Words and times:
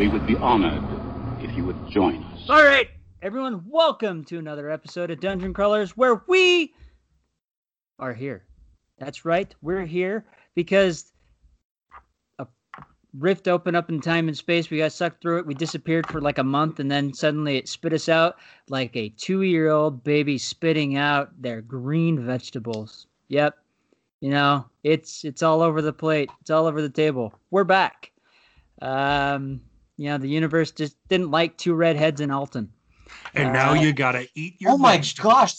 We 0.00 0.08
would 0.08 0.26
be 0.26 0.36
honored 0.36 0.82
if 1.42 1.54
you 1.54 1.62
would 1.66 1.90
join 1.90 2.24
us. 2.24 2.48
All 2.48 2.64
right, 2.64 2.88
everyone, 3.20 3.62
welcome 3.68 4.24
to 4.24 4.38
another 4.38 4.70
episode 4.70 5.10
of 5.10 5.20
Dungeon 5.20 5.52
Crawlers 5.52 5.94
where 5.94 6.22
we 6.26 6.72
are 7.98 8.14
here. 8.14 8.46
That's 8.98 9.26
right, 9.26 9.54
we're 9.60 9.84
here 9.84 10.24
because 10.54 11.12
a 12.38 12.46
rift 13.12 13.46
opened 13.46 13.76
up 13.76 13.90
in 13.90 14.00
time 14.00 14.28
and 14.28 14.34
space. 14.34 14.70
We 14.70 14.78
got 14.78 14.92
sucked 14.92 15.20
through 15.20 15.40
it. 15.40 15.46
We 15.46 15.52
disappeared 15.52 16.06
for 16.06 16.22
like 16.22 16.38
a 16.38 16.44
month, 16.44 16.80
and 16.80 16.90
then 16.90 17.12
suddenly 17.12 17.58
it 17.58 17.68
spit 17.68 17.92
us 17.92 18.08
out 18.08 18.36
like 18.70 18.96
a 18.96 19.10
two 19.10 19.42
year 19.42 19.68
old 19.68 20.02
baby 20.02 20.38
spitting 20.38 20.96
out 20.96 21.30
their 21.42 21.60
green 21.60 22.24
vegetables. 22.24 23.06
Yep. 23.28 23.54
You 24.22 24.30
know, 24.30 24.64
it's 24.82 25.26
it's 25.26 25.42
all 25.42 25.60
over 25.60 25.82
the 25.82 25.92
plate. 25.92 26.30
It's 26.40 26.48
all 26.48 26.64
over 26.64 26.80
the 26.80 26.88
table. 26.88 27.34
We're 27.50 27.64
back. 27.64 28.12
Um, 28.80 29.60
you 30.00 30.08
know, 30.08 30.16
the 30.16 30.28
universe 30.28 30.70
just 30.70 30.96
didn't 31.10 31.30
like 31.30 31.58
two 31.58 31.74
redheads 31.74 32.22
in 32.22 32.30
Alton. 32.30 32.72
And 33.34 33.52
now 33.52 33.72
Uh, 33.72 33.74
you 33.74 33.92
gotta 33.92 34.26
eat 34.34 34.54
your 34.58 34.72
oh 34.72 34.78
my 34.78 34.96
vegetables. 34.96 35.32
gosh, 35.34 35.54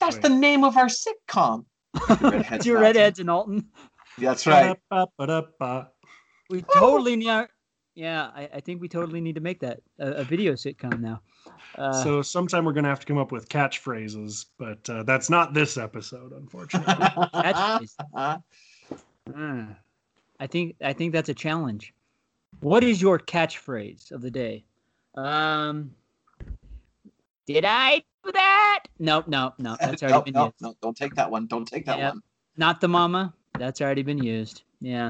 that's 0.00 0.16
Wait. 0.16 0.22
the 0.22 0.30
name 0.30 0.64
of 0.64 0.78
our 0.78 0.86
sitcom. 0.86 1.66
Redheads 2.08 2.64
two 2.64 2.70
in 2.70 2.76
Alton. 2.76 2.82
redheads 2.82 3.18
in 3.18 3.28
Alton. 3.28 3.68
That's 4.16 4.46
right. 4.46 4.74
Ba-da-ba-ba-da-ba. 4.90 5.90
We 6.48 6.62
totally 6.62 7.16
need. 7.16 7.46
Yeah, 7.94 8.30
I, 8.34 8.48
I 8.54 8.60
think 8.60 8.80
we 8.80 8.88
totally 8.88 9.20
need 9.20 9.34
to 9.34 9.40
make 9.42 9.60
that 9.60 9.80
a, 9.98 10.12
a 10.12 10.24
video 10.24 10.54
sitcom 10.54 10.98
now. 11.00 11.20
Uh, 11.76 11.92
so 11.92 12.22
sometime 12.22 12.64
we're 12.64 12.72
gonna 12.72 12.88
have 12.88 13.00
to 13.00 13.06
come 13.06 13.18
up 13.18 13.32
with 13.32 13.48
catchphrases, 13.50 14.46
but 14.58 14.88
uh, 14.88 15.02
that's 15.02 15.28
not 15.28 15.52
this 15.52 15.76
episode, 15.76 16.32
unfortunately. 16.32 16.94
That's- 17.34 17.96
uh, 18.16 18.38
I 20.40 20.46
think 20.48 20.76
I 20.82 20.92
think 20.94 21.12
that's 21.12 21.28
a 21.28 21.34
challenge. 21.34 21.92
What 22.60 22.84
is 22.84 23.00
your 23.00 23.18
catchphrase 23.18 24.10
of 24.12 24.22
the 24.22 24.30
day? 24.30 24.64
Um, 25.14 25.92
did 27.46 27.64
I 27.64 28.02
do 28.24 28.32
that? 28.32 28.84
No, 28.98 29.22
no, 29.26 29.52
no. 29.58 29.76
That's 29.80 30.02
already 30.02 30.14
no, 30.14 30.22
been 30.22 30.34
no, 30.34 30.44
used. 30.46 30.54
no, 30.60 30.76
don't 30.82 30.96
take 30.96 31.14
that 31.14 31.30
one. 31.30 31.46
Don't 31.46 31.66
take 31.66 31.86
that 31.86 31.98
one. 31.98 32.22
Not 32.56 32.80
the 32.80 32.88
mama. 32.88 33.34
That's 33.58 33.80
already 33.80 34.02
been 34.02 34.22
used. 34.22 34.62
Yeah. 34.80 35.08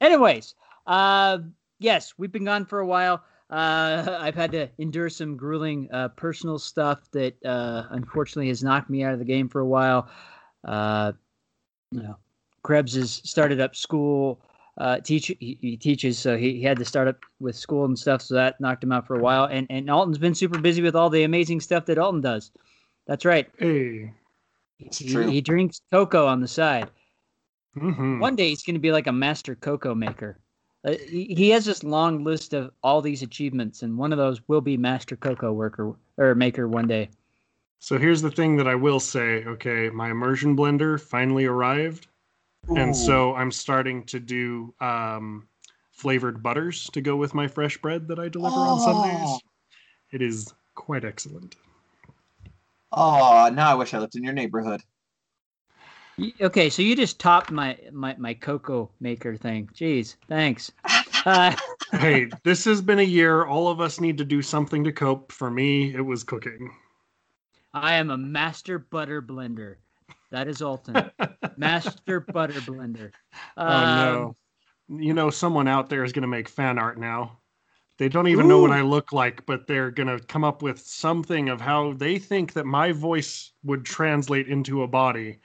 Anyways, 0.00 0.54
uh, 0.86 1.38
yes, 1.78 2.14
we've 2.16 2.32
been 2.32 2.44
gone 2.44 2.66
for 2.66 2.80
a 2.80 2.86
while. 2.86 3.22
Uh, 3.50 4.18
I've 4.20 4.34
had 4.34 4.52
to 4.52 4.68
endure 4.78 5.08
some 5.08 5.36
grueling 5.36 5.88
uh, 5.92 6.08
personal 6.08 6.58
stuff 6.58 7.10
that 7.12 7.34
uh, 7.44 7.84
unfortunately 7.90 8.48
has 8.48 8.62
knocked 8.62 8.90
me 8.90 9.02
out 9.04 9.12
of 9.12 9.18
the 9.18 9.24
game 9.24 9.48
for 9.48 9.60
a 9.60 9.66
while. 9.66 10.08
Uh, 10.64 11.12
you 11.90 12.02
know, 12.02 12.16
Krebs 12.62 12.94
has 12.94 13.20
started 13.24 13.60
up 13.60 13.76
school. 13.76 14.40
Uh, 14.76 14.98
teach 14.98 15.28
he, 15.38 15.56
he 15.60 15.76
teaches, 15.76 16.18
so 16.18 16.36
he, 16.36 16.54
he 16.54 16.62
had 16.62 16.78
to 16.78 16.84
start 16.84 17.06
up 17.06 17.18
with 17.38 17.54
school 17.54 17.84
and 17.84 17.96
stuff, 17.98 18.20
so 18.20 18.34
that 18.34 18.60
knocked 18.60 18.82
him 18.82 18.90
out 18.90 19.06
for 19.06 19.16
a 19.16 19.22
while. 19.22 19.44
And 19.44 19.66
and 19.70 19.88
Alton's 19.88 20.18
been 20.18 20.34
super 20.34 20.58
busy 20.58 20.82
with 20.82 20.96
all 20.96 21.10
the 21.10 21.22
amazing 21.22 21.60
stuff 21.60 21.86
that 21.86 21.98
Alton 21.98 22.20
does. 22.20 22.50
That's 23.06 23.24
right. 23.24 23.48
hey. 23.58 24.12
It's 24.80 24.98
He, 24.98 25.12
true. 25.12 25.30
he 25.30 25.40
drinks 25.40 25.80
cocoa 25.92 26.26
on 26.26 26.40
the 26.40 26.48
side. 26.48 26.90
hmm 27.74 28.20
One 28.20 28.34
day 28.36 28.48
he's 28.48 28.64
going 28.64 28.74
to 28.74 28.80
be 28.80 28.92
like 28.92 29.06
a 29.06 29.12
master 29.12 29.54
cocoa 29.54 29.94
maker. 29.94 30.38
Uh, 30.84 30.94
he, 31.08 31.34
he 31.34 31.50
has 31.50 31.64
this 31.64 31.82
long 31.84 32.24
list 32.24 32.52
of 32.52 32.72
all 32.82 33.00
these 33.00 33.22
achievements, 33.22 33.82
and 33.82 33.96
one 33.96 34.12
of 34.12 34.18
those 34.18 34.46
will 34.48 34.60
be 34.60 34.76
master 34.76 35.16
cocoa 35.16 35.52
worker 35.52 35.94
or 36.18 36.34
maker 36.34 36.68
one 36.68 36.86
day. 36.86 37.08
So 37.78 37.98
here's 37.98 38.22
the 38.22 38.30
thing 38.30 38.56
that 38.56 38.66
I 38.66 38.74
will 38.74 39.00
say. 39.00 39.44
Okay, 39.44 39.88
my 39.90 40.10
immersion 40.10 40.56
blender 40.56 41.00
finally 41.00 41.44
arrived, 41.44 42.08
and 42.68 42.96
so 42.96 43.34
I'm 43.34 43.50
starting 43.50 44.04
to 44.06 44.20
do 44.20 44.74
um, 44.80 45.48
flavored 45.92 46.42
butters 46.42 46.88
to 46.92 47.00
go 47.00 47.16
with 47.16 47.34
my 47.34 47.48
fresh 47.48 47.76
bread 47.78 48.08
that 48.08 48.18
I 48.18 48.28
deliver 48.28 48.56
on 48.56 48.80
Sundays. 48.80 49.20
Oh. 49.22 49.38
It 50.12 50.22
is 50.22 50.52
quite 50.74 51.04
excellent. 51.04 51.56
Oh, 52.92 53.50
now 53.52 53.70
I 53.70 53.74
wish 53.74 53.92
I 53.94 53.98
lived 53.98 54.16
in 54.16 54.22
your 54.22 54.32
neighborhood. 54.32 54.82
Okay, 56.40 56.70
so 56.70 56.82
you 56.82 56.94
just 56.94 57.18
topped 57.18 57.50
my 57.50 57.76
my, 57.90 58.14
my 58.18 58.34
cocoa 58.34 58.88
maker 59.00 59.36
thing. 59.36 59.68
Jeez, 59.74 60.14
thanks. 60.28 60.70
Uh, 61.24 61.56
hey, 61.92 62.28
this 62.44 62.64
has 62.64 62.80
been 62.80 63.00
a 63.00 63.02
year. 63.02 63.44
All 63.44 63.66
of 63.68 63.80
us 63.80 64.00
need 64.00 64.18
to 64.18 64.24
do 64.24 64.40
something 64.40 64.84
to 64.84 64.92
cope. 64.92 65.32
For 65.32 65.50
me, 65.50 65.92
it 65.92 66.02
was 66.02 66.22
cooking. 66.22 66.72
I 67.72 67.94
am 67.94 68.10
a 68.10 68.16
master 68.16 68.78
butter 68.78 69.20
blender. 69.20 69.76
That 70.30 70.48
is 70.48 70.62
Alton. 70.62 71.10
master 71.56 72.20
butter 72.20 72.60
blender. 72.60 73.12
Oh 73.56 73.62
Um, 73.70 73.94
no. 73.94 74.36
You 74.88 75.14
know, 75.14 75.30
someone 75.30 75.68
out 75.68 75.88
there 75.88 76.04
is 76.04 76.12
going 76.12 76.22
to 76.22 76.28
make 76.28 76.48
fan 76.48 76.78
art 76.78 76.98
now. 76.98 77.38
They 77.98 78.08
don't 78.08 78.28
even 78.28 78.48
know 78.48 78.60
what 78.60 78.72
I 78.72 78.82
look 78.82 79.12
like, 79.12 79.46
but 79.46 79.66
they're 79.66 79.90
going 79.90 80.08
to 80.08 80.24
come 80.24 80.44
up 80.44 80.62
with 80.62 80.80
something 80.80 81.48
of 81.48 81.60
how 81.60 81.92
they 81.94 82.18
think 82.18 82.54
that 82.54 82.66
my 82.66 82.92
voice 82.92 83.52
would 83.62 83.84
translate 83.84 84.48
into 84.48 84.82
a 84.82 84.88
body. 84.88 85.38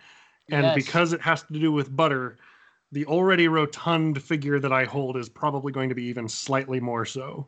And 0.52 0.64
Yes. 0.66 0.76
because 0.76 1.14
it 1.14 1.22
has 1.22 1.44
to 1.44 1.60
do 1.60 1.72
with 1.72 1.96
butter, 1.96 2.38
the 2.92 3.06
already 3.06 3.48
rotund 3.48 4.22
figure 4.24 4.60
that 4.60 4.74
I 4.74 4.86
hold 4.86 5.18
is 5.18 5.30
probably 5.30 5.72
going 5.72 5.90
to 5.90 5.96
be 5.96 6.06
even 6.06 6.28
slightly 6.28 6.80
more 6.80 7.06
so. 7.06 7.48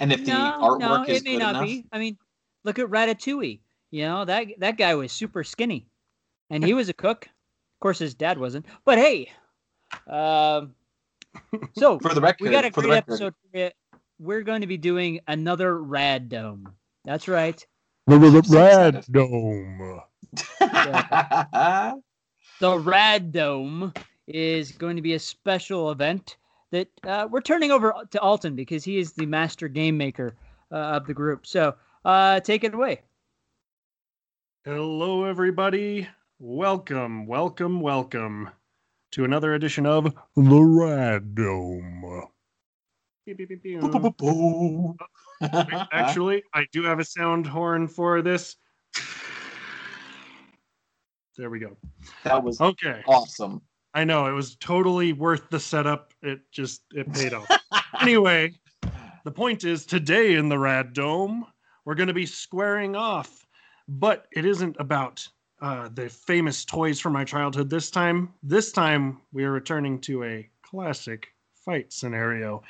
And 0.00 0.12
if 0.12 0.24
the 0.24 0.32
no, 0.32 0.58
artwork 0.60 0.80
no, 0.80 1.02
is 1.08 1.20
it 1.20 1.24
may 1.24 1.32
good 1.32 1.38
not 1.38 1.50
enough, 1.50 1.66
be. 1.66 1.86
I 1.92 1.98
mean, 1.98 2.18
look 2.64 2.78
at 2.78 2.88
Ratatouille. 2.88 3.60
You 3.92 4.02
know 4.02 4.24
that 4.24 4.46
that 4.58 4.76
guy 4.78 4.94
was 4.94 5.12
super 5.12 5.44
skinny, 5.44 5.86
and 6.50 6.64
he 6.64 6.74
was 6.74 6.88
a 6.88 6.92
cook. 6.92 7.26
Of 7.26 7.80
course, 7.80 7.98
his 7.98 8.14
dad 8.14 8.38
wasn't. 8.38 8.66
But 8.84 8.98
hey, 8.98 9.30
um, 10.06 10.74
so 11.76 11.98
for 12.02 12.14
the 12.14 12.20
record, 12.20 12.44
we 12.44 12.50
got 12.50 12.64
a 12.64 12.70
for 12.70 12.82
the 12.82 12.88
great 12.88 12.96
record, 12.96 13.12
episode. 13.12 13.34
For 13.52 13.58
you. 13.58 13.70
We're 14.18 14.42
going 14.42 14.60
to 14.60 14.66
be 14.66 14.76
doing 14.76 15.20
another 15.28 15.82
Rad 15.82 16.28
Dome. 16.28 16.74
That's 17.04 17.26
right. 17.26 17.64
The 18.06 18.18
Rad 18.50 19.06
Dome. 19.10 20.02
The 22.60 22.78
Rad 22.78 23.32
Dome 23.32 23.94
is 24.26 24.72
going 24.72 24.96
to 24.96 25.02
be 25.02 25.14
a 25.14 25.18
special 25.18 25.90
event 25.90 26.36
that 26.72 26.88
uh, 27.04 27.26
we're 27.30 27.40
turning 27.40 27.70
over 27.70 27.94
to 28.10 28.20
Alton 28.20 28.54
because 28.54 28.84
he 28.84 28.98
is 28.98 29.14
the 29.14 29.24
master 29.24 29.66
game 29.66 29.96
maker 29.96 30.36
uh, 30.70 30.76
of 30.76 31.06
the 31.06 31.14
group. 31.14 31.46
So 31.46 31.74
uh, 32.04 32.40
take 32.40 32.62
it 32.64 32.74
away. 32.74 33.00
Hello, 34.66 35.24
everybody. 35.24 36.06
Welcome, 36.42 37.26
welcome, 37.26 37.82
welcome 37.82 38.48
to 39.12 39.24
another 39.26 39.52
edition 39.52 39.84
of 39.84 40.14
The 40.36 40.62
Rad 40.62 41.34
Dome. 41.34 42.24
Beep, 43.26 43.36
beep, 43.36 43.48
beep, 43.50 43.62
beep. 43.62 43.80
Boo-boo-boo-boo. 43.80 44.96
Actually, 45.92 46.42
I 46.54 46.66
do 46.72 46.82
have 46.84 46.98
a 46.98 47.04
sound 47.04 47.46
horn 47.46 47.86
for 47.88 48.22
this. 48.22 48.56
There 51.36 51.50
we 51.50 51.58
go. 51.58 51.76
that 52.24 52.42
was 52.42 52.58
Okay. 52.58 53.02
awesome. 53.06 53.60
I 53.92 54.04
know 54.04 54.24
it 54.24 54.32
was 54.32 54.56
totally 54.56 55.12
worth 55.12 55.50
the 55.50 55.60
setup. 55.60 56.14
It 56.22 56.40
just 56.50 56.80
it 56.94 57.12
paid 57.12 57.34
off. 57.34 57.50
anyway, 58.00 58.54
the 59.24 59.30
point 59.30 59.64
is 59.64 59.84
today 59.84 60.36
in 60.36 60.48
the 60.48 60.58
Rad 60.58 60.94
Dome, 60.94 61.44
we're 61.84 61.96
going 61.96 62.06
to 62.08 62.14
be 62.14 62.24
squaring 62.24 62.96
off, 62.96 63.46
but 63.88 64.26
it 64.32 64.46
isn't 64.46 64.76
about 64.78 65.28
uh, 65.60 65.88
the 65.94 66.08
famous 66.08 66.64
toys 66.64 67.00
from 67.00 67.12
my 67.12 67.24
childhood 67.24 67.68
this 67.68 67.90
time. 67.90 68.32
This 68.42 68.72
time, 68.72 69.20
we 69.32 69.44
are 69.44 69.52
returning 69.52 70.00
to 70.02 70.24
a 70.24 70.48
classic 70.62 71.28
fight 71.54 71.92
scenario 71.92 72.62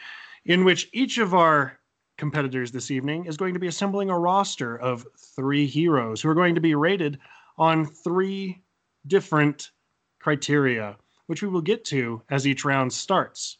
in 0.46 0.64
which 0.64 0.88
each 0.92 1.18
of 1.18 1.34
our 1.34 1.78
competitors 2.18 2.72
this 2.72 2.90
evening 2.90 3.26
is 3.26 3.36
going 3.36 3.54
to 3.54 3.60
be 3.60 3.68
assembling 3.68 4.10
a 4.10 4.18
roster 4.18 4.78
of 4.78 5.06
three 5.36 5.66
heroes 5.66 6.20
who 6.20 6.28
are 6.28 6.34
going 6.34 6.54
to 6.54 6.60
be 6.60 6.74
rated 6.74 7.18
on 7.58 7.86
three 7.86 8.62
different 9.06 9.70
criteria, 10.18 10.96
which 11.26 11.42
we 11.42 11.48
will 11.48 11.62
get 11.62 11.84
to 11.84 12.20
as 12.30 12.46
each 12.46 12.64
round 12.64 12.92
starts. 12.92 13.58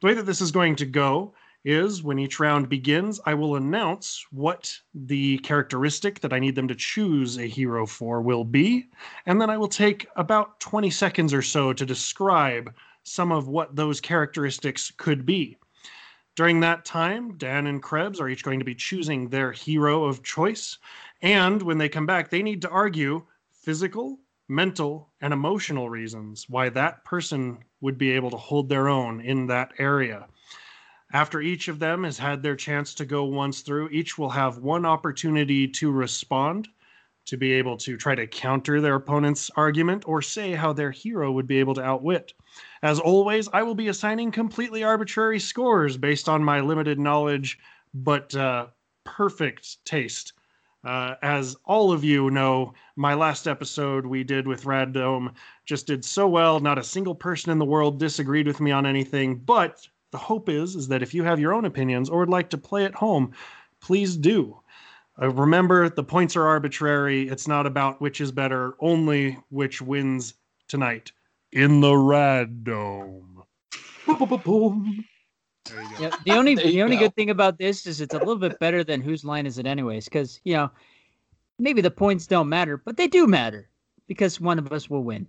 The 0.00 0.08
way 0.08 0.14
that 0.14 0.26
this 0.26 0.40
is 0.40 0.50
going 0.50 0.76
to 0.76 0.86
go 0.86 1.34
is 1.64 2.02
when 2.02 2.18
each 2.18 2.40
round 2.40 2.68
begins, 2.68 3.20
I 3.24 3.34
will 3.34 3.56
announce 3.56 4.26
what 4.30 4.76
the 4.94 5.38
characteristic 5.38 6.20
that 6.20 6.32
I 6.32 6.38
need 6.38 6.54
them 6.54 6.68
to 6.68 6.74
choose 6.74 7.38
a 7.38 7.46
hero 7.46 7.86
for 7.86 8.20
will 8.20 8.44
be, 8.44 8.88
and 9.26 9.40
then 9.40 9.50
I 9.50 9.56
will 9.56 9.68
take 9.68 10.06
about 10.16 10.58
20 10.60 10.90
seconds 10.90 11.32
or 11.32 11.42
so 11.42 11.72
to 11.72 11.86
describe 11.86 12.74
some 13.04 13.32
of 13.32 13.48
what 13.48 13.76
those 13.76 14.00
characteristics 14.00 14.92
could 14.96 15.24
be. 15.24 15.56
During 16.34 16.60
that 16.60 16.84
time, 16.84 17.36
Dan 17.36 17.66
and 17.66 17.82
Krebs 17.82 18.18
are 18.20 18.28
each 18.28 18.42
going 18.42 18.58
to 18.58 18.64
be 18.64 18.74
choosing 18.74 19.28
their 19.28 19.52
hero 19.52 20.04
of 20.04 20.22
choice, 20.22 20.78
and 21.20 21.62
when 21.62 21.78
they 21.78 21.88
come 21.88 22.06
back, 22.06 22.30
they 22.30 22.42
need 22.42 22.62
to 22.62 22.70
argue 22.70 23.24
physical, 23.50 24.18
mental, 24.48 25.10
and 25.20 25.32
emotional 25.32 25.90
reasons 25.90 26.48
why 26.48 26.68
that 26.70 27.04
person 27.04 27.58
would 27.80 27.98
be 27.98 28.10
able 28.10 28.30
to 28.30 28.36
hold 28.36 28.68
their 28.68 28.88
own 28.88 29.20
in 29.20 29.46
that 29.46 29.72
area. 29.78 30.26
After 31.12 31.42
each 31.42 31.68
of 31.68 31.78
them 31.78 32.04
has 32.04 32.16
had 32.16 32.42
their 32.42 32.56
chance 32.56 32.94
to 32.94 33.04
go 33.04 33.24
once 33.24 33.60
through, 33.60 33.90
each 33.90 34.16
will 34.16 34.30
have 34.30 34.58
one 34.58 34.86
opportunity 34.86 35.68
to 35.68 35.90
respond, 35.90 36.68
to 37.26 37.36
be 37.36 37.52
able 37.52 37.76
to 37.76 37.98
try 37.98 38.14
to 38.14 38.26
counter 38.26 38.80
their 38.80 38.94
opponent's 38.94 39.50
argument 39.56 40.04
or 40.08 40.22
say 40.22 40.52
how 40.52 40.72
their 40.72 40.90
hero 40.90 41.30
would 41.30 41.46
be 41.46 41.58
able 41.58 41.74
to 41.74 41.82
outwit. 41.82 42.32
As 42.82 42.98
always, 42.98 43.48
I 43.52 43.62
will 43.62 43.74
be 43.74 43.88
assigning 43.88 44.30
completely 44.30 44.82
arbitrary 44.82 45.38
scores 45.38 45.98
based 45.98 46.28
on 46.28 46.42
my 46.42 46.60
limited 46.60 46.98
knowledge 46.98 47.58
but 47.94 48.34
uh, 48.34 48.68
perfect 49.04 49.84
taste. 49.84 50.32
Uh, 50.84 51.14
as 51.22 51.54
all 51.64 51.92
of 51.92 52.02
you 52.02 52.30
know, 52.30 52.74
my 52.96 53.14
last 53.14 53.46
episode 53.46 54.04
we 54.04 54.24
did 54.24 54.48
with 54.48 54.64
Rad 54.64 54.92
Dome 54.92 55.32
just 55.64 55.86
did 55.86 56.04
so 56.04 56.26
well. 56.26 56.58
Not 56.58 56.78
a 56.78 56.82
single 56.82 57.14
person 57.14 57.52
in 57.52 57.58
the 57.58 57.64
world 57.64 58.00
disagreed 58.00 58.46
with 58.46 58.60
me 58.60 58.72
on 58.72 58.84
anything. 58.84 59.36
But 59.36 59.86
the 60.12 60.18
hope 60.18 60.48
is, 60.48 60.76
is 60.76 60.88
that 60.88 61.02
if 61.02 61.12
you 61.14 61.24
have 61.24 61.40
your 61.40 61.52
own 61.54 61.64
opinions 61.64 62.08
or 62.08 62.20
would 62.20 62.28
like 62.28 62.50
to 62.50 62.58
play 62.58 62.84
at 62.84 62.94
home, 62.94 63.32
please 63.80 64.16
do. 64.16 64.58
Uh, 65.20 65.30
remember, 65.30 65.88
the 65.90 66.04
points 66.04 66.36
are 66.36 66.46
arbitrary. 66.46 67.28
It's 67.28 67.48
not 67.48 67.66
about 67.66 68.00
which 68.00 68.20
is 68.20 68.30
better, 68.32 68.74
only 68.80 69.38
which 69.50 69.82
wins 69.82 70.34
tonight 70.68 71.12
in 71.52 71.80
the 71.80 71.94
Rad 71.96 72.64
Dome. 72.64 73.42
Boom, 74.06 74.16
boom, 74.18 74.28
boom, 74.28 74.40
boom. 74.44 75.04
There 75.68 75.82
you 75.82 75.88
go. 75.96 76.02
Yeah, 76.04 76.10
the 76.24 76.32
only 76.32 76.54
There 76.56 76.66
you 76.66 76.72
the 76.72 76.82
only 76.82 76.96
go. 76.96 77.04
good 77.04 77.14
thing 77.14 77.30
about 77.30 77.58
this 77.58 77.86
is 77.86 78.00
it's 78.00 78.14
a 78.14 78.18
little 78.18 78.36
bit 78.36 78.58
better 78.58 78.84
than 78.84 79.00
whose 79.00 79.24
line 79.24 79.46
is 79.46 79.58
it 79.58 79.66
anyways 79.66 80.04
because 80.04 80.40
you 80.44 80.54
know 80.54 80.70
maybe 81.58 81.80
the 81.80 81.90
points 81.90 82.26
don't 82.26 82.48
matter 82.48 82.76
but 82.78 82.96
they 82.96 83.06
do 83.06 83.26
matter 83.26 83.68
because 84.08 84.40
one 84.40 84.58
of 84.58 84.72
us 84.72 84.90
will 84.90 85.04
win 85.04 85.26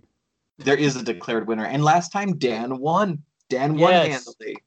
There 0.58 0.76
is 0.76 0.96
a 0.96 1.02
declared 1.02 1.46
winner. 1.46 1.66
And 1.66 1.84
last 1.84 2.10
time 2.10 2.36
Dan 2.38 2.78
won. 2.78 3.22
Dan 3.48 3.76
won 3.76 3.92
Yes. 3.92 4.26
handily. 4.26 4.62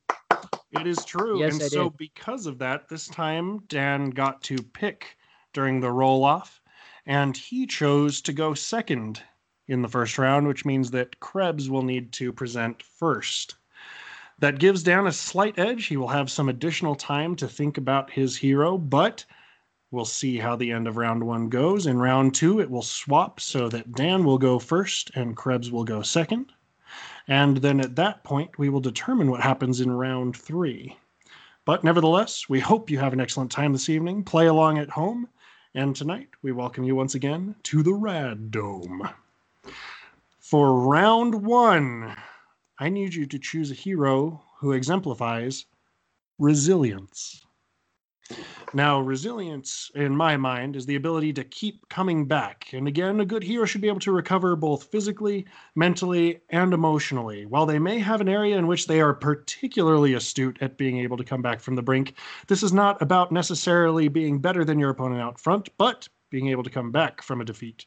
It 0.71 0.85
is 0.85 1.03
true. 1.05 1.39
Yes, 1.39 1.53
and 1.53 1.63
I 1.63 1.67
so, 1.67 1.89
did. 1.89 1.97
because 1.97 2.45
of 2.45 2.59
that, 2.59 2.87
this 2.89 3.07
time 3.07 3.59
Dan 3.67 4.09
got 4.09 4.41
to 4.43 4.57
pick 4.57 5.17
during 5.53 5.79
the 5.79 5.91
roll 5.91 6.23
off, 6.23 6.61
and 7.05 7.35
he 7.35 7.65
chose 7.65 8.21
to 8.21 8.33
go 8.33 8.53
second 8.53 9.23
in 9.67 9.81
the 9.81 9.87
first 9.87 10.17
round, 10.17 10.47
which 10.47 10.65
means 10.65 10.91
that 10.91 11.19
Krebs 11.19 11.69
will 11.69 11.81
need 11.81 12.11
to 12.13 12.31
present 12.31 12.83
first. 12.83 13.55
That 14.39 14.59
gives 14.59 14.83
Dan 14.83 15.07
a 15.07 15.11
slight 15.11 15.57
edge. 15.57 15.85
He 15.87 15.97
will 15.97 16.07
have 16.09 16.29
some 16.29 16.47
additional 16.49 16.95
time 16.95 17.35
to 17.37 17.47
think 17.47 17.77
about 17.77 18.11
his 18.11 18.37
hero, 18.37 18.77
but 18.77 19.25
we'll 19.89 20.05
see 20.05 20.37
how 20.37 20.55
the 20.55 20.71
end 20.71 20.87
of 20.87 20.97
round 20.97 21.23
one 21.23 21.49
goes. 21.49 21.87
In 21.87 21.97
round 21.97 22.35
two, 22.35 22.59
it 22.59 22.69
will 22.69 22.83
swap 22.83 23.39
so 23.39 23.67
that 23.69 23.93
Dan 23.93 24.23
will 24.23 24.37
go 24.37 24.59
first 24.59 25.11
and 25.15 25.35
Krebs 25.35 25.71
will 25.71 25.85
go 25.85 26.01
second. 26.01 26.51
And 27.27 27.57
then 27.57 27.79
at 27.81 27.95
that 27.97 28.23
point, 28.23 28.57
we 28.57 28.69
will 28.69 28.79
determine 28.79 29.29
what 29.29 29.41
happens 29.41 29.81
in 29.81 29.91
round 29.91 30.37
three. 30.37 30.97
But 31.65 31.83
nevertheless, 31.83 32.47
we 32.47 32.61
hope 32.61 32.89
you 32.89 32.99
have 32.99 33.11
an 33.13 33.19
excellent 33.19 33.51
time 33.51 33.73
this 33.73 33.89
evening. 33.89 34.23
Play 34.23 34.47
along 34.47 34.77
at 34.77 34.89
home. 34.89 35.27
And 35.75 35.95
tonight, 35.95 36.29
we 36.41 36.53
welcome 36.53 36.85
you 36.85 36.95
once 36.95 37.15
again 37.15 37.55
to 37.63 37.83
the 37.83 37.93
Rad 37.93 38.51
Dome. 38.51 39.09
For 40.39 40.79
round 40.79 41.45
one, 41.45 42.15
I 42.79 42.87
need 42.87 43.13
you 43.13 43.25
to 43.25 43.39
choose 43.39 43.71
a 43.71 43.75
hero 43.75 44.41
who 44.59 44.71
exemplifies 44.71 45.65
resilience. 46.39 47.45
Now, 48.73 48.99
resilience, 48.99 49.89
in 49.95 50.15
my 50.15 50.37
mind, 50.37 50.75
is 50.75 50.85
the 50.85 50.95
ability 50.95 51.33
to 51.33 51.43
keep 51.43 51.87
coming 51.89 52.25
back. 52.25 52.67
And 52.73 52.87
again, 52.87 53.19
a 53.19 53.25
good 53.25 53.43
hero 53.43 53.65
should 53.65 53.81
be 53.81 53.87
able 53.87 54.01
to 54.01 54.11
recover 54.11 54.55
both 54.55 54.91
physically, 54.91 55.45
mentally, 55.75 56.41
and 56.49 56.73
emotionally. 56.73 57.45
While 57.45 57.65
they 57.65 57.79
may 57.79 57.99
have 57.99 58.21
an 58.21 58.29
area 58.29 58.57
in 58.57 58.67
which 58.67 58.87
they 58.87 58.99
are 58.99 59.13
particularly 59.13 60.13
astute 60.13 60.57
at 60.61 60.77
being 60.77 60.97
able 60.99 61.17
to 61.17 61.23
come 61.23 61.41
back 61.41 61.59
from 61.61 61.75
the 61.75 61.81
brink, 61.81 62.15
this 62.47 62.63
is 62.63 62.73
not 62.73 63.01
about 63.01 63.31
necessarily 63.31 64.07
being 64.07 64.39
better 64.39 64.65
than 64.65 64.79
your 64.79 64.89
opponent 64.89 65.21
out 65.21 65.39
front, 65.39 65.69
but 65.77 66.07
being 66.29 66.49
able 66.49 66.63
to 66.63 66.69
come 66.69 66.91
back 66.91 67.21
from 67.21 67.39
a 67.39 67.45
defeat. 67.45 67.85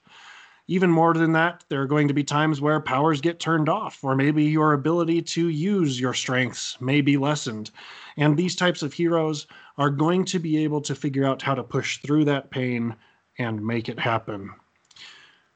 Even 0.71 0.89
more 0.89 1.15
than 1.15 1.33
that, 1.33 1.65
there 1.69 1.83
are 1.83 1.87
going 1.87 2.07
to 2.07 2.15
be 2.15 2.23
times 2.23 2.61
where 2.61 2.79
powers 2.79 3.21
get 3.21 3.41
turned 3.41 3.69
off, 3.69 4.05
or 4.05 4.15
maybe 4.15 4.45
your 4.45 4.73
ability 4.73 5.21
to 5.21 5.49
use 5.49 5.99
your 5.99 6.15
strengths 6.15 6.81
may 6.81 7.01
be 7.01 7.17
lessened. 7.17 7.73
And 8.17 8.37
these 8.37 8.55
types 8.55 8.81
of 8.81 8.93
heroes 8.93 9.49
are 9.79 9.91
going 9.91 10.25
to 10.27 10.39
be 10.39 10.63
able 10.63 10.81
to 10.83 10.95
figure 10.95 11.25
out 11.25 11.43
how 11.43 11.57
to 11.57 11.65
push 11.65 11.99
through 11.99 12.25
that 12.27 12.53
pain 12.53 12.95
and 13.37 13.67
make 13.67 13.89
it 13.89 13.99
happen. 13.99 14.53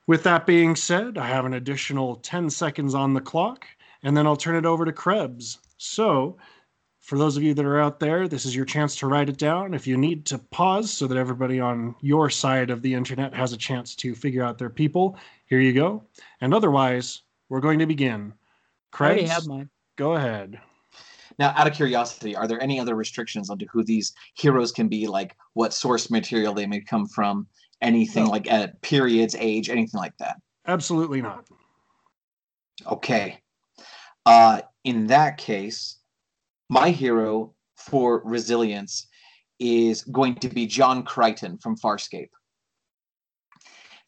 With 0.09 0.25
that 0.25 0.47
being 0.47 0.75
said, 0.75 1.17
I 1.17 1.29
have 1.29 1.45
an 1.45 1.55
additional 1.55 2.17
10 2.17 2.51
seconds 2.51 2.93
on 2.93 3.15
the 3.15 3.21
clock, 3.21 3.67
and 4.03 4.17
then 4.17 4.27
I'll 4.27 4.35
turn 4.35 4.57
it 4.57 4.67
over 4.67 4.85
to 4.85 4.93
Krebs. 4.93 5.61
So, 5.79 6.39
for 7.05 7.19
those 7.19 7.37
of 7.37 7.43
you 7.43 7.53
that 7.53 7.67
are 7.67 7.81
out 7.81 8.01
there, 8.01 8.27
this 8.29 8.47
is 8.47 8.57
your 8.57 8.65
chance 8.65 8.97
to 8.97 9.07
write 9.07 9.29
it 9.29 9.37
down. 9.37 9.75
If 9.75 9.87
you 9.87 9.99
need 9.99 10.25
to 10.27 10.39
pause 10.39 10.91
so 10.91 11.07
that 11.07 11.19
everybody 11.19 11.61
on 11.61 11.95
your 12.01 12.31
side 12.31 12.71
of 12.71 12.81
the 12.81 12.95
internet 12.95 13.35
has 13.35 13.53
a 13.53 13.59
chance 13.59 13.95
to 13.97 14.15
figure 14.15 14.43
out 14.43 14.57
their 14.57 14.71
people, 14.71 15.19
here 15.45 15.61
you 15.61 15.75
go. 15.75 16.03
And 16.41 16.55
otherwise, 16.55 17.21
we're 17.51 17.61
going 17.61 17.79
to 17.81 17.87
begin. 17.87 18.33
i 18.95 19.05
already 19.05 19.27
have 19.27 19.47
mine 19.47 19.69
go 19.97 20.15
ahead. 20.15 20.59
Now, 21.39 21.53
out 21.57 21.67
of 21.67 21.75
curiosity, 21.75 22.35
are 22.35 22.49
there 22.49 22.63
any 22.63 22.81
other 22.81 22.95
restrictions 22.95 23.51
onto 23.51 23.67
who 23.71 23.85
these 23.85 24.15
heroes 24.33 24.73
can 24.73 24.89
be? 24.89 25.07
Like 25.07 25.37
what 25.53 25.75
source 25.75 26.11
material 26.11 26.55
they 26.55 26.67
may 26.67 26.81
come 26.81 27.07
from? 27.07 27.47
Anything 27.83 28.25
No. 28.25 28.31
like 28.31 28.51
at 28.51 28.81
periods, 28.81 29.37
age, 29.39 29.69
anything 29.69 29.99
like 30.01 30.17
that? 30.21 30.41
Absolutely 30.67 31.21
not. 31.21 31.45
Okay. 32.87 33.41
Uh, 34.25 34.63
in 34.85 35.09
that 35.09 35.37
case, 35.37 35.99
my 36.69 36.91
hero 36.91 37.55
for 37.77 38.23
resilience 38.25 39.07
is 39.59 40.03
going 40.05 40.37
to 40.37 40.49
be 40.49 40.67
John 40.67 41.03
Crichton 41.05 41.59
from 41.59 41.77
Farscape. 41.77 42.31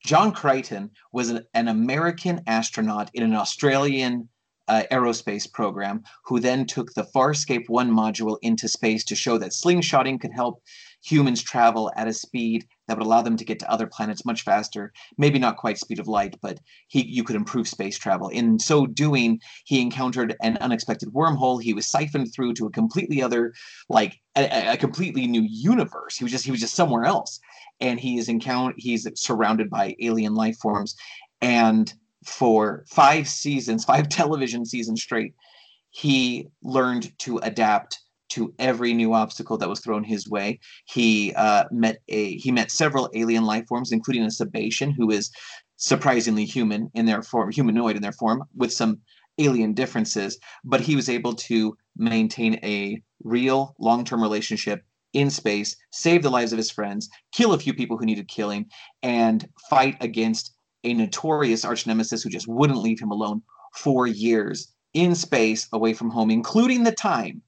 John 0.04 0.32
Crichton 0.32 0.90
was 1.12 1.30
an, 1.30 1.44
an 1.54 1.68
American 1.68 2.42
astronaut 2.46 3.10
in 3.14 3.22
an 3.22 3.34
Australian 3.34 4.28
uh, 4.68 4.82
aerospace 4.90 5.50
program 5.52 6.02
who 6.24 6.40
then 6.40 6.66
took 6.66 6.92
the 6.94 7.06
Farscape 7.14 7.68
1 7.68 7.90
module 7.90 8.38
into 8.42 8.68
space 8.68 9.04
to 9.04 9.14
show 9.14 9.38
that 9.38 9.52
slingshotting 9.52 10.20
could 10.20 10.32
help 10.32 10.62
humans 11.02 11.42
travel 11.42 11.92
at 11.96 12.08
a 12.08 12.12
speed 12.12 12.66
that 12.86 12.96
would 12.96 13.06
allow 13.06 13.22
them 13.22 13.36
to 13.36 13.44
get 13.44 13.58
to 13.60 13.70
other 13.70 13.86
planets 13.86 14.24
much 14.24 14.42
faster. 14.42 14.92
Maybe 15.18 15.38
not 15.38 15.56
quite 15.56 15.78
speed 15.78 15.98
of 15.98 16.08
light 16.08 16.36
but 16.42 16.58
he 16.88 17.02
you 17.02 17.24
could 17.24 17.36
improve 17.36 17.68
space 17.68 17.98
travel. 17.98 18.28
In 18.28 18.58
so 18.58 18.86
doing 18.86 19.40
he 19.64 19.80
encountered 19.80 20.36
an 20.42 20.56
unexpected 20.58 21.10
wormhole. 21.10 21.62
He 21.62 21.74
was 21.74 21.86
siphoned 21.86 22.32
through 22.34 22.54
to 22.54 22.66
a 22.66 22.70
completely 22.70 23.22
other 23.22 23.52
like 23.88 24.20
a, 24.36 24.72
a 24.72 24.76
completely 24.76 25.26
new 25.26 25.42
universe. 25.42 26.16
He 26.16 26.24
was 26.24 26.32
just 26.32 26.44
he 26.44 26.50
was 26.50 26.60
just 26.60 26.74
somewhere 26.74 27.04
else. 27.04 27.40
And 27.80 28.00
he 28.00 28.18
is 28.18 28.28
encounter 28.28 28.74
he's 28.78 29.06
surrounded 29.14 29.70
by 29.70 29.94
alien 30.00 30.34
life 30.34 30.58
forms. 30.58 30.96
And 31.40 31.92
for 32.24 32.84
five 32.88 33.28
seasons 33.28 33.84
five 33.84 34.08
television 34.08 34.64
seasons 34.64 35.02
straight 35.02 35.34
he 35.90 36.48
learned 36.62 37.16
to 37.18 37.38
adapt 37.38 38.00
to 38.30 38.52
every 38.58 38.92
new 38.92 39.14
obstacle 39.14 39.58
that 39.58 39.68
was 39.68 39.80
thrown 39.80 40.04
his 40.04 40.28
way. 40.28 40.58
He 40.86 41.32
uh, 41.34 41.64
met 41.70 41.98
a 42.08 42.36
he 42.36 42.50
met 42.52 42.70
several 42.70 43.10
alien 43.14 43.44
life 43.44 43.66
forms 43.66 43.92
including 43.92 44.22
a 44.24 44.30
Sebacean 44.30 44.92
who 44.96 45.10
is 45.10 45.30
surprisingly 45.76 46.44
human 46.44 46.90
in 46.94 47.06
their 47.06 47.22
form 47.22 47.50
humanoid 47.50 47.96
in 47.96 48.02
their 48.02 48.12
form 48.12 48.42
with 48.54 48.72
some 48.72 48.98
alien 49.38 49.74
differences 49.74 50.38
but 50.64 50.80
he 50.80 50.96
was 50.96 51.08
able 51.08 51.34
to 51.34 51.76
maintain 51.96 52.58
a 52.62 53.00
real 53.22 53.74
long-term 53.78 54.22
relationship 54.22 54.82
in 55.12 55.28
space 55.28 55.76
save 55.92 56.22
the 56.22 56.30
lives 56.30 56.52
of 56.52 56.56
his 56.56 56.70
friends 56.70 57.10
kill 57.32 57.52
a 57.52 57.58
few 57.58 57.74
people 57.74 57.98
who 57.98 58.06
needed 58.06 58.26
killing 58.28 58.66
and 59.02 59.48
fight 59.68 59.96
against 60.00 60.54
a 60.84 60.94
notorious 60.94 61.64
arch 61.64 61.86
nemesis 61.86 62.22
who 62.22 62.30
just 62.30 62.48
wouldn't 62.48 62.80
leave 62.80 63.00
him 63.00 63.10
alone 63.10 63.42
for 63.74 64.06
years 64.06 64.72
in 64.94 65.14
space 65.14 65.68
away 65.74 65.92
from 65.92 66.08
home 66.08 66.30
including 66.30 66.84
the 66.84 66.92
time 66.92 67.42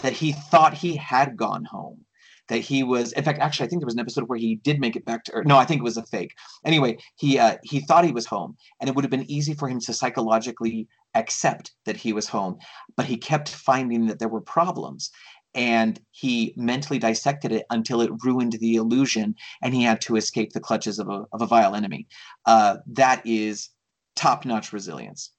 that 0.00 0.12
he 0.12 0.32
thought 0.32 0.74
he 0.74 0.96
had 0.96 1.36
gone 1.36 1.64
home 1.64 2.04
that 2.48 2.58
he 2.58 2.82
was 2.82 3.12
in 3.12 3.24
fact 3.24 3.38
actually 3.38 3.66
i 3.66 3.68
think 3.68 3.80
there 3.80 3.86
was 3.86 3.94
an 3.94 4.00
episode 4.00 4.28
where 4.28 4.38
he 4.38 4.56
did 4.56 4.78
make 4.80 4.96
it 4.96 5.04
back 5.04 5.24
to 5.24 5.32
earth. 5.32 5.46
No 5.46 5.56
i 5.56 5.64
think 5.64 5.80
it 5.80 5.84
was 5.84 5.96
a 5.96 6.02
fake. 6.02 6.34
Anyway 6.64 6.98
he 7.16 7.38
uh, 7.38 7.56
he 7.62 7.80
thought 7.80 8.04
he 8.04 8.12
was 8.12 8.26
home 8.26 8.56
and 8.80 8.88
it 8.88 8.94
would 8.94 9.04
have 9.04 9.10
been 9.10 9.30
easy 9.30 9.54
for 9.54 9.68
him 9.68 9.80
to 9.80 9.92
psychologically 9.92 10.86
accept 11.14 11.72
that 11.86 11.96
he 11.96 12.12
was 12.12 12.28
home 12.28 12.58
but 12.96 13.06
he 13.06 13.16
kept 13.16 13.48
finding 13.48 14.06
that 14.06 14.18
there 14.18 14.28
were 14.28 14.40
problems 14.40 15.10
and 15.54 16.00
he 16.10 16.52
mentally 16.56 16.98
dissected 16.98 17.52
it 17.52 17.64
until 17.70 18.00
it 18.00 18.10
ruined 18.24 18.54
the 18.54 18.74
illusion 18.74 19.34
and 19.62 19.74
he 19.74 19.82
had 19.82 20.00
to 20.00 20.16
escape 20.16 20.52
the 20.52 20.60
clutches 20.60 20.98
of 20.98 21.08
a, 21.08 21.24
of 21.32 21.42
a 21.42 21.46
vile 21.46 21.74
enemy. 21.74 22.06
Uh, 22.44 22.78
that 22.88 23.22
is 23.24 23.70
top-notch 24.16 24.72
resilience. 24.72 25.30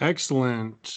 Excellent. 0.00 0.94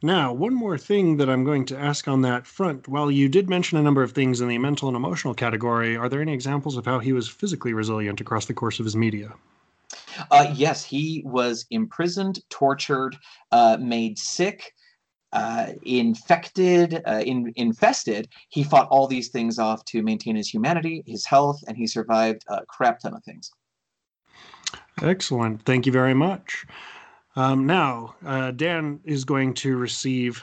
Now, 0.00 0.32
one 0.32 0.54
more 0.54 0.78
thing 0.78 1.16
that 1.16 1.28
I'm 1.28 1.42
going 1.42 1.64
to 1.66 1.78
ask 1.78 2.06
on 2.06 2.22
that 2.22 2.46
front. 2.46 2.86
While 2.86 3.10
you 3.10 3.28
did 3.28 3.50
mention 3.50 3.78
a 3.78 3.82
number 3.82 4.04
of 4.04 4.12
things 4.12 4.40
in 4.40 4.46
the 4.46 4.58
mental 4.58 4.86
and 4.86 4.96
emotional 4.96 5.34
category, 5.34 5.96
are 5.96 6.08
there 6.08 6.22
any 6.22 6.32
examples 6.32 6.76
of 6.76 6.84
how 6.86 7.00
he 7.00 7.12
was 7.12 7.28
physically 7.28 7.72
resilient 7.72 8.20
across 8.20 8.46
the 8.46 8.54
course 8.54 8.78
of 8.78 8.84
his 8.84 8.94
media? 8.94 9.34
Uh, 10.30 10.52
yes, 10.54 10.84
he 10.84 11.22
was 11.24 11.66
imprisoned, 11.70 12.38
tortured, 12.48 13.16
uh, 13.50 13.76
made 13.80 14.18
sick, 14.18 14.72
uh, 15.32 15.72
infected, 15.82 17.02
uh, 17.04 17.22
in, 17.24 17.52
infested. 17.56 18.28
He 18.50 18.62
fought 18.62 18.88
all 18.90 19.08
these 19.08 19.30
things 19.30 19.58
off 19.58 19.84
to 19.86 20.02
maintain 20.02 20.36
his 20.36 20.48
humanity, 20.48 21.02
his 21.06 21.26
health, 21.26 21.60
and 21.66 21.76
he 21.76 21.88
survived 21.88 22.44
a 22.48 22.64
crap 22.66 23.00
ton 23.00 23.14
of 23.14 23.24
things. 23.24 23.50
Excellent. 25.02 25.62
Thank 25.62 25.86
you 25.86 25.92
very 25.92 26.14
much. 26.14 26.66
Um, 27.38 27.66
now, 27.66 28.16
uh, 28.26 28.50
Dan 28.50 28.98
is 29.04 29.24
going 29.24 29.54
to 29.54 29.76
receive 29.76 30.42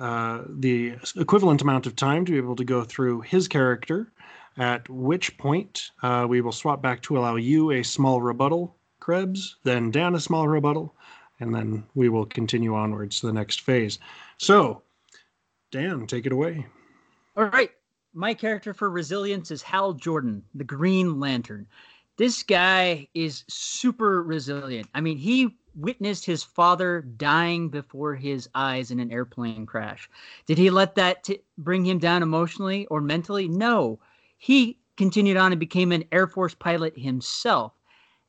uh, 0.00 0.44
the 0.48 0.94
equivalent 1.16 1.60
amount 1.60 1.86
of 1.86 1.96
time 1.96 2.24
to 2.24 2.32
be 2.32 2.38
able 2.38 2.56
to 2.56 2.64
go 2.64 2.82
through 2.82 3.20
his 3.20 3.46
character, 3.46 4.10
at 4.56 4.88
which 4.88 5.36
point 5.36 5.90
uh, 6.02 6.24
we 6.26 6.40
will 6.40 6.50
swap 6.50 6.80
back 6.80 7.02
to 7.02 7.18
allow 7.18 7.36
you 7.36 7.72
a 7.72 7.82
small 7.82 8.22
rebuttal, 8.22 8.74
Krebs, 9.00 9.56
then 9.64 9.90
Dan 9.90 10.14
a 10.14 10.20
small 10.20 10.48
rebuttal, 10.48 10.94
and 11.40 11.54
then 11.54 11.84
we 11.94 12.08
will 12.08 12.24
continue 12.24 12.74
onwards 12.74 13.20
to 13.20 13.26
the 13.26 13.32
next 13.34 13.60
phase. 13.60 13.98
So, 14.38 14.80
Dan, 15.72 16.06
take 16.06 16.24
it 16.24 16.32
away. 16.32 16.66
All 17.36 17.44
right. 17.44 17.70
My 18.14 18.32
character 18.32 18.72
for 18.72 18.88
resilience 18.88 19.50
is 19.50 19.60
Hal 19.60 19.92
Jordan, 19.92 20.42
the 20.54 20.64
Green 20.64 21.20
Lantern. 21.20 21.66
This 22.16 22.42
guy 22.42 23.08
is 23.12 23.44
super 23.46 24.22
resilient. 24.22 24.88
I 24.94 25.02
mean, 25.02 25.18
he 25.18 25.54
witnessed 25.76 26.24
his 26.24 26.42
father 26.42 27.02
dying 27.02 27.68
before 27.68 28.14
his 28.14 28.48
eyes 28.54 28.90
in 28.90 29.00
an 29.00 29.10
airplane 29.10 29.66
crash. 29.66 30.08
Did 30.46 30.58
he 30.58 30.70
let 30.70 30.94
that 30.94 31.24
t- 31.24 31.40
bring 31.58 31.84
him 31.84 31.98
down 31.98 32.22
emotionally 32.22 32.86
or 32.86 33.00
mentally? 33.00 33.48
No. 33.48 33.98
He 34.38 34.78
continued 34.96 35.36
on 35.36 35.52
and 35.52 35.58
became 35.58 35.92
an 35.92 36.04
Air 36.12 36.26
Force 36.26 36.54
pilot 36.54 36.96
himself. 36.98 37.72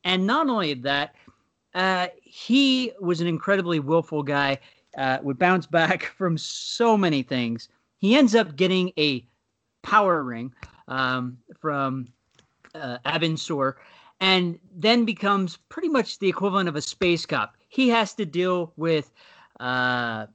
And 0.04 0.26
not 0.26 0.48
only 0.50 0.74
that, 0.76 1.16
uh, 1.74 2.08
he 2.22 2.92
was 3.00 3.22
an 3.22 3.28
incredibly 3.28 3.80
willful 3.80 4.24
guy, 4.24 4.60
uh, 4.98 5.20
would 5.22 5.38
bounce 5.38 5.68
back 5.68 6.04
from 6.18 6.38
so 6.38 6.98
many 6.98 7.22
things. 7.22 7.70
He 7.98 8.16
ends 8.16 8.36
up 8.36 8.56
getting 8.56 8.92
a 8.98 9.26
power 9.84 10.24
ring 10.24 10.54
um, 10.88 11.38
from 11.60 12.08
uh, 12.74 12.98
Abin 13.06 13.38
Sur, 13.38 13.78
and 14.20 14.60
then 14.74 15.06
becomes 15.06 15.58
pretty 15.70 15.90
much 15.90 16.20
the 16.20 16.30
equivalent 16.30 16.70
of 16.70 16.76
a 16.76 16.82
space 16.82 17.26
cop. 17.26 17.56
He 17.68 17.90
has 17.90 18.14
to 18.16 18.26
deal 18.26 18.74
with, 18.78 19.12
uh, 19.60 20.28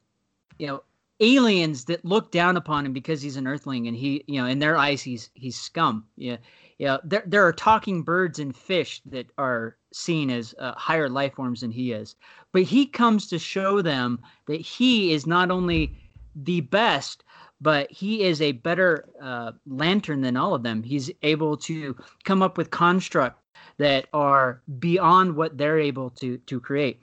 you 0.59 0.67
know, 0.67 0.83
aliens 1.21 1.85
that 1.87 2.05
look 2.05 2.31
down 2.31 2.57
upon 2.57 2.87
him 2.87 2.93
because 2.93 3.21
he's 3.21 3.37
an 3.37 3.47
Earthling, 3.47 3.89
and 3.89 3.97
he, 3.97 4.25
you 4.27 4.41
know, 4.41 4.47
in 4.47 4.59
their 4.59 4.77
eyes, 4.77 5.03
he's 5.03 5.31
he's 5.35 5.57
scum. 5.57 6.05
Yeah, 6.17 6.37
yeah. 6.79 6.99
There 7.05 7.23
there 7.27 7.47
are 7.47 7.53
talking 7.53 8.03
birds 8.03 8.39
and 8.39 8.55
fish 8.55 9.01
that 9.07 9.27
are 9.39 9.77
seen 9.93 10.31
as 10.31 10.55
uh, 10.59 10.73
higher 10.73 11.09
life 11.09 11.35
forms 11.35 11.61
than 11.63 11.71
he 11.71 11.93
is, 11.93 12.17
but 12.53 12.63
he 12.63 12.87
comes 12.87 13.27
to 13.29 13.39
show 13.39 13.83
them 13.83 14.21
that 14.47 14.61
he 14.61 15.13
is 15.13 15.27
not 15.27 15.51
only 15.51 15.97
the 16.35 16.61
best 16.61 17.25
but 17.61 17.91
he 17.91 18.23
is 18.23 18.41
a 18.41 18.53
better 18.53 19.05
uh, 19.21 19.53
lantern 19.67 20.23
than 20.23 20.37
all 20.37 20.55
of 20.55 20.63
them. 20.63 20.83
He's 20.83 21.11
able 21.23 21.57
to 21.59 21.95
come 22.25 22.43
up 22.43 22.57
with 22.57 22.71
constructs 22.71 23.40
that 23.81 24.07
are 24.13 24.61
beyond 24.79 25.35
what 25.35 25.57
they're 25.57 25.79
able 25.79 26.11
to 26.11 26.37
to 26.37 26.61
create. 26.61 27.01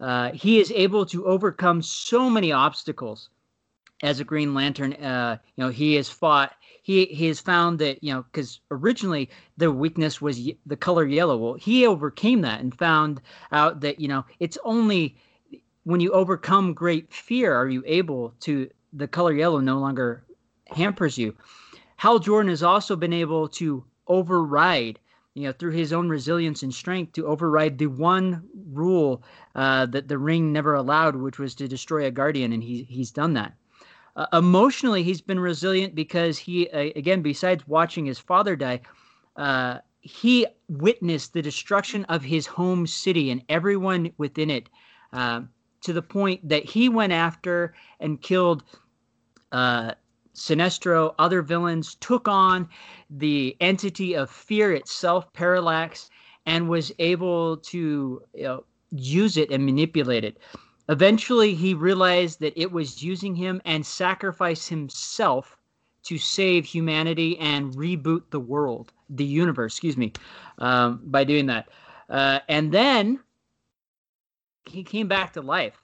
Uh, 0.00 0.32
he 0.32 0.58
is 0.58 0.72
able 0.72 1.06
to 1.06 1.24
overcome 1.26 1.80
so 1.80 2.28
many 2.28 2.50
obstacles 2.50 3.30
as 4.02 4.18
a 4.18 4.24
Green 4.24 4.52
Lantern. 4.52 4.94
Uh, 4.94 5.38
you 5.54 5.64
know, 5.64 5.70
he 5.70 5.94
has 5.94 6.08
fought. 6.08 6.56
He 6.82 7.04
he 7.06 7.28
has 7.28 7.38
found 7.38 7.78
that 7.78 8.02
you 8.02 8.12
know 8.12 8.24
because 8.24 8.60
originally 8.72 9.30
the 9.58 9.70
weakness 9.70 10.20
was 10.20 10.50
the 10.66 10.76
color 10.76 11.06
yellow. 11.06 11.36
Well, 11.36 11.54
he 11.54 11.86
overcame 11.86 12.40
that 12.40 12.60
and 12.60 12.76
found 12.76 13.20
out 13.52 13.80
that 13.82 14.00
you 14.00 14.08
know 14.08 14.24
it's 14.40 14.58
only 14.64 15.16
when 15.84 16.00
you 16.00 16.10
overcome 16.10 16.74
great 16.74 17.12
fear 17.12 17.54
are 17.54 17.68
you 17.68 17.84
able 17.86 18.34
to 18.40 18.68
the 18.92 19.06
color 19.06 19.32
yellow 19.32 19.60
no 19.60 19.78
longer 19.78 20.24
hampers 20.66 21.16
you. 21.16 21.36
Hal 21.96 22.18
Jordan 22.18 22.50
has 22.50 22.64
also 22.64 22.96
been 22.96 23.12
able 23.12 23.48
to 23.60 23.84
override, 24.08 24.98
you 25.38 25.46
know, 25.46 25.52
through 25.52 25.72
his 25.72 25.92
own 25.92 26.08
resilience 26.08 26.62
and 26.62 26.74
strength, 26.74 27.12
to 27.12 27.26
override 27.26 27.78
the 27.78 27.86
one 27.86 28.42
rule 28.72 29.22
uh, 29.54 29.86
that 29.86 30.08
the 30.08 30.18
ring 30.18 30.52
never 30.52 30.74
allowed, 30.74 31.16
which 31.16 31.38
was 31.38 31.54
to 31.54 31.68
destroy 31.68 32.06
a 32.06 32.10
guardian, 32.10 32.52
and 32.52 32.62
he 32.62 32.82
he's 32.84 33.10
done 33.10 33.34
that. 33.34 33.54
Uh, 34.16 34.26
emotionally, 34.32 35.02
he's 35.02 35.20
been 35.20 35.38
resilient 35.38 35.94
because 35.94 36.38
he, 36.38 36.68
uh, 36.70 36.90
again, 36.96 37.22
besides 37.22 37.68
watching 37.68 38.04
his 38.04 38.18
father 38.18 38.56
die, 38.56 38.80
uh, 39.36 39.78
he 40.00 40.46
witnessed 40.68 41.32
the 41.32 41.42
destruction 41.42 42.04
of 42.06 42.22
his 42.22 42.46
home 42.46 42.86
city 42.86 43.30
and 43.30 43.42
everyone 43.48 44.10
within 44.18 44.50
it. 44.50 44.68
Uh, 45.12 45.42
to 45.80 45.92
the 45.92 46.02
point 46.02 46.48
that 46.48 46.64
he 46.64 46.88
went 46.88 47.12
after 47.12 47.74
and 48.00 48.20
killed 48.20 48.64
uh, 49.52 49.92
Sinestro, 50.38 51.14
other 51.18 51.42
villains, 51.42 51.96
took 51.96 52.28
on 52.28 52.68
the 53.10 53.56
entity 53.60 54.14
of 54.14 54.30
fear 54.30 54.72
itself, 54.72 55.32
Parallax, 55.32 56.10
and 56.46 56.68
was 56.68 56.92
able 56.98 57.58
to 57.58 58.22
you 58.34 58.42
know, 58.42 58.64
use 58.90 59.36
it 59.36 59.50
and 59.50 59.64
manipulate 59.64 60.24
it. 60.24 60.38
Eventually, 60.88 61.54
he 61.54 61.74
realized 61.74 62.40
that 62.40 62.58
it 62.58 62.72
was 62.72 63.02
using 63.02 63.34
him 63.34 63.60
and 63.66 63.84
sacrificed 63.84 64.68
himself 64.68 65.58
to 66.04 66.16
save 66.16 66.64
humanity 66.64 67.36
and 67.38 67.74
reboot 67.74 68.22
the 68.30 68.40
world, 68.40 68.92
the 69.10 69.24
universe, 69.24 69.74
excuse 69.74 69.96
me, 69.96 70.12
um, 70.58 71.00
by 71.04 71.24
doing 71.24 71.46
that. 71.46 71.68
Uh, 72.08 72.38
and 72.48 72.72
then 72.72 73.20
he 74.64 74.82
came 74.82 75.08
back 75.08 75.34
to 75.34 75.42
life. 75.42 75.82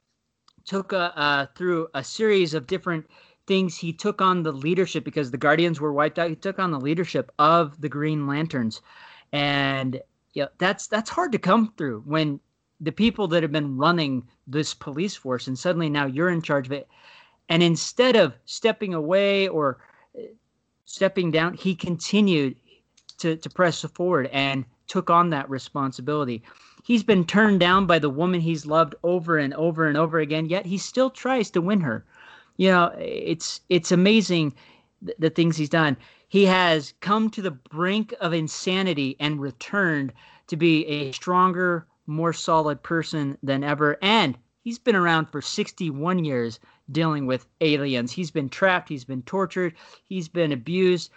Took 0.64 0.94
a, 0.94 1.18
uh, 1.18 1.46
through 1.54 1.88
a 1.92 2.02
series 2.02 2.54
of 2.54 2.66
different 2.66 3.06
things. 3.46 3.76
He 3.76 3.92
took 3.92 4.20
on 4.20 4.42
the 4.42 4.52
leadership 4.52 5.04
because 5.04 5.30
the 5.30 5.38
Guardians 5.38 5.80
were 5.80 5.92
wiped 5.92 6.18
out. 6.18 6.30
He 6.30 6.36
took 6.36 6.58
on 6.58 6.70
the 6.70 6.80
leadership 6.80 7.30
of 7.38 7.80
the 7.80 7.88
Green 7.88 8.26
Lanterns, 8.26 8.80
and 9.32 10.00
yeah, 10.34 10.46
that's 10.58 10.86
that's 10.86 11.10
hard 11.10 11.32
to 11.32 11.38
come 11.38 11.72
through 11.76 12.02
when 12.06 12.40
the 12.80 12.92
people 12.92 13.28
that 13.28 13.42
have 13.42 13.52
been 13.52 13.76
running 13.76 14.26
this 14.46 14.74
police 14.74 15.14
force 15.14 15.46
and 15.46 15.58
suddenly 15.58 15.88
now 15.88 16.06
you're 16.06 16.28
in 16.28 16.42
charge 16.42 16.66
of 16.66 16.72
it. 16.72 16.88
And 17.48 17.62
instead 17.62 18.16
of 18.16 18.34
stepping 18.44 18.94
away 18.94 19.48
or 19.48 19.78
uh, 20.18 20.22
stepping 20.84 21.30
down, 21.30 21.54
he 21.54 21.74
continued 21.74 22.56
to 23.18 23.36
to 23.36 23.50
press 23.50 23.82
forward 23.82 24.28
and 24.32 24.64
took 24.86 25.08
on 25.08 25.30
that 25.30 25.48
responsibility. 25.48 26.42
He's 26.82 27.02
been 27.02 27.24
turned 27.24 27.60
down 27.60 27.86
by 27.86 27.98
the 27.98 28.10
woman 28.10 28.40
he's 28.40 28.66
loved 28.66 28.94
over 29.02 29.38
and 29.38 29.54
over 29.54 29.86
and 29.86 29.96
over 29.96 30.18
again, 30.18 30.46
yet 30.46 30.66
he 30.66 30.76
still 30.76 31.08
tries 31.10 31.50
to 31.52 31.62
win 31.62 31.80
her. 31.80 32.04
You 32.56 32.70
know, 32.70 32.94
it's 32.98 33.60
it's 33.68 33.92
amazing 33.92 34.54
th- 35.04 35.16
the 35.18 35.30
things 35.30 35.56
he's 35.56 35.68
done. 35.68 35.96
He 36.28 36.44
has 36.46 36.94
come 37.00 37.30
to 37.30 37.42
the 37.42 37.50
brink 37.50 38.14
of 38.20 38.32
insanity 38.32 39.16
and 39.20 39.40
returned 39.40 40.12
to 40.48 40.56
be 40.56 40.86
a 40.86 41.12
stronger, 41.12 41.86
more 42.06 42.32
solid 42.32 42.82
person 42.82 43.38
than 43.42 43.64
ever. 43.64 43.98
And 44.02 44.36
he's 44.62 44.78
been 44.78 44.96
around 44.96 45.26
for 45.26 45.40
61 45.40 46.24
years 46.24 46.58
dealing 46.90 47.26
with 47.26 47.46
aliens. 47.60 48.12
He's 48.12 48.30
been 48.30 48.48
trapped, 48.48 48.88
he's 48.88 49.04
been 49.04 49.22
tortured, 49.22 49.74
he's 50.04 50.28
been 50.28 50.52
abused. 50.52 51.10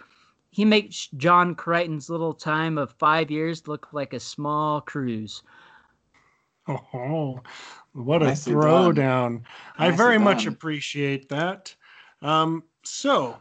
He 0.50 0.64
makes 0.64 1.08
John 1.16 1.54
Crichton's 1.54 2.08
little 2.08 2.32
time 2.32 2.78
of 2.78 2.92
five 2.92 3.30
years 3.30 3.68
look 3.68 3.88
like 3.92 4.12
a 4.12 4.20
small 4.20 4.80
cruise. 4.80 5.42
Oh, 6.66 7.40
what 7.98 8.22
a 8.22 8.26
Nicely 8.26 8.54
done. 8.54 8.62
throwdown. 8.62 9.42
I 9.76 9.90
very 9.90 10.18
much 10.18 10.46
appreciate 10.46 11.28
that. 11.28 11.74
Um, 12.22 12.64
so, 12.84 13.36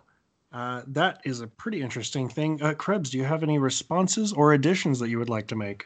uh, 0.52 0.82
that 0.88 1.22
is 1.26 1.42
a 1.42 1.48
pretty 1.48 1.82
interesting 1.82 2.30
thing. 2.30 2.62
Uh, 2.62 2.74
Krebs, 2.74 3.10
do 3.10 3.18
you 3.18 3.24
have 3.24 3.44
any 3.44 3.60
responses 3.60 4.34
or 4.34 4.54
additions 4.54 5.00
that 5.00 5.10
you 5.10 5.20
would 5.20 5.30
like 5.30 5.48
to 5.48 5.56
make? 5.56 5.86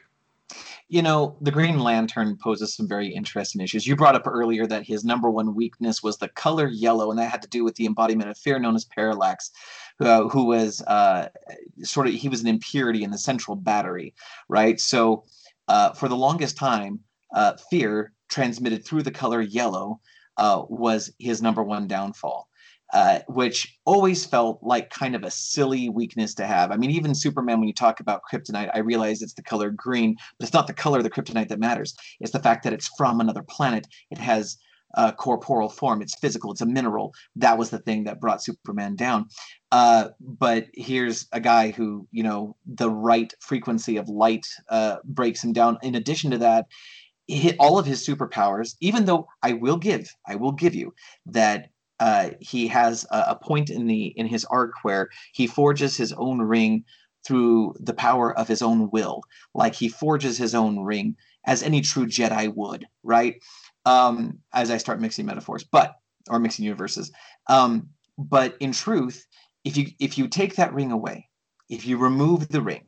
You 0.89 1.01
know, 1.01 1.37
the 1.39 1.51
Green 1.51 1.79
Lantern 1.79 2.37
poses 2.41 2.75
some 2.75 2.87
very 2.87 3.07
interesting 3.07 3.61
issues. 3.61 3.87
You 3.87 3.95
brought 3.95 4.15
up 4.15 4.27
earlier 4.27 4.67
that 4.67 4.85
his 4.85 5.05
number 5.05 5.29
one 5.29 5.55
weakness 5.55 6.03
was 6.03 6.17
the 6.17 6.27
color 6.29 6.67
yellow, 6.67 7.09
and 7.09 7.19
that 7.19 7.31
had 7.31 7.41
to 7.43 7.47
do 7.47 7.63
with 7.63 7.75
the 7.75 7.85
embodiment 7.85 8.29
of 8.29 8.37
fear 8.37 8.59
known 8.59 8.75
as 8.75 8.83
Parallax, 8.83 9.51
uh, 10.01 10.27
who 10.27 10.45
was 10.45 10.81
uh, 10.87 11.29
sort 11.83 12.07
of 12.07 12.13
he 12.13 12.27
was 12.27 12.41
an 12.41 12.47
impurity 12.47 13.03
in 13.03 13.11
the 13.11 13.17
central 13.17 13.55
battery, 13.55 14.13
right? 14.49 14.79
So, 14.81 15.23
uh, 15.69 15.93
for 15.93 16.09
the 16.09 16.17
longest 16.17 16.57
time, 16.57 16.99
uh, 17.33 17.53
fear 17.69 18.11
transmitted 18.31 18.83
through 18.83 19.03
the 19.03 19.11
color 19.11 19.41
yellow 19.41 19.99
uh, 20.37 20.63
was 20.69 21.13
his 21.19 21.41
number 21.41 21.63
one 21.63 21.87
downfall. 21.87 22.47
Uh, 22.93 23.19
which 23.29 23.79
always 23.85 24.25
felt 24.25 24.59
like 24.61 24.89
kind 24.89 25.15
of 25.15 25.23
a 25.23 25.31
silly 25.31 25.87
weakness 25.87 26.33
to 26.35 26.45
have. 26.45 26.71
I 26.71 26.75
mean, 26.75 26.91
even 26.91 27.15
Superman, 27.15 27.59
when 27.59 27.69
you 27.69 27.73
talk 27.73 28.01
about 28.01 28.23
kryptonite, 28.29 28.69
I 28.73 28.79
realize 28.79 29.21
it's 29.21 29.33
the 29.33 29.41
color 29.41 29.69
green, 29.69 30.17
but 30.37 30.43
it's 30.43 30.53
not 30.53 30.67
the 30.67 30.73
color 30.73 30.97
of 30.97 31.05
the 31.05 31.09
kryptonite 31.09 31.47
that 31.47 31.59
matters. 31.59 31.95
It's 32.19 32.33
the 32.33 32.41
fact 32.41 32.65
that 32.65 32.73
it's 32.73 32.89
from 32.97 33.21
another 33.21 33.43
planet. 33.43 33.87
It 34.09 34.17
has 34.17 34.57
a 34.95 35.13
corporeal 35.13 35.69
form. 35.69 36.01
It's 36.01 36.19
physical. 36.19 36.51
It's 36.51 36.59
a 36.59 36.65
mineral. 36.65 37.13
That 37.37 37.57
was 37.57 37.69
the 37.69 37.79
thing 37.79 38.03
that 38.03 38.19
brought 38.19 38.43
Superman 38.43 38.97
down. 38.97 39.27
Uh, 39.71 40.09
but 40.19 40.67
here's 40.73 41.27
a 41.31 41.39
guy 41.39 41.71
who, 41.71 42.07
you 42.11 42.23
know, 42.23 42.57
the 42.65 42.89
right 42.89 43.33
frequency 43.39 43.95
of 43.95 44.09
light 44.09 44.45
uh, 44.69 44.97
breaks 45.05 45.41
him 45.41 45.53
down. 45.53 45.77
In 45.81 45.95
addition 45.95 46.31
to 46.31 46.37
that, 46.39 46.65
he, 47.27 47.55
all 47.57 47.79
of 47.79 47.85
his 47.85 48.05
superpowers, 48.05 48.75
even 48.79 49.05
though 49.05 49.27
I 49.43 49.53
will 49.53 49.77
give, 49.77 50.13
I 50.27 50.35
will 50.35 50.51
give 50.51 50.75
you 50.75 50.93
that 51.27 51.69
uh, 51.99 52.31
he 52.39 52.67
has 52.67 53.05
a, 53.11 53.25
a 53.29 53.35
point 53.35 53.69
in 53.69 53.85
the 53.87 54.07
in 54.17 54.27
his 54.27 54.45
arc 54.45 54.71
where 54.83 55.09
he 55.33 55.47
forges 55.47 55.95
his 55.95 56.13
own 56.13 56.41
ring 56.41 56.83
through 57.25 57.75
the 57.79 57.93
power 57.93 58.37
of 58.37 58.47
his 58.47 58.61
own 58.61 58.89
will, 58.91 59.21
like 59.53 59.75
he 59.75 59.87
forges 59.87 60.37
his 60.37 60.55
own 60.55 60.79
ring 60.79 61.15
as 61.45 61.63
any 61.63 61.81
true 61.81 62.05
Jedi 62.07 62.53
would, 62.55 62.85
right? 63.03 63.35
Um, 63.85 64.39
as 64.53 64.71
I 64.71 64.77
start 64.77 65.01
mixing 65.01 65.25
metaphors, 65.25 65.63
but 65.63 65.95
or 66.29 66.39
mixing 66.39 66.65
universes, 66.65 67.11
Um, 67.47 67.89
but 68.17 68.55
in 68.59 68.71
truth, 68.71 69.25
if 69.63 69.77
you 69.77 69.87
if 69.99 70.17
you 70.17 70.27
take 70.27 70.55
that 70.55 70.73
ring 70.73 70.91
away, 70.91 71.29
if 71.69 71.85
you 71.85 71.97
remove 71.97 72.49
the 72.49 72.61
ring, 72.61 72.85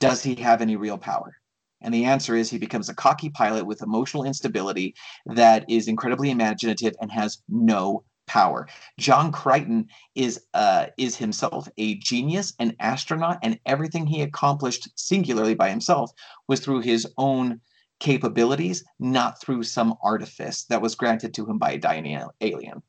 does 0.00 0.22
he 0.22 0.34
have 0.36 0.62
any 0.62 0.76
real 0.76 0.98
power? 0.98 1.39
And 1.80 1.94
the 1.94 2.04
answer 2.04 2.36
is 2.36 2.50
he 2.50 2.58
becomes 2.58 2.88
a 2.88 2.94
cocky 2.94 3.30
pilot 3.30 3.66
with 3.66 3.82
emotional 3.82 4.24
instability 4.24 4.94
that 5.26 5.64
is 5.68 5.88
incredibly 5.88 6.30
imaginative 6.30 6.94
and 7.00 7.10
has 7.10 7.42
no 7.48 8.04
power. 8.26 8.68
John 8.98 9.32
Crichton 9.32 9.88
is 10.14 10.40
uh, 10.54 10.86
is 10.96 11.16
himself 11.16 11.68
a 11.78 11.96
genius, 11.96 12.54
an 12.60 12.76
astronaut, 12.78 13.38
and 13.42 13.58
everything 13.66 14.06
he 14.06 14.22
accomplished 14.22 14.88
singularly 14.94 15.54
by 15.54 15.68
himself 15.68 16.12
was 16.46 16.60
through 16.60 16.80
his 16.80 17.08
own 17.18 17.60
capabilities, 17.98 18.84
not 18.98 19.40
through 19.40 19.64
some 19.64 19.94
artifice 20.02 20.64
that 20.64 20.80
was 20.80 20.94
granted 20.94 21.34
to 21.34 21.44
him 21.44 21.58
by 21.58 21.72
a 21.72 21.78
dying 21.78 22.18
alien. 22.40 22.82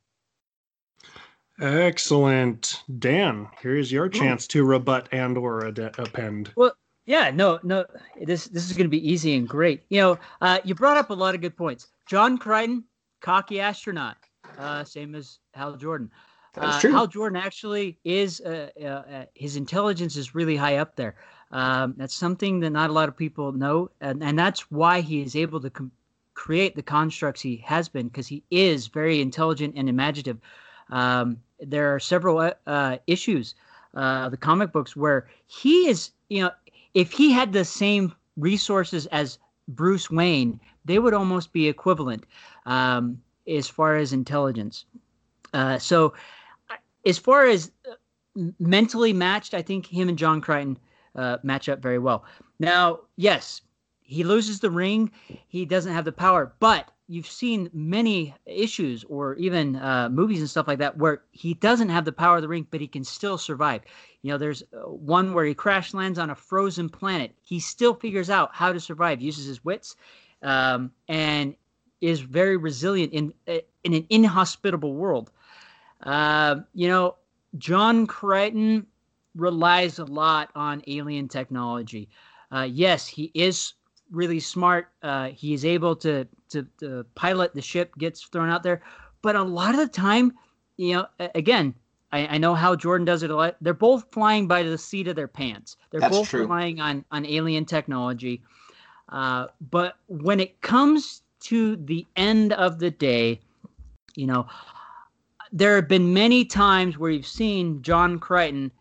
Excellent, 1.60 2.84
Dan. 2.98 3.48
Here's 3.62 3.92
your 3.92 4.10
chance 4.10 4.48
to 4.48 4.64
rebut 4.64 5.10
and 5.12 5.38
or 5.38 5.68
ad- 5.68 5.96
append. 5.98 6.54
Well, 6.56 6.74
yeah, 7.06 7.32
no, 7.32 7.60
no. 7.64 7.86
This 8.22 8.48
this 8.48 8.70
is 8.70 8.74
going 8.74 8.86
to 8.86 8.90
be 8.90 9.10
easy 9.10 9.36
and 9.36 9.48
great. 9.48 9.84
You 9.90 10.02
know, 10.02 10.20
uh, 10.42 10.60
you 10.64 10.76
brought 10.76 10.98
up 10.98 11.10
a 11.10 11.14
lot 11.14 11.36
of 11.36 11.42
good 11.42 11.58
points. 11.58 11.88
John 12.08 12.38
Crichton, 12.38 12.84
cocky 13.22 13.60
astronaut, 13.60 14.18
uh, 14.58 14.84
same 14.84 15.16
as 15.16 15.40
Hal 15.54 15.76
Jordan. 15.76 16.12
That's 16.54 16.78
Uh, 16.78 16.82
true. 16.82 16.92
Hal 16.92 17.08
Jordan 17.08 17.42
actually 17.42 17.98
is 18.04 18.42
uh, 18.42 18.70
uh, 18.82 18.86
uh, 18.86 19.26
his 19.34 19.56
intelligence 19.56 20.16
is 20.18 20.36
really 20.36 20.56
high 20.56 20.78
up 20.78 20.96
there. 20.96 21.16
Um, 21.52 21.96
that's 21.98 22.16
something 22.16 22.60
that 22.62 22.70
not 22.70 22.90
a 22.90 22.94
lot 22.94 23.10
of 23.10 23.18
people 23.18 23.52
know, 23.52 23.90
and, 24.00 24.24
and 24.24 24.38
that's 24.38 24.70
why 24.72 25.02
he 25.02 25.22
is 25.22 25.36
able 25.36 25.60
to 25.62 25.70
com- 25.70 25.92
create 26.34 26.76
the 26.76 26.84
constructs 26.84 27.42
he 27.42 27.58
has 27.58 27.90
been 27.90 28.08
because 28.08 28.28
he 28.28 28.44
is 28.52 28.88
very 28.88 29.22
intelligent 29.22 29.74
and 29.76 29.90
imaginative. 29.90 30.40
Um, 30.90 31.38
there 31.60 31.94
are 31.94 32.00
several 32.00 32.54
issues, 33.08 33.56
uh, 33.96 34.30
the 34.30 34.38
comic 34.38 34.72
books, 34.72 34.96
where 34.96 35.28
he 35.48 35.88
is, 35.90 36.12
you 36.30 36.44
know, 36.44 36.52
if 36.94 37.12
he 37.12 37.32
had 37.32 37.54
the 37.54 37.66
same 37.66 38.14
resources 38.38 39.06
as 39.08 39.40
Bruce 39.68 40.10
Wayne, 40.10 40.60
they 40.86 41.00
would 41.00 41.14
almost 41.14 41.54
be 41.54 41.68
equivalent 41.68 42.26
um, 42.66 43.22
as 43.48 43.68
far 43.68 43.96
as 43.96 44.14
intelligence. 44.14 44.86
Uh, 45.54 45.78
so, 45.78 46.14
as 47.06 47.18
far 47.18 47.46
as 47.46 47.72
uh, 47.90 47.96
mentally 48.60 49.14
matched, 49.14 49.54
I 49.54 49.62
think 49.62 49.86
him 49.86 50.10
and 50.10 50.18
John 50.18 50.42
Crichton 50.42 50.78
uh, 51.16 51.38
match 51.44 51.70
up 51.70 51.82
very 51.82 52.00
well. 52.00 52.26
Now, 52.60 53.00
yes, 53.16 53.62
he 54.02 54.24
loses 54.24 54.60
the 54.60 54.70
ring. 54.70 55.12
He 55.48 55.66
doesn't 55.66 55.94
have 55.94 56.06
the 56.06 56.12
power, 56.12 56.54
but 56.60 56.92
you've 57.12 57.28
seen 57.28 57.70
many 57.74 58.34
issues 58.46 59.04
or 59.10 59.36
even 59.36 59.76
uh, 59.76 60.08
movies 60.10 60.40
and 60.40 60.50
stuff 60.50 60.66
like 60.66 60.80
that 60.80 60.98
where 60.98 61.24
he 61.32 61.54
doesn't 61.56 61.90
have 61.90 62.06
the 62.06 62.12
power 62.14 62.38
of 62.38 62.42
the 62.42 62.48
ring, 62.48 62.66
but 62.72 62.80
he 62.80 62.88
can 62.88 63.04
still 63.04 63.38
survive. 63.38 63.82
You 64.22 64.32
know, 64.32 64.38
there's 64.38 64.64
uh, 64.74 64.88
one 64.88 65.34
where 65.34 65.44
he 65.44 65.54
crash 65.54 65.94
lands 65.94 66.18
on 66.18 66.30
a 66.30 66.36
frozen 66.36 66.88
planet. 66.88 67.36
He 67.42 67.60
still 67.60 67.94
figures 67.94 68.30
out 68.30 68.52
how 68.54 68.72
to 68.72 68.80
survive, 68.80 69.22
uses 69.22 69.46
his 69.46 69.66
wits, 69.66 69.98
um, 70.42 70.90
and 71.10 71.54
is 72.00 72.22
very 72.22 72.56
resilient 72.56 73.12
in 73.12 73.34
uh, 73.46 73.60
in 73.84 73.94
an 73.94 74.08
inhospitable 74.10 74.94
world. 74.94 75.32
Um, 76.04 76.66
you 76.74 76.88
know, 76.88 77.18
John 77.58 78.08
Crichton 78.08 78.88
relies 79.36 80.00
a 80.00 80.06
lot 80.06 80.50
on 80.56 80.82
alien 80.88 81.28
technology. 81.28 82.08
Uh, 82.54 82.68
yes, 82.72 83.06
he 83.06 83.32
is 83.34 83.74
really 84.12 84.40
smart. 84.40 84.90
Uh, 85.02 85.30
he 85.30 85.54
is 85.54 85.66
able 85.66 85.96
to, 85.98 86.28
to 86.50 86.68
to 86.80 87.06
pilot 87.16 87.54
the 87.54 87.62
ship, 87.62 87.96
gets 87.98 88.22
thrown 88.24 88.50
out 88.50 88.64
there, 88.64 88.82
but 89.22 89.36
a 89.36 89.44
lot 89.44 89.74
of 89.74 89.80
the 89.80 89.88
time, 89.88 90.34
you 90.78 90.94
know, 90.94 91.08
again, 91.36 91.74
I, 92.12 92.28
I 92.28 92.38
know 92.38 92.54
Hal 92.54 92.76
Jordan 92.76 93.06
does 93.06 93.24
it 93.24 93.30
a 93.30 93.36
lot. 93.36 93.56
They're 93.62 93.74
both 93.74 94.12
flying 94.12 94.48
by 94.48 94.64
the 94.64 94.78
seat 94.78 95.08
of 95.08 95.16
their 95.16 95.28
pants. 95.28 95.78
They're 95.90 96.02
That's 96.02 96.18
both 96.18 96.30
true. 96.30 96.42
relying 96.42 96.80
on 96.82 97.06
on 97.12 97.26
alien 97.26 97.66
technology. 97.66 98.42
Uh, 99.10 99.48
but 99.70 99.96
when 100.08 100.40
it 100.40 100.62
comes 100.62 101.24
to 101.42 101.76
the 101.76 102.06
end 102.16 102.54
of 102.54 102.80
the 102.80 102.92
day, 102.92 103.40
you 104.16 104.28
know, 104.28 104.48
there 105.52 105.76
have 105.76 105.88
been 105.88 106.14
many 106.14 106.46
times 106.46 106.98
where 106.98 107.12
you've 107.12 107.28
seen 107.28 107.82
John 107.82 108.20
Crichton 108.20 108.72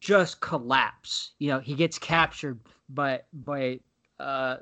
just 0.00 0.40
collapse. 0.40 1.32
You 1.38 1.48
know, 1.48 1.60
he 1.60 1.74
gets 1.74 1.98
captured 1.98 2.60
by 2.88 3.22
by 3.32 3.80
uh 4.18 4.56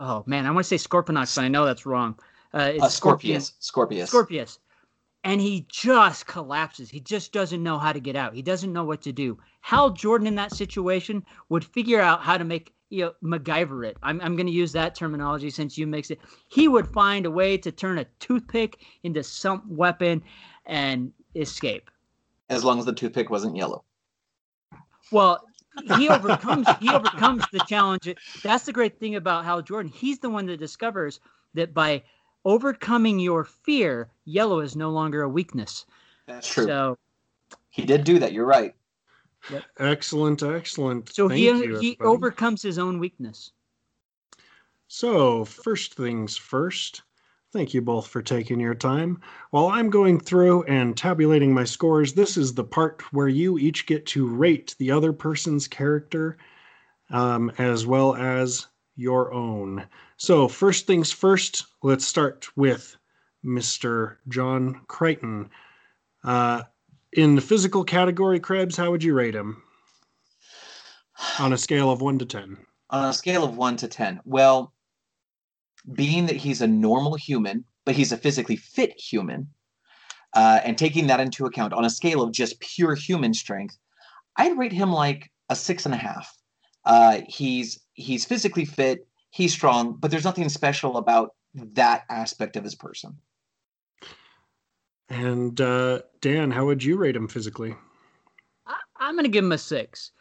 oh 0.00 0.24
man, 0.26 0.46
I 0.46 0.50
want 0.50 0.66
to 0.66 0.78
say 0.78 0.88
Scorponok, 0.88 1.34
but 1.34 1.42
I 1.42 1.48
know 1.48 1.64
that's 1.64 1.86
wrong. 1.86 2.18
Uh, 2.52 2.72
it's 2.74 2.84
Uh, 2.84 2.88
Scorpius. 2.88 3.52
Scorpius. 3.60 4.08
Scorpius. 4.10 4.58
And 5.24 5.40
he 5.40 5.66
just 5.70 6.26
collapses. 6.26 6.90
He 6.90 7.00
just 7.00 7.32
doesn't 7.32 7.62
know 7.62 7.78
how 7.78 7.92
to 7.92 8.00
get 8.00 8.14
out. 8.14 8.34
He 8.34 8.42
doesn't 8.42 8.72
know 8.72 8.84
what 8.84 9.00
to 9.02 9.12
do. 9.12 9.38
Hal 9.62 9.90
Jordan 9.90 10.26
in 10.26 10.34
that 10.34 10.52
situation 10.52 11.24
would 11.48 11.64
figure 11.64 12.00
out 12.00 12.22
how 12.22 12.36
to 12.36 12.44
make 12.44 12.74
you 12.90 13.06
know 13.06 13.12
MacGyver 13.22 13.86
it. 13.86 13.96
I'm 14.02 14.20
I'm 14.20 14.36
going 14.36 14.46
to 14.46 14.52
use 14.52 14.72
that 14.72 14.94
terminology 14.94 15.50
since 15.50 15.78
you 15.78 15.86
mix 15.86 16.10
it. 16.10 16.20
He 16.48 16.68
would 16.68 16.86
find 16.92 17.26
a 17.26 17.30
way 17.30 17.56
to 17.56 17.72
turn 17.72 17.98
a 17.98 18.04
toothpick 18.20 18.80
into 19.02 19.22
some 19.22 19.62
weapon 19.68 20.22
and 20.66 21.12
escape. 21.34 21.90
As 22.50 22.62
long 22.62 22.78
as 22.78 22.84
the 22.84 22.92
toothpick 22.92 23.30
wasn't 23.30 23.56
yellow. 23.56 23.84
Well, 25.10 25.42
he 25.96 26.08
overcomes 26.08 26.68
he 26.80 26.90
overcomes 26.90 27.44
the 27.52 27.60
challenge. 27.60 28.14
That's 28.42 28.64
the 28.64 28.72
great 28.72 28.98
thing 28.98 29.16
about 29.16 29.44
Hal 29.44 29.62
Jordan. 29.62 29.90
He's 29.90 30.18
the 30.18 30.30
one 30.30 30.46
that 30.46 30.58
discovers 30.58 31.20
that 31.54 31.74
by 31.74 32.02
overcoming 32.44 33.18
your 33.18 33.44
fear, 33.44 34.10
yellow 34.24 34.60
is 34.60 34.76
no 34.76 34.90
longer 34.90 35.22
a 35.22 35.28
weakness. 35.28 35.86
That's 36.26 36.48
true. 36.48 36.66
So 36.66 36.98
He 37.70 37.84
did 37.84 38.04
do 38.04 38.18
that. 38.18 38.32
You're 38.32 38.46
right. 38.46 38.74
Excellent, 39.78 40.42
excellent. 40.42 41.12
so 41.14 41.28
Thank 41.28 41.38
he 41.38 41.46
you, 41.46 41.54
he 41.54 41.64
everybody. 41.64 41.98
overcomes 42.00 42.62
his 42.62 42.78
own 42.78 42.98
weakness. 42.98 43.52
So, 44.88 45.44
first 45.44 45.94
things 45.94 46.36
first, 46.36 47.02
thank 47.54 47.72
you 47.72 47.80
both 47.80 48.08
for 48.08 48.20
taking 48.20 48.58
your 48.58 48.74
time. 48.74 49.20
While 49.50 49.68
I'm 49.68 49.88
going 49.88 50.18
through 50.18 50.64
and 50.64 50.96
tabulating 50.96 51.54
my 51.54 51.62
scores, 51.62 52.12
this 52.12 52.36
is 52.36 52.52
the 52.52 52.64
part 52.64 53.00
where 53.12 53.28
you 53.28 53.58
each 53.58 53.86
get 53.86 54.04
to 54.06 54.26
rate 54.26 54.74
the 54.80 54.90
other 54.90 55.12
person's 55.12 55.68
character 55.68 56.36
um, 57.10 57.52
as 57.58 57.86
well 57.86 58.16
as 58.16 58.66
your 58.96 59.32
own. 59.32 59.86
So, 60.16 60.48
first 60.48 60.88
things 60.88 61.12
first, 61.12 61.66
let's 61.84 62.04
start 62.04 62.48
with 62.56 62.96
Mr. 63.44 64.16
John 64.28 64.80
Crichton. 64.88 65.48
Uh, 66.24 66.62
in 67.12 67.36
the 67.36 67.40
physical 67.40 67.84
category, 67.84 68.40
Krebs, 68.40 68.76
how 68.76 68.90
would 68.90 69.04
you 69.04 69.14
rate 69.14 69.36
him 69.36 69.62
on 71.38 71.52
a 71.52 71.58
scale 71.58 71.88
of 71.88 72.00
1 72.00 72.18
to 72.18 72.26
10? 72.26 72.56
On 72.90 73.08
a 73.08 73.12
scale 73.12 73.44
of 73.44 73.56
one 73.56 73.76
to 73.76 73.88
10, 73.88 74.20
well, 74.24 74.73
being 75.92 76.26
that 76.26 76.36
he's 76.36 76.62
a 76.62 76.66
normal 76.66 77.14
human, 77.14 77.64
but 77.84 77.94
he's 77.94 78.12
a 78.12 78.16
physically 78.16 78.56
fit 78.56 78.98
human, 78.98 79.48
uh, 80.34 80.60
and 80.64 80.78
taking 80.78 81.06
that 81.08 81.20
into 81.20 81.46
account 81.46 81.72
on 81.72 81.84
a 81.84 81.90
scale 81.90 82.22
of 82.22 82.32
just 82.32 82.60
pure 82.60 82.94
human 82.94 83.34
strength, 83.34 83.76
I'd 84.36 84.58
rate 84.58 84.72
him 84.72 84.92
like 84.92 85.30
a 85.48 85.56
six 85.56 85.84
and 85.84 85.94
a 85.94 85.98
half. 85.98 86.36
Uh, 86.84 87.20
he's 87.28 87.80
he's 87.94 88.24
physically 88.24 88.64
fit, 88.64 89.06
he's 89.30 89.52
strong, 89.52 89.96
but 89.98 90.10
there's 90.10 90.24
nothing 90.24 90.48
special 90.48 90.96
about 90.96 91.34
that 91.54 92.04
aspect 92.08 92.56
of 92.56 92.64
his 92.64 92.74
person. 92.74 93.16
And 95.08 95.60
uh, 95.60 96.00
Dan, 96.20 96.50
how 96.50 96.64
would 96.66 96.82
you 96.82 96.96
rate 96.96 97.14
him 97.14 97.28
physically? 97.28 97.74
I, 98.66 98.76
I'm 98.96 99.14
going 99.14 99.24
to 99.24 99.30
give 99.30 99.44
him 99.44 99.52
a 99.52 99.58
six. 99.58 100.12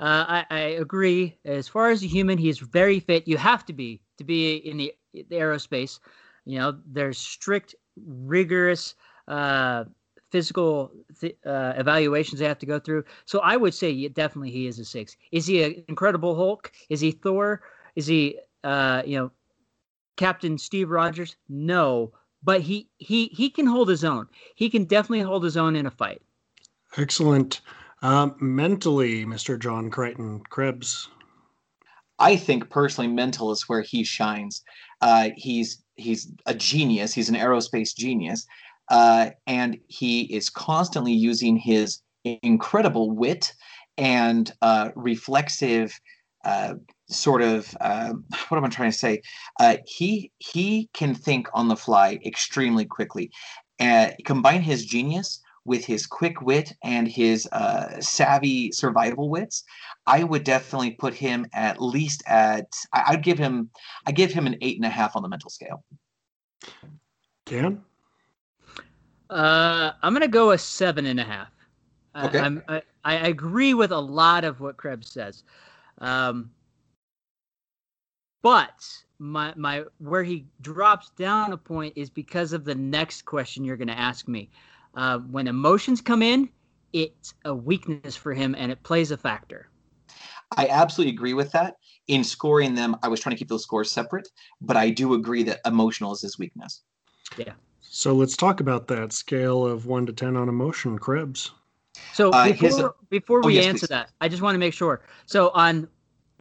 Uh, 0.00 0.24
I, 0.26 0.46
I 0.50 0.58
agree. 0.58 1.38
As 1.44 1.68
far 1.68 1.90
as 1.90 2.02
a 2.02 2.08
human, 2.08 2.38
he's 2.38 2.58
very 2.58 2.98
fit. 2.98 3.28
You 3.28 3.36
have 3.36 3.64
to 3.66 3.72
be 3.72 4.00
to 4.18 4.24
be 4.24 4.56
in 4.56 4.78
the, 4.78 4.92
the 5.12 5.24
aerospace. 5.30 6.00
You 6.44 6.58
know, 6.58 6.78
there's 6.86 7.18
strict, 7.18 7.74
rigorous 8.04 8.94
uh, 9.28 9.84
physical 10.30 10.90
th- 11.20 11.36
uh, 11.46 11.74
evaluations 11.76 12.40
they 12.40 12.46
have 12.48 12.58
to 12.58 12.66
go 12.66 12.80
through. 12.80 13.04
So 13.26 13.40
I 13.40 13.56
would 13.56 13.74
say 13.74 14.08
definitely 14.08 14.50
he 14.50 14.66
is 14.66 14.78
a 14.78 14.84
six. 14.84 15.16
Is 15.30 15.46
he 15.46 15.62
an 15.62 15.84
Incredible 15.88 16.34
Hulk? 16.34 16.72
Is 16.88 17.00
he 17.00 17.12
Thor? 17.12 17.62
Is 17.94 18.06
he, 18.06 18.38
uh, 18.64 19.02
you 19.06 19.18
know, 19.18 19.30
Captain 20.16 20.58
Steve 20.58 20.90
Rogers? 20.90 21.36
No, 21.48 22.12
but 22.42 22.62
he 22.62 22.88
he 22.98 23.26
he 23.26 23.50
can 23.50 23.66
hold 23.66 23.88
his 23.88 24.04
own. 24.04 24.26
He 24.54 24.68
can 24.70 24.84
definitely 24.84 25.20
hold 25.20 25.44
his 25.44 25.56
own 25.56 25.76
in 25.76 25.86
a 25.86 25.90
fight. 25.90 26.22
Excellent. 26.96 27.60
Um, 28.02 28.34
mentally, 28.40 29.24
Mr. 29.24 29.58
John 29.58 29.90
Crichton 29.90 30.40
Krebs. 30.48 31.08
I 32.22 32.36
think 32.36 32.70
personally, 32.70 33.08
mental 33.08 33.50
is 33.50 33.68
where 33.68 33.82
he 33.82 34.04
shines. 34.04 34.62
Uh, 35.00 35.30
he's 35.36 35.82
he's 35.96 36.30
a 36.46 36.54
genius. 36.54 37.12
He's 37.12 37.28
an 37.28 37.34
aerospace 37.34 37.94
genius, 37.96 38.46
uh, 38.90 39.30
and 39.46 39.78
he 39.88 40.22
is 40.32 40.48
constantly 40.48 41.12
using 41.12 41.56
his 41.56 42.00
incredible 42.24 43.10
wit 43.10 43.52
and 43.98 44.52
uh, 44.62 44.90
reflexive 44.94 45.98
uh, 46.44 46.74
sort 47.08 47.42
of 47.42 47.76
uh, 47.80 48.12
what 48.48 48.56
am 48.56 48.64
I 48.64 48.68
trying 48.68 48.92
to 48.92 48.96
say? 48.96 49.22
Uh, 49.58 49.78
he 49.84 50.30
he 50.38 50.88
can 50.94 51.14
think 51.14 51.48
on 51.54 51.66
the 51.66 51.76
fly 51.76 52.20
extremely 52.24 52.84
quickly, 52.84 53.32
and 53.80 54.14
combine 54.24 54.62
his 54.62 54.84
genius 54.84 55.40
with 55.64 55.84
his 55.84 56.06
quick 56.06 56.42
wit 56.42 56.72
and 56.82 57.06
his 57.06 57.46
uh, 57.52 58.00
savvy 58.00 58.72
survival 58.72 59.28
wits, 59.28 59.64
I 60.06 60.24
would 60.24 60.44
definitely 60.44 60.92
put 60.92 61.14
him 61.14 61.46
at 61.52 61.80
least 61.80 62.22
at. 62.26 62.66
I, 62.92 63.04
I'd 63.08 63.22
give 63.22 63.38
him. 63.38 63.70
I 64.06 64.12
give 64.12 64.32
him 64.32 64.46
an 64.46 64.56
eight 64.60 64.76
and 64.76 64.86
a 64.86 64.90
half 64.90 65.14
on 65.16 65.22
the 65.22 65.28
mental 65.28 65.50
scale. 65.50 65.84
Dan? 67.46 67.82
Uh, 69.30 69.92
I'm 70.02 70.12
gonna 70.12 70.28
go 70.28 70.50
a 70.50 70.58
seven 70.58 71.06
and 71.06 71.20
a 71.20 71.24
half. 71.24 71.48
I- 72.14 72.26
Okay. 72.26 72.38
I'm, 72.38 72.62
I, 72.68 72.82
I 73.04 73.14
agree 73.28 73.72
with 73.72 73.90
a 73.90 73.98
lot 73.98 74.44
of 74.44 74.60
what 74.60 74.76
Krebs 74.76 75.10
says, 75.10 75.44
um, 75.98 76.50
but 78.42 78.86
my 79.18 79.54
my 79.56 79.84
where 79.98 80.22
he 80.22 80.44
drops 80.60 81.10
down 81.10 81.52
a 81.52 81.56
point 81.56 81.94
is 81.96 82.10
because 82.10 82.52
of 82.52 82.64
the 82.64 82.74
next 82.74 83.22
question 83.24 83.64
you're 83.64 83.78
gonna 83.78 83.92
ask 83.92 84.28
me. 84.28 84.50
Uh, 84.94 85.18
when 85.18 85.48
emotions 85.48 86.00
come 86.00 86.22
in, 86.22 86.48
it's 86.92 87.34
a 87.44 87.54
weakness 87.54 88.16
for 88.16 88.34
him, 88.34 88.54
and 88.56 88.70
it 88.70 88.82
plays 88.82 89.10
a 89.10 89.16
factor. 89.16 89.68
I 90.56 90.68
absolutely 90.68 91.14
agree 91.14 91.34
with 91.34 91.50
that. 91.52 91.76
In 92.08 92.22
scoring 92.24 92.74
them, 92.74 92.96
I 93.02 93.08
was 93.08 93.20
trying 93.20 93.34
to 93.34 93.38
keep 93.38 93.48
those 93.48 93.62
scores 93.62 93.90
separate, 93.90 94.28
but 94.60 94.76
I 94.76 94.90
do 94.90 95.14
agree 95.14 95.42
that 95.44 95.60
emotional 95.64 96.12
is 96.12 96.20
his 96.20 96.38
weakness. 96.38 96.82
Yeah. 97.38 97.54
So 97.80 98.12
let's 98.12 98.36
talk 98.36 98.60
about 98.60 98.88
that 98.88 99.12
scale 99.12 99.66
of 99.66 99.86
one 99.86 100.04
to 100.06 100.12
10 100.12 100.36
on 100.36 100.48
emotion, 100.48 100.98
Krebs. 100.98 101.52
So 102.12 102.30
Uh, 102.30 102.52
here's 102.52 102.76
before, 102.76 102.86
a- 102.86 103.06
before 103.08 103.40
Oh, 103.42 103.46
we 103.46 103.54
yes, 103.54 103.66
answer 103.66 103.86
please. 103.86 103.88
that, 103.88 104.10
I 104.20 104.28
just 104.28 104.42
want 104.42 104.54
to 104.54 104.58
make 104.58 104.74
sure. 104.74 105.02
So 105.26 105.50
on 105.54 105.88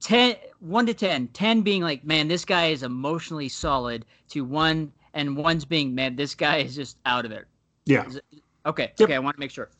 10, 0.02 0.36
1 0.60 0.86
to 0.88 0.94
10, 0.94 1.30
10 1.30 1.62
being 1.62 1.82
like, 1.82 2.04
man, 2.04 2.28
this 2.28 2.44
guy 2.44 2.68
is 2.68 2.84
emotionally 2.84 3.48
solid, 3.48 4.06
to 4.30 4.44
1, 4.44 4.92
and 5.14 5.38
1's 5.38 5.64
being, 5.66 5.96
man, 5.96 6.16
this 6.16 6.36
guy 6.36 6.58
is 6.58 6.76
just 6.76 6.98
out 7.06 7.26
of 7.26 7.32
it. 7.32 7.46
Yeah. 7.86 8.06
Is 8.08 8.18
it- 8.18 8.26
Okay, 8.66 8.92
Yep. 9.00 9.02
okay, 9.02 9.16
I 9.16 9.20
want 9.20 9.36
to 9.36 9.40
make 9.40 9.50
sure. 9.52 9.72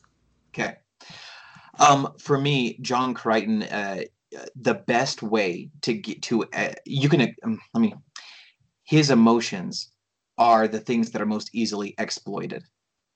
Okay. 0.48 0.76
Um, 1.78 2.12
for 2.18 2.36
me, 2.36 2.78
John 2.80 3.14
Crichton, 3.14 3.62
uh, 3.62 4.02
the 4.56 4.74
best 4.74 5.22
way 5.22 5.70
to 5.82 5.94
get 5.94 6.22
to 6.22 6.44
uh, 6.52 6.72
you 6.84 7.08
can 7.08 7.34
um, 7.44 7.60
let 7.74 7.80
me. 7.80 7.94
His 8.84 9.10
emotions 9.10 9.92
are 10.38 10.66
the 10.66 10.80
things 10.80 11.10
that 11.10 11.22
are 11.22 11.26
most 11.26 11.50
easily 11.54 11.94
exploited. 11.98 12.64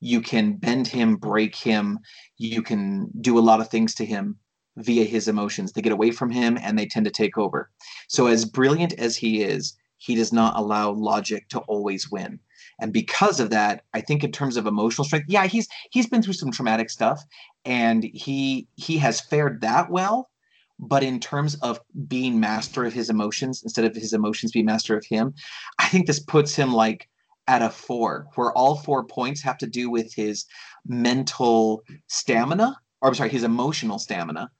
You 0.00 0.20
can 0.20 0.56
bend 0.56 0.86
him, 0.86 1.16
break 1.16 1.56
him. 1.56 1.98
You 2.38 2.62
can 2.62 3.10
do 3.20 3.38
a 3.38 3.40
lot 3.40 3.60
of 3.60 3.68
things 3.68 3.94
to 3.96 4.04
him 4.04 4.38
via 4.76 5.04
his 5.04 5.26
emotions. 5.26 5.72
They 5.72 5.82
get 5.82 5.92
away 5.92 6.10
from 6.10 6.30
him 6.30 6.58
and 6.62 6.78
they 6.78 6.86
tend 6.86 7.06
to 7.06 7.10
take 7.10 7.36
over. 7.38 7.70
So, 8.08 8.26
as 8.26 8.44
brilliant 8.44 8.92
as 8.94 9.16
he 9.16 9.42
is, 9.42 9.76
he 9.98 10.14
does 10.14 10.32
not 10.32 10.56
allow 10.56 10.92
logic 10.92 11.48
to 11.48 11.60
always 11.60 12.10
win. 12.10 12.38
And 12.80 12.92
because 12.92 13.40
of 13.40 13.50
that, 13.50 13.84
I 13.94 14.00
think 14.00 14.22
in 14.22 14.32
terms 14.32 14.56
of 14.56 14.66
emotional 14.66 15.04
strength, 15.04 15.26
yeah, 15.28 15.46
he's 15.46 15.68
he's 15.90 16.06
been 16.06 16.22
through 16.22 16.34
some 16.34 16.50
traumatic 16.50 16.90
stuff 16.90 17.22
and 17.64 18.04
he 18.04 18.68
he 18.76 18.98
has 18.98 19.20
fared 19.20 19.60
that 19.62 19.90
well. 19.90 20.30
But 20.78 21.02
in 21.02 21.20
terms 21.20 21.54
of 21.56 21.80
being 22.06 22.38
master 22.38 22.84
of 22.84 22.92
his 22.92 23.08
emotions 23.08 23.62
instead 23.62 23.86
of 23.86 23.94
his 23.94 24.12
emotions 24.12 24.52
being 24.52 24.66
master 24.66 24.94
of 24.94 25.06
him 25.06 25.32
i 25.78 25.88
think 25.88 26.06
this 26.06 26.20
puts 26.20 26.54
him 26.54 26.74
like 26.74 27.08
at 27.48 27.62
a 27.62 27.70
four 27.70 28.26
where 28.34 28.52
all 28.52 28.76
four 28.76 29.02
points 29.04 29.40
have 29.40 29.56
to 29.56 29.66
do 29.66 29.88
with 29.88 30.12
his 30.12 30.44
mental 30.86 31.82
stamina 32.08 32.78
or 33.00 33.08
i'm 33.08 33.14
sorry 33.14 33.30
his 33.30 33.42
emotional 33.42 33.98
stamina 33.98 34.50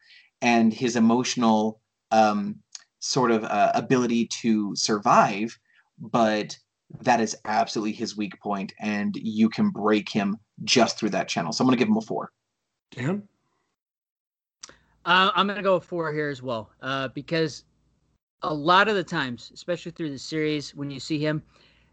and 0.41 0.73
his 0.73 0.97
emotional 0.97 1.81
um, 2.11 2.57
sort 3.01 3.31
of 3.31 3.45
uh, 3.45 3.73
ability 3.75 4.27
to 4.27 4.75
survive. 4.77 5.59
But 5.99 6.59
that 7.01 7.21
is 7.21 7.37
absolutely 7.45 7.93
his 7.93 8.17
weak 8.17 8.39
point 8.41 8.73
and 8.81 9.17
you 9.17 9.49
can 9.49 9.71
break 9.71 10.09
him 10.09 10.37
just 10.65 10.99
through 10.99 11.11
that 11.11 11.29
channel 11.29 11.53
so 11.53 11.63
i'm 11.63 11.67
going 11.67 11.77
to 11.77 11.85
give 11.85 11.89
him 11.91 11.97
a 11.97 12.01
four 12.01 12.31
Dan? 12.91 13.23
Uh, 15.05 15.31
I'm 15.35 15.47
gonna 15.47 15.63
go 15.63 15.75
with 15.75 15.85
four 15.85 16.13
here 16.13 16.29
as 16.29 16.43
well, 16.43 16.71
uh, 16.83 17.09
because 17.09 17.65
a 18.43 18.53
lot 18.53 18.89
of 18.89 18.97
the 18.97 19.05
times, 19.05 19.53
especially 19.55 19.93
through 19.93 20.11
the 20.11 20.19
series, 20.19 20.75
when 20.75 20.91
you 20.91 20.99
see 20.99 21.19
him, 21.19 21.43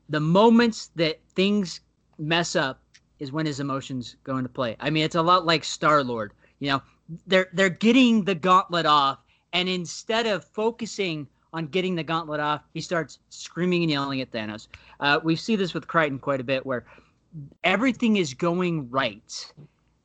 the 0.10 0.20
moments 0.20 0.88
that 0.96 1.20
things 1.36 1.82
mess 2.18 2.56
up 2.56 2.82
is 3.20 3.32
when 3.32 3.46
his 3.46 3.60
emotions 3.60 4.16
go 4.24 4.38
into 4.38 4.50
play. 4.50 4.76
I 4.80 4.90
mean, 4.90 5.04
it's 5.04 5.16
a 5.16 5.22
lot 5.22 5.46
like 5.46 5.64
Star 5.64 6.04
Lord. 6.04 6.34
You 6.60 6.70
know, 6.70 6.82
they're 7.28 7.50
they're 7.54 7.70
getting 7.70 8.24
the 8.24 8.36
gauntlet 8.36 8.86
off, 8.86 9.20
and 9.52 9.70
instead 9.70 10.26
of 10.26 10.44
focusing 10.44 11.28
on 11.54 11.68
getting 11.68 11.96
the 11.96 12.04
gauntlet 12.04 12.40
off, 12.40 12.64
he 12.74 12.82
starts 12.82 13.20
screaming 13.30 13.84
and 13.84 13.92
yelling 13.92 14.22
at 14.22 14.32
Thanos. 14.32 14.68
Uh, 15.00 15.20
we 15.24 15.36
see 15.36 15.56
this 15.56 15.74
with 15.74 15.88
Crichton 15.88 16.20
quite 16.20 16.42
a 16.42 16.44
bit, 16.44 16.66
where 16.66 16.86
everything 17.64 18.18
is 18.18 18.34
going 18.34 18.90
right, 18.90 19.54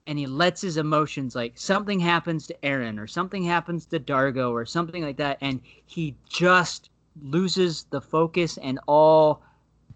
and 0.07 0.19
he 0.19 0.27
lets 0.27 0.61
his 0.61 0.77
emotions 0.77 1.35
like 1.35 1.53
something 1.57 1.99
happens 1.99 2.47
to 2.47 2.57
Aeryn 2.63 2.99
or 2.99 3.07
something 3.07 3.43
happens 3.43 3.87
to 3.87 3.99
Dargo 3.99 4.53
or 4.53 4.67
something 4.67 5.03
like 5.03 5.17
that, 5.17 5.39
and 5.41 5.61
he 5.87 6.15
just 6.29 6.91
loses 7.23 7.87
the 7.91 8.01
focus 8.01 8.59
and 8.59 8.79
all 8.87 9.43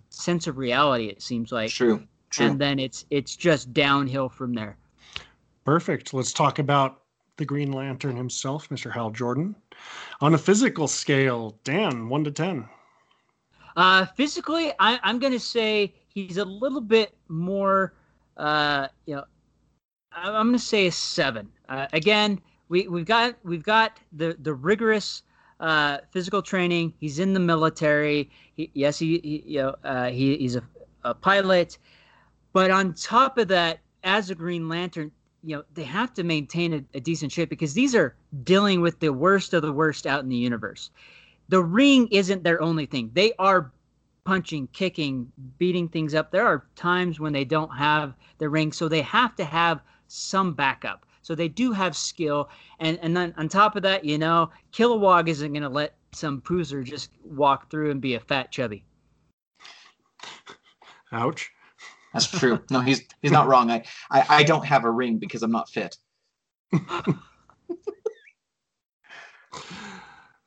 sense 0.08 0.46
of 0.46 0.58
reality. 0.58 1.06
It 1.06 1.22
seems 1.22 1.52
like, 1.52 1.70
true 1.70 2.06
true 2.32 2.46
and 2.46 2.58
then 2.58 2.78
it's 2.78 3.04
it's 3.10 3.36
just 3.36 3.72
downhill 3.72 4.28
from 4.28 4.54
there. 4.54 4.76
Perfect. 5.64 6.12
Let's 6.12 6.32
talk 6.32 6.58
about 6.58 7.02
the 7.36 7.44
Green 7.44 7.72
Lantern 7.72 8.16
himself, 8.16 8.68
Mr. 8.68 8.92
Hal 8.92 9.10
Jordan. 9.10 9.54
On 10.20 10.34
a 10.34 10.38
physical 10.38 10.88
scale, 10.88 11.58
Dan, 11.64 12.08
1 12.08 12.24
to 12.24 12.30
10. 12.30 12.68
Uh, 13.76 14.04
physically, 14.04 14.72
I, 14.78 15.00
I'm 15.02 15.18
going 15.18 15.32
to 15.32 15.40
say 15.40 15.94
he's 16.08 16.36
a 16.36 16.44
little 16.44 16.80
bit 16.80 17.14
more, 17.28 17.94
uh, 18.36 18.88
you 19.06 19.16
know, 19.16 19.24
I- 20.12 20.28
I'm 20.30 20.48
going 20.48 20.52
to 20.58 20.64
say 20.64 20.86
a 20.86 20.92
seven. 20.92 21.50
Uh, 21.68 21.86
again, 21.92 22.40
we 22.68 22.86
we've 22.88 23.06
got 23.06 23.34
we've 23.44 23.62
got 23.62 23.98
the 24.12 24.36
the 24.40 24.54
rigorous 24.54 25.22
uh, 25.60 25.98
physical 26.10 26.42
training. 26.42 26.92
He's 27.00 27.18
in 27.18 27.32
the 27.32 27.40
military. 27.40 28.30
He, 28.54 28.70
yes, 28.74 28.98
he, 28.98 29.18
he 29.20 29.42
you 29.46 29.62
know 29.62 29.74
uh, 29.84 30.10
he, 30.10 30.36
he's 30.36 30.56
a, 30.56 30.62
a 31.04 31.14
pilot, 31.14 31.78
but 32.52 32.70
on 32.70 32.92
top 32.94 33.38
of 33.38 33.48
that, 33.48 33.80
as 34.04 34.30
a 34.30 34.34
Green 34.34 34.68
Lantern, 34.68 35.10
you 35.42 35.56
know 35.56 35.64
they 35.74 35.84
have 35.84 36.12
to 36.14 36.22
maintain 36.22 36.72
a, 36.74 36.84
a 36.94 37.00
decent 37.00 37.32
shape 37.32 37.48
because 37.48 37.74
these 37.74 37.94
are 37.94 38.14
dealing 38.44 38.80
with 38.80 39.00
the 39.00 39.12
worst 39.12 39.54
of 39.54 39.62
the 39.62 39.72
worst 39.72 40.06
out 40.06 40.22
in 40.22 40.28
the 40.28 40.36
universe 40.36 40.90
the 41.52 41.62
ring 41.62 42.08
isn't 42.10 42.44
their 42.44 42.62
only 42.62 42.86
thing. 42.86 43.10
They 43.12 43.34
are 43.38 43.70
punching, 44.24 44.68
kicking, 44.68 45.30
beating 45.58 45.86
things 45.86 46.14
up. 46.14 46.30
There 46.30 46.46
are 46.46 46.66
times 46.76 47.20
when 47.20 47.34
they 47.34 47.44
don't 47.44 47.68
have 47.76 48.14
the 48.38 48.48
ring, 48.48 48.72
so 48.72 48.88
they 48.88 49.02
have 49.02 49.36
to 49.36 49.44
have 49.44 49.82
some 50.08 50.54
backup. 50.54 51.04
So 51.20 51.34
they 51.34 51.48
do 51.48 51.72
have 51.72 51.94
skill, 51.94 52.48
and 52.80 52.98
and 53.02 53.14
then 53.14 53.34
on 53.36 53.50
top 53.50 53.76
of 53.76 53.82
that, 53.82 54.02
you 54.04 54.16
know, 54.16 54.50
Kilowog 54.72 55.28
isn't 55.28 55.52
going 55.52 55.62
to 55.62 55.68
let 55.68 55.94
some 56.12 56.40
poozer 56.40 56.82
just 56.82 57.10
walk 57.22 57.70
through 57.70 57.90
and 57.90 58.00
be 58.00 58.14
a 58.14 58.20
fat 58.20 58.50
chubby. 58.50 58.82
Ouch. 61.12 61.52
That's 62.12 62.26
true. 62.26 62.60
No, 62.70 62.80
he's 62.80 63.02
he's 63.22 63.32
not 63.32 63.48
wrong. 63.48 63.70
I, 63.70 63.84
I 64.10 64.24
I 64.28 64.42
don't 64.42 64.64
have 64.66 64.84
a 64.84 64.90
ring 64.90 65.18
because 65.18 65.42
I'm 65.42 65.52
not 65.52 65.70
fit. 65.70 65.96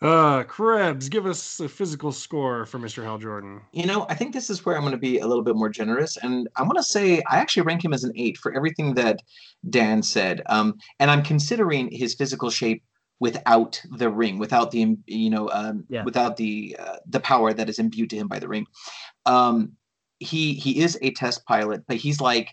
Uh, 0.01 0.43
Krebs, 0.43 1.09
give 1.09 1.25
us 1.25 1.59
a 1.59 1.69
physical 1.69 2.11
score 2.11 2.65
for 2.65 2.77
Mr. 2.77 3.01
Hal 3.01 3.17
Jordan. 3.17 3.61
You 3.71 3.85
know, 3.87 4.05
I 4.09 4.13
think 4.13 4.33
this 4.33 4.49
is 4.49 4.63
where 4.65 4.75
I'm 4.75 4.81
going 4.81 4.91
to 4.91 4.97
be 4.99 5.19
a 5.19 5.25
little 5.25 5.43
bit 5.43 5.55
more 5.55 5.69
generous, 5.69 6.17
and 6.17 6.47
I'm 6.57 6.65
going 6.65 6.75
to 6.75 6.83
say 6.83 7.23
I 7.29 7.37
actually 7.37 7.63
rank 7.63 7.83
him 7.83 7.93
as 7.93 8.03
an 8.03 8.11
eight 8.15 8.37
for 8.37 8.53
everything 8.53 8.93
that 8.95 9.21
Dan 9.69 10.03
said. 10.03 10.41
Um, 10.47 10.75
and 10.99 11.09
I'm 11.09 11.23
considering 11.23 11.89
his 11.91 12.13
physical 12.13 12.49
shape 12.49 12.83
without 13.19 13.81
the 13.97 14.09
ring, 14.09 14.37
without 14.37 14.69
the 14.69 14.95
you 15.07 15.29
know, 15.29 15.49
um, 15.49 15.85
Yeah. 15.87 16.03
without 16.03 16.35
the 16.37 16.75
uh, 16.77 16.97
the 17.07 17.21
power 17.21 17.53
that 17.53 17.69
is 17.69 17.79
imbued 17.79 18.09
to 18.11 18.17
him 18.17 18.27
by 18.27 18.39
the 18.39 18.49
ring. 18.49 18.67
Um, 19.25 19.71
he 20.19 20.53
he 20.53 20.81
is 20.81 20.97
a 21.01 21.11
test 21.11 21.45
pilot, 21.45 21.83
but 21.87 21.97
he's 21.97 22.21
like 22.21 22.49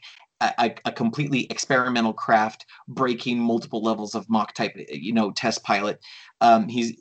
a, 0.59 0.75
a, 0.85 0.93
completely 0.93 1.47
experimental 1.51 2.13
craft, 2.13 2.67
breaking 2.89 3.39
multiple 3.39 3.83
levels 3.83 4.15
of 4.15 4.29
mock 4.29 4.55
type, 4.55 4.73
you 4.91 5.13
know, 5.13 5.31
test 5.31 5.63
pilot. 5.63 6.01
Um, 6.41 6.69
he's 6.69 6.97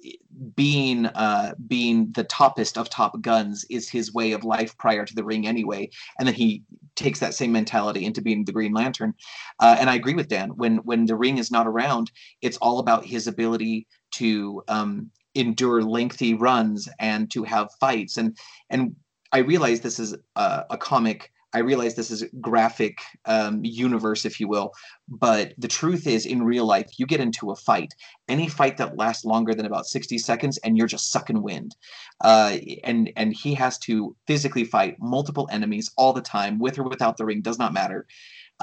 being 0.56 1.08
uh, 1.08 1.56
being 1.68 2.12
the 2.12 2.26
toppest 2.26 2.78
of 2.78 2.90
top 2.90 3.20
guns 3.22 3.66
is 3.70 3.90
his 3.90 4.14
way 4.14 4.34
of 4.34 4.44
life 4.44 4.78
prior 4.78 5.06
to 5.06 5.16
the 5.16 5.24
ring 5.24 5.48
anyway, 5.48 5.90
and 6.20 6.28
then 6.28 6.36
he 6.36 6.64
takes 6.96 7.20
that 7.20 7.34
same 7.34 7.52
mentality 7.52 8.06
into 8.06 8.22
being 8.22 8.46
the 8.46 8.52
Green 8.52 8.74
Lantern. 8.74 9.14
Uh, 9.60 9.76
and 9.80 9.90
I 9.90 9.96
agree 9.96 10.14
with 10.14 10.28
Dan. 10.28 10.50
When 10.50 10.78
when 10.78 11.06
the 11.06 11.16
ring 11.16 11.38
is 11.38 11.52
not 11.52 11.68
around, 11.68 12.12
it's 12.42 12.58
all 12.58 12.80
about 12.80 13.06
his 13.06 13.28
ability 13.28 13.88
to 14.16 14.62
um, 14.68 15.10
endure 15.34 15.82
lengthy 15.82 16.34
runs 16.34 16.88
and 17.00 17.32
to 17.32 17.44
have 17.44 17.70
fights. 17.80 18.18
And 18.18 18.38
and 18.70 18.96
I 19.32 19.40
realize 19.40 19.82
this 19.82 20.00
is 20.00 20.16
a, 20.36 20.66
a 20.72 20.78
comic 20.78 21.32
I 21.54 21.60
realize 21.60 21.96
this 21.96 22.12
is 22.12 22.24
graphic 22.40 23.00
um, 23.26 23.60
universe, 23.64 24.26
if 24.26 24.40
you 24.40 24.48
will, 24.48 24.74
but 25.10 25.54
the 25.58 25.68
truth 25.68 26.08
is, 26.08 26.26
in 26.26 26.44
real 26.44 26.66
life, 26.66 26.88
you 26.98 27.06
get 27.06 27.20
into 27.20 27.52
a 27.52 27.56
fight, 27.56 27.94
any 28.30 28.48
fight 28.48 28.78
that 28.78 28.96
lasts 28.96 29.26
longer 29.26 29.54
than 29.54 29.66
about 29.66 29.86
60 29.86 30.18
seconds, 30.18 30.58
and 30.60 30.78
you're 30.78 30.88
just 30.88 31.12
sucking 31.12 31.42
wind. 31.42 31.76
Uh, 32.22 32.58
and 32.84 33.12
and 33.18 33.34
he 33.34 33.54
has 33.56 33.78
to 33.80 34.16
physically 34.28 34.64
fight 34.64 34.96
multiple 35.00 35.50
enemies 35.52 35.92
all 35.98 36.14
the 36.14 36.22
time, 36.22 36.58
with 36.58 36.80
or 36.80 36.84
without 36.84 37.18
the 37.18 37.26
ring, 37.26 37.42
does 37.42 37.60
not 37.60 37.74
matter. 37.74 38.08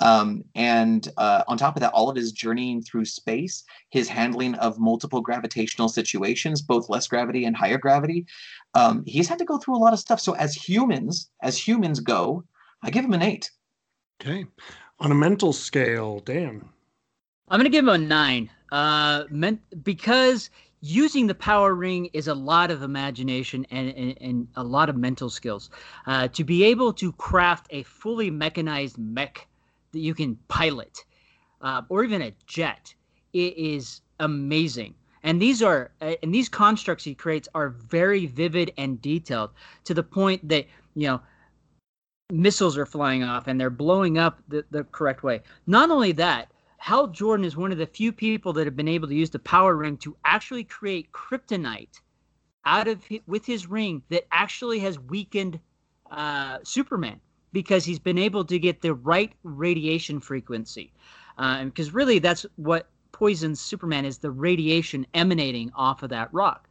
Um, 0.00 0.44
and 0.54 1.08
uh, 1.16 1.44
on 1.48 1.58
top 1.58 1.76
of 1.76 1.80
that, 1.80 1.92
all 1.92 2.08
of 2.08 2.16
his 2.16 2.32
journeying 2.32 2.82
through 2.82 3.04
space, 3.04 3.64
his 3.90 4.08
handling 4.08 4.54
of 4.56 4.78
multiple 4.78 5.20
gravitational 5.20 5.88
situations, 5.88 6.62
both 6.62 6.88
less 6.88 7.06
gravity 7.06 7.44
and 7.44 7.56
higher 7.56 7.78
gravity, 7.78 8.26
um, 8.74 9.02
he's 9.06 9.28
had 9.28 9.38
to 9.38 9.44
go 9.44 9.58
through 9.58 9.76
a 9.76 9.78
lot 9.78 9.92
of 9.92 9.98
stuff. 9.98 10.20
So 10.20 10.34
as 10.34 10.54
humans, 10.54 11.30
as 11.42 11.56
humans 11.56 12.00
go, 12.00 12.44
I 12.82 12.90
give 12.90 13.04
him 13.04 13.14
an 13.14 13.22
eight. 13.22 13.50
Okay. 14.20 14.46
On 15.00 15.10
a 15.10 15.14
mental 15.14 15.52
scale, 15.52 16.20
Dan. 16.20 16.68
I'm 17.48 17.58
gonna 17.58 17.70
give 17.70 17.84
him 17.84 17.88
a 17.88 17.98
nine. 17.98 18.50
Uh, 18.70 19.24
meant 19.30 19.60
because 19.82 20.50
using 20.80 21.26
the 21.26 21.34
power 21.34 21.74
ring 21.74 22.06
is 22.12 22.28
a 22.28 22.34
lot 22.34 22.70
of 22.70 22.82
imagination 22.82 23.66
and, 23.70 23.88
and, 23.96 24.18
and 24.20 24.48
a 24.56 24.62
lot 24.62 24.88
of 24.88 24.96
mental 24.96 25.30
skills. 25.30 25.70
Uh, 26.06 26.28
to 26.28 26.44
be 26.44 26.62
able 26.64 26.92
to 26.92 27.12
craft 27.12 27.66
a 27.70 27.82
fully 27.84 28.30
mechanized 28.30 28.98
mech 28.98 29.47
that 29.92 30.00
you 30.00 30.14
can 30.14 30.36
pilot, 30.48 31.04
uh, 31.60 31.82
or 31.88 32.04
even 32.04 32.22
a 32.22 32.32
jet, 32.46 32.94
it 33.32 33.56
is 33.56 34.00
amazing. 34.20 34.94
And 35.22 35.42
these 35.42 35.62
are 35.62 35.90
uh, 36.00 36.14
and 36.22 36.34
these 36.34 36.48
constructs 36.48 37.04
he 37.04 37.14
creates 37.14 37.48
are 37.54 37.70
very 37.70 38.26
vivid 38.26 38.72
and 38.78 39.00
detailed 39.02 39.50
to 39.84 39.94
the 39.94 40.02
point 40.02 40.48
that 40.48 40.66
you 40.94 41.08
know 41.08 41.20
missiles 42.30 42.76
are 42.76 42.86
flying 42.86 43.22
off 43.22 43.46
and 43.46 43.60
they're 43.60 43.70
blowing 43.70 44.18
up 44.18 44.40
the, 44.48 44.64
the 44.70 44.84
correct 44.84 45.22
way. 45.22 45.42
Not 45.66 45.90
only 45.90 46.12
that, 46.12 46.52
Hal 46.78 47.08
Jordan 47.08 47.44
is 47.44 47.56
one 47.56 47.72
of 47.72 47.78
the 47.78 47.86
few 47.86 48.12
people 48.12 48.52
that 48.52 48.66
have 48.66 48.76
been 48.76 48.88
able 48.88 49.08
to 49.08 49.14
use 49.14 49.30
the 49.30 49.38
power 49.38 49.74
ring 49.74 49.96
to 49.98 50.16
actually 50.24 50.64
create 50.64 51.10
kryptonite 51.12 52.00
out 52.64 52.86
of 52.86 53.02
with 53.26 53.44
his 53.44 53.66
ring 53.66 54.02
that 54.10 54.26
actually 54.30 54.78
has 54.80 54.98
weakened 54.98 55.58
uh, 56.10 56.58
Superman 56.62 57.20
because 57.52 57.84
he's 57.84 57.98
been 57.98 58.18
able 58.18 58.44
to 58.44 58.58
get 58.58 58.82
the 58.82 58.94
right 58.94 59.32
radiation 59.42 60.20
frequency. 60.20 60.92
Because 61.36 61.88
uh, 61.88 61.92
really, 61.92 62.18
that's 62.18 62.44
what 62.56 62.88
poisons 63.12 63.60
Superman 63.60 64.04
is 64.04 64.18
the 64.18 64.30
radiation 64.30 65.06
emanating 65.14 65.70
off 65.74 66.02
of 66.02 66.10
that 66.10 66.32
rock. 66.32 66.68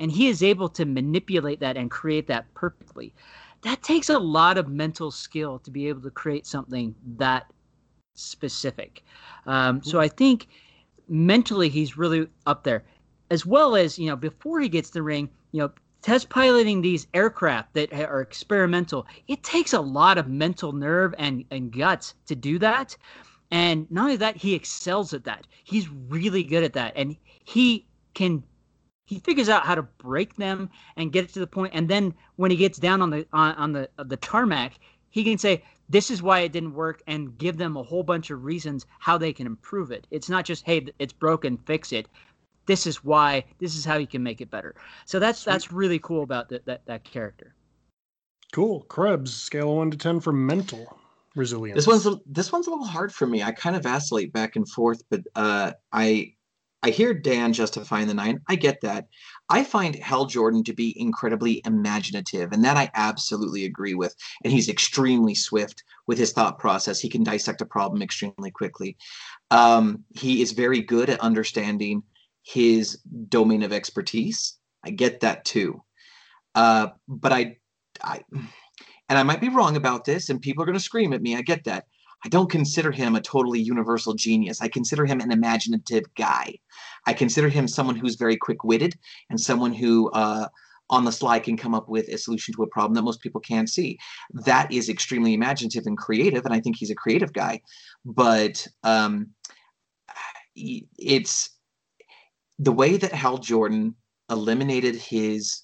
And 0.00 0.12
he 0.12 0.28
is 0.28 0.42
able 0.42 0.68
to 0.70 0.84
manipulate 0.84 1.60
that 1.60 1.76
and 1.76 1.90
create 1.90 2.28
that 2.28 2.52
perfectly 2.54 3.12
that 3.62 3.82
takes 3.82 4.08
a 4.08 4.18
lot 4.18 4.58
of 4.58 4.68
mental 4.68 5.10
skill 5.10 5.58
to 5.60 5.70
be 5.70 5.88
able 5.88 6.02
to 6.02 6.10
create 6.10 6.46
something 6.46 6.94
that 7.16 7.46
specific. 8.14 9.04
Um, 9.46 9.82
so 9.82 10.00
I 10.00 10.08
think 10.08 10.48
mentally 11.08 11.68
he's 11.68 11.96
really 11.96 12.28
up 12.46 12.64
there, 12.64 12.84
as 13.30 13.44
well 13.44 13.76
as 13.76 13.98
you 13.98 14.08
know 14.08 14.16
before 14.16 14.60
he 14.60 14.68
gets 14.68 14.90
the 14.90 15.02
ring, 15.02 15.28
you 15.52 15.62
know. 15.62 15.70
Test 16.00 16.28
piloting 16.28 16.80
these 16.80 17.06
aircraft 17.12 17.74
that 17.74 17.92
are 17.92 18.20
experimental, 18.20 19.06
it 19.26 19.42
takes 19.42 19.72
a 19.72 19.80
lot 19.80 20.16
of 20.16 20.28
mental 20.28 20.72
nerve 20.72 21.14
and, 21.18 21.44
and 21.50 21.72
guts 21.72 22.14
to 22.26 22.36
do 22.36 22.58
that. 22.60 22.96
And 23.50 23.90
not 23.90 24.04
only 24.04 24.16
that, 24.16 24.36
he 24.36 24.54
excels 24.54 25.12
at 25.12 25.24
that. 25.24 25.46
He's 25.64 25.88
really 25.88 26.44
good 26.44 26.62
at 26.62 26.74
that. 26.74 26.92
And 26.96 27.16
he 27.44 27.86
can 28.14 28.42
he 29.06 29.20
figures 29.20 29.48
out 29.48 29.64
how 29.64 29.74
to 29.74 29.82
break 29.82 30.36
them 30.36 30.68
and 30.96 31.12
get 31.12 31.24
it 31.24 31.32
to 31.32 31.40
the 31.40 31.46
point 31.46 31.72
and 31.74 31.88
then 31.88 32.12
when 32.36 32.50
he 32.50 32.56
gets 32.58 32.78
down 32.78 33.00
on 33.00 33.08
the 33.10 33.26
on, 33.32 33.54
on 33.54 33.72
the 33.72 33.88
the 34.04 34.16
tarmac 34.18 34.78
he 35.08 35.24
can 35.24 35.38
say 35.38 35.62
this 35.88 36.10
is 36.10 36.22
why 36.22 36.40
it 36.40 36.52
didn't 36.52 36.74
work 36.74 37.02
and 37.06 37.38
give 37.38 37.56
them 37.56 37.76
a 37.76 37.82
whole 37.82 38.02
bunch 38.02 38.28
of 38.30 38.44
reasons 38.44 38.84
how 38.98 39.16
they 39.16 39.32
can 39.32 39.46
improve 39.46 39.90
it 39.90 40.06
it's 40.10 40.28
not 40.28 40.44
just 40.44 40.64
hey 40.66 40.86
it's 40.98 41.12
broken 41.12 41.56
fix 41.56 41.92
it 41.92 42.06
this 42.68 42.86
is 42.86 43.02
why 43.02 43.42
this 43.58 43.74
is 43.74 43.84
how 43.84 43.96
you 43.96 44.06
can 44.06 44.22
make 44.22 44.40
it 44.40 44.50
better 44.50 44.76
so 45.04 45.18
that's 45.18 45.42
that's 45.42 45.72
really 45.72 45.98
cool 45.98 46.22
about 46.22 46.48
that 46.48 46.64
that, 46.66 46.86
that 46.86 47.02
character 47.02 47.54
cool 48.52 48.82
krebs 48.82 49.34
scale 49.34 49.70
of 49.70 49.76
1 49.78 49.90
to 49.90 49.98
10 49.98 50.20
for 50.20 50.32
mental 50.32 50.96
resilience 51.34 51.76
this 51.76 51.86
one's 51.86 52.06
a, 52.06 52.16
this 52.26 52.52
one's 52.52 52.68
a 52.68 52.70
little 52.70 52.86
hard 52.86 53.12
for 53.12 53.26
me 53.26 53.42
i 53.42 53.50
kind 53.50 53.74
of 53.74 53.82
vacillate 53.82 54.32
back 54.32 54.54
and 54.54 54.68
forth 54.68 55.02
but 55.10 55.22
uh 55.34 55.72
i 55.92 56.32
I 56.82 56.90
hear 56.90 57.12
Dan 57.12 57.52
justifying 57.52 58.06
the 58.06 58.14
nine. 58.14 58.40
I 58.48 58.54
get 58.54 58.80
that. 58.82 59.08
I 59.50 59.64
find 59.64 59.96
Hal 59.96 60.26
Jordan 60.26 60.62
to 60.64 60.72
be 60.72 60.98
incredibly 60.98 61.60
imaginative, 61.64 62.52
and 62.52 62.64
that 62.64 62.76
I 62.76 62.90
absolutely 62.94 63.64
agree 63.64 63.94
with. 63.94 64.14
And 64.44 64.52
he's 64.52 64.68
extremely 64.68 65.34
swift 65.34 65.82
with 66.06 66.18
his 66.18 66.32
thought 66.32 66.58
process. 66.58 67.00
He 67.00 67.08
can 67.08 67.24
dissect 67.24 67.62
a 67.62 67.66
problem 67.66 68.00
extremely 68.00 68.52
quickly. 68.52 68.96
Um, 69.50 70.04
he 70.14 70.40
is 70.40 70.52
very 70.52 70.80
good 70.80 71.10
at 71.10 71.18
understanding 71.20 72.04
his 72.48 72.98
domain 73.28 73.62
of 73.62 73.72
expertise. 73.74 74.56
I 74.82 74.90
get 74.90 75.20
that 75.20 75.44
too. 75.44 75.82
Uh, 76.54 76.88
but 77.06 77.30
I, 77.30 77.58
I, 78.02 78.22
and 79.08 79.18
I 79.18 79.22
might 79.22 79.40
be 79.40 79.50
wrong 79.50 79.76
about 79.76 80.06
this, 80.06 80.30
and 80.30 80.40
people 80.40 80.62
are 80.62 80.66
going 80.66 80.78
to 80.78 80.84
scream 80.84 81.12
at 81.12 81.20
me. 81.20 81.36
I 81.36 81.42
get 81.42 81.64
that. 81.64 81.84
I 82.24 82.28
don't 82.30 82.50
consider 82.50 82.90
him 82.90 83.14
a 83.14 83.20
totally 83.20 83.60
universal 83.60 84.14
genius. 84.14 84.62
I 84.62 84.68
consider 84.68 85.04
him 85.04 85.20
an 85.20 85.30
imaginative 85.30 86.04
guy. 86.16 86.58
I 87.06 87.12
consider 87.12 87.48
him 87.48 87.68
someone 87.68 87.96
who's 87.96 88.16
very 88.16 88.36
quick 88.36 88.64
witted 88.64 88.94
and 89.28 89.38
someone 89.38 89.74
who, 89.74 90.10
uh, 90.10 90.48
on 90.90 91.04
the 91.04 91.12
slide, 91.12 91.44
can 91.44 91.56
come 91.56 91.74
up 91.74 91.88
with 91.88 92.08
a 92.08 92.16
solution 92.16 92.54
to 92.54 92.62
a 92.62 92.68
problem 92.68 92.94
that 92.94 93.02
most 93.02 93.20
people 93.20 93.42
can't 93.42 93.68
see. 93.68 93.98
That 94.32 94.72
is 94.72 94.88
extremely 94.88 95.34
imaginative 95.34 95.86
and 95.86 95.98
creative, 95.98 96.44
and 96.46 96.54
I 96.54 96.60
think 96.60 96.76
he's 96.76 96.90
a 96.90 96.94
creative 96.94 97.34
guy. 97.34 97.60
But 98.04 98.66
um, 98.82 99.28
it's 100.56 101.50
the 102.58 102.72
way 102.72 102.96
that 102.96 103.12
Hal 103.12 103.38
Jordan 103.38 103.94
eliminated 104.30 104.96
his 104.96 105.62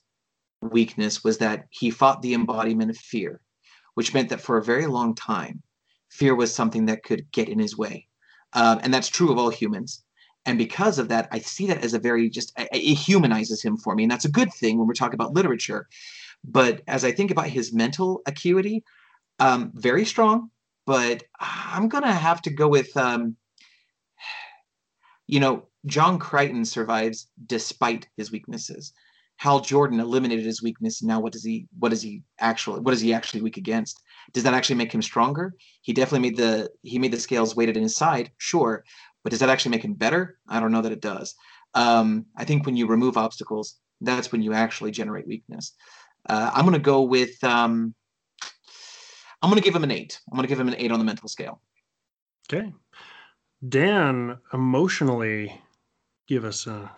weakness 0.61 1.23
was 1.25 1.39
that 1.39 1.67
he 1.71 1.91
fought 1.91 2.23
the 2.23 2.35
embodiment 2.35 2.91
of 2.91 2.97
fear, 2.97 3.41
which 3.95 4.15
meant 4.15 4.29
that 4.31 4.41
for 4.41 4.57
a 4.57 4.65
very 4.65 4.87
long 4.87 5.15
time, 5.15 5.63
fear 6.11 6.35
was 6.35 6.55
something 6.55 6.87
that 6.87 7.03
could 7.03 7.31
get 7.33 7.49
in 7.49 7.59
his 7.59 7.77
way. 7.77 8.07
Um, 8.53 8.81
and 8.83 8.95
that's 8.95 9.09
true 9.09 9.33
of 9.33 9.39
all 9.39 9.51
humans. 9.51 10.05
And 10.47 10.59
because 10.59 10.99
of 10.99 11.09
that, 11.09 11.29
I 11.33 11.39
see 11.39 11.67
that 11.67 11.83
as 11.83 11.95
a 11.95 11.99
very 11.99 12.29
just, 12.29 12.53
it 12.57 12.95
humanizes 12.95 13.63
him 13.63 13.77
for 13.77 13.95
me. 13.95 14.05
And 14.05 14.13
that's 14.13 14.27
a 14.27 14.31
good 14.31 14.53
thing 14.53 14.79
when 14.79 14.87
we're 14.87 14.95
talking 14.95 15.15
about 15.15 15.33
literature. 15.33 15.89
But 16.45 16.83
as 16.87 17.05
I 17.05 17.13
think 17.13 17.31
about 17.31 17.49
his 17.49 17.73
mental 17.73 18.21
acuity, 18.27 18.85
um, 19.41 19.73
very 19.75 20.05
strong, 20.05 20.51
but 20.87 21.25
I'm 21.41 21.89
going 21.89 22.05
to 22.05 22.13
have 22.13 22.43
to 22.43 22.51
go 22.51 22.69
with, 22.69 22.95
um, 22.97 23.37
you 25.27 25.41
know, 25.41 25.67
John 25.87 26.19
Crichton 26.19 26.65
survives 26.65 27.29
despite 27.47 28.09
his 28.17 28.33
weaknesses. 28.33 28.93
Hal 29.37 29.61
Jordan 29.61 30.01
eliminated 30.01 30.45
his 30.45 30.63
weakness. 30.63 31.03
Now, 31.03 31.21
what 31.21 31.33
does 31.33 31.45
he? 31.45 31.67
What 31.79 31.91
does 31.91 32.03
he 32.03 32.23
actually? 32.39 32.81
What 32.81 32.95
is 32.95 33.01
he 33.01 33.13
actually 33.13 33.43
weak 33.43 33.57
against? 33.57 34.01
Does 34.33 34.45
that 34.45 34.55
actually 34.55 34.77
make 34.77 34.93
him 34.93 35.03
stronger? 35.03 35.55
He 35.83 35.93
definitely 35.93 36.31
made 36.31 36.37
the 36.37 36.71
he 36.83 36.99
made 36.99 37.13
the 37.13 37.19
scales 37.19 37.57
weighted 37.57 37.77
in 37.77 37.83
his 37.83 37.97
side, 37.97 38.31
sure, 38.39 38.85
but 39.23 39.31
does 39.31 39.41
that 39.41 39.49
actually 39.49 39.73
make 39.73 39.85
him 39.85 39.95
better? 39.95 40.39
I 40.49 40.61
don't 40.61 40.73
know 40.73 40.83
that 40.83 40.93
it 40.93 41.01
does. 41.01 41.35
Um, 41.75 42.27
I 42.37 42.45
think 42.45 42.65
when 42.65 42.77
you 42.77 42.87
remove 42.87 43.17
obstacles, 43.17 43.77
that's 44.01 44.31
when 44.31 44.43
you 44.43 44.53
actually 44.53 44.93
generate 44.93 45.27
weakness. 45.27 45.73
Uh, 46.29 46.51
I'm 46.55 46.65
going 46.65 46.75
to 46.75 46.79
go 46.79 47.03
with. 47.03 47.43
Um, 47.43 47.95
I'm 49.43 49.51
going 49.51 49.61
to 49.61 49.65
give 49.65 49.77
him 49.77 49.85
an 49.85 49.91
eight. 49.91 50.21
I'm 50.31 50.37
going 50.37 50.45
to 50.45 50.49
give 50.49 50.61
him 50.61 50.69
an 50.69 50.77
eight 50.79 50.93
on 50.93 50.99
the 50.99 51.05
mental 51.05 51.29
scale. 51.29 51.61
Okay, 52.49 52.73
Dan, 53.69 54.39
emotionally, 54.53 55.61
give 56.27 56.45
us 56.45 56.67
a, 56.67 56.91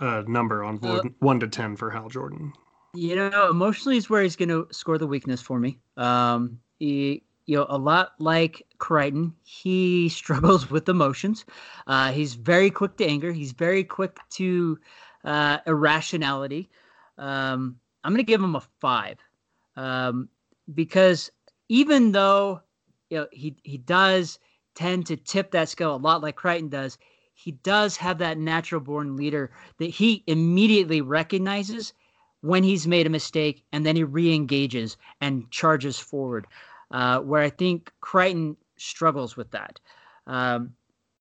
a 0.00 0.22
number 0.22 0.64
on 0.64 0.78
uh, 0.84 1.02
one 1.20 1.40
to 1.40 1.48
ten 1.48 1.76
for 1.76 1.90
Hal 1.90 2.08
Jordan. 2.08 2.52
You 2.94 3.16
know, 3.16 3.50
emotionally 3.50 3.96
is 3.96 4.08
where 4.08 4.22
he's 4.22 4.36
going 4.36 4.48
to 4.48 4.66
score 4.70 4.98
the 4.98 5.06
weakness 5.06 5.42
for 5.42 5.58
me. 5.58 5.78
Um, 5.96 6.58
he, 6.78 7.22
you 7.44 7.56
know, 7.56 7.66
a 7.68 7.76
lot 7.76 8.12
like 8.18 8.62
Crichton, 8.78 9.34
he 9.44 10.08
struggles 10.10 10.70
with 10.70 10.88
emotions. 10.88 11.44
Uh, 11.86 12.12
he's 12.12 12.34
very 12.34 12.70
quick 12.70 12.96
to 12.96 13.06
anger. 13.06 13.32
He's 13.32 13.52
very 13.52 13.84
quick 13.84 14.18
to 14.30 14.78
uh, 15.24 15.58
irrationality. 15.66 16.70
Um, 17.18 17.78
I'm 18.02 18.12
going 18.12 18.24
to 18.24 18.30
give 18.30 18.42
him 18.42 18.56
a 18.56 18.62
five 18.80 19.18
um, 19.76 20.28
because 20.74 21.30
even 21.68 22.12
though 22.12 22.60
you 23.10 23.18
know 23.18 23.26
he 23.32 23.56
he 23.62 23.78
does 23.78 24.38
tend 24.74 25.06
to 25.06 25.16
tip 25.16 25.50
that 25.50 25.68
scale 25.68 25.94
a 25.94 25.96
lot 25.96 26.22
like 26.22 26.36
Crichton 26.36 26.68
does, 26.68 26.98
he 27.36 27.52
does 27.52 27.96
have 27.96 28.18
that 28.18 28.38
natural 28.38 28.80
born 28.80 29.14
leader 29.14 29.50
that 29.78 29.90
he 29.90 30.24
immediately 30.26 31.00
recognizes 31.02 31.92
when 32.40 32.64
he's 32.64 32.86
made 32.86 33.06
a 33.06 33.10
mistake 33.10 33.62
and 33.72 33.84
then 33.84 33.94
he 33.94 34.04
re-engages 34.04 34.96
and 35.20 35.48
charges 35.50 35.98
forward 35.98 36.46
uh, 36.90 37.20
where 37.20 37.42
i 37.42 37.50
think 37.50 37.92
crichton 38.00 38.56
struggles 38.76 39.36
with 39.36 39.50
that. 39.52 39.80
Um, 40.26 40.74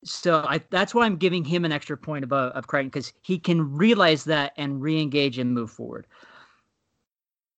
so 0.04 0.46
I, 0.48 0.62
that's 0.70 0.94
why 0.94 1.06
i'm 1.06 1.18
giving 1.18 1.44
him 1.44 1.66
an 1.66 1.72
extra 1.72 1.98
point 1.98 2.24
above 2.24 2.52
of 2.54 2.68
crichton 2.68 2.90
because 2.90 3.14
he 3.22 3.38
can 3.40 3.76
realize 3.76 4.24
that 4.26 4.54
and 4.58 4.82
re-engage 4.82 5.38
and 5.38 5.54
move 5.54 5.72
forward. 5.72 6.08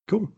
Cool. 0.07 0.31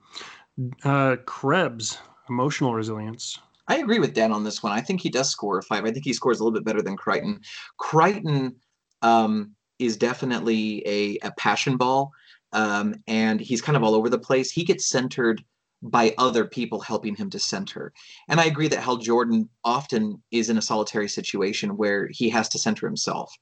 Uh, 0.84 1.16
krebs 1.26 2.00
emotional 2.30 2.74
resilience. 2.74 3.40
I 3.70 3.78
agree 3.78 4.00
with 4.00 4.14
Dan 4.14 4.32
on 4.32 4.44
this 4.44 4.62
one. 4.62 4.74
I 4.74 4.82
think 4.82 5.00
he 5.00 5.10
does 5.10 5.30
score 5.30 5.60
a 5.60 5.64
five. 5.64 5.86
I 5.86 5.92
think 5.92 6.04
he 6.04 6.14
scores 6.14 6.40
a 6.40 6.44
little 6.44 6.58
bit 6.58 6.66
better 6.66 6.82
than 6.82 6.98
Crichton. 6.98 7.40
Crichton 7.78 8.56
um, 9.02 9.56
is 9.78 9.96
definitely 9.96 10.86
a, 10.86 11.28
a 11.28 11.32
passion 11.38 11.78
ball, 11.78 12.12
um, 12.52 12.96
and 13.08 13.40
he's 13.40 13.62
kind 13.62 13.78
of 13.78 13.84
all 13.84 13.96
over 13.96 14.10
the 14.10 14.20
place. 14.20 14.52
He 14.52 14.66
gets 14.66 14.88
centered 14.88 15.44
by 15.82 16.14
other 16.18 16.46
people 16.46 16.82
helping 16.82 17.16
him 17.16 17.30
to 17.30 17.40
center. 17.40 17.94
And 18.28 18.40
I 18.40 18.46
agree 18.46 18.68
that 18.68 18.84
Hal 18.84 18.98
Jordan 18.98 19.48
often 19.64 20.22
is 20.32 20.50
in 20.50 20.58
a 20.58 20.62
solitary 20.62 21.08
situation 21.08 21.78
where 21.78 22.10
he 22.12 22.30
has 22.30 22.50
to 22.50 22.60
center 22.60 22.86
himself. 22.86 23.34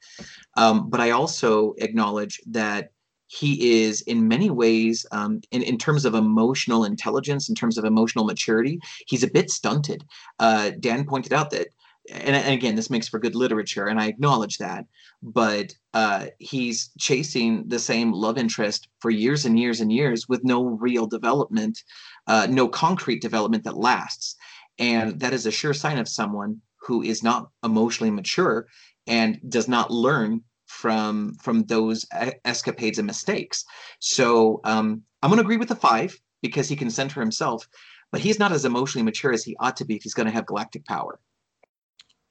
Um, 0.56 0.90
but 0.90 1.00
I 1.00 1.12
also 1.12 1.74
acknowledge 1.80 2.40
that 2.48 2.92
he 3.28 3.82
is 3.84 4.02
in 4.02 4.28
many 4.28 4.50
ways 4.50 5.06
um, 5.12 5.42
in, 5.52 5.62
in 5.62 5.78
terms 5.78 6.06
of 6.06 6.16
emotional 6.16 6.86
intelligence 6.86 7.50
in 7.50 7.56
terms 7.56 7.78
of 7.78 7.86
emotional 7.86 8.26
maturity 8.26 8.80
he's 9.08 9.24
a 9.24 9.32
bit 9.32 9.50
stunted. 9.50 10.06
Uh, 10.40 10.72
dan 10.80 11.06
pointed 11.06 11.34
out 11.34 11.52
that 11.52 11.68
and, 12.10 12.36
and, 12.36 12.54
again 12.54 12.76
this 12.76 12.90
makes 12.90 13.08
for 13.08 13.20
good 13.20 13.36
literature 13.36 13.88
and 13.88 14.00
i 14.00 14.08
acknowledge 14.08 14.58
that 14.58 14.86
but 15.22 15.74
uh, 15.94 16.28
he's 16.38 16.92
chasing 17.00 17.68
the 17.68 17.80
same 17.80 18.12
love 18.12 18.38
interest 18.38 18.88
for 19.00 19.10
years 19.10 19.46
and 19.46 19.60
years 19.60 19.82
and 19.82 19.92
years 19.92 20.30
with 20.30 20.44
no 20.44 20.64
real 20.64 21.08
development 21.08 21.84
uh, 22.28 22.48
no 22.50 22.68
concrete 22.68 23.22
development 23.22 23.64
that 23.64 23.78
lasts. 23.78 24.36
And 24.80 25.20
that 25.20 25.34
is 25.34 25.46
a 25.46 25.52
sure 25.52 25.74
sign 25.74 25.98
of 25.98 26.08
someone 26.08 26.62
who 26.82 27.02
is 27.02 27.24
not 27.24 27.50
emotionally 27.64 28.12
mature 28.12 28.68
and 29.08 29.40
does 29.50 29.68
not 29.68 29.90
learn 29.90 30.42
from 30.78 31.34
from 31.36 31.64
those 31.64 32.06
escapades 32.46 33.00
and 33.00 33.08
mistakes. 33.08 33.66
So 34.00 34.62
um, 34.64 35.02
I'm 35.24 35.32
going 35.32 35.38
to 35.38 35.44
agree 35.44 35.58
with 35.58 35.70
the 35.70 35.76
five 35.76 36.16
because 36.44 36.70
he 36.70 36.76
can 36.76 36.92
center 36.92 37.20
himself, 37.20 37.68
but 38.12 38.22
he's 38.22 38.38
not 38.38 38.52
as 38.52 38.64
emotionally 38.64 39.04
mature 39.04 39.34
as 39.34 39.44
he 39.44 39.56
ought 39.60 39.76
to 39.78 39.86
be 39.86 39.96
if 39.96 40.04
he's 40.04 40.14
going 40.14 40.28
to 40.28 40.32
have 40.32 40.46
galactic 40.46 40.86
power. 40.86 41.20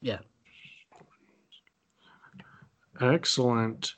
Yeah. 0.01 0.19
Excellent. 3.01 3.95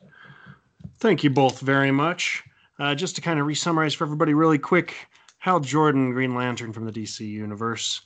Thank 0.99 1.23
you 1.23 1.31
both 1.31 1.61
very 1.61 1.93
much. 1.93 2.43
Uh, 2.79 2.95
just 2.95 3.17
to 3.17 3.21
kind 3.21 3.39
of 3.39 3.47
re-summarize 3.47 3.93
for 3.93 4.05
everybody 4.05 4.35
really 4.35 4.59
quick, 4.59 4.95
Hal 5.39 5.61
Jordan, 5.61 6.13
Green 6.13 6.35
Lantern 6.35 6.73
from 6.73 6.87
the 6.87 6.93
DC 6.93 7.21
universe. 7.21 8.01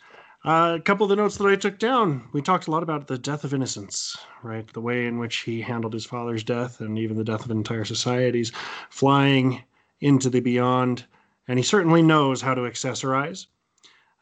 Uh, 0.44 0.76
a 0.76 0.82
couple 0.82 1.04
of 1.04 1.10
the 1.10 1.16
notes 1.16 1.36
that 1.36 1.46
I 1.46 1.54
took 1.54 1.78
down. 1.78 2.28
We 2.32 2.42
talked 2.42 2.66
a 2.66 2.72
lot 2.72 2.82
about 2.82 3.06
the 3.06 3.16
death 3.16 3.44
of 3.44 3.54
innocence, 3.54 4.16
right? 4.42 4.70
The 4.72 4.80
way 4.80 5.06
in 5.06 5.18
which 5.18 5.38
he 5.38 5.60
handled 5.60 5.92
his 5.92 6.04
father's 6.04 6.42
death 6.42 6.80
and 6.80 6.98
even 6.98 7.16
the 7.16 7.22
death 7.22 7.44
of 7.44 7.50
entire 7.52 7.84
societies, 7.84 8.50
flying 8.90 9.62
into 10.00 10.28
the 10.28 10.40
beyond. 10.40 11.06
And 11.46 11.60
he 11.60 11.62
certainly 11.62 12.02
knows 12.02 12.40
how 12.40 12.54
to 12.54 12.62
accessorize. 12.62 13.46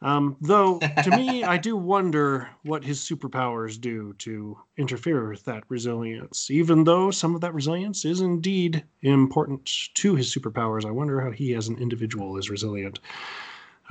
Um, 0.03 0.37
though, 0.41 0.79
to 0.79 1.11
me, 1.11 1.43
I 1.43 1.57
do 1.57 1.75
wonder 1.75 2.49
what 2.63 2.83
his 2.83 2.99
superpowers 2.99 3.81
do 3.81 4.13
to 4.19 4.59
interfere 4.77 5.29
with 5.29 5.43
that 5.45 5.63
resilience. 5.69 6.51
Even 6.51 6.83
though 6.83 7.09
some 7.09 7.33
of 7.33 7.41
that 7.41 7.53
resilience 7.55 8.05
is 8.05 8.21
indeed 8.21 8.83
important 9.01 9.69
to 9.95 10.15
his 10.15 10.33
superpowers, 10.33 10.85
I 10.85 10.91
wonder 10.91 11.19
how 11.19 11.31
he 11.31 11.55
as 11.55 11.67
an 11.67 11.79
individual 11.79 12.37
is 12.37 12.51
resilient. 12.51 12.99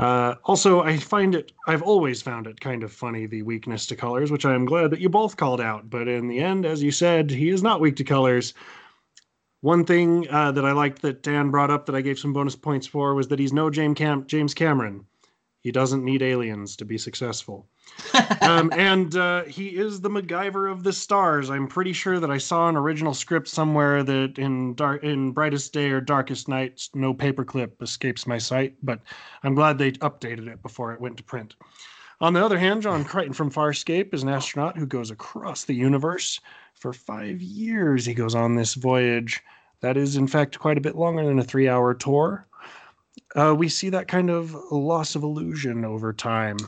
Uh, 0.00 0.34
also, 0.44 0.80
I 0.80 0.96
find 0.96 1.34
it, 1.34 1.52
I've 1.66 1.82
always 1.82 2.22
found 2.22 2.46
it 2.46 2.58
kind 2.58 2.82
of 2.82 2.90
funny, 2.90 3.26
the 3.26 3.42
weakness 3.42 3.84
to 3.88 3.96
colors, 3.96 4.30
which 4.30 4.46
I 4.46 4.54
am 4.54 4.64
glad 4.64 4.90
that 4.92 5.00
you 5.00 5.10
both 5.10 5.36
called 5.36 5.60
out. 5.60 5.90
But 5.90 6.08
in 6.08 6.26
the 6.26 6.40
end, 6.40 6.64
as 6.64 6.82
you 6.82 6.90
said, 6.90 7.30
he 7.30 7.50
is 7.50 7.62
not 7.62 7.82
weak 7.82 7.96
to 7.96 8.04
colors. 8.04 8.54
One 9.60 9.84
thing 9.84 10.26
uh, 10.30 10.52
that 10.52 10.64
I 10.64 10.72
liked 10.72 11.02
that 11.02 11.22
Dan 11.22 11.50
brought 11.50 11.70
up 11.70 11.84
that 11.84 11.94
I 11.94 12.00
gave 12.00 12.18
some 12.18 12.32
bonus 12.32 12.56
points 12.56 12.86
for 12.86 13.14
was 13.14 13.28
that 13.28 13.38
he's 13.38 13.52
no 13.52 13.68
James, 13.68 13.98
Cam- 13.98 14.26
James 14.26 14.54
Cameron. 14.54 15.04
He 15.62 15.72
doesn't 15.72 16.04
need 16.04 16.22
aliens 16.22 16.74
to 16.76 16.86
be 16.86 16.96
successful. 16.96 17.68
um, 18.40 18.72
and 18.74 19.14
uh, 19.14 19.44
he 19.44 19.68
is 19.68 20.00
the 20.00 20.08
MacGyver 20.08 20.70
of 20.70 20.82
the 20.84 20.92
stars. 20.92 21.50
I'm 21.50 21.66
pretty 21.66 21.92
sure 21.92 22.18
that 22.18 22.30
I 22.30 22.38
saw 22.38 22.68
an 22.68 22.76
original 22.76 23.12
script 23.12 23.46
somewhere 23.46 24.02
that 24.02 24.38
in 24.38 24.74
dark, 24.74 25.02
in 25.04 25.32
brightest 25.32 25.72
day 25.74 25.90
or 25.90 26.00
darkest 26.00 26.48
night, 26.48 26.88
no 26.94 27.12
paperclip 27.12 27.82
escapes 27.82 28.26
my 28.26 28.38
sight. 28.38 28.74
But 28.82 29.00
I'm 29.42 29.54
glad 29.54 29.76
they 29.76 29.92
updated 29.92 30.48
it 30.48 30.62
before 30.62 30.94
it 30.94 31.00
went 31.00 31.18
to 31.18 31.22
print. 31.22 31.56
On 32.22 32.32
the 32.32 32.44
other 32.44 32.58
hand, 32.58 32.82
John 32.82 33.04
Crichton 33.04 33.34
from 33.34 33.50
Farscape 33.50 34.14
is 34.14 34.22
an 34.22 34.28
astronaut 34.28 34.78
who 34.78 34.86
goes 34.86 35.10
across 35.10 35.64
the 35.64 35.74
universe 35.74 36.40
for 36.74 36.92
five 36.92 37.40
years. 37.42 38.06
He 38.06 38.14
goes 38.14 38.34
on 38.34 38.54
this 38.54 38.74
voyage. 38.74 39.42
That 39.80 39.96
is, 39.96 40.16
in 40.16 40.26
fact, 40.26 40.58
quite 40.58 40.78
a 40.78 40.82
bit 40.82 40.96
longer 40.96 41.24
than 41.24 41.38
a 41.38 41.44
three-hour 41.44 41.94
tour 41.94 42.46
uh, 43.34 43.54
we 43.56 43.68
see 43.68 43.88
that 43.90 44.08
kind 44.08 44.30
of 44.30 44.54
loss 44.70 45.14
of 45.14 45.22
illusion 45.22 45.84
over 45.84 46.12
time. 46.12 46.58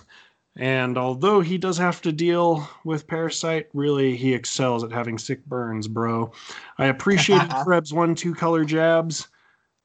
And 0.57 0.99
although 0.99 1.41
he 1.41 1.57
does 1.57 1.79
have 1.79 2.03
to 2.03 2.13
deal 2.13 2.69
with 2.85 3.07
Parasite, 3.07 3.69
really 3.73 4.17
he 4.17 4.35
excels 4.35 4.85
at 4.85 4.93
having 4.93 5.19
sick 5.19 5.45
burns, 5.47 5.89
bro. 5.89 6.33
I 6.79 6.87
appreciated 6.87 7.51
Krebs 7.65 7.93
one 7.93 8.15
two 8.15 8.35
color 8.35 8.65
jabs. 8.65 9.29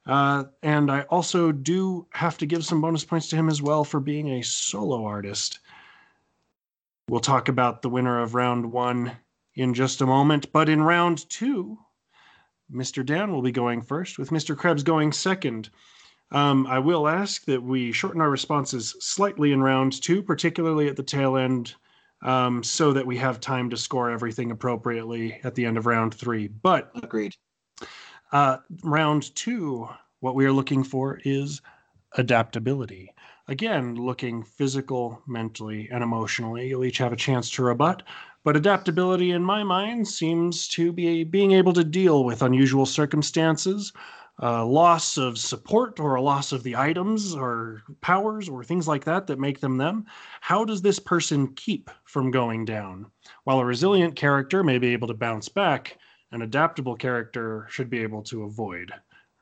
Uh, 0.05 0.45
and 0.63 0.89
I 0.89 1.01
also 1.03 1.51
do 1.51 2.07
have 2.11 2.37
to 2.37 2.45
give 2.45 2.65
some 2.65 2.81
bonus 2.81 3.03
points 3.03 3.27
to 3.29 3.35
him 3.35 3.49
as 3.49 3.61
well 3.61 3.83
for 3.83 3.99
being 3.99 4.29
a 4.29 4.41
solo 4.41 5.03
artist. 5.05 5.59
We'll 7.09 7.19
talk 7.19 7.49
about 7.49 7.81
the 7.81 7.89
winner 7.89 8.21
of 8.21 8.35
round 8.35 8.71
one 8.71 9.17
in 9.55 9.73
just 9.73 10.01
a 10.01 10.05
moment. 10.05 10.51
But 10.53 10.69
in 10.69 10.81
round 10.81 11.29
two, 11.29 11.77
Mr. 12.71 13.05
Dan 13.05 13.31
will 13.31 13.41
be 13.41 13.51
going 13.51 13.81
first, 13.81 14.17
with 14.17 14.29
Mr. 14.29 14.55
Krebs 14.55 14.83
going 14.83 15.11
second. 15.11 15.69
Um, 16.31 16.67
I 16.67 16.79
will 16.79 17.07
ask 17.07 17.45
that 17.45 17.63
we 17.63 17.91
shorten 17.91 18.21
our 18.21 18.29
responses 18.29 18.95
slightly 18.99 19.53
in 19.53 19.61
round 19.61 20.01
two, 20.01 20.21
particularly 20.21 20.87
at 20.89 20.97
the 20.97 21.03
tail 21.03 21.37
end, 21.37 21.75
um, 22.21 22.63
so 22.63 22.91
that 22.93 23.07
we 23.07 23.17
have 23.17 23.39
time 23.39 23.69
to 23.69 23.77
score 23.77 24.09
everything 24.09 24.51
appropriately 24.51 25.39
at 25.43 25.55
the 25.55 25.65
end 25.65 25.77
of 25.77 25.85
round 25.85 26.13
three. 26.13 26.47
But 26.47 26.91
agreed. 27.01 27.35
Uh, 28.31 28.57
round 28.83 29.33
two, 29.35 29.87
what 30.19 30.35
we 30.35 30.45
are 30.45 30.51
looking 30.51 30.83
for 30.83 31.19
is 31.23 31.61
adaptability. 32.13 33.13
Again, 33.47 33.95
looking 33.95 34.43
physical, 34.43 35.21
mentally, 35.25 35.87
and 35.89 36.03
emotionally. 36.03 36.67
You'll 36.67 36.83
each 36.83 36.97
have 36.97 37.13
a 37.13 37.17
chance 37.17 37.49
to 37.51 37.63
rebut. 37.63 38.03
But 38.43 38.57
adaptability, 38.57 39.31
in 39.31 39.43
my 39.43 39.63
mind, 39.63 40.07
seems 40.07 40.67
to 40.69 40.91
be 40.91 41.23
being 41.23 41.53
able 41.53 41.73
to 41.73 41.83
deal 41.83 42.25
with 42.25 42.41
unusual 42.41 42.85
circumstances, 42.85 43.93
a 44.39 44.63
loss 44.63 45.17
of 45.17 45.37
support 45.37 45.99
or 45.99 46.15
a 46.15 46.21
loss 46.21 46.51
of 46.51 46.63
the 46.63 46.75
items 46.75 47.33
or 47.33 47.81
powers 48.01 48.47
or 48.47 48.63
things 48.63 48.87
like 48.87 49.03
that 49.03 49.25
that 49.27 49.39
make 49.39 49.59
them 49.59 49.77
them, 49.77 50.05
how 50.41 50.63
does 50.63 50.81
this 50.81 50.99
person 50.99 51.53
keep 51.55 51.89
from 52.03 52.29
going 52.29 52.63
down? 52.63 53.09
While 53.45 53.59
a 53.59 53.65
resilient 53.65 54.15
character 54.15 54.63
may 54.63 54.77
be 54.77 54.93
able 54.93 55.07
to 55.07 55.13
bounce 55.13 55.49
back, 55.49 55.97
an 56.31 56.43
adaptable 56.43 56.95
character 56.95 57.65
should 57.69 57.89
be 57.89 57.99
able 57.99 58.21
to 58.23 58.43
avoid, 58.43 58.91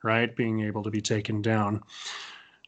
right? 0.02 0.34
Being 0.34 0.60
able 0.60 0.82
to 0.82 0.90
be 0.90 1.00
taken 1.00 1.42
down. 1.42 1.82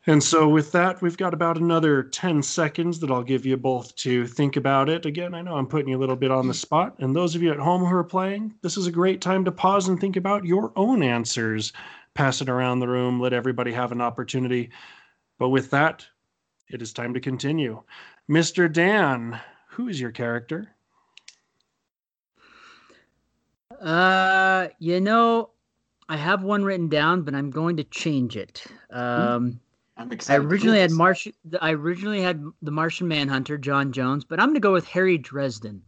And 0.07 0.23
so, 0.23 0.49
with 0.49 0.73
that, 0.73 1.03
we've 1.03 1.19
got 1.19 1.35
about 1.35 1.59
another 1.59 2.03
10 2.03 2.43
seconds 2.43 2.99
that 3.01 3.11
I'll 3.11 3.23
give 3.23 3.45
you 3.45 3.59
both 3.59 3.95
to 3.97 4.27
think 4.27 4.57
about 4.57 4.88
it. 4.88 5.05
Again, 5.05 5.35
I 5.35 5.43
know 5.43 5.57
I'm 5.57 5.67
putting 5.67 5.88
you 5.88 5.99
a 5.99 6.01
little 6.01 6.17
bit 6.17 6.31
on 6.31 6.49
the 6.49 6.55
spot. 6.55 6.95
And 6.99 7.14
those 7.14 7.35
of 7.35 7.43
you 7.43 7.53
at 7.53 7.59
home 7.59 7.85
who 7.85 7.95
are 7.95 8.05
playing, 8.05 8.55
this 8.62 8.79
is 8.79 8.87
a 8.87 8.93
great 8.93 9.21
time 9.21 9.45
to 9.45 9.53
pause 9.53 9.88
and 9.88 10.01
think 10.01 10.17
about 10.17 10.47
your 10.47 10.73
own 10.77 11.03
answers 11.03 11.75
pass 12.18 12.40
it 12.40 12.48
around 12.48 12.81
the 12.81 12.88
room, 12.88 13.20
let 13.20 13.33
everybody 13.33 13.70
have 13.70 13.92
an 13.92 14.00
opportunity. 14.00 14.70
But 15.38 15.50
with 15.50 15.70
that, 15.70 16.04
it 16.68 16.83
is 16.83 16.92
time 16.92 17.14
to 17.14 17.20
continue. 17.20 17.81
Mr. 18.28 18.70
Dan, 18.70 19.40
who 19.68 19.87
is 19.87 20.00
your 20.00 20.11
character? 20.11 20.66
Uh, 23.81 24.66
you 24.81 25.00
know, 25.00 25.50
I 26.09 26.16
have 26.16 26.42
one 26.42 26.64
written 26.64 26.88
down, 26.88 27.22
but 27.22 27.37
I'm 27.37 27.50
going 27.50 27.76
to 27.76 27.85
change 27.85 28.37
it. 28.37 28.64
Um, 28.90 29.61
I'm 29.96 30.11
excited. 30.11 30.42
I 30.42 30.44
originally 30.44 30.81
had 30.81 30.90
Martian. 30.90 31.35
I 31.61 31.70
originally 31.70 32.20
had 32.20 32.42
the 32.62 32.72
Martian 32.72 33.07
Manhunter, 33.07 33.57
John 33.59 33.92
Jones, 33.92 34.24
but 34.24 34.40
I'm 34.40 34.46
going 34.46 34.54
to 34.54 34.61
go 34.61 34.72
with 34.72 34.88
Harry 34.88 35.18
Dresden. 35.18 35.85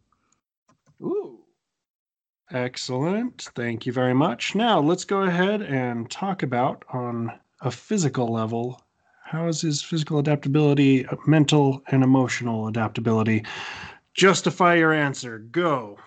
Excellent. 2.50 3.42
Thank 3.54 3.86
you 3.86 3.92
very 3.92 4.14
much. 4.14 4.54
Now 4.54 4.80
let's 4.80 5.04
go 5.04 5.22
ahead 5.22 5.62
and 5.62 6.10
talk 6.10 6.42
about 6.42 6.84
on 6.92 7.32
a 7.60 7.70
physical 7.70 8.28
level 8.28 8.82
how 9.30 9.46
is 9.46 9.60
his 9.60 9.80
physical 9.80 10.18
adaptability, 10.18 11.06
mental 11.24 11.84
and 11.86 12.02
emotional 12.02 12.66
adaptability? 12.66 13.44
Justify 14.12 14.74
your 14.74 14.92
answer. 14.92 15.38
Go. 15.38 15.98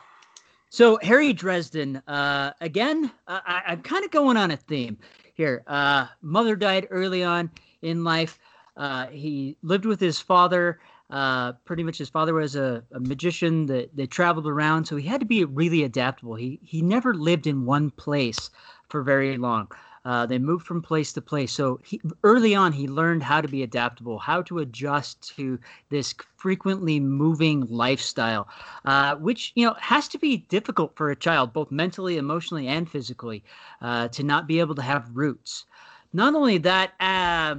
So 0.70 0.99
Harry 1.01 1.32
Dresden, 1.32 2.01
uh, 2.05 2.51
again, 2.59 3.09
I, 3.26 3.61
I'm 3.68 3.82
kind 3.82 4.03
of 4.03 4.11
going 4.11 4.36
on 4.36 4.51
a 4.51 4.57
theme 4.57 4.97
here. 5.36 5.63
Uh, 5.68 6.07
mother 6.22 6.57
died 6.57 6.88
early 6.89 7.24
on 7.24 7.49
in 7.82 8.03
life. 8.03 8.39
Uh, 8.76 9.07
he 9.07 9.55
lived 9.61 9.86
with 9.86 10.01
his 10.01 10.20
father 10.20 10.82
uh, 11.14 11.53
pretty 11.64 11.84
much 11.84 11.99
his 11.99 12.09
father 12.09 12.34
was 12.34 12.55
a, 12.55 12.84
a 12.91 12.99
magician 12.99 13.68
that, 13.68 13.95
that 13.95 14.09
traveled 14.09 14.47
around, 14.47 14.86
so 14.86 14.95
he 14.95 15.07
had 15.07 15.20
to 15.20 15.28
be 15.28 15.45
really 15.45 15.84
adaptable. 15.84 16.34
He 16.34 16.59
he 16.64 16.82
never 16.82 17.14
lived 17.14 17.45
in 17.45 17.66
one 17.66 17.91
place 17.91 18.49
for 18.89 19.03
very 19.03 19.38
long. 19.38 19.68
Uh, 20.05 20.26
they 20.26 20.39
moved 20.39 20.66
from 20.66 20.82
place 20.82 21.14
to 21.14 21.22
place. 21.22 21.53
So 21.53 21.80
he, 21.86 22.01
early 22.24 22.55
on, 22.55 22.74
he 22.74 22.88
learned 22.88 23.24
how 23.24 23.41
to 23.41 23.47
be 23.47 23.61
adaptable, 23.61 24.18
how 24.18 24.41
to 24.41 24.57
adjust 24.59 25.36
to 25.38 25.59
this 25.89 26.16
frequently 26.36 26.99
moving 26.99 27.61
lifestyle, 27.70 28.47
uh, 28.86 29.16
which 29.16 29.51
you 29.55 29.68
know 29.68 29.76
has 29.80 30.07
to 30.09 30.18
be 30.18 30.38
difficult 30.38 30.95
for 30.95 31.11
a 31.11 31.16
child, 31.16 31.53
both 31.53 31.72
mentally, 31.72 32.18
emotionally, 32.18 32.68
and 32.68 32.89
physically, 32.89 33.43
uh, 33.84 34.07
to 34.07 34.24
not 34.24 34.47
be 34.47 34.59
able 34.59 34.76
to 34.76 34.82
have 34.82 35.11
roots. 35.14 35.66
Not 36.11 36.34
only 36.34 36.57
that, 36.57 36.93
uh, 36.99 37.55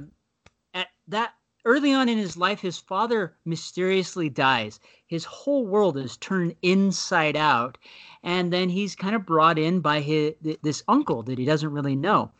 at 0.73 0.87
that 1.07 1.33
early 1.65 1.91
on 1.91 2.07
in 2.07 2.17
his 2.17 2.37
life, 2.37 2.59
his 2.61 2.77
father 2.77 3.35
mysteriously 3.43 4.29
dies. 4.29 4.79
His 5.07 5.25
whole 5.25 5.65
world 5.65 5.97
is 5.97 6.17
turned 6.17 6.55
inside 6.61 7.35
out, 7.35 7.77
and 8.23 8.53
then 8.53 8.69
he's 8.69 8.95
kind 8.95 9.15
of 9.15 9.25
brought 9.25 9.59
in 9.59 9.81
by 9.81 10.01
his 10.01 10.33
this 10.61 10.83
uncle 10.87 11.23
that 11.23 11.37
he 11.37 11.45
doesn't 11.45 11.71
really 11.71 11.95
know. 11.95 12.31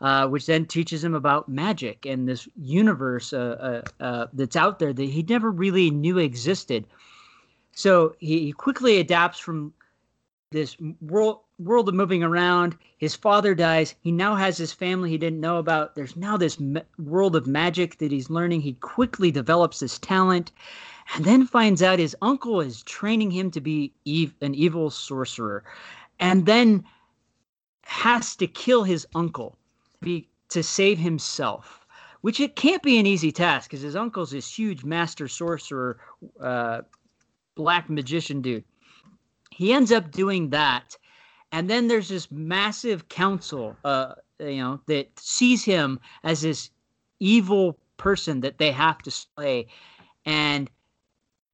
Uh, 0.00 0.26
which 0.26 0.44
then 0.44 0.66
teaches 0.66 1.02
him 1.02 1.14
about 1.14 1.48
magic 1.48 2.04
and 2.04 2.28
this 2.28 2.48
universe 2.56 3.32
uh, 3.32 3.82
uh, 4.00 4.02
uh 4.02 4.26
that's 4.34 4.56
out 4.56 4.78
there 4.78 4.92
that 4.92 5.04
he 5.04 5.22
never 5.22 5.50
really 5.50 5.88
knew 5.88 6.18
existed. 6.18 6.84
So 7.72 8.14
he, 8.18 8.40
he 8.40 8.52
quickly 8.52 8.98
adapts 8.98 9.38
from 9.38 9.72
this 10.54 10.76
world 11.00 11.40
world 11.58 11.88
of 11.88 11.94
moving 11.94 12.22
around. 12.22 12.76
His 12.96 13.14
father 13.14 13.54
dies. 13.54 13.94
He 14.00 14.10
now 14.10 14.34
has 14.34 14.56
his 14.56 14.72
family 14.72 15.10
he 15.10 15.18
didn't 15.18 15.40
know 15.40 15.58
about. 15.58 15.94
There's 15.94 16.16
now 16.16 16.36
this 16.36 16.58
ma- 16.58 16.80
world 16.98 17.36
of 17.36 17.46
magic 17.46 17.98
that 17.98 18.10
he's 18.10 18.30
learning. 18.30 18.62
He 18.62 18.72
quickly 18.74 19.30
develops 19.30 19.80
this 19.80 19.98
talent 19.98 20.50
and 21.14 21.24
then 21.24 21.46
finds 21.46 21.82
out 21.82 21.98
his 21.98 22.16
uncle 22.22 22.60
is 22.60 22.82
training 22.82 23.30
him 23.30 23.50
to 23.50 23.60
be 23.60 23.92
ev- 24.06 24.34
an 24.40 24.54
evil 24.54 24.90
sorcerer 24.90 25.64
and 26.18 26.46
then 26.46 26.84
has 27.82 28.36
to 28.36 28.46
kill 28.46 28.84
his 28.84 29.06
uncle 29.14 29.58
be, 30.00 30.28
to 30.48 30.62
save 30.62 30.98
himself 30.98 31.86
which 32.22 32.40
it 32.40 32.56
can't 32.56 32.82
be 32.82 32.98
an 32.98 33.06
easy 33.06 33.30
task 33.30 33.68
because 33.68 33.82
his 33.82 33.96
uncle's 33.96 34.30
this 34.30 34.58
huge 34.58 34.82
master 34.84 35.28
sorcerer 35.28 35.98
uh, 36.40 36.80
black 37.54 37.90
magician 37.90 38.40
dude 38.40 38.64
he 39.54 39.72
ends 39.72 39.92
up 39.92 40.10
doing 40.10 40.50
that. 40.50 40.96
And 41.52 41.70
then 41.70 41.86
there's 41.86 42.08
this 42.08 42.30
massive 42.32 43.08
council 43.08 43.76
uh, 43.84 44.14
you 44.40 44.56
know 44.56 44.80
that 44.86 45.08
sees 45.18 45.64
him 45.64 46.00
as 46.24 46.40
this 46.40 46.70
evil 47.20 47.78
person 47.96 48.40
that 48.40 48.58
they 48.58 48.72
have 48.72 48.98
to 49.02 49.10
slay. 49.10 49.68
And 50.26 50.68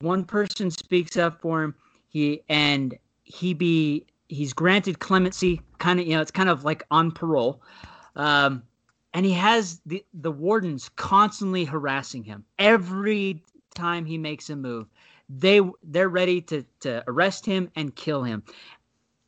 one 0.00 0.24
person 0.24 0.70
speaks 0.70 1.18
up 1.18 1.42
for 1.42 1.62
him. 1.62 1.74
He 2.08 2.40
and 2.48 2.96
he 3.24 3.52
be 3.52 4.06
he's 4.28 4.54
granted 4.54 4.98
clemency 4.98 5.60
kind 5.78 6.00
of 6.00 6.06
you 6.06 6.14
know 6.14 6.22
it's 6.22 6.30
kind 6.30 6.48
of 6.48 6.64
like 6.64 6.82
on 6.90 7.12
parole. 7.12 7.60
Um, 8.16 8.62
and 9.12 9.26
he 9.26 9.32
has 9.32 9.82
the 9.84 10.02
the 10.14 10.32
wardens 10.32 10.88
constantly 10.96 11.64
harassing 11.64 12.24
him 12.24 12.46
every 12.58 13.42
time 13.74 14.06
he 14.06 14.16
makes 14.16 14.48
a 14.48 14.56
move 14.56 14.86
they 15.38 15.60
they're 15.82 16.08
ready 16.08 16.40
to 16.42 16.64
to 16.80 17.04
arrest 17.06 17.46
him 17.46 17.70
and 17.76 17.94
kill 17.94 18.22
him. 18.22 18.42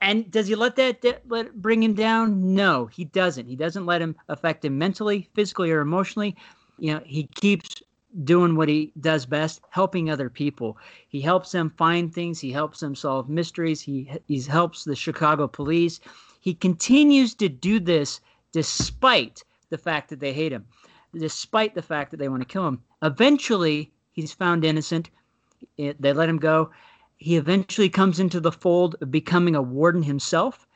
And 0.00 0.28
does 0.32 0.48
he 0.48 0.56
let 0.56 0.74
that 0.76 1.22
let 1.28 1.54
bring 1.54 1.82
him 1.82 1.94
down? 1.94 2.54
No 2.54 2.86
he 2.86 3.04
doesn't. 3.04 3.46
He 3.46 3.56
doesn't 3.56 3.86
let 3.86 4.02
him 4.02 4.16
affect 4.28 4.64
him 4.64 4.76
mentally 4.78 5.28
physically 5.34 5.70
or 5.70 5.80
emotionally. 5.80 6.36
You 6.78 6.94
know 6.94 7.02
he 7.04 7.28
keeps 7.34 7.82
doing 8.24 8.56
what 8.56 8.68
he 8.68 8.92
does 9.00 9.24
best 9.24 9.62
helping 9.70 10.10
other 10.10 10.28
people. 10.28 10.76
He 11.08 11.20
helps 11.20 11.52
them 11.52 11.70
find 11.78 12.12
things. 12.12 12.40
He 12.40 12.50
helps 12.50 12.80
them 12.80 12.94
solve 12.94 13.28
mysteries. 13.28 13.80
He 13.80 14.10
he 14.26 14.40
helps 14.42 14.84
the 14.84 14.96
chicago 14.96 15.46
police. 15.46 16.00
He 16.40 16.54
continues 16.54 17.34
to 17.36 17.48
do 17.48 17.78
this 17.78 18.20
despite 18.50 19.44
the 19.70 19.78
fact 19.78 20.10
that 20.10 20.20
they 20.20 20.32
hate 20.32 20.52
him 20.52 20.66
despite 21.14 21.74
the 21.74 21.82
fact 21.82 22.10
that 22.10 22.16
they 22.16 22.28
want 22.28 22.42
to 22.42 22.48
kill 22.48 22.66
him. 22.66 22.82
Eventually 23.02 23.92
he's 24.12 24.32
found 24.32 24.64
innocent 24.64 25.10
it, 25.76 26.00
they 26.00 26.12
let 26.12 26.28
him 26.28 26.38
go 26.38 26.70
he 27.16 27.36
eventually 27.36 27.88
comes 27.88 28.18
into 28.18 28.40
the 28.40 28.52
fold 28.52 28.96
of 29.00 29.10
becoming 29.10 29.54
a 29.54 29.62
warden 29.62 30.02
himself 30.02 30.66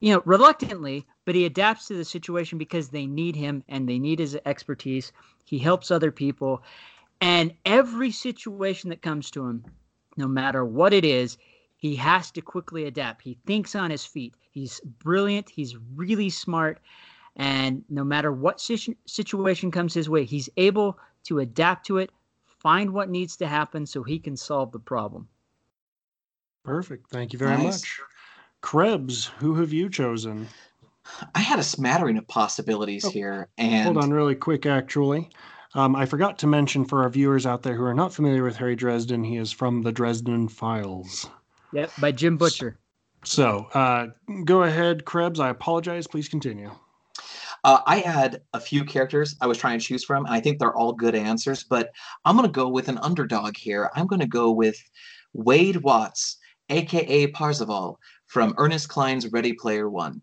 you 0.00 0.12
know 0.12 0.22
reluctantly 0.24 1.06
but 1.24 1.34
he 1.34 1.44
adapts 1.44 1.88
to 1.88 1.94
the 1.94 2.04
situation 2.04 2.58
because 2.58 2.88
they 2.88 3.06
need 3.06 3.36
him 3.36 3.62
and 3.68 3.88
they 3.88 3.98
need 3.98 4.18
his 4.18 4.38
expertise 4.44 5.12
he 5.46 5.58
helps 5.58 5.90
other 5.90 6.10
people. 6.10 6.62
And 7.20 7.54
every 7.64 8.10
situation 8.10 8.90
that 8.90 9.00
comes 9.00 9.30
to 9.30 9.46
him, 9.46 9.64
no 10.16 10.26
matter 10.26 10.64
what 10.64 10.92
it 10.92 11.04
is, 11.04 11.38
he 11.76 11.96
has 11.96 12.30
to 12.32 12.40
quickly 12.42 12.84
adapt. 12.84 13.22
He 13.22 13.38
thinks 13.46 13.74
on 13.74 13.90
his 13.90 14.04
feet. 14.04 14.34
He's 14.50 14.80
brilliant. 14.80 15.48
He's 15.48 15.76
really 15.94 16.30
smart. 16.30 16.80
And 17.36 17.84
no 17.88 18.02
matter 18.02 18.32
what 18.32 18.60
situ- 18.60 18.96
situation 19.06 19.70
comes 19.70 19.94
his 19.94 20.08
way, 20.08 20.24
he's 20.24 20.48
able 20.56 20.98
to 21.24 21.38
adapt 21.38 21.86
to 21.86 21.98
it, 21.98 22.10
find 22.58 22.92
what 22.92 23.10
needs 23.10 23.36
to 23.36 23.46
happen 23.46 23.86
so 23.86 24.02
he 24.02 24.18
can 24.18 24.36
solve 24.36 24.72
the 24.72 24.78
problem. 24.78 25.28
Perfect. 26.64 27.10
Thank 27.10 27.32
you 27.32 27.38
very 27.38 27.56
Nice. 27.56 27.82
much. 27.82 28.00
Krebs, 28.60 29.26
who 29.38 29.54
have 29.56 29.72
you 29.72 29.88
chosen? 29.88 30.48
I 31.34 31.38
had 31.38 31.58
a 31.58 31.62
smattering 31.64 32.18
of 32.18 32.26
possibilities 32.26 33.04
Oh, 33.04 33.10
here, 33.10 33.48
and 33.58 33.84
Hold 33.84 33.98
on, 33.98 34.12
really 34.12 34.34
quick, 34.34 34.66
actually. 34.66 35.30
Um, 35.74 35.94
I 35.94 36.06
forgot 36.06 36.38
to 36.38 36.46
mention 36.46 36.84
for 36.84 37.02
our 37.02 37.08
viewers 37.08 37.46
out 37.46 37.62
there 37.62 37.74
who 37.74 37.84
are 37.84 37.94
not 37.94 38.12
familiar 38.12 38.42
with 38.42 38.56
Harry 38.56 38.74
Dresden, 38.74 39.22
he 39.22 39.36
is 39.36 39.52
from 39.52 39.82
the 39.82 39.92
Dresden 39.92 40.48
Files. 40.48 41.28
Yep, 41.72 41.92
by 41.98 42.12
Jim 42.12 42.36
Butcher. 42.36 42.78
So 43.24 43.68
uh, 43.74 44.08
go 44.44 44.62
ahead, 44.62 45.04
Krebs. 45.04 45.38
I 45.38 45.50
apologize. 45.50 46.06
Please 46.06 46.28
continue. 46.28 46.70
Uh, 47.66 47.82
I 47.84 47.96
had 47.98 48.42
a 48.54 48.60
few 48.60 48.84
characters 48.84 49.34
I 49.40 49.48
was 49.48 49.58
trying 49.58 49.80
to 49.80 49.84
choose 49.84 50.04
from, 50.04 50.24
and 50.24 50.32
I 50.32 50.38
think 50.38 50.60
they're 50.60 50.76
all 50.76 50.92
good 50.92 51.16
answers. 51.16 51.64
But 51.64 51.90
I'm 52.24 52.36
going 52.36 52.48
to 52.48 52.52
go 52.52 52.68
with 52.68 52.88
an 52.88 52.98
underdog 52.98 53.56
here. 53.56 53.90
I'm 53.96 54.06
going 54.06 54.20
to 54.20 54.26
go 54.26 54.52
with 54.52 54.76
Wade 55.32 55.78
Watts, 55.78 56.38
aka 56.70 57.26
Parzival, 57.26 57.98
from 58.28 58.54
Ernest 58.56 58.88
Cline's 58.88 59.32
Ready 59.32 59.52
Player 59.52 59.90
One. 59.90 60.22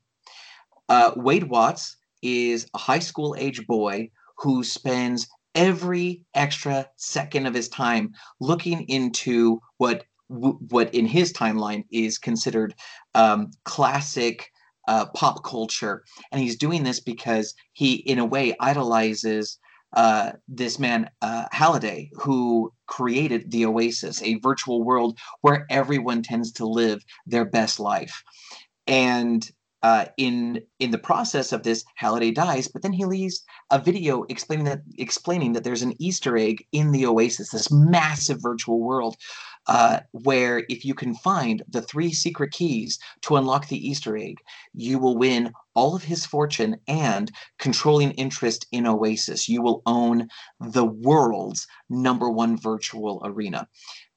Uh, 0.87 1.11
Wade 1.17 1.49
Watts 1.49 1.97
is 2.21 2.65
a 2.73 2.77
high 2.77 2.99
school 2.99 3.35
age 3.37 3.67
boy 3.67 4.09
who 4.37 4.63
spends 4.63 5.27
every 5.53 6.21
extra 6.35 6.87
second 6.95 7.45
of 7.45 7.53
his 7.53 7.67
time 7.67 8.13
looking 8.39 8.83
into 8.83 9.59
what 9.79 10.05
what 10.29 10.95
in 10.95 11.05
his 11.05 11.33
timeline 11.33 11.83
is 11.91 12.17
considered 12.17 12.73
um, 13.15 13.51
classic 13.65 14.49
uh, 14.87 15.05
pop 15.07 15.43
culture 15.43 16.03
and 16.31 16.41
he's 16.41 16.57
doing 16.57 16.83
this 16.83 16.99
because 16.99 17.53
he 17.73 17.95
in 17.95 18.19
a 18.19 18.25
way 18.25 18.55
idolizes 18.59 19.57
uh, 19.93 20.31
this 20.47 20.79
man 20.79 21.09
uh, 21.21 21.45
Halliday 21.51 22.09
who 22.13 22.73
created 22.87 23.51
the 23.51 23.65
Oasis, 23.65 24.21
a 24.23 24.39
virtual 24.39 24.83
world 24.83 25.17
where 25.41 25.65
everyone 25.69 26.23
tends 26.23 26.51
to 26.53 26.65
live 26.65 27.03
their 27.27 27.45
best 27.45 27.79
life. 27.79 28.23
And 28.87 29.47
uh, 29.83 30.05
in 30.17 30.61
in 30.79 30.91
the 30.91 30.97
process 30.97 31.51
of 31.51 31.63
this, 31.63 31.83
Halliday 31.95 32.31
dies, 32.31 32.69
but 32.69 32.81
then 32.81 32.93
he 32.93 33.03
leaves 33.03 33.43
a 33.69 33.77
video 33.77 34.23
explaining 34.29 34.65
that 34.65 34.81
explaining 34.97 35.51
that 35.53 35.65
there's 35.65 35.81
an 35.81 35.93
Easter 35.99 36.37
egg 36.37 36.65
in 36.71 36.91
the 36.91 37.05
Oasis, 37.05 37.49
this 37.49 37.69
massive 37.69 38.41
virtual 38.41 38.79
world, 38.79 39.17
uh, 39.67 39.99
where 40.11 40.65
if 40.69 40.83
you 40.83 40.93
can 40.93 41.15
find 41.15 41.63
the 41.69 41.81
three 41.81 42.11
secret 42.11 42.51
keys 42.51 42.99
to 43.21 43.35
unlock 43.35 43.67
the 43.67 43.87
Easter 43.89 44.17
egg, 44.17 44.37
you 44.73 44.99
will 44.99 45.17
win 45.17 45.53
all 45.75 45.95
of 45.95 46.03
his 46.03 46.25
fortune 46.25 46.77
and 46.87 47.31
controlling 47.59 48.11
interest 48.11 48.67
in 48.71 48.85
Oasis. 48.85 49.49
You 49.49 49.61
will 49.61 49.81
own 49.85 50.27
the 50.59 50.85
world's 50.85 51.67
number 51.89 52.29
one 52.29 52.57
virtual 52.57 53.21
arena. 53.23 53.67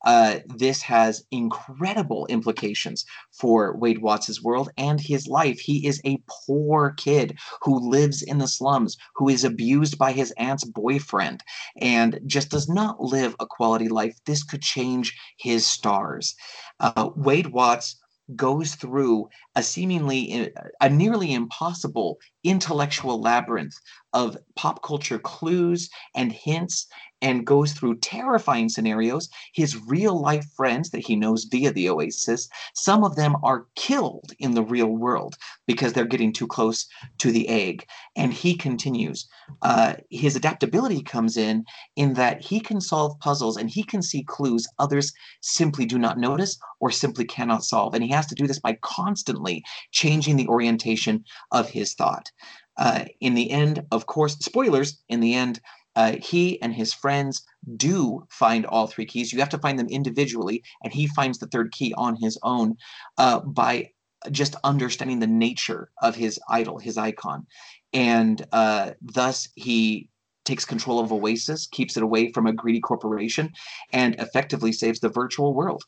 Uh, 0.06 0.38
this 0.46 0.82
has 0.82 1.24
incredible 1.32 2.26
implications 2.26 3.04
for 3.32 3.76
Wade 3.76 4.00
Watts' 4.00 4.40
world 4.40 4.70
and 4.78 5.00
his 5.00 5.26
life. 5.26 5.58
He 5.58 5.84
is 5.84 6.00
a 6.04 6.22
poor 6.46 6.94
kid 6.96 7.36
who 7.62 7.90
lives 7.90 8.22
in 8.22 8.38
the 8.38 8.46
slums, 8.46 8.96
who 9.16 9.28
is 9.28 9.42
abused 9.42 9.98
by 9.98 10.12
his 10.12 10.32
aunt's 10.38 10.64
boyfriend, 10.64 11.42
and 11.80 12.20
just 12.24 12.50
does 12.50 12.68
not 12.68 13.02
live 13.02 13.34
a 13.40 13.46
quality 13.46 13.88
life. 13.88 14.16
This 14.26 14.44
could 14.44 14.62
change 14.62 15.18
his 15.38 15.66
stars. 15.66 16.36
Uh, 16.78 17.10
Wade 17.16 17.48
Watts 17.48 17.96
goes 18.34 18.74
through 18.74 19.28
a 19.54 19.62
seemingly 19.62 20.50
a 20.80 20.88
nearly 20.88 21.32
impossible 21.32 22.18
intellectual 22.42 23.20
labyrinth 23.20 23.74
of 24.16 24.38
pop 24.54 24.82
culture 24.82 25.18
clues 25.18 25.90
and 26.14 26.32
hints 26.32 26.86
and 27.20 27.46
goes 27.46 27.72
through 27.72 27.98
terrifying 27.98 28.68
scenarios. 28.70 29.28
His 29.52 29.76
real 29.86 30.18
life 30.18 30.46
friends 30.56 30.88
that 30.90 31.06
he 31.06 31.16
knows 31.16 31.44
via 31.44 31.70
the 31.70 31.90
oasis 31.90 32.48
some 32.74 33.04
of 33.04 33.16
them 33.16 33.36
are 33.42 33.66
killed 33.74 34.32
in 34.38 34.52
the 34.52 34.62
real 34.62 34.88
world 34.88 35.36
because 35.66 35.92
they're 35.92 36.06
getting 36.06 36.32
too 36.32 36.46
close 36.46 36.86
to 37.18 37.30
the 37.30 37.46
egg. 37.48 37.86
And 38.16 38.32
he 38.32 38.56
continues 38.56 39.28
uh, 39.60 39.94
his 40.10 40.34
adaptability 40.34 41.02
comes 41.02 41.36
in 41.36 41.66
in 41.96 42.14
that 42.14 42.40
he 42.40 42.58
can 42.58 42.80
solve 42.80 43.18
puzzles 43.20 43.58
and 43.58 43.68
he 43.68 43.82
can 43.82 44.00
see 44.00 44.24
clues 44.24 44.66
others 44.78 45.12
simply 45.42 45.84
do 45.84 45.98
not 45.98 46.18
notice 46.18 46.58
or 46.80 46.90
simply 46.90 47.26
cannot 47.26 47.64
solve. 47.64 47.94
And 47.94 48.02
he 48.02 48.10
has 48.10 48.26
to 48.28 48.34
do 48.34 48.46
this 48.46 48.60
by 48.60 48.78
constantly 48.80 49.62
changing 49.90 50.36
the 50.36 50.48
orientation 50.48 51.22
of 51.52 51.68
his 51.68 51.92
thought 51.92 52.30
Uh, 52.78 53.04
in 53.20 53.34
the 53.34 53.50
end, 53.50 53.84
of 53.90 54.06
course, 54.06 54.36
spoilers. 54.38 55.02
In 55.08 55.20
the 55.20 55.34
end, 55.34 55.60
uh, 55.96 56.16
he 56.22 56.60
and 56.60 56.74
his 56.74 56.92
friends 56.92 57.42
do 57.76 58.26
find 58.30 58.66
all 58.66 58.86
three 58.86 59.06
keys. 59.06 59.32
You 59.32 59.40
have 59.40 59.48
to 59.50 59.58
find 59.58 59.78
them 59.78 59.88
individually, 59.88 60.62
and 60.84 60.92
he 60.92 61.06
finds 61.08 61.38
the 61.38 61.46
third 61.46 61.72
key 61.72 61.94
on 61.96 62.16
his 62.16 62.38
own 62.42 62.76
uh, 63.16 63.40
by 63.40 63.90
just 64.30 64.56
understanding 64.64 65.20
the 65.20 65.26
nature 65.26 65.90
of 66.02 66.14
his 66.14 66.38
idol, 66.48 66.78
his 66.78 66.98
icon, 66.98 67.46
and 67.92 68.46
uh, 68.52 68.90
thus 69.00 69.48
he 69.54 70.08
takes 70.44 70.64
control 70.64 71.00
of 71.00 71.12
Oasis, 71.12 71.66
keeps 71.66 71.96
it 71.96 72.02
away 72.02 72.30
from 72.32 72.46
a 72.46 72.52
greedy 72.52 72.80
corporation, 72.80 73.52
and 73.92 74.14
effectively 74.16 74.72
saves 74.72 75.00
the 75.00 75.08
virtual 75.08 75.54
world. 75.54 75.82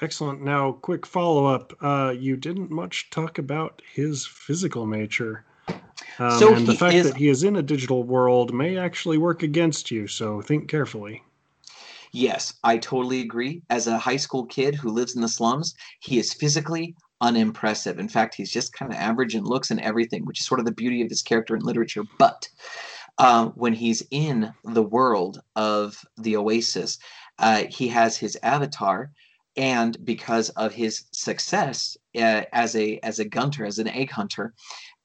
Excellent. 0.00 0.40
Now, 0.40 0.72
quick 0.72 1.04
follow 1.04 1.46
up. 1.46 1.72
Uh, 1.80 2.14
you 2.16 2.36
didn't 2.36 2.70
much 2.70 3.10
talk 3.10 3.38
about 3.38 3.82
his 3.92 4.26
physical 4.26 4.86
nature. 4.86 5.44
Um, 6.18 6.38
So 6.38 6.54
and 6.54 6.66
the 6.66 6.74
fact 6.74 6.94
is- 6.94 7.06
that 7.06 7.16
he 7.16 7.28
is 7.28 7.42
in 7.42 7.56
a 7.56 7.62
digital 7.62 8.02
world 8.02 8.52
may 8.52 8.76
actually 8.76 9.18
work 9.18 9.42
against 9.42 9.90
you, 9.90 10.06
so 10.06 10.40
think 10.40 10.68
carefully. 10.68 11.22
Yes, 12.12 12.54
I 12.64 12.78
totally 12.78 13.20
agree. 13.20 13.62
As 13.70 13.86
a 13.86 13.98
high 13.98 14.16
school 14.16 14.44
kid 14.46 14.74
who 14.74 14.90
lives 14.90 15.14
in 15.14 15.22
the 15.22 15.28
slums, 15.28 15.74
he 16.00 16.18
is 16.18 16.34
physically 16.34 16.96
unimpressive. 17.20 17.98
In 17.98 18.08
fact, 18.08 18.34
he's 18.34 18.50
just 18.50 18.72
kind 18.72 18.90
of 18.92 18.98
average 18.98 19.34
in 19.36 19.44
looks 19.44 19.70
and 19.70 19.80
everything, 19.80 20.24
which 20.24 20.40
is 20.40 20.46
sort 20.46 20.58
of 20.58 20.66
the 20.66 20.72
beauty 20.72 21.02
of 21.02 21.08
his 21.08 21.22
character 21.22 21.54
in 21.54 21.62
literature. 21.62 22.02
But 22.18 22.48
um, 23.18 23.50
when 23.50 23.74
he's 23.74 24.02
in 24.10 24.52
the 24.64 24.82
world 24.82 25.40
of 25.54 26.04
the 26.16 26.36
Oasis, 26.36 26.98
uh, 27.38 27.64
he 27.68 27.86
has 27.88 28.16
his 28.16 28.36
avatar, 28.42 29.10
and 29.56 30.02
because 30.04 30.48
of 30.50 30.72
his 30.72 31.04
success 31.12 31.96
uh, 32.16 32.42
as 32.52 32.74
a 32.74 32.98
as 33.02 33.18
a 33.18 33.24
gunter, 33.24 33.64
as 33.66 33.78
an 33.78 33.88
egg 33.88 34.10
hunter, 34.10 34.54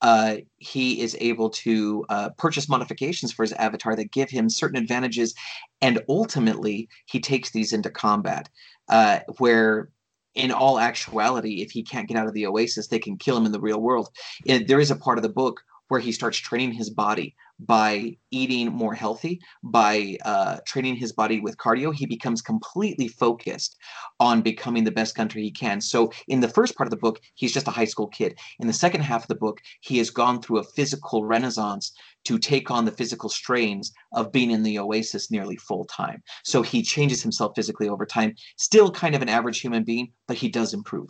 uh, 0.01 0.37
he 0.57 1.01
is 1.01 1.15
able 1.19 1.49
to 1.49 2.05
uh, 2.09 2.29
purchase 2.37 2.69
modifications 2.69 3.31
for 3.31 3.43
his 3.43 3.53
avatar 3.53 3.95
that 3.95 4.11
give 4.11 4.29
him 4.29 4.49
certain 4.49 4.77
advantages 4.77 5.33
and 5.81 6.01
ultimately 6.09 6.89
he 7.05 7.19
takes 7.19 7.51
these 7.51 7.73
into 7.73 7.89
combat 7.89 8.49
uh, 8.89 9.19
where 9.37 9.89
in 10.35 10.51
all 10.51 10.79
actuality 10.79 11.61
if 11.61 11.71
he 11.71 11.81
can't 11.81 12.07
get 12.07 12.17
out 12.17 12.27
of 12.27 12.33
the 12.33 12.45
oasis 12.45 12.87
they 12.87 12.99
can 12.99 13.17
kill 13.17 13.37
him 13.37 13.45
in 13.45 13.51
the 13.51 13.59
real 13.59 13.81
world. 13.81 14.09
And 14.47 14.67
there 14.67 14.79
is 14.79 14.91
a 14.91 14.95
part 14.95 15.17
of 15.17 15.23
the 15.23 15.29
book 15.29 15.61
where 15.87 15.99
he 15.99 16.11
starts 16.11 16.37
training 16.37 16.71
his 16.71 16.89
body 16.89 17.35
by 17.59 18.15
eating 18.31 18.67
more 18.67 18.93
healthy 18.93 19.39
by 19.63 20.17
uh, 20.25 20.57
training 20.65 20.95
his 20.95 21.13
body 21.13 21.39
with 21.39 21.57
cardio 21.57 21.93
he 21.93 22.05
becomes 22.05 22.41
completely 22.41 23.07
focused 23.07 23.77
on 24.19 24.41
becoming 24.41 24.83
the 24.83 24.91
best 24.91 25.15
country 25.15 25.41
he 25.41 25.51
can 25.51 25.79
so 25.79 26.11
in 26.27 26.41
the 26.41 26.49
first 26.49 26.75
part 26.75 26.87
of 26.87 26.91
the 26.91 26.97
book 26.97 27.19
he's 27.35 27.53
just 27.53 27.67
a 27.67 27.71
high 27.71 27.85
school 27.85 28.07
kid 28.07 28.37
in 28.59 28.67
the 28.67 28.73
second 28.73 29.01
half 29.01 29.23
of 29.23 29.27
the 29.29 29.35
book 29.35 29.61
he 29.79 29.97
has 29.97 30.09
gone 30.09 30.41
through 30.41 30.57
a 30.57 30.63
physical 30.63 31.23
renaissance 31.23 31.93
to 32.25 32.39
take 32.39 32.69
on 32.69 32.85
the 32.85 32.91
physical 32.91 33.29
strains 33.29 33.93
of 34.13 34.31
being 34.31 34.51
in 34.51 34.63
the 34.63 34.79
oasis 34.79 35.31
nearly 35.31 35.55
full 35.55 35.85
time. 35.85 36.21
So 36.43 36.61
he 36.61 36.81
changes 36.81 37.21
himself 37.21 37.53
physically 37.55 37.87
over 37.87 38.05
time. 38.05 38.35
Still 38.57 38.91
kind 38.91 39.15
of 39.15 39.21
an 39.21 39.29
average 39.29 39.61
human 39.61 39.83
being, 39.83 40.11
but 40.27 40.37
he 40.37 40.49
does 40.49 40.73
improve. 40.73 41.09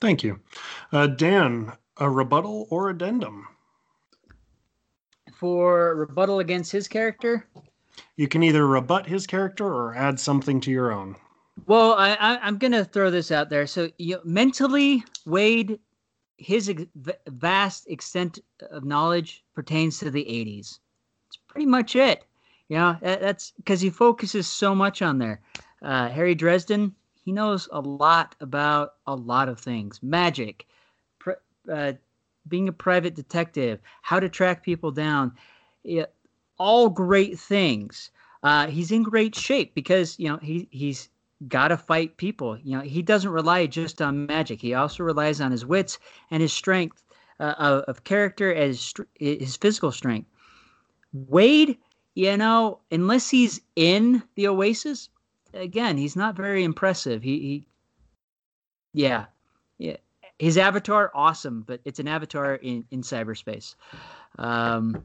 Thank 0.00 0.22
you. 0.22 0.40
Uh, 0.92 1.08
Dan, 1.08 1.72
a 1.96 2.08
rebuttal 2.08 2.68
or 2.70 2.90
addendum? 2.90 3.48
For 5.38 5.94
rebuttal 5.94 6.40
against 6.40 6.72
his 6.72 6.88
character, 6.88 7.46
You 8.16 8.26
can 8.26 8.42
either 8.42 8.66
rebut 8.66 9.06
his 9.06 9.24
character 9.24 9.66
or 9.66 9.94
add 9.94 10.18
something 10.18 10.60
to 10.62 10.70
your 10.72 10.90
own. 10.90 11.14
Well, 11.66 11.94
I, 11.94 12.14
I, 12.14 12.38
I'm 12.38 12.58
gonna 12.58 12.84
throw 12.84 13.08
this 13.10 13.30
out 13.30 13.48
there. 13.48 13.66
So, 13.68 13.88
you 13.98 14.18
mentally, 14.24 15.04
Wade, 15.26 15.78
his 16.38 16.68
ex- 16.68 16.86
vast 17.28 17.88
extent 17.88 18.40
of 18.72 18.84
knowledge 18.84 19.44
pertains 19.54 20.00
to 20.00 20.10
the 20.10 20.24
'80s. 20.24 20.80
It's 21.28 21.36
pretty 21.46 21.66
much 21.66 21.94
it. 21.94 22.24
You 22.68 22.78
know, 22.78 22.96
that, 23.00 23.20
that's 23.20 23.52
because 23.52 23.80
he 23.80 23.90
focuses 23.90 24.48
so 24.48 24.74
much 24.74 25.02
on 25.02 25.18
there. 25.18 25.40
Uh, 25.82 26.08
Harry 26.08 26.34
Dresden, 26.34 26.94
he 27.24 27.30
knows 27.30 27.68
a 27.70 27.80
lot 27.80 28.34
about 28.40 28.94
a 29.06 29.14
lot 29.14 29.48
of 29.48 29.60
things: 29.60 30.00
magic, 30.02 30.66
pr- 31.20 31.42
uh, 31.72 31.92
being 32.48 32.68
a 32.68 32.72
private 32.72 33.14
detective, 33.14 33.80
how 34.02 34.20
to 34.20 34.28
track 34.28 34.62
people 34.62 34.90
down. 34.90 35.32
Yeah, 35.82 36.06
all 36.58 36.88
great 36.88 37.38
things. 37.38 38.10
Uh, 38.42 38.66
he's 38.68 38.92
in 38.92 39.02
great 39.02 39.34
shape 39.34 39.74
because 39.74 40.18
you 40.18 40.28
know 40.28 40.38
he 40.38 40.68
he's 40.70 41.08
got 41.46 41.68
to 41.68 41.76
fight 41.76 42.16
people. 42.16 42.58
You 42.58 42.78
know, 42.78 42.82
he 42.82 43.02
doesn't 43.02 43.30
rely 43.30 43.66
just 43.66 44.02
on 44.02 44.26
magic. 44.26 44.60
He 44.60 44.74
also 44.74 45.04
relies 45.04 45.40
on 45.40 45.52
his 45.52 45.64
wits 45.64 45.98
and 46.30 46.42
his 46.42 46.52
strength 46.52 47.04
uh, 47.38 47.54
of, 47.58 47.82
of 47.84 48.04
character 48.04 48.52
as 48.52 48.92
his 49.14 49.56
physical 49.56 49.92
strength. 49.92 50.28
Wade, 51.12 51.78
you 52.14 52.36
know, 52.36 52.80
unless 52.90 53.30
he's 53.30 53.60
in 53.76 54.22
the 54.34 54.48
Oasis, 54.48 55.08
again, 55.54 55.96
he's 55.96 56.16
not 56.16 56.36
very 56.36 56.64
impressive. 56.64 57.22
He, 57.22 57.38
he 57.38 57.66
yeah, 58.92 59.26
yeah. 59.78 59.96
His 60.38 60.56
avatar, 60.56 61.10
awesome, 61.14 61.62
but 61.66 61.80
it's 61.84 61.98
an 61.98 62.08
avatar 62.08 62.54
in 62.54 62.84
in 62.90 63.02
cyberspace. 63.02 63.74
Um, 64.38 65.02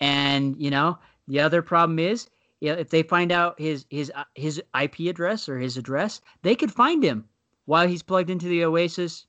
and 0.00 0.60
you 0.60 0.70
know, 0.70 0.98
the 1.26 1.40
other 1.40 1.62
problem 1.62 1.98
is 1.98 2.28
yeah, 2.60 2.72
if 2.72 2.90
they 2.90 3.02
find 3.02 3.30
out 3.30 3.58
his 3.58 3.86
his 3.90 4.10
uh, 4.14 4.24
his 4.34 4.60
IP 4.80 5.00
address 5.00 5.48
or 5.48 5.58
his 5.58 5.76
address, 5.76 6.20
they 6.42 6.54
could 6.54 6.72
find 6.72 7.02
him 7.02 7.24
while 7.66 7.86
he's 7.86 8.02
plugged 8.02 8.30
into 8.30 8.48
the 8.48 8.64
Oasis. 8.64 9.26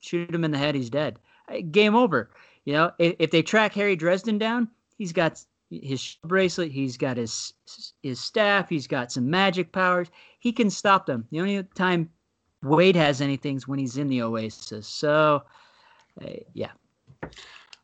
Shoot 0.00 0.32
him 0.32 0.44
in 0.44 0.52
the 0.52 0.58
head, 0.58 0.76
he's 0.76 0.90
dead. 0.90 1.18
Uh, 1.48 1.58
Game 1.70 1.96
over. 1.96 2.30
You 2.64 2.74
know, 2.74 2.92
if, 2.98 3.16
if 3.18 3.30
they 3.30 3.42
track 3.42 3.74
Harry 3.74 3.96
Dresden 3.96 4.38
down, 4.38 4.68
he's 4.96 5.12
got 5.12 5.44
his 5.70 6.16
bracelet, 6.24 6.70
he's 6.70 6.96
got 6.96 7.16
his 7.16 7.52
his 8.02 8.20
staff, 8.20 8.68
he's 8.68 8.86
got 8.86 9.10
some 9.10 9.28
magic 9.28 9.72
powers. 9.72 10.08
He 10.38 10.52
can 10.52 10.70
stop 10.70 11.06
them. 11.06 11.26
The 11.32 11.40
only 11.40 11.62
time 11.74 12.10
Wade 12.62 12.96
has 12.96 13.20
anything 13.20 13.60
when 13.66 13.78
he's 13.78 13.96
in 13.96 14.08
the 14.08 14.22
Oasis. 14.22 14.86
So, 14.86 15.42
uh, 16.22 16.30
yeah. 16.54 16.72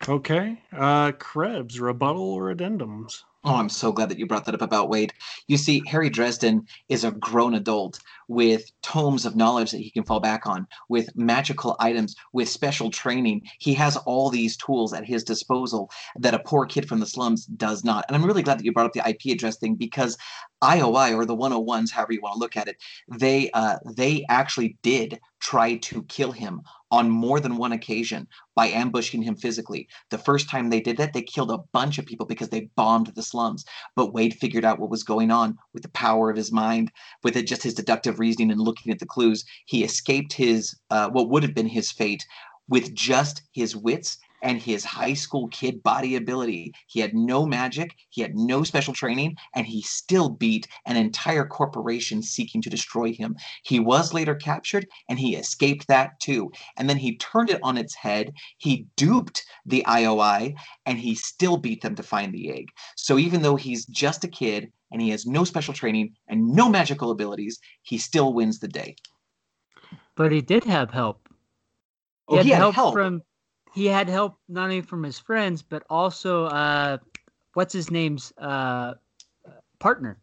Okay. 0.09 0.61
Uh, 0.73 1.13
Krebs, 1.13 1.81
rebuttal 1.81 2.33
or 2.33 2.55
addendums? 2.55 3.23
Oh, 3.47 3.57
I'm 3.57 3.69
so 3.69 3.93
glad 3.93 4.09
that 4.09 4.19
you 4.19 4.27
brought 4.27 4.47
that 4.47 4.55
up 4.55 4.63
about 4.63 4.89
Wade. 4.89 5.13
You 5.49 5.59
see, 5.59 5.83
Harry 5.87 6.09
Dresden 6.09 6.67
is 6.89 7.05
a 7.05 7.11
grown 7.11 7.55
adult 7.55 8.01
with 8.27 8.71
tomes 8.81 9.27
of 9.27 9.37
knowledge 9.37 9.71
that 9.71 9.83
he 9.83 9.91
can 9.91 10.03
fall 10.03 10.19
back 10.19 10.47
on, 10.47 10.67
with 10.89 11.15
magical 11.15 11.77
items, 11.79 12.17
with 12.33 12.49
special 12.49 12.91
training. 12.91 13.43
He 13.59 13.75
has 13.75 13.99
all 13.99 14.31
these 14.31 14.57
tools 14.57 14.95
at 14.95 15.05
his 15.05 15.23
disposal 15.23 15.91
that 16.17 16.33
a 16.33 16.39
poor 16.39 16.65
kid 16.65 16.89
from 16.89 17.01
the 17.01 17.07
slums 17.07 17.45
does 17.45 17.85
not. 17.85 18.07
And 18.09 18.17
I'm 18.17 18.25
really 18.25 18.43
glad 18.43 18.59
that 18.59 18.65
you 18.65 18.73
brought 18.73 18.87
up 18.87 18.95
the 18.95 19.07
IP 19.07 19.35
address 19.35 19.59
thing 19.59 19.75
because 19.75 20.17
IOI 20.63 21.15
or 21.15 21.27
the 21.27 21.37
101s, 21.37 21.91
however 21.91 22.15
you 22.15 22.23
want 22.23 22.37
to 22.37 22.39
look 22.39 22.57
at 22.57 22.69
it, 22.69 22.77
they 23.09 23.51
uh, 23.51 23.77
they 23.95 24.25
actually 24.31 24.79
did 24.83 25.21
try 25.41 25.77
to 25.77 26.03
kill 26.05 26.33
him 26.33 26.63
on 26.95 27.11
more 27.11 27.41
than 27.41 27.57
one 27.57 27.73
occasion 27.73 28.29
by 28.55 28.69
ambushing 28.69 29.23
him 29.23 29.35
physically. 29.35 29.89
The 30.11 30.19
first 30.19 30.49
time 30.49 30.71
they 30.71 30.81
did 30.81 30.97
that, 30.99 31.13
they 31.13 31.23
killed 31.23 31.51
a 31.51 31.65
bunch 31.73 31.99
of 31.99 32.07
people 32.07 32.25
because 32.25 32.51
they 32.51 32.71
bombed 32.77 33.09
the 33.09 33.23
slums. 33.23 33.65
But 33.97 34.15
Wade 34.15 34.35
figured 34.35 34.65
out 34.65 34.79
what 34.79 34.91
was 34.91 35.03
going 35.03 35.33
on 35.33 35.59
with 35.73 35.83
the 35.83 35.89
power 35.91 36.31
of 36.31 36.37
his 36.37 36.53
mind, 36.53 36.93
with 37.25 37.37
it 37.37 37.49
just 37.49 37.65
his 37.65 37.75
deductive 37.75 38.21
reasoning 38.21 38.53
and 38.53 38.61
looking 38.61 38.93
at 38.93 39.01
the 39.01 39.07
clues. 39.07 39.45
He 39.67 39.83
escaped 39.83 40.33
his 40.33 40.77
uh, 40.91 41.11
what 41.11 41.29
would 41.31 41.43
have 41.43 41.55
been 41.55 41.67
his 41.67 41.91
fate 41.91 42.25
with 42.69 42.95
just 42.95 43.43
his 43.53 43.75
wits 43.77 44.19
and 44.45 44.61
his 44.61 44.85
high 44.85 45.15
school 45.15 45.49
kid 45.49 45.83
body 45.83 46.15
ability. 46.15 46.73
He 46.87 47.01
had 47.01 47.15
no 47.15 47.47
magic, 47.47 47.97
he 48.11 48.21
had 48.21 48.37
no 48.37 48.63
special 48.63 48.93
training, 48.93 49.37
and 49.55 49.67
he 49.67 49.81
still 49.83 50.29
beat 50.29 50.69
an 50.87 50.97
entire 50.97 51.47
corporation 51.47 52.23
seeking 52.23 52.61
to 52.63 52.71
destroy 52.71 53.13
him. 53.13 53.37
He 53.65 53.81
was 53.81 54.13
later 54.13 54.35
captured 54.35 54.87
and 55.09 55.19
he 55.19 55.35
escaped 55.35 55.89
that 55.89 56.21
too. 56.21 56.53
And 56.77 56.89
then 56.89 56.99
he 56.99 57.17
turned 57.17 57.51
it 57.51 57.61
on 57.63 57.79
its 57.79 57.95
head. 57.95 58.35
He 58.59 58.87
duped 58.97 59.45
the 59.65 59.83
IOI 59.89 60.55
and 60.85 60.99
he 60.99 61.15
still 61.15 61.57
beat 61.57 61.81
them 61.81 61.95
to 61.95 62.03
find 62.03 62.33
the 62.33 62.53
egg. 62.53 62.69
So 62.97 63.19
even 63.19 63.41
though 63.41 63.57
he's 63.57 63.87
just 63.87 64.25
a 64.25 64.29
kid 64.29 64.71
and 64.93 65.01
he 65.01 65.09
has 65.09 65.25
no 65.25 65.45
special 65.45 65.73
training 65.73 66.13
and 66.29 66.47
no 66.49 66.69
magical 66.69 67.11
abilities, 67.11 67.59
he 67.83 67.97
still 67.97 68.35
wins 68.35 68.59
the 68.59 68.69
day. 68.69 68.95
But 70.17 70.33
he 70.33 70.43
did 70.43 70.65
have 70.65 70.91
help. 70.91 71.29
Oh, 72.29 72.43
he 72.43 72.51
had 72.51 72.59
help, 72.59 72.75
help. 72.75 72.95
from 72.95 73.23
he 73.75 73.87
had 73.87 74.09
help 74.09 74.39
not 74.49 74.65
only 74.65 74.81
from 74.81 75.03
his 75.03 75.19
friends 75.19 75.61
but 75.63 75.83
also 75.91 76.47
uh 76.47 76.97
what's 77.55 77.73
his 77.73 77.91
name's 77.91 78.33
uh 78.39 78.95
partner 79.81 80.19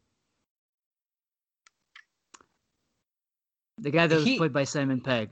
the 3.77 3.91
guy 3.91 4.07
that 4.07 4.15
was 4.15 4.23
He- 4.25 4.37
played 4.37 4.53
by 4.53 4.63
simon 4.63 5.01
pegg 5.01 5.29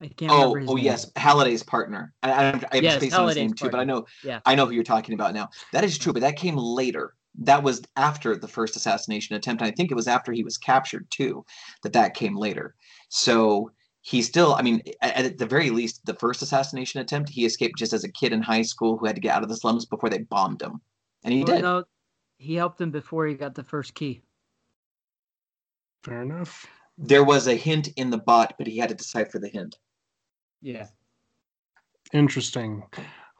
i 0.00 0.08
can't 0.08 0.32
Oh, 0.32 0.36
remember 0.36 0.58
his 0.60 0.70
oh 0.70 0.76
name. 0.76 0.84
yes, 0.84 1.12
Halliday's 1.16 1.62
partner. 1.62 2.14
I, 2.22 2.30
I, 2.32 2.50
I'm 2.50 2.60
Yes, 2.82 2.96
spacing 2.96 3.26
his 3.26 3.36
name 3.36 3.52
too, 3.54 3.70
but 3.70 3.80
I 3.80 3.84
know, 3.84 4.06
Yeah. 4.22 4.40
I 4.46 4.54
know 4.54 4.66
who 4.66 4.72
you're 4.72 4.84
talking 4.84 5.14
about 5.14 5.34
now. 5.34 5.48
That 5.72 5.84
is 5.84 5.98
true, 5.98 6.12
but 6.12 6.20
that 6.20 6.36
came 6.36 6.56
later. 6.56 7.14
That 7.40 7.62
was 7.62 7.82
after 7.96 8.36
the 8.36 8.46
first 8.48 8.76
assassination 8.76 9.36
attempt. 9.36 9.62
And 9.62 9.70
I 9.70 9.74
think 9.74 9.90
it 9.90 9.94
was 9.94 10.06
after 10.06 10.30
he 10.32 10.44
was 10.44 10.58
captured 10.58 11.06
too, 11.10 11.44
that 11.82 11.94
that 11.94 12.14
came 12.14 12.36
later. 12.36 12.74
So 13.08 13.70
he 14.08 14.22
still, 14.22 14.54
I 14.54 14.62
mean, 14.62 14.80
at, 15.02 15.26
at 15.26 15.38
the 15.38 15.44
very 15.44 15.68
least, 15.68 16.06
the 16.06 16.14
first 16.14 16.40
assassination 16.40 16.98
attempt, 16.98 17.28
he 17.28 17.44
escaped 17.44 17.76
just 17.76 17.92
as 17.92 18.04
a 18.04 18.10
kid 18.10 18.32
in 18.32 18.40
high 18.40 18.62
school 18.62 18.96
who 18.96 19.04
had 19.04 19.16
to 19.16 19.20
get 19.20 19.34
out 19.34 19.42
of 19.42 19.50
the 19.50 19.56
slums 19.56 19.84
before 19.84 20.08
they 20.08 20.20
bombed 20.20 20.62
him, 20.62 20.80
and 21.24 21.34
he 21.34 21.44
Well, 21.44 21.54
did. 21.54 21.62
No, 21.62 21.84
he 22.38 22.54
helped 22.54 22.80
him 22.80 22.90
before 22.90 23.26
he 23.26 23.34
got 23.34 23.54
the 23.54 23.62
first 23.62 23.94
key. 23.94 24.22
Fair 26.04 26.22
enough. 26.22 26.66
There 26.96 27.22
was 27.22 27.48
a 27.48 27.54
hint 27.54 27.88
in 27.96 28.08
the 28.08 28.16
bot, 28.16 28.54
but 28.56 28.66
he 28.66 28.78
had 28.78 28.88
to 28.88 28.94
decipher 28.94 29.38
the 29.38 29.48
hint. 29.48 29.76
Yeah. 30.62 30.86
Interesting. 32.14 32.84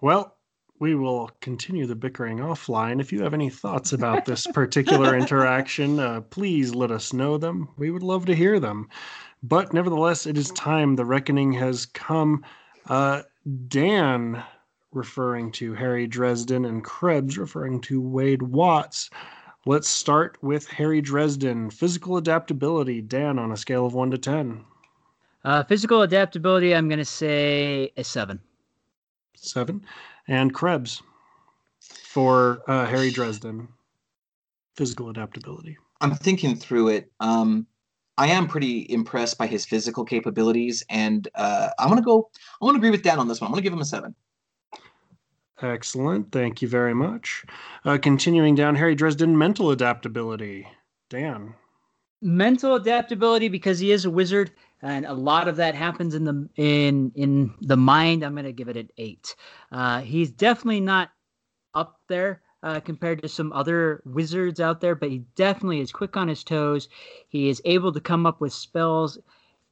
Well, 0.02 0.36
we 0.80 0.94
will 0.94 1.30
continue 1.40 1.86
the 1.86 1.94
bickering 1.94 2.38
offline. 2.38 3.00
If 3.00 3.12
you 3.12 3.22
have 3.22 3.34
any 3.34 3.50
thoughts 3.50 3.92
about 3.92 4.24
this 4.24 4.46
particular 4.46 5.16
interaction, 5.16 5.98
uh, 5.98 6.20
please 6.22 6.74
let 6.74 6.90
us 6.90 7.12
know 7.12 7.36
them. 7.36 7.68
We 7.76 7.90
would 7.90 8.02
love 8.02 8.26
to 8.26 8.34
hear 8.34 8.60
them. 8.60 8.88
But 9.42 9.72
nevertheless, 9.72 10.26
it 10.26 10.36
is 10.36 10.50
time. 10.50 10.96
The 10.96 11.04
reckoning 11.04 11.52
has 11.54 11.86
come. 11.86 12.44
Uh, 12.88 13.22
Dan, 13.68 14.42
referring 14.92 15.52
to 15.52 15.74
Harry 15.74 16.06
Dresden, 16.06 16.64
and 16.64 16.82
Krebs, 16.84 17.38
referring 17.38 17.80
to 17.82 18.00
Wade 18.00 18.42
Watts. 18.42 19.10
Let's 19.66 19.88
start 19.88 20.38
with 20.42 20.66
Harry 20.68 21.00
Dresden. 21.00 21.70
Physical 21.70 22.16
adaptability. 22.16 23.00
Dan, 23.00 23.38
on 23.38 23.52
a 23.52 23.56
scale 23.56 23.86
of 23.86 23.94
1 23.94 24.12
to 24.12 24.18
10. 24.18 24.64
Uh, 25.44 25.62
physical 25.64 26.02
adaptability, 26.02 26.74
I'm 26.74 26.88
going 26.88 26.98
to 26.98 27.04
say 27.04 27.92
a 27.96 28.04
seven. 28.04 28.40
7. 29.34 29.84
And 30.28 30.54
Krebs 30.54 31.02
for 31.80 32.62
uh, 32.68 32.86
Harry 32.86 33.10
Dresden. 33.10 33.68
Physical 34.76 35.08
adaptability. 35.08 35.78
I'm 36.00 36.14
thinking 36.14 36.54
through 36.54 36.88
it. 36.88 37.10
Um, 37.18 37.66
I 38.18 38.28
am 38.28 38.46
pretty 38.46 38.86
impressed 38.90 39.38
by 39.38 39.46
his 39.46 39.64
physical 39.64 40.04
capabilities, 40.04 40.84
and 40.88 41.26
uh, 41.34 41.70
I'm 41.78 41.88
gonna 41.88 42.02
go. 42.02 42.28
I'm 42.60 42.68
gonna 42.68 42.78
agree 42.78 42.90
with 42.90 43.02
Dan 43.02 43.18
on 43.18 43.28
this 43.28 43.40
one. 43.40 43.48
I'm 43.48 43.52
gonna 43.52 43.62
give 43.62 43.72
him 43.72 43.80
a 43.80 43.84
seven. 43.84 44.14
Excellent. 45.62 46.30
Thank 46.30 46.62
you 46.62 46.68
very 46.68 46.94
much. 46.94 47.44
Uh, 47.84 47.98
continuing 47.98 48.54
down, 48.54 48.76
Harry 48.76 48.94
Dresden, 48.94 49.36
mental 49.36 49.70
adaptability. 49.70 50.68
Dan. 51.10 51.54
Mental 52.20 52.74
adaptability 52.74 53.48
because 53.48 53.78
he 53.78 53.92
is 53.92 54.04
a 54.04 54.10
wizard, 54.10 54.52
and 54.82 55.06
a 55.06 55.12
lot 55.12 55.48
of 55.48 55.56
that 55.56 55.74
happens 55.74 56.14
in 56.14 56.24
the 56.24 56.48
in 56.56 57.12
in 57.14 57.54
the 57.60 57.76
mind. 57.76 58.22
I'm 58.22 58.34
going 58.34 58.44
to 58.44 58.52
give 58.52 58.68
it 58.68 58.76
an 58.76 58.88
eight. 58.98 59.34
Uh, 59.72 60.00
he's 60.00 60.30
definitely 60.30 60.80
not 60.80 61.10
up 61.74 62.00
there 62.08 62.42
uh, 62.62 62.80
compared 62.80 63.22
to 63.22 63.28
some 63.28 63.52
other 63.52 64.02
wizards 64.04 64.60
out 64.60 64.80
there, 64.80 64.94
but 64.94 65.10
he 65.10 65.18
definitely 65.36 65.80
is 65.80 65.92
quick 65.92 66.16
on 66.16 66.28
his 66.28 66.44
toes. 66.44 66.88
He 67.28 67.48
is 67.48 67.62
able 67.64 67.92
to 67.92 68.00
come 68.00 68.26
up 68.26 68.40
with 68.40 68.52
spells 68.52 69.18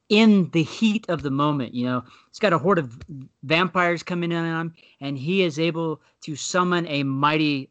in 0.09 0.51
the 0.51 0.63
heat 0.63 1.07
of 1.09 1.23
the 1.23 1.31
moment. 1.31 1.75
You 1.75 1.87
know, 1.87 2.05
he's 2.31 2.39
got 2.39 2.53
a 2.53 2.59
horde 2.59 2.79
of 2.79 2.99
vampires 3.43 4.03
coming 4.03 4.33
in 4.33 4.39
on 4.39 4.61
him, 4.61 4.75
and 5.01 5.19
he 5.19 5.43
is 5.43 5.59
able 5.59 6.01
to 6.23 6.37
summon 6.37 6.87
a 6.87 7.03
mighty 7.03 7.71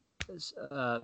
uh, 0.72 1.00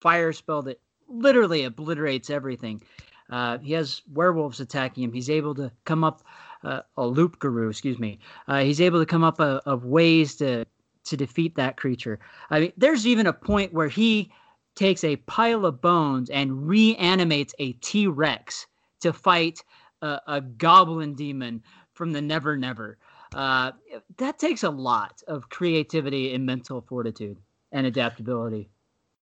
fire 0.00 0.32
spell 0.32 0.62
that 0.62 0.80
literally 1.08 1.64
obliterates 1.64 2.30
everything. 2.30 2.82
Uh, 3.30 3.58
he 3.58 3.72
has 3.72 4.02
werewolves 4.12 4.60
attacking 4.60 5.04
him. 5.04 5.12
He's 5.12 5.30
able 5.30 5.54
to 5.54 5.70
come 5.84 6.04
up 6.04 6.22
uh, 6.64 6.80
a 6.96 7.06
loup-garou, 7.06 7.70
excuse 7.70 7.98
me. 7.98 8.18
Uh, 8.48 8.60
he's 8.60 8.80
able 8.80 8.98
to 8.98 9.06
come 9.06 9.24
up 9.24 9.40
uh, 9.40 9.60
of 9.66 9.84
ways 9.84 10.34
to 10.36 10.66
to 11.04 11.16
defeat 11.16 11.54
that 11.56 11.76
creature. 11.76 12.18
I 12.50 12.60
mean, 12.60 12.72
there's 12.76 13.06
even 13.06 13.26
a 13.26 13.32
point 13.32 13.72
where 13.72 13.88
he 13.88 14.30
takes 14.76 15.02
a 15.02 15.16
pile 15.16 15.64
of 15.64 15.80
bones 15.80 16.28
and 16.30 16.68
reanimates 16.68 17.54
a 17.58 17.72
T 17.72 18.06
Rex 18.06 18.66
to 19.00 19.12
fight 19.12 19.64
a, 20.02 20.20
a 20.26 20.40
goblin 20.40 21.14
demon 21.14 21.62
from 21.94 22.12
the 22.12 22.20
Nevernever. 22.20 22.98
Uh, 23.34 23.72
that 24.18 24.38
takes 24.38 24.62
a 24.62 24.70
lot 24.70 25.22
of 25.26 25.48
creativity 25.48 26.34
and 26.34 26.44
mental 26.44 26.80
fortitude 26.80 27.38
and 27.72 27.86
adaptability. 27.86 28.68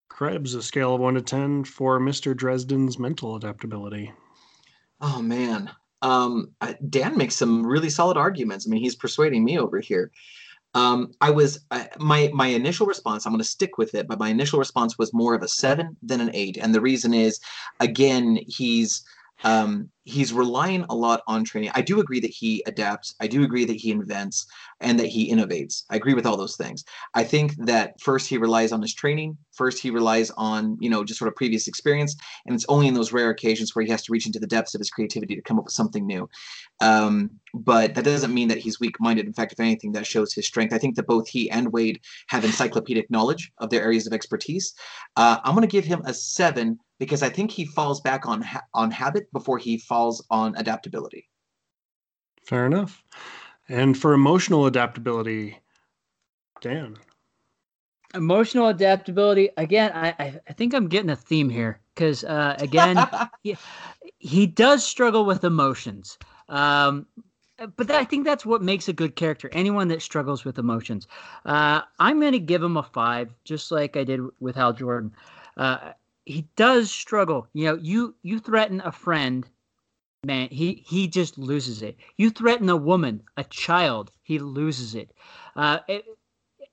Krebs, 0.08 0.54
a 0.54 0.62
scale 0.62 0.94
of 0.94 1.00
1 1.00 1.14
to 1.14 1.22
10 1.22 1.64
for 1.64 2.00
Mr. 2.00 2.36
Dresden's 2.36 2.98
mental 2.98 3.36
adaptability. 3.36 4.12
Oh 5.00 5.20
man, 5.20 5.70
um, 6.02 6.52
Dan 6.88 7.16
makes 7.18 7.36
some 7.36 7.66
really 7.66 7.90
solid 7.90 8.16
arguments. 8.16 8.66
I 8.66 8.70
mean, 8.70 8.80
he's 8.80 8.94
persuading 8.94 9.44
me 9.44 9.58
over 9.58 9.80
here. 9.80 10.10
Um, 10.74 11.12
I 11.20 11.30
was 11.30 11.64
my 11.98 12.30
my 12.34 12.48
initial 12.48 12.86
response. 12.86 13.24
I'm 13.24 13.32
going 13.32 13.40
to 13.40 13.48
stick 13.48 13.78
with 13.78 13.94
it, 13.94 14.06
but 14.06 14.18
my 14.18 14.28
initial 14.28 14.58
response 14.58 14.98
was 14.98 15.14
more 15.14 15.34
of 15.34 15.42
a 15.42 15.48
seven 15.48 15.96
than 16.02 16.20
an 16.20 16.30
eight, 16.34 16.58
and 16.58 16.74
the 16.74 16.80
reason 16.80 17.14
is, 17.14 17.40
again, 17.80 18.38
he's 18.46 19.02
um, 19.44 19.90
he's 20.04 20.32
relying 20.32 20.84
a 20.88 20.94
lot 20.94 21.20
on 21.26 21.44
training. 21.44 21.70
I 21.74 21.82
do 21.82 22.00
agree 22.00 22.20
that 22.20 22.30
he 22.30 22.62
adapts. 22.66 23.14
I 23.20 23.26
do 23.26 23.42
agree 23.42 23.64
that 23.64 23.76
he 23.76 23.90
invents 23.90 24.46
and 24.80 24.98
that 25.00 25.08
he 25.08 25.32
innovates. 25.32 25.82
I 25.90 25.96
agree 25.96 26.14
with 26.14 26.26
all 26.26 26.36
those 26.36 26.56
things. 26.56 26.84
I 27.14 27.24
think 27.24 27.54
that 27.66 28.00
first 28.00 28.28
he 28.28 28.38
relies 28.38 28.72
on 28.72 28.80
his 28.80 28.94
training. 28.94 29.36
First 29.52 29.80
he 29.80 29.90
relies 29.90 30.30
on 30.36 30.76
you 30.80 30.88
know 30.88 31.04
just 31.04 31.18
sort 31.18 31.28
of 31.28 31.36
previous 31.36 31.66
experience, 31.68 32.16
and 32.46 32.54
it's 32.54 32.66
only 32.68 32.86
in 32.86 32.94
those 32.94 33.12
rare 33.12 33.30
occasions 33.30 33.74
where 33.74 33.84
he 33.84 33.90
has 33.90 34.02
to 34.04 34.12
reach 34.12 34.26
into 34.26 34.38
the 34.38 34.46
depths 34.46 34.74
of 34.74 34.80
his 34.80 34.90
creativity 34.90 35.34
to 35.34 35.42
come 35.42 35.58
up 35.58 35.64
with 35.64 35.74
something 35.74 36.06
new. 36.06 36.28
Um, 36.80 37.30
but 37.54 37.94
that 37.94 38.04
doesn't 38.04 38.34
mean 38.34 38.48
that 38.48 38.58
he's 38.58 38.80
weak-minded. 38.80 39.26
In 39.26 39.32
fact, 39.32 39.52
if 39.52 39.60
anything, 39.60 39.92
that 39.92 40.06
shows 40.06 40.32
his 40.34 40.46
strength. 40.46 40.74
I 40.74 40.78
think 40.78 40.94
that 40.96 41.06
both 41.06 41.26
he 41.26 41.50
and 41.50 41.72
Wade 41.72 42.00
have 42.28 42.44
encyclopedic 42.44 43.10
knowledge 43.10 43.50
of 43.58 43.70
their 43.70 43.82
areas 43.82 44.06
of 44.06 44.12
expertise. 44.12 44.74
Uh, 45.16 45.38
I'm 45.42 45.54
going 45.54 45.66
to 45.66 45.72
give 45.72 45.84
him 45.84 46.02
a 46.04 46.12
seven 46.12 46.78
because 46.98 47.22
I 47.22 47.28
think 47.28 47.50
he 47.50 47.64
falls 47.64 48.00
back 48.00 48.26
on 48.26 48.42
ha- 48.42 48.64
on 48.74 48.90
habit 48.90 49.30
before 49.32 49.58
he 49.58 49.78
falls 49.78 50.24
on 50.30 50.56
adaptability. 50.56 51.28
Fair 52.44 52.66
enough. 52.66 53.02
And 53.68 53.98
for 53.98 54.12
emotional 54.12 54.66
adaptability, 54.66 55.58
Dan. 56.60 56.96
Emotional 58.14 58.68
adaptability. 58.68 59.50
Again, 59.56 59.90
I, 59.92 60.08
I, 60.18 60.40
I 60.48 60.52
think 60.52 60.72
I'm 60.72 60.88
getting 60.88 61.10
a 61.10 61.16
theme 61.16 61.50
here 61.50 61.80
because, 61.94 62.22
uh, 62.24 62.54
again, 62.58 63.04
he, 63.42 63.56
he 64.18 64.46
does 64.46 64.84
struggle 64.84 65.24
with 65.24 65.42
emotions. 65.42 66.16
Um, 66.48 67.06
but 67.58 67.88
that, 67.88 67.96
I 67.96 68.04
think 68.04 68.24
that's 68.24 68.46
what 68.46 68.62
makes 68.62 68.88
a 68.88 68.92
good 68.92 69.16
character. 69.16 69.48
Anyone 69.52 69.88
that 69.88 70.02
struggles 70.02 70.44
with 70.44 70.58
emotions. 70.58 71.08
Uh, 71.44 71.82
I'm 71.98 72.20
going 72.20 72.32
to 72.32 72.38
give 72.38 72.62
him 72.62 72.76
a 72.76 72.82
five, 72.82 73.34
just 73.44 73.72
like 73.72 73.96
I 73.96 74.04
did 74.04 74.20
with 74.40 74.54
Hal 74.54 74.72
Jordan. 74.72 75.12
Uh, 75.56 75.92
he 76.26 76.48
does 76.56 76.90
struggle. 76.90 77.46
You 77.54 77.66
know, 77.66 77.78
you 77.80 78.16
you 78.22 78.40
threaten 78.40 78.82
a 78.84 78.92
friend, 78.92 79.48
man, 80.24 80.48
he 80.50 80.84
he 80.86 81.06
just 81.06 81.38
loses 81.38 81.82
it. 81.82 81.96
You 82.16 82.30
threaten 82.30 82.68
a 82.68 82.76
woman, 82.76 83.22
a 83.36 83.44
child, 83.44 84.10
he 84.22 84.38
loses 84.40 84.94
it. 84.94 85.12
Uh, 85.54 85.78
it, 85.88 86.04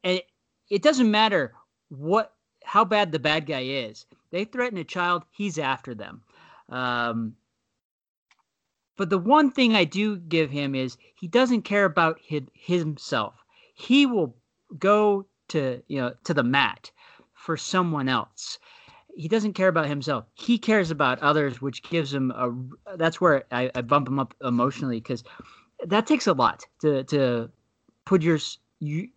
it 0.04 0.26
it 0.70 0.82
doesn't 0.82 1.10
matter 1.10 1.54
what 1.90 2.34
how 2.66 2.84
bad 2.84 3.12
the 3.12 3.20
bad 3.20 3.46
guy 3.46 3.62
is. 3.62 4.06
They 4.32 4.44
threaten 4.44 4.80
a 4.80 4.84
child, 4.84 5.24
he's 5.30 5.60
after 5.60 5.94
them. 5.94 6.24
Um, 6.70 7.36
but 8.98 9.12
the 9.12 9.20
one 9.20 9.52
thing 9.52 9.76
I 9.76 9.84
do 9.84 10.18
give 10.18 10.50
him 10.50 10.74
is 10.74 10.98
he 11.16 11.28
doesn't 11.28 11.62
care 11.62 11.86
about 11.86 12.20
his, 12.20 12.44
himself. 12.54 13.36
He 13.76 14.08
will 14.08 14.36
go 14.80 15.28
to 15.50 15.84
you 15.88 16.02
know 16.02 16.16
to 16.24 16.34
the 16.34 16.44
mat 16.44 16.92
for 17.36 17.56
someone 17.56 18.10
else. 18.10 18.58
He 19.16 19.28
doesn't 19.28 19.54
care 19.54 19.68
about 19.68 19.88
himself. 19.88 20.26
He 20.34 20.58
cares 20.58 20.90
about 20.90 21.20
others, 21.20 21.62
which 21.62 21.84
gives 21.84 22.14
him 22.14 22.32
a. 22.32 22.52
That's 22.98 23.22
where 23.22 23.44
I, 23.52 23.70
I 23.76 23.82
bump 23.82 24.08
him 24.08 24.20
up 24.20 24.34
emotionally 24.42 25.00
because 25.00 25.24
that 25.86 26.08
takes 26.08 26.28
a 26.28 26.34
lot 26.34 26.64
to 26.82 27.04
to 27.06 27.50
put 28.06 28.22
your 28.22 28.40
you 28.80 29.10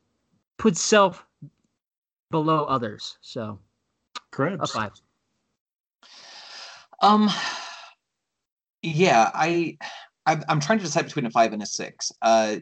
put 0.58 0.76
self 0.76 1.24
below 2.30 2.64
others. 2.64 3.18
So 3.20 3.58
correct. 4.30 4.62
a 4.62 4.66
five. 4.66 4.92
Um, 7.00 7.30
yeah, 8.82 9.30
I, 9.34 9.76
I 10.24 10.40
I'm 10.48 10.60
trying 10.60 10.78
to 10.78 10.84
decide 10.84 11.04
between 11.04 11.26
a 11.26 11.30
five 11.30 11.52
and 11.52 11.62
a 11.62 11.66
six. 11.66 12.12
Uh, 12.22 12.56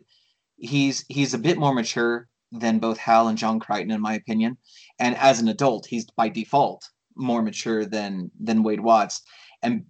he's 0.56 1.04
he's 1.08 1.34
a 1.34 1.38
bit 1.38 1.58
more 1.58 1.74
mature 1.74 2.28
than 2.52 2.78
both 2.78 2.98
Hal 2.98 3.28
and 3.28 3.38
John 3.38 3.58
Crichton, 3.58 3.90
in 3.90 4.00
my 4.00 4.14
opinion, 4.14 4.56
and 4.98 5.16
as 5.16 5.40
an 5.40 5.48
adult, 5.48 5.86
he's 5.86 6.06
by 6.10 6.28
default 6.28 6.88
more 7.16 7.42
mature 7.42 7.84
than 7.84 8.30
than 8.38 8.62
Wade 8.62 8.80
Watts, 8.80 9.22
and 9.62 9.84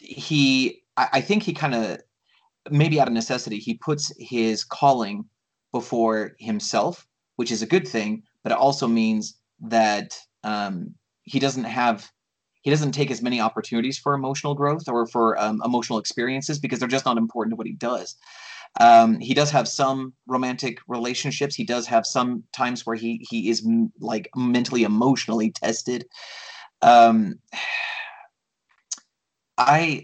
he 0.00 0.82
I, 0.96 1.08
I 1.14 1.20
think 1.20 1.42
he 1.42 1.52
kind 1.52 1.74
of 1.74 1.98
maybe 2.70 3.00
out 3.00 3.08
of 3.08 3.14
necessity 3.14 3.58
he 3.58 3.74
puts 3.74 4.12
his 4.18 4.64
calling 4.64 5.24
before 5.72 6.32
himself, 6.38 7.06
which 7.36 7.50
is 7.50 7.62
a 7.62 7.66
good 7.66 7.86
thing, 7.86 8.22
but 8.42 8.52
it 8.52 8.58
also 8.58 8.86
means 8.86 9.38
that 9.60 10.16
um, 10.44 10.94
he 11.22 11.38
doesn't 11.38 11.64
have 11.64 12.10
he 12.62 12.70
doesn't 12.70 12.92
take 12.92 13.10
as 13.10 13.20
many 13.20 13.40
opportunities 13.40 13.98
for 13.98 14.14
emotional 14.14 14.54
growth 14.54 14.88
or 14.88 15.06
for 15.06 15.38
um, 15.38 15.60
emotional 15.64 15.98
experiences 15.98 16.58
because 16.58 16.78
they're 16.78 16.88
just 16.88 17.04
not 17.04 17.18
important 17.18 17.52
to 17.52 17.56
what 17.56 17.66
he 17.66 17.74
does. 17.74 18.16
Um, 18.80 19.20
he 19.20 19.34
does 19.34 19.50
have 19.50 19.68
some 19.68 20.12
romantic 20.26 20.78
relationships. 20.88 21.54
He 21.54 21.64
does 21.64 21.86
have 21.86 22.04
some 22.04 22.42
times 22.52 22.84
where 22.84 22.96
he 22.96 23.24
he 23.28 23.48
is 23.48 23.64
m- 23.64 23.92
like 24.00 24.28
mentally 24.34 24.82
emotionally 24.82 25.50
tested. 25.52 26.06
Um, 26.82 27.38
I 29.58 30.02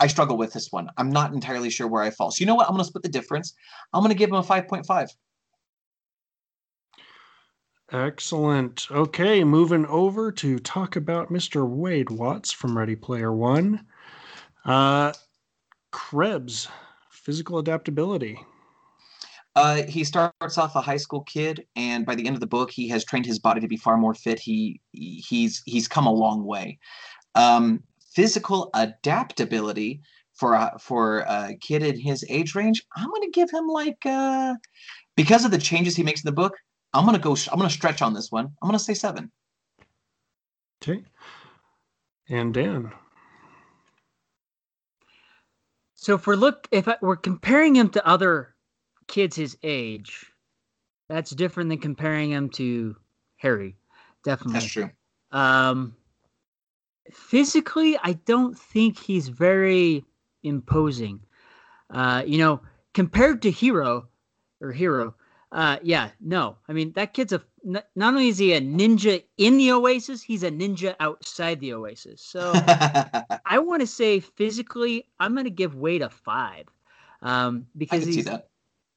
I 0.00 0.06
struggle 0.06 0.36
with 0.36 0.52
this 0.52 0.70
one. 0.70 0.90
I'm 0.96 1.10
not 1.10 1.32
entirely 1.32 1.70
sure 1.70 1.88
where 1.88 2.02
I 2.02 2.10
fall. 2.10 2.30
So 2.30 2.40
you 2.40 2.46
know 2.46 2.54
what? 2.54 2.68
I'm 2.68 2.74
going 2.74 2.84
to 2.84 2.88
split 2.88 3.02
the 3.02 3.08
difference. 3.08 3.54
I'm 3.92 4.00
going 4.00 4.12
to 4.12 4.18
give 4.18 4.30
him 4.30 4.36
a 4.36 4.42
5.5. 4.42 5.08
Excellent. 7.92 8.90
Okay, 8.90 9.44
moving 9.44 9.86
over 9.86 10.32
to 10.32 10.58
talk 10.58 10.96
about 10.96 11.32
Mr. 11.32 11.68
Wade 11.68 12.10
Watts 12.10 12.50
from 12.50 12.76
Ready 12.76 12.96
Player 12.96 13.32
One. 13.32 13.86
Uh, 14.64 15.12
Krebs, 15.92 16.68
physical 17.24 17.58
adaptability. 17.58 18.38
Uh, 19.56 19.82
he 19.84 20.02
starts 20.02 20.58
off 20.58 20.74
a 20.74 20.80
high 20.80 20.96
school 20.96 21.22
kid, 21.22 21.64
and 21.76 22.04
by 22.04 22.14
the 22.14 22.26
end 22.26 22.34
of 22.34 22.40
the 22.40 22.46
book, 22.46 22.70
he 22.70 22.88
has 22.88 23.04
trained 23.04 23.24
his 23.24 23.38
body 23.38 23.60
to 23.60 23.68
be 23.68 23.76
far 23.76 23.96
more 23.96 24.14
fit. 24.14 24.38
He 24.38 24.80
he's 24.92 25.62
he's 25.64 25.86
come 25.86 26.06
a 26.06 26.12
long 26.12 26.44
way. 26.44 26.78
Um, 27.34 27.82
physical 28.14 28.70
adaptability 28.74 30.00
for 30.34 30.54
a, 30.54 30.76
for 30.80 31.20
a 31.20 31.56
kid 31.60 31.82
in 31.84 31.98
his 31.98 32.24
age 32.28 32.54
range, 32.54 32.82
I'm 32.96 33.08
going 33.08 33.22
to 33.22 33.30
give 33.30 33.50
him 33.50 33.68
like 33.68 34.04
uh, 34.04 34.54
because 35.16 35.44
of 35.44 35.52
the 35.52 35.58
changes 35.58 35.94
he 35.94 36.02
makes 36.02 36.22
in 36.24 36.28
the 36.28 36.32
book. 36.32 36.56
I'm 36.92 37.04
going 37.04 37.16
to 37.16 37.22
go. 37.22 37.36
I'm 37.50 37.58
going 37.58 37.68
to 37.68 37.74
stretch 37.74 38.02
on 38.02 38.14
this 38.14 38.32
one. 38.32 38.46
I'm 38.60 38.68
going 38.68 38.78
to 38.78 38.84
say 38.84 38.94
seven. 38.94 39.30
Okay. 40.82 41.02
And 42.28 42.52
Dan. 42.52 42.92
So 46.04 46.16
if 46.16 46.26
we're 46.26 46.36
look 46.36 46.68
if 46.70 46.86
I, 46.86 46.96
we're 47.00 47.16
comparing 47.16 47.74
him 47.74 47.88
to 47.88 48.06
other 48.06 48.54
kids 49.08 49.36
his 49.36 49.56
age, 49.62 50.26
that's 51.08 51.30
different 51.30 51.70
than 51.70 51.78
comparing 51.78 52.30
him 52.30 52.50
to 52.50 52.94
Harry. 53.36 53.74
Definitely. 54.22 54.52
That's 54.52 54.66
true. 54.66 54.90
Um, 55.32 55.96
physically, 57.10 57.96
I 58.02 58.18
don't 58.26 58.54
think 58.54 58.98
he's 58.98 59.28
very 59.28 60.04
imposing. 60.42 61.20
Uh, 61.88 62.22
you 62.26 62.36
know, 62.36 62.60
compared 62.92 63.40
to 63.40 63.50
Hero 63.50 64.06
or 64.60 64.72
Hero, 64.72 65.14
uh, 65.52 65.78
yeah, 65.82 66.10
no. 66.20 66.58
I 66.68 66.74
mean, 66.74 66.92
that 66.96 67.14
kid's 67.14 67.32
a 67.32 67.40
not 67.64 67.84
only 67.96 68.28
is 68.28 68.38
he 68.38 68.52
a 68.52 68.60
ninja 68.60 69.24
in 69.38 69.56
the 69.56 69.72
Oasis, 69.72 70.22
he's 70.22 70.42
a 70.42 70.50
ninja 70.50 70.94
outside 71.00 71.60
the 71.60 71.72
Oasis. 71.72 72.20
So 72.20 72.52
I 73.46 73.58
want 73.58 73.80
to 73.80 73.86
say 73.86 74.20
physically, 74.20 75.06
I'm 75.18 75.32
going 75.34 75.44
to 75.44 75.50
give 75.50 75.74
Wade 75.74 76.02
a 76.02 76.10
five 76.10 76.66
um, 77.22 77.66
because 77.76 78.04
he's 78.04 78.28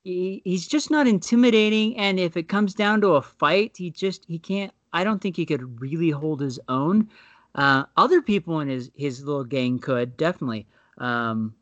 he, 0.04 0.42
he's 0.46 0.68
just 0.68 0.90
not 0.92 1.08
intimidating. 1.08 1.98
And 1.98 2.20
if 2.20 2.38
it 2.38 2.48
comes 2.48 2.74
down 2.74 3.02
to 3.02 3.16
a 3.16 3.22
fight, 3.22 3.76
he 3.78 3.90
just 3.90 4.26
he 4.28 4.40
can't. 4.40 4.72
I 4.94 5.04
don't 5.04 5.22
think 5.22 5.36
he 5.36 5.46
could 5.46 5.82
really 5.82 6.10
hold 6.10 6.42
his 6.42 6.60
own. 6.68 7.10
Uh, 7.56 7.86
other 7.96 8.22
people 8.22 8.60
in 8.60 8.68
his 8.68 8.92
his 8.96 9.24
little 9.24 9.44
gang 9.44 9.80
could 9.80 10.18
definitely. 10.18 10.68
Um, 10.98 11.56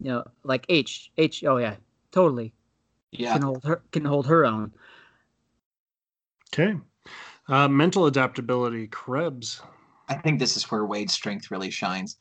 you 0.00 0.08
know, 0.08 0.24
like 0.42 0.66
Aech 0.66 1.10
Aech. 1.16 1.46
Oh 1.48 1.58
yeah, 1.58 1.76
totally. 2.10 2.52
Yeah, 3.12 3.32
can 3.32 3.42
hold 3.42 3.64
her 3.64 3.82
can 3.92 4.04
hold 4.04 4.26
her 4.26 4.44
own. 4.44 4.72
Okay, 6.52 6.74
uh, 7.48 7.68
mental 7.68 8.06
adaptability, 8.06 8.86
Krebs. 8.88 9.62
I 10.08 10.14
think 10.14 10.38
this 10.38 10.56
is 10.56 10.70
where 10.70 10.84
Wade's 10.84 11.14
strength 11.14 11.50
really 11.50 11.70
shines. 11.70 12.18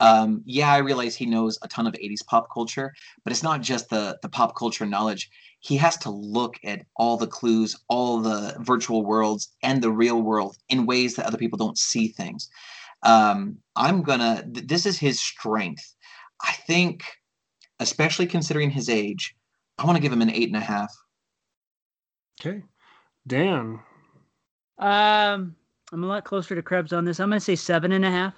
Um, 0.00 0.42
yeah, 0.44 0.72
I 0.72 0.78
realize 0.78 1.14
he 1.14 1.26
knows 1.26 1.58
a 1.62 1.68
ton 1.68 1.86
of 1.86 1.94
80s 1.94 2.24
pop 2.26 2.48
culture, 2.52 2.92
but 3.22 3.32
it's 3.32 3.42
not 3.42 3.60
just 3.60 3.90
the 3.90 4.18
the 4.22 4.28
pop 4.28 4.56
culture 4.56 4.86
knowledge. 4.86 5.30
He 5.60 5.76
has 5.76 5.96
to 5.98 6.10
look 6.10 6.56
at 6.64 6.84
all 6.96 7.16
the 7.16 7.26
clues, 7.26 7.76
all 7.88 8.20
the 8.20 8.56
virtual 8.60 9.04
worlds, 9.04 9.54
and 9.62 9.80
the 9.80 9.92
real 9.92 10.20
world 10.20 10.56
in 10.68 10.86
ways 10.86 11.14
that 11.14 11.26
other 11.26 11.38
people 11.38 11.58
don't 11.58 11.78
see 11.78 12.08
things. 12.08 12.48
Um, 13.02 13.58
I'm 13.76 14.02
gonna. 14.02 14.42
Th- 14.52 14.66
this 14.66 14.86
is 14.86 14.98
his 14.98 15.20
strength. 15.20 15.94
I 16.42 16.52
think, 16.52 17.04
especially 17.80 18.26
considering 18.26 18.70
his 18.70 18.88
age, 18.88 19.34
I 19.78 19.84
want 19.86 19.96
to 19.96 20.02
give 20.02 20.12
him 20.12 20.22
an 20.22 20.30
eight 20.30 20.48
and 20.48 20.56
a 20.56 20.60
half. 20.60 20.92
Okay, 22.40 22.62
Dan. 23.26 23.80
Um, 24.78 25.56
I'm 25.92 26.04
a 26.04 26.06
lot 26.06 26.24
closer 26.24 26.54
to 26.54 26.62
Krebs 26.62 26.92
on 26.92 27.04
this. 27.04 27.20
I'm 27.20 27.30
gonna 27.30 27.40
say 27.40 27.56
seven 27.56 27.92
and 27.92 28.04
a 28.04 28.10
half. 28.10 28.34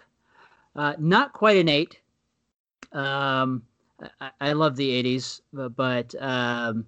Uh, 0.74 0.94
not 0.98 1.32
quite 1.32 1.56
an 1.56 1.68
eight. 1.68 2.00
Um, 2.92 3.62
I, 4.20 4.30
I 4.40 4.52
love 4.52 4.76
the 4.76 5.02
'80s, 5.02 5.40
but, 5.52 5.74
but 5.74 6.14
um, 6.20 6.86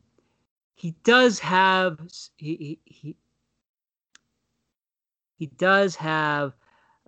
he 0.75 0.95
does 1.03 1.39
have 1.41 1.99
he 2.37 2.79
he, 2.85 3.17
he 5.39 5.47
does 5.47 5.97
have 5.97 6.53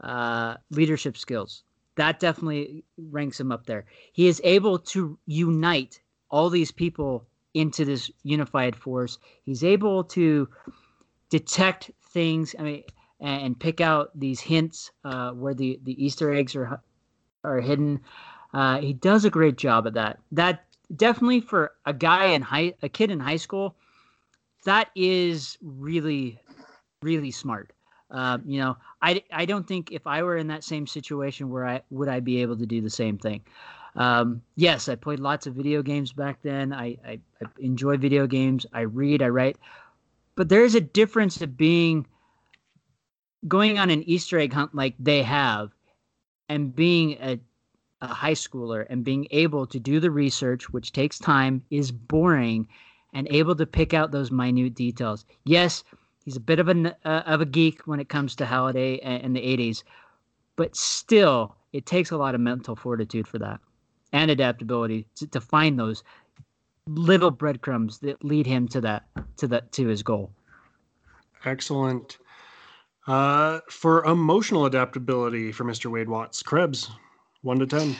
uh, 0.02 0.54
leadership 0.70 1.16
skills. 1.16 1.62
That 1.96 2.18
definitely 2.18 2.84
ranks 2.96 3.38
him 3.38 3.52
up 3.52 3.66
there. 3.66 3.84
He 4.12 4.26
is 4.26 4.40
able 4.42 4.78
to 4.78 5.18
unite 5.26 6.00
all 6.30 6.48
these 6.48 6.72
people 6.72 7.26
into 7.54 7.84
this 7.84 8.10
unified 8.22 8.76
force. 8.76 9.18
He's 9.42 9.64
able 9.64 10.04
to 10.04 10.48
detect 11.30 11.90
things. 12.12 12.54
I 12.58 12.62
mean, 12.62 12.84
and 13.20 13.58
pick 13.58 13.80
out 13.80 14.10
these 14.18 14.40
hints 14.40 14.90
uh, 15.04 15.32
where 15.32 15.54
the, 15.54 15.78
the 15.84 16.02
Easter 16.02 16.32
eggs 16.32 16.56
are 16.56 16.80
are 17.44 17.60
hidden. 17.60 18.00
Uh, 18.52 18.78
he 18.78 18.92
does 18.92 19.24
a 19.24 19.30
great 19.30 19.56
job 19.56 19.86
at 19.86 19.94
that. 19.94 20.18
That 20.32 20.64
definitely 20.94 21.40
for 21.40 21.72
a 21.86 21.92
guy 21.92 22.26
in 22.26 22.42
high, 22.42 22.74
a 22.82 22.88
kid 22.88 23.10
in 23.10 23.20
high 23.20 23.36
school, 23.36 23.76
that 24.64 24.90
is 24.94 25.56
really, 25.62 26.40
really 27.02 27.30
smart. 27.30 27.72
Um, 28.10 28.42
you 28.44 28.60
know, 28.60 28.76
I, 29.00 29.22
I 29.32 29.44
don't 29.46 29.66
think 29.66 29.92
if 29.92 30.06
I 30.06 30.22
were 30.22 30.36
in 30.36 30.48
that 30.48 30.64
same 30.64 30.86
situation 30.86 31.48
where 31.48 31.66
I 31.66 31.82
would 31.90 32.08
I 32.08 32.20
be 32.20 32.42
able 32.42 32.56
to 32.56 32.66
do 32.66 32.80
the 32.80 32.90
same 32.90 33.18
thing. 33.18 33.42
Um, 33.94 34.42
yes, 34.56 34.88
I 34.88 34.96
played 34.96 35.20
lots 35.20 35.46
of 35.46 35.54
video 35.54 35.82
games 35.82 36.12
back 36.12 36.38
then. 36.42 36.72
I, 36.72 36.96
I, 37.06 37.20
I 37.40 37.46
enjoy 37.58 37.96
video 37.96 38.26
games. 38.26 38.66
I 38.72 38.80
read, 38.80 39.22
I 39.22 39.28
write, 39.28 39.56
but 40.40 40.48
there 40.48 40.64
is 40.64 40.74
a 40.74 40.80
difference 40.80 41.42
of 41.42 41.58
being 41.58 42.06
going 43.46 43.78
on 43.78 43.90
an 43.90 44.02
Easter 44.04 44.38
egg 44.38 44.54
hunt 44.54 44.74
like 44.74 44.94
they 44.98 45.22
have 45.22 45.70
and 46.48 46.74
being 46.74 47.18
a, 47.20 47.38
a 48.00 48.06
high 48.06 48.32
schooler 48.32 48.86
and 48.88 49.04
being 49.04 49.28
able 49.32 49.66
to 49.66 49.78
do 49.78 50.00
the 50.00 50.10
research, 50.10 50.70
which 50.70 50.92
takes 50.92 51.18
time, 51.18 51.62
is 51.68 51.92
boring, 51.92 52.66
and 53.12 53.28
able 53.30 53.54
to 53.54 53.66
pick 53.66 53.92
out 53.92 54.12
those 54.12 54.30
minute 54.30 54.74
details. 54.74 55.26
Yes, 55.44 55.84
he's 56.24 56.36
a 56.36 56.40
bit 56.40 56.58
of 56.58 56.70
a 56.70 56.96
uh, 57.04 57.22
of 57.26 57.42
a 57.42 57.44
geek 57.44 57.86
when 57.86 58.00
it 58.00 58.08
comes 58.08 58.34
to 58.36 58.46
Halliday 58.46 58.94
in 58.94 59.34
the 59.34 59.42
'80s, 59.42 59.82
but 60.56 60.74
still, 60.74 61.54
it 61.74 61.84
takes 61.84 62.12
a 62.12 62.16
lot 62.16 62.34
of 62.34 62.40
mental 62.40 62.76
fortitude 62.76 63.28
for 63.28 63.38
that 63.40 63.60
and 64.10 64.30
adaptability 64.30 65.06
to, 65.16 65.26
to 65.26 65.40
find 65.42 65.78
those 65.78 66.02
little 66.94 67.30
breadcrumbs 67.30 67.98
that 68.00 68.22
lead 68.24 68.46
him 68.46 68.68
to 68.68 68.80
that 68.80 69.04
to 69.36 69.46
that 69.48 69.72
to 69.72 69.86
his 69.86 70.02
goal. 70.02 70.30
Excellent. 71.44 72.18
Uh, 73.06 73.60
for 73.70 74.04
emotional 74.04 74.66
adaptability 74.66 75.52
for 75.52 75.64
Mr. 75.64 75.90
Wade 75.90 76.08
Watts, 76.08 76.42
Krebs, 76.42 76.90
one 77.42 77.58
to 77.58 77.66
ten. 77.66 77.96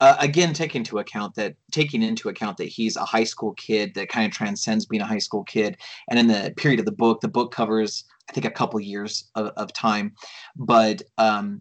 Uh, 0.00 0.16
again, 0.18 0.54
taking 0.54 0.80
into 0.80 0.98
account 0.98 1.34
that 1.34 1.54
taking 1.72 2.02
into 2.02 2.30
account 2.30 2.56
that 2.56 2.64
he's 2.64 2.96
a 2.96 3.04
high 3.04 3.24
school 3.24 3.52
kid 3.54 3.94
that 3.94 4.08
kind 4.08 4.26
of 4.26 4.32
transcends 4.32 4.86
being 4.86 5.02
a 5.02 5.06
high 5.06 5.18
school 5.18 5.44
kid, 5.44 5.76
and 6.08 6.18
in 6.18 6.26
the 6.26 6.54
period 6.56 6.80
of 6.80 6.86
the 6.86 6.92
book, 6.92 7.20
the 7.20 7.28
book 7.28 7.52
covers 7.52 8.04
I 8.28 8.32
think 8.32 8.46
a 8.46 8.50
couple 8.50 8.80
years 8.80 9.28
of, 9.34 9.48
of 9.56 9.72
time, 9.72 10.14
but 10.56 11.02
um, 11.18 11.60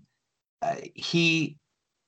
uh, 0.61 0.75
he 0.95 1.57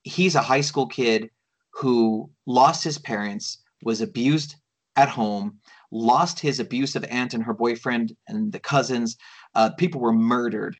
he's 0.03 0.35
a 0.35 0.41
high 0.41 0.61
school 0.61 0.87
kid 0.87 1.29
who 1.73 2.29
lost 2.45 2.83
his 2.83 2.97
parents, 2.97 3.60
was 3.81 4.01
abused 4.01 4.55
at 4.95 5.09
home, 5.09 5.59
lost 5.91 6.39
his 6.39 6.59
abusive 6.59 7.03
aunt 7.05 7.33
and 7.33 7.43
her 7.43 7.53
boyfriend 7.53 8.15
and 8.27 8.51
the 8.51 8.59
cousins, 8.59 9.17
uh, 9.55 9.69
people 9.71 10.01
were 10.01 10.13
murdered 10.13 10.75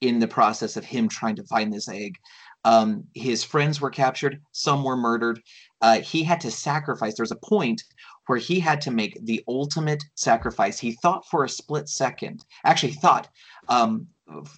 in 0.00 0.18
the 0.18 0.28
process 0.28 0.76
of 0.76 0.84
him 0.84 1.08
trying 1.08 1.36
to 1.36 1.44
find 1.44 1.72
this 1.72 1.88
egg. 1.88 2.16
Um, 2.64 3.04
his 3.14 3.42
friends 3.42 3.80
were 3.80 3.90
captured, 3.90 4.42
some 4.52 4.84
were 4.84 4.96
murdered. 4.96 5.42
Uh, 5.80 6.00
he 6.00 6.22
had 6.22 6.40
to 6.42 6.50
sacrifice. 6.50 7.16
There's 7.16 7.32
a 7.32 7.36
point 7.36 7.82
where 8.26 8.38
he 8.38 8.60
had 8.60 8.80
to 8.82 8.90
make 8.90 9.18
the 9.24 9.42
ultimate 9.48 10.04
sacrifice. 10.14 10.78
He 10.78 10.92
thought 10.92 11.26
for 11.30 11.44
a 11.44 11.48
split 11.48 11.88
second, 11.88 12.44
actually, 12.64 12.92
thought 12.92 13.28
um, 13.68 14.06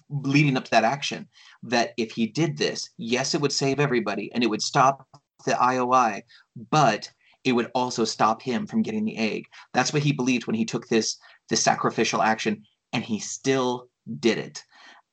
leading 0.09 0.57
up 0.57 0.65
to 0.65 0.71
that 0.71 0.83
action, 0.83 1.27
that 1.63 1.93
if 1.97 2.11
he 2.11 2.27
did 2.27 2.57
this, 2.57 2.89
yes, 2.97 3.33
it 3.33 3.41
would 3.41 3.53
save 3.53 3.79
everybody 3.79 4.31
and 4.33 4.43
it 4.43 4.49
would 4.49 4.61
stop 4.61 5.07
the 5.45 5.53
IOI, 5.53 6.21
but 6.69 7.09
it 7.43 7.51
would 7.53 7.71
also 7.75 8.05
stop 8.05 8.41
him 8.41 8.65
from 8.65 8.81
getting 8.81 9.05
the 9.05 9.17
egg. 9.17 9.45
That's 9.73 9.93
what 9.93 10.03
he 10.03 10.13
believed 10.13 10.47
when 10.47 10.55
he 10.55 10.65
took 10.65 10.87
this 10.87 11.17
this 11.49 11.63
sacrificial 11.63 12.21
action 12.21 12.63
and 12.93 13.03
he 13.03 13.19
still 13.19 13.89
did 14.19 14.37
it. 14.37 14.63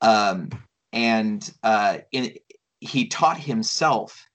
Um, 0.00 0.50
and 0.92 1.50
uh, 1.62 1.98
in, 2.12 2.34
he 2.80 3.08
taught 3.08 3.38
himself 3.38 4.26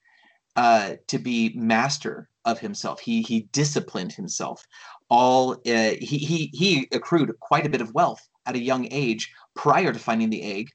uh, 0.56 0.96
to 1.08 1.20
be 1.20 1.54
master 1.56 2.30
of 2.46 2.60
himself. 2.60 3.00
He 3.00 3.22
he 3.22 3.42
disciplined 3.52 4.14
himself. 4.14 4.66
All 5.10 5.54
uh, 5.54 5.96
he 6.00 6.18
he 6.18 6.50
he 6.54 6.88
accrued 6.92 7.38
quite 7.40 7.66
a 7.66 7.70
bit 7.70 7.82
of 7.82 7.94
wealth 7.94 8.28
at 8.46 8.56
a 8.56 8.60
young 8.60 8.88
age 8.92 9.34
prior 9.56 9.92
to 9.92 10.00
finding 10.00 10.30
the 10.30 10.44
egg, 10.44 10.70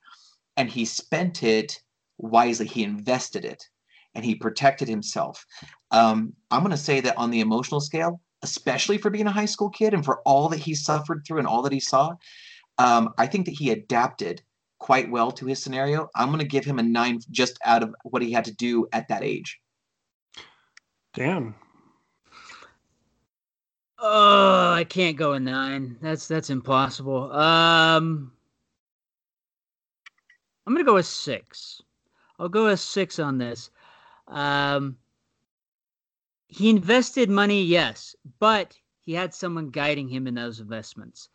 and 0.57 0.69
he 0.69 0.85
spent 0.85 1.43
it 1.43 1.81
wisely. 2.19 2.67
He 2.67 2.83
invested 2.83 3.45
it, 3.45 3.69
and 4.15 4.25
he 4.25 4.35
protected 4.35 4.89
himself. 4.89 5.45
Um, 5.91 6.33
I'm 6.51 6.61
going 6.61 6.71
to 6.71 6.77
say 6.77 7.01
that 7.01 7.17
on 7.17 7.31
the 7.31 7.41
emotional 7.41 7.81
scale, 7.81 8.21
especially 8.43 8.99
for 8.99 9.11
being 9.11 9.27
a 9.27 9.33
high 9.33 9.47
school 9.47 9.71
kid 9.71 9.95
and 9.95 10.05
for 10.05 10.21
all 10.25 10.49
that 10.49 10.59
he 10.59 10.75
suffered 10.75 11.23
through 11.27 11.39
and 11.39 11.47
all 11.47 11.63
that 11.63 11.73
he 11.73 11.81
saw, 11.81 12.15
um, 12.79 13.11
I 13.19 13.27
think 13.27 13.47
that 13.47 13.55
he 13.55 13.71
adapted 13.71 14.43
quite 14.79 15.11
well 15.11 15.31
to 15.33 15.47
his 15.47 15.63
scenario. 15.63 16.09
I'm 16.15 16.29
going 16.29 16.41
to 16.41 16.45
give 16.47 16.65
him 16.65 16.79
a 16.79 16.83
nine 16.83 17.21
just 17.31 17.59
out 17.65 17.83
of 17.83 17.95
what 18.05 18.23
he 18.23 18.33
had 18.33 18.47
to 18.47 18.55
do 18.55 18.89
at 18.93 19.09
that 19.09 19.23
age. 19.23 19.61
Damn. 21.15 21.55
Oh, 24.03 24.73
I 24.73 24.85
can't 24.85 25.17
go 25.19 25.33
a 25.33 25.41
nine. 25.41 25.99
That's 26.01 26.27
that's 26.27 26.49
impossible. 26.49 27.31
Um, 27.33 28.33
I'm 30.67 30.73
gonna 30.73 30.87
go 30.87 30.97
a 30.97 31.03
six. 31.03 31.83
I'll 32.39 32.49
go 32.49 32.69
a 32.69 32.77
six 32.79 33.19
on 33.19 33.37
this. 33.37 33.71
Um, 34.31 34.97
he 36.49 36.71
invested 36.71 37.31
money, 37.31 37.63
yes, 37.63 38.15
but 38.39 38.77
he 39.01 39.13
had 39.13 39.35
someone 39.35 39.71
guiding 39.71 40.09
him 40.09 40.27
in 40.27 40.35
those 40.35 40.61
investments. 40.61 41.29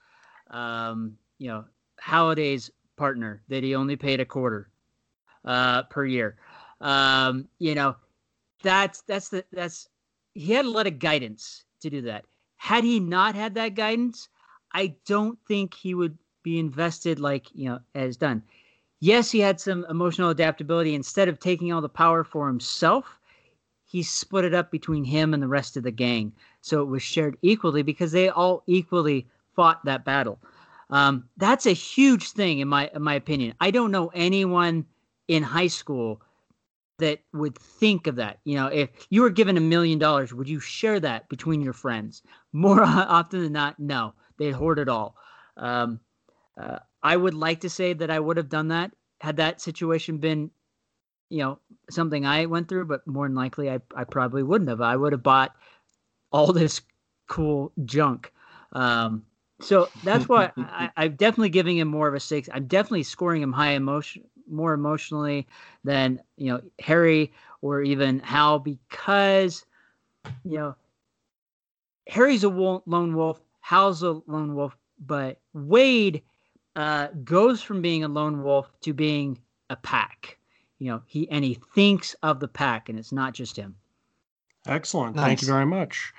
Um, 0.49 1.17
you 1.37 1.47
know, 1.47 1.65
Halliday's 1.99 2.69
partner 2.97 3.43
that 3.49 3.63
he 3.63 3.75
only 3.75 3.95
paid 3.95 4.19
a 4.19 4.25
quarter 4.25 4.69
uh, 5.43 5.83
per 5.83 6.05
year. 6.05 6.37
Um, 6.81 7.47
you 7.59 7.75
know, 7.75 7.95
that's 8.63 9.01
that's 9.01 9.29
the 9.29 9.45
that's 9.51 9.87
he 10.33 10.53
had 10.53 10.65
a 10.65 10.69
lot 10.69 10.87
of 10.87 10.99
guidance 10.99 11.65
to 11.81 11.89
do 11.89 12.01
that. 12.01 12.25
Had 12.57 12.83
he 12.83 12.99
not 12.99 13.35
had 13.35 13.55
that 13.55 13.75
guidance, 13.75 14.29
I 14.73 14.95
don't 15.05 15.37
think 15.47 15.73
he 15.73 15.93
would 15.93 16.17
be 16.43 16.59
invested 16.59 17.19
like 17.19 17.47
you 17.53 17.69
know 17.69 17.79
as 17.93 18.17
done. 18.17 18.43
Yes, 19.05 19.29
he 19.29 19.39
had 19.39 19.59
some 19.59 19.85
emotional 19.87 20.31
adaptability. 20.31 20.95
Instead 20.95 21.27
of 21.27 21.39
taking 21.39 21.71
all 21.71 21.79
the 21.79 21.87
power 21.87 22.23
for 22.23 22.47
himself, 22.47 23.19
he 23.83 24.01
split 24.01 24.45
it 24.45 24.55
up 24.55 24.71
between 24.71 25.03
him 25.03 25.31
and 25.31 25.43
the 25.43 25.47
rest 25.47 25.77
of 25.77 25.83
the 25.83 25.91
gang, 25.91 26.33
so 26.61 26.81
it 26.81 26.85
was 26.85 27.03
shared 27.03 27.37
equally 27.43 27.83
because 27.83 28.11
they 28.11 28.29
all 28.29 28.63
equally 28.65 29.27
fought 29.55 29.85
that 29.85 30.05
battle. 30.05 30.39
Um, 30.89 31.29
that's 31.37 31.67
a 31.67 31.71
huge 31.71 32.31
thing 32.31 32.57
in 32.57 32.67
my 32.67 32.89
in 32.95 33.03
my 33.03 33.13
opinion. 33.13 33.53
I 33.59 33.69
don't 33.69 33.91
know 33.91 34.07
anyone 34.15 34.87
in 35.27 35.43
high 35.43 35.67
school 35.67 36.19
that 36.97 37.19
would 37.31 37.55
think 37.55 38.07
of 38.07 38.15
that. 38.15 38.39
You 38.43 38.55
know, 38.55 38.67
if 38.69 38.89
you 39.11 39.21
were 39.21 39.29
given 39.29 39.55
a 39.55 39.61
million 39.61 39.99
dollars, 39.99 40.33
would 40.33 40.49
you 40.49 40.59
share 40.59 40.99
that 41.01 41.29
between 41.29 41.61
your 41.61 41.73
friends? 41.73 42.23
More 42.53 42.81
often 42.83 43.43
than 43.43 43.53
not, 43.53 43.77
no. 43.77 44.15
They'd 44.39 44.53
hoard 44.53 44.79
it 44.79 44.89
all. 44.89 45.15
Um, 45.57 45.99
uh, 46.57 46.79
I 47.05 47.15
would 47.15 47.35
like 47.35 47.59
to 47.59 47.69
say 47.69 47.93
that 47.93 48.09
I 48.09 48.19
would 48.19 48.37
have 48.37 48.49
done 48.49 48.69
that 48.69 48.91
had 49.21 49.37
that 49.37 49.61
situation 49.61 50.17
been, 50.17 50.49
you 51.29 51.37
know, 51.37 51.59
something 51.87 52.25
I 52.25 52.47
went 52.47 52.67
through, 52.67 52.85
but 52.85 53.05
more 53.05 53.27
than 53.27 53.35
likely, 53.35 53.69
I, 53.69 53.79
I 53.95 54.05
probably 54.05 54.41
wouldn't 54.41 54.71
have. 54.71 54.81
I 54.81 54.95
would 54.95 55.11
have 55.11 55.21
bought 55.21 55.55
all 56.31 56.51
this 56.51 56.81
cool 57.27 57.71
junk. 57.85 58.33
Um, 58.71 59.23
so 59.61 59.87
that's 60.03 60.27
why 60.27 60.51
I, 60.57 60.89
I'm 60.97 61.15
definitely 61.15 61.49
giving 61.49 61.77
him 61.77 61.89
more 61.89 62.07
of 62.07 62.15
a 62.15 62.19
six. 62.19 62.49
I'm 62.51 62.65
definitely 62.65 63.03
scoring 63.03 63.43
him 63.43 63.53
high 63.53 63.73
emotion, 63.73 64.23
more 64.49 64.73
emotionally 64.73 65.45
than 65.83 66.19
you 66.37 66.51
know 66.51 66.61
Harry 66.79 67.31
or 67.61 67.83
even 67.83 68.19
Hal 68.21 68.57
because 68.57 69.63
you 70.43 70.57
know 70.57 70.75
Harry's 72.07 72.43
a 72.43 72.49
lone 72.49 73.15
wolf, 73.15 73.41
Hal's 73.59 74.01
a 74.01 74.21
lone 74.25 74.55
wolf, 74.55 74.75
but 74.99 75.39
Wade 75.53 76.23
uh, 76.75 77.07
goes 77.23 77.61
from 77.61 77.81
being 77.81 78.03
a 78.03 78.07
lone 78.07 78.43
wolf 78.43 78.71
to 78.81 78.93
being 78.93 79.39
a 79.69 79.75
pack. 79.75 80.37
You 80.79 80.91
know, 80.91 81.01
he 81.05 81.29
and 81.29 81.43
he 81.43 81.59
thinks 81.73 82.15
of 82.21 82.39
the 82.39 82.47
pack, 82.47 82.89
and 82.89 82.99
it's 82.99 83.11
not 83.11 83.33
just 83.33 83.55
him. 83.55 83.75
Excellent. 84.67 85.15
Nice. 85.15 85.25
Thank 85.25 85.41
you 85.41 85.47
very 85.47 85.65
much. 85.65 86.13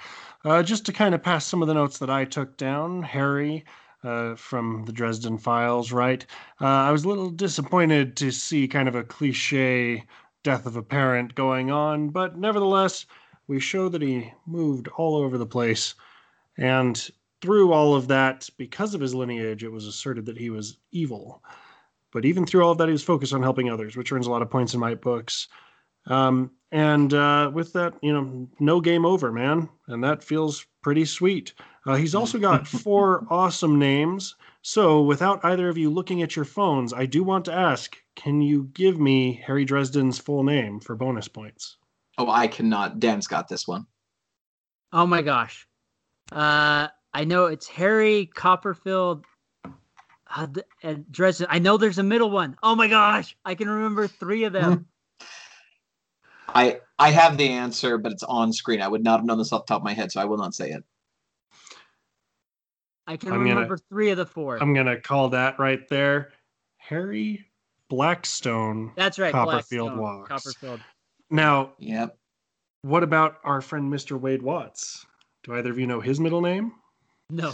Uh, 0.44 0.62
just 0.62 0.86
to 0.86 0.92
kind 0.92 1.14
of 1.14 1.22
pass 1.22 1.44
some 1.44 1.62
of 1.62 1.68
the 1.68 1.74
notes 1.74 1.98
that 1.98 2.10
I 2.10 2.24
took 2.24 2.56
down, 2.56 3.02
Harry 3.02 3.64
uh, 4.04 4.36
from 4.36 4.84
the 4.84 4.92
Dresden 4.92 5.36
Files, 5.36 5.90
right? 5.90 6.24
Uh, 6.60 6.66
I 6.66 6.92
was 6.92 7.04
a 7.04 7.08
little 7.08 7.30
disappointed 7.30 8.16
to 8.18 8.30
see 8.30 8.68
kind 8.68 8.88
of 8.88 8.94
a 8.94 9.02
cliche 9.02 10.04
death 10.44 10.64
of 10.64 10.76
a 10.76 10.82
parent 10.82 11.34
going 11.34 11.72
on, 11.72 12.10
but 12.10 12.38
nevertheless, 12.38 13.06
we 13.48 13.58
show 13.58 13.88
that 13.88 14.02
he 14.02 14.32
moved 14.46 14.86
all 14.96 15.16
over 15.16 15.36
the 15.36 15.46
place. 15.46 15.94
And 16.56 17.10
through 17.46 17.72
all 17.72 17.94
of 17.94 18.08
that, 18.08 18.48
because 18.56 18.92
of 18.92 19.00
his 19.00 19.14
lineage, 19.14 19.62
it 19.62 19.70
was 19.70 19.86
asserted 19.86 20.26
that 20.26 20.36
he 20.36 20.50
was 20.50 20.78
evil. 20.90 21.44
But 22.12 22.24
even 22.24 22.44
through 22.44 22.64
all 22.64 22.72
of 22.72 22.78
that, 22.78 22.88
he 22.88 22.92
was 22.92 23.04
focused 23.04 23.32
on 23.32 23.42
helping 23.42 23.70
others, 23.70 23.96
which 23.96 24.10
earns 24.10 24.26
a 24.26 24.30
lot 24.32 24.42
of 24.42 24.50
points 24.50 24.74
in 24.74 24.80
my 24.80 24.96
books. 24.96 25.46
Um, 26.06 26.50
and 26.72 27.14
uh, 27.14 27.52
with 27.54 27.72
that, 27.74 27.94
you 28.02 28.12
know, 28.12 28.48
no 28.58 28.80
game 28.80 29.06
over, 29.06 29.30
man. 29.30 29.68
And 29.86 30.02
that 30.02 30.24
feels 30.24 30.66
pretty 30.82 31.04
sweet. 31.04 31.54
Uh, 31.86 31.94
he's 31.94 32.16
also 32.16 32.38
got 32.38 32.66
four 32.84 33.24
awesome 33.30 33.78
names. 33.78 34.34
So, 34.62 35.02
without 35.02 35.44
either 35.44 35.68
of 35.68 35.78
you 35.78 35.88
looking 35.88 36.22
at 36.22 36.34
your 36.34 36.44
phones, 36.44 36.92
I 36.92 37.06
do 37.06 37.22
want 37.22 37.44
to 37.44 37.52
ask 37.52 37.96
can 38.16 38.42
you 38.42 38.64
give 38.72 38.98
me 38.98 39.40
Harry 39.46 39.64
Dresden's 39.64 40.18
full 40.18 40.42
name 40.42 40.80
for 40.80 40.96
bonus 40.96 41.28
points? 41.28 41.76
Oh, 42.18 42.28
I 42.28 42.48
cannot. 42.48 42.98
Dan's 42.98 43.28
got 43.28 43.46
this 43.46 43.68
one. 43.68 43.86
Oh 44.92 45.06
my 45.06 45.22
gosh. 45.22 45.68
Uh, 46.32 46.88
I 47.16 47.24
know 47.24 47.46
it's 47.46 47.66
Harry 47.68 48.26
Copperfield 48.26 49.24
uh, 49.64 50.46
Dresden. 51.10 51.46
I 51.48 51.58
know 51.58 51.78
there's 51.78 51.96
a 51.96 52.02
middle 52.02 52.30
one. 52.30 52.58
Oh 52.62 52.74
my 52.74 52.88
gosh. 52.88 53.34
I 53.42 53.54
can 53.54 53.70
remember 53.70 54.06
three 54.06 54.44
of 54.44 54.52
them. 54.52 54.84
I 56.48 56.80
I 56.98 57.10
have 57.12 57.38
the 57.38 57.48
answer, 57.48 57.96
but 57.96 58.12
it's 58.12 58.22
on 58.22 58.52
screen. 58.52 58.82
I 58.82 58.88
would 58.88 59.02
not 59.02 59.20
have 59.20 59.24
known 59.24 59.38
this 59.38 59.50
off 59.50 59.64
the 59.64 59.72
top 59.72 59.80
of 59.80 59.84
my 59.84 59.94
head, 59.94 60.12
so 60.12 60.20
I 60.20 60.26
will 60.26 60.36
not 60.36 60.54
say 60.54 60.72
it. 60.72 60.84
I 63.06 63.16
can 63.16 63.32
I'm 63.32 63.38
remember 63.38 63.76
gonna, 63.76 63.80
three 63.88 64.10
of 64.10 64.18
the 64.18 64.26
four. 64.26 64.62
I'm 64.62 64.74
gonna 64.74 65.00
call 65.00 65.30
that 65.30 65.58
right 65.58 65.88
there. 65.88 66.32
Harry 66.76 67.46
Blackstone. 67.88 68.92
That's 68.94 69.18
right. 69.18 69.32
Copperfield 69.32 69.96
Blackstone, 69.96 70.18
Walks. 70.18 70.28
Copperfield. 70.28 70.80
Now, 71.30 71.72
yep. 71.78 72.18
What 72.82 73.02
about 73.02 73.38
our 73.42 73.62
friend 73.62 73.90
Mr. 73.90 74.20
Wade 74.20 74.42
Watts? 74.42 75.06
Do 75.44 75.54
either 75.54 75.70
of 75.70 75.78
you 75.78 75.86
know 75.86 76.00
his 76.00 76.20
middle 76.20 76.42
name? 76.42 76.72
No. 77.30 77.52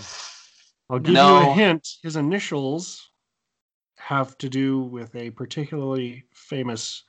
I'll 0.90 0.98
give 0.98 1.14
no. 1.14 1.40
you 1.40 1.50
a 1.50 1.54
hint. 1.54 1.88
His 2.02 2.16
initials 2.16 3.10
have 3.96 4.36
to 4.38 4.48
do 4.48 4.80
with 4.80 5.14
a 5.14 5.30
particularly 5.30 6.24
famous 6.34 7.04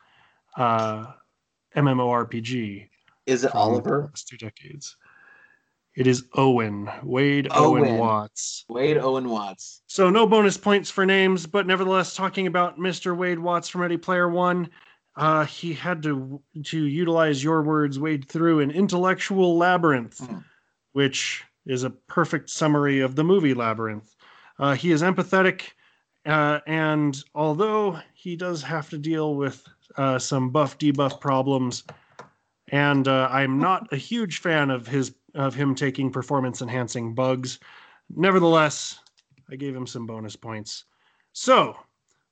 uh, 0.57 1.07
MMORPG. 1.75 2.87
Is 3.25 3.43
it 3.43 3.55
Oliver? 3.55 4.09
Last 4.09 4.27
two 4.27 4.37
decades. 4.37 4.95
It 5.95 6.07
is 6.07 6.25
Owen, 6.33 6.89
Wade 7.03 7.47
Owen. 7.51 7.83
Owen. 7.83 7.97
Watts. 7.97 8.65
Wade 8.67 8.97
Owen 8.97 9.29
Watts. 9.29 9.81
So 9.87 10.09
no 10.09 10.25
bonus 10.25 10.57
points 10.57 10.89
for 10.89 11.05
names, 11.05 11.45
but 11.45 11.67
nevertheless, 11.67 12.15
talking 12.15 12.47
about 12.47 12.79
Mr. 12.79 13.15
Wade 13.15 13.37
Watts 13.37 13.69
from 13.69 13.81
Ready 13.81 13.97
Player 13.97 14.27
One, 14.27 14.69
uh, 15.15 15.45
he 15.45 15.73
had 15.73 16.01
to 16.03 16.41
to 16.65 16.85
utilize 16.85 17.43
your 17.43 17.61
words, 17.61 17.99
wade 17.99 18.27
through 18.27 18.61
an 18.61 18.71
intellectual 18.71 19.55
labyrinth, 19.55 20.17
mm. 20.17 20.43
which 20.93 21.43
is 21.65 21.83
a 21.83 21.89
perfect 21.89 22.49
summary 22.49 22.99
of 22.99 23.15
the 23.15 23.23
movie 23.23 23.53
Labyrinth. 23.53 24.15
Uh, 24.59 24.75
he 24.75 24.91
is 24.91 25.01
empathetic, 25.01 25.71
uh, 26.25 26.59
and 26.67 27.23
although 27.35 27.99
he 28.13 28.35
does 28.35 28.61
have 28.61 28.89
to 28.89 28.97
deal 28.97 29.35
with 29.35 29.67
uh, 29.97 30.19
some 30.19 30.49
buff 30.49 30.77
debuff 30.77 31.19
problems, 31.19 31.83
and 32.69 33.07
uh, 33.07 33.27
I'm 33.31 33.59
not 33.59 33.91
a 33.91 33.97
huge 33.97 34.39
fan 34.39 34.69
of 34.69 34.87
his 34.87 35.13
of 35.35 35.55
him 35.55 35.73
taking 35.73 36.11
performance 36.11 36.61
enhancing 36.61 37.15
bugs. 37.15 37.59
Nevertheless, 38.15 38.99
I 39.49 39.55
gave 39.55 39.75
him 39.75 39.87
some 39.87 40.05
bonus 40.05 40.35
points. 40.35 40.85
So, 41.33 41.75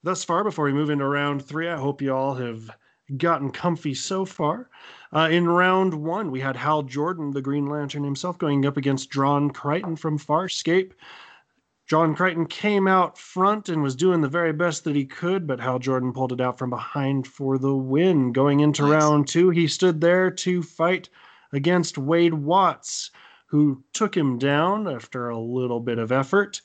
thus 0.04 0.24
far, 0.24 0.44
before 0.44 0.66
we 0.66 0.74
move 0.74 0.92
into 0.92 1.08
round 1.08 1.44
three, 1.44 1.68
I 1.68 1.78
hope 1.78 2.02
you 2.02 2.14
all 2.14 2.36
have 2.36 2.70
gotten 3.18 3.52
comfy 3.52 3.94
so 3.94 4.26
far. 4.26 4.70
Uh, 5.14 5.30
in 5.32 5.48
round 5.48 5.94
one, 5.94 6.32
we 6.32 6.40
had 6.40 6.56
Hal 6.56 6.84
Jordan, 6.84 7.32
the 7.32 7.42
Green 7.42 7.68
Lantern 7.68 8.04
himself, 8.04 8.38
going 8.38 8.66
up 8.66 8.78
against 8.78 9.12
John 9.12 9.50
Crichton 9.50 9.96
from 9.96 10.18
Farscape. 10.18 10.94
John 11.88 12.16
Crichton 12.16 12.46
came 12.46 12.88
out 12.88 13.18
front 13.18 13.68
and 13.68 13.84
was 13.84 13.98
doing 13.98 14.22
the 14.22 14.30
very 14.30 14.54
best 14.54 14.86
that 14.86 14.96
he 14.96 15.04
could, 15.04 15.46
but 15.46 15.60
Hal 15.60 15.78
Jordan 15.78 16.14
pulled 16.14 16.32
it 16.32 16.40
out 16.40 16.58
from 16.58 16.70
behind 16.70 17.28
for 17.28 17.58
the 17.58 17.76
win. 17.76 18.32
Going 18.32 18.62
into 18.62 18.84
nice. 18.84 18.92
round 18.92 19.28
two, 19.28 19.50
he 19.50 19.68
stood 19.68 20.00
there 20.00 20.32
to 20.32 20.64
fight 20.64 21.10
against 21.52 21.98
Wade 21.98 22.34
Watts, 22.34 23.12
who 23.48 23.84
took 23.92 24.16
him 24.16 24.38
down 24.38 24.88
after 24.88 25.28
a 25.28 25.38
little 25.38 25.82
bit 25.82 25.98
of 25.98 26.14
effort 26.14 26.62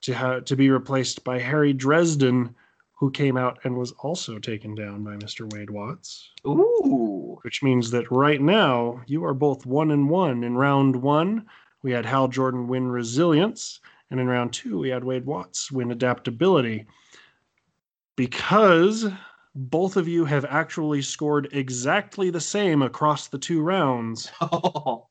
to, 0.00 0.14
ha- 0.14 0.40
to 0.40 0.56
be 0.56 0.70
replaced 0.70 1.24
by 1.24 1.38
Harry 1.38 1.74
Dresden, 1.74 2.54
who 2.98 3.10
came 3.10 3.36
out 3.36 3.58
and 3.64 3.76
was 3.76 3.92
also 3.92 4.38
taken 4.38 4.74
down 4.74 5.04
by 5.04 5.14
Mr. 5.16 5.52
Wade 5.52 5.70
Watts. 5.70 6.30
Ooh. 6.46 7.38
Which 7.42 7.62
means 7.62 7.90
that 7.92 8.10
right 8.10 8.40
now 8.40 9.00
you 9.06 9.24
are 9.24 9.34
both 9.34 9.64
one 9.66 9.90
and 9.90 10.08
one. 10.08 10.42
In 10.42 10.56
round 10.56 10.96
one, 10.96 11.46
we 11.82 11.92
had 11.92 12.04
Hal 12.04 12.28
Jordan 12.28 12.66
win 12.66 12.88
resilience 12.88 13.80
and 14.10 14.20
in 14.20 14.26
round 14.26 14.52
two, 14.52 14.78
we 14.78 14.88
had 14.88 15.04
Wade 15.04 15.26
Watts 15.26 15.70
win 15.70 15.90
adaptability. 15.90 16.86
Because 18.16 19.06
both 19.54 19.96
of 19.96 20.08
you 20.08 20.24
have 20.24 20.44
actually 20.46 21.02
scored 21.02 21.48
exactly 21.52 22.30
the 22.30 22.40
same 22.40 22.82
across 22.82 23.28
the 23.28 23.38
two 23.38 23.60
rounds. 23.60 24.30
Oh. 24.40 25.06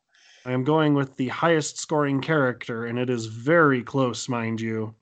I 0.46 0.54
am 0.54 0.64
going 0.64 0.94
with 0.94 1.18
the 1.18 1.28
highest 1.28 1.78
scoring 1.78 2.22
character, 2.22 2.86
and 2.86 2.98
it 2.98 3.10
is 3.10 3.26
very 3.26 3.84
close, 3.84 4.30
mind 4.30 4.62
you. 4.62 4.96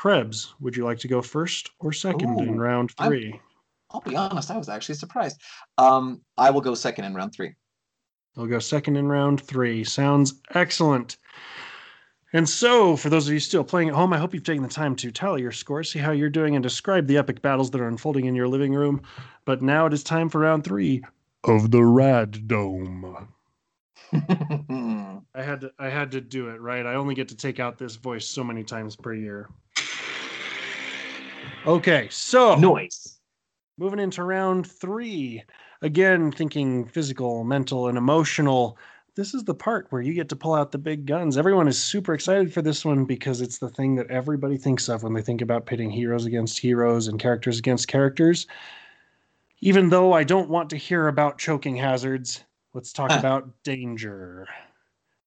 Krebs, 0.00 0.54
would 0.60 0.74
you 0.74 0.82
like 0.86 0.98
to 1.00 1.08
go 1.08 1.20
first 1.20 1.72
or 1.78 1.92
second 1.92 2.40
in 2.40 2.54
Ooh, 2.54 2.58
round 2.58 2.90
I'm- 2.96 3.10
3 3.10 3.38
I'll 3.90 4.00
be 4.00 4.16
honest, 4.16 4.50
I 4.50 4.56
was 4.56 4.70
actually 4.70 4.94
surprised. 4.94 5.42
Um, 5.76 6.22
I 6.38 6.48
will 6.50 6.62
go 6.62 6.74
second 6.74 7.04
in 7.04 7.12
round 7.12 7.34
three. 7.34 7.54
I'll 8.36 8.46
go 8.46 8.60
second 8.60 8.96
in 8.96 9.08
round 9.08 9.42
three. 9.42 9.84
Sounds 9.84 10.40
excellent. 10.54 11.18
And 12.32 12.48
so, 12.48 12.96
for 12.96 13.10
those 13.10 13.26
of 13.26 13.34
you 13.34 13.40
still 13.40 13.64
playing 13.64 13.88
at 13.88 13.94
home, 13.94 14.12
I 14.12 14.18
hope 14.18 14.32
you've 14.32 14.44
taken 14.44 14.62
the 14.62 14.68
time 14.70 14.94
to 14.96 15.10
tally 15.10 15.42
your 15.42 15.50
scores, 15.50 15.90
see 15.92 15.98
how 15.98 16.12
you're 16.12 16.30
doing, 16.30 16.54
and 16.54 16.62
describe 16.62 17.08
the 17.08 17.18
epic 17.18 17.42
battles 17.42 17.70
that 17.72 17.80
are 17.80 17.88
unfolding 17.88 18.26
in 18.26 18.36
your 18.36 18.46
living 18.48 18.72
room. 18.72 19.02
But 19.44 19.60
now 19.60 19.86
it 19.86 19.92
is 19.92 20.04
time 20.04 20.28
for 20.28 20.38
round 20.38 20.62
three 20.62 21.02
of 21.44 21.72
the 21.72 21.84
Rad 21.84 22.46
Dome. 22.46 23.28
I 24.12 25.42
had 25.42 25.60
to, 25.62 25.72
I 25.78 25.88
had 25.88 26.12
to 26.12 26.20
do 26.20 26.48
it 26.48 26.60
right. 26.60 26.86
I 26.86 26.94
only 26.94 27.16
get 27.16 27.28
to 27.28 27.36
take 27.36 27.58
out 27.58 27.76
this 27.76 27.96
voice 27.96 28.26
so 28.26 28.44
many 28.44 28.62
times 28.62 28.94
per 28.94 29.12
year. 29.12 29.50
Okay, 31.66 32.08
so 32.10 32.56
Noise. 32.56 33.18
Moving 33.78 33.98
into 33.98 34.22
round 34.24 34.66
three, 34.66 35.42
again, 35.82 36.32
thinking 36.32 36.86
physical, 36.86 37.44
mental, 37.44 37.88
and 37.88 37.96
emotional. 37.96 38.76
This 39.16 39.34
is 39.34 39.44
the 39.44 39.54
part 39.54 39.86
where 39.90 40.02
you 40.02 40.14
get 40.14 40.28
to 40.30 40.36
pull 40.36 40.54
out 40.54 40.70
the 40.70 40.78
big 40.78 41.06
guns. 41.06 41.36
Everyone 41.36 41.66
is 41.68 41.82
super 41.82 42.14
excited 42.14 42.52
for 42.52 42.62
this 42.62 42.84
one 42.84 43.04
because 43.04 43.40
it's 43.40 43.58
the 43.58 43.68
thing 43.68 43.96
that 43.96 44.10
everybody 44.10 44.56
thinks 44.56 44.88
of 44.88 45.02
when 45.02 45.14
they 45.14 45.22
think 45.22 45.40
about 45.40 45.66
pitting 45.66 45.90
heroes 45.90 46.26
against 46.26 46.58
heroes 46.58 47.08
and 47.08 47.18
characters 47.18 47.58
against 47.58 47.88
characters. 47.88 48.46
Even 49.60 49.90
though 49.90 50.12
I 50.12 50.24
don't 50.24 50.48
want 50.48 50.70
to 50.70 50.76
hear 50.76 51.08
about 51.08 51.38
choking 51.38 51.76
hazards, 51.76 52.44
let's 52.72 52.92
talk 52.92 53.10
Huh. 53.10 53.18
about 53.18 53.62
danger 53.62 54.46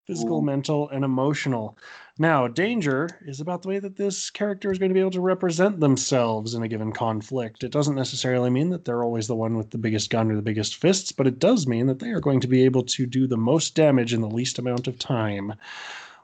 physical, 0.06 0.40
Ooh. 0.40 0.46
mental, 0.46 0.90
and 0.90 1.04
emotional. 1.04 1.78
Now, 2.20 2.48
danger 2.48 3.10
is 3.26 3.40
about 3.40 3.62
the 3.62 3.70
way 3.70 3.80
that 3.80 3.96
this 3.96 4.30
character 4.30 4.72
is 4.72 4.78
going 4.78 4.90
to 4.90 4.94
be 4.94 5.00
able 5.00 5.12
to 5.12 5.22
represent 5.22 5.80
themselves 5.80 6.54
in 6.54 6.62
a 6.62 6.68
given 6.68 6.92
conflict. 6.92 7.64
It 7.64 7.72
doesn't 7.72 7.96
necessarily 7.96 8.50
mean 8.50 8.70
that 8.70 8.86
they're 8.86 9.04
always 9.04 9.28
the 9.28 9.36
one 9.36 9.58
with 9.58 9.72
the 9.72 9.78
biggest 9.78 10.10
gun 10.10 10.30
or 10.30 10.36
the 10.36 10.42
biggest 10.42 10.76
fists, 10.76 11.12
but 11.12 11.26
it 11.26 11.40
does 11.40 11.66
mean 11.66 11.88
that 11.88 12.00
they 12.00 12.10
are 12.10 12.20
going 12.20 12.40
to 12.42 12.48
be 12.48 12.64
able 12.66 12.84
to 12.84 13.06
do 13.06 13.26
the 13.26 13.38
most 13.38 13.76
damage 13.76 14.14
in 14.14 14.22
the 14.22 14.30
least 14.30 14.60
amount 14.60 14.88
of 14.88 15.00
time. 15.00 15.54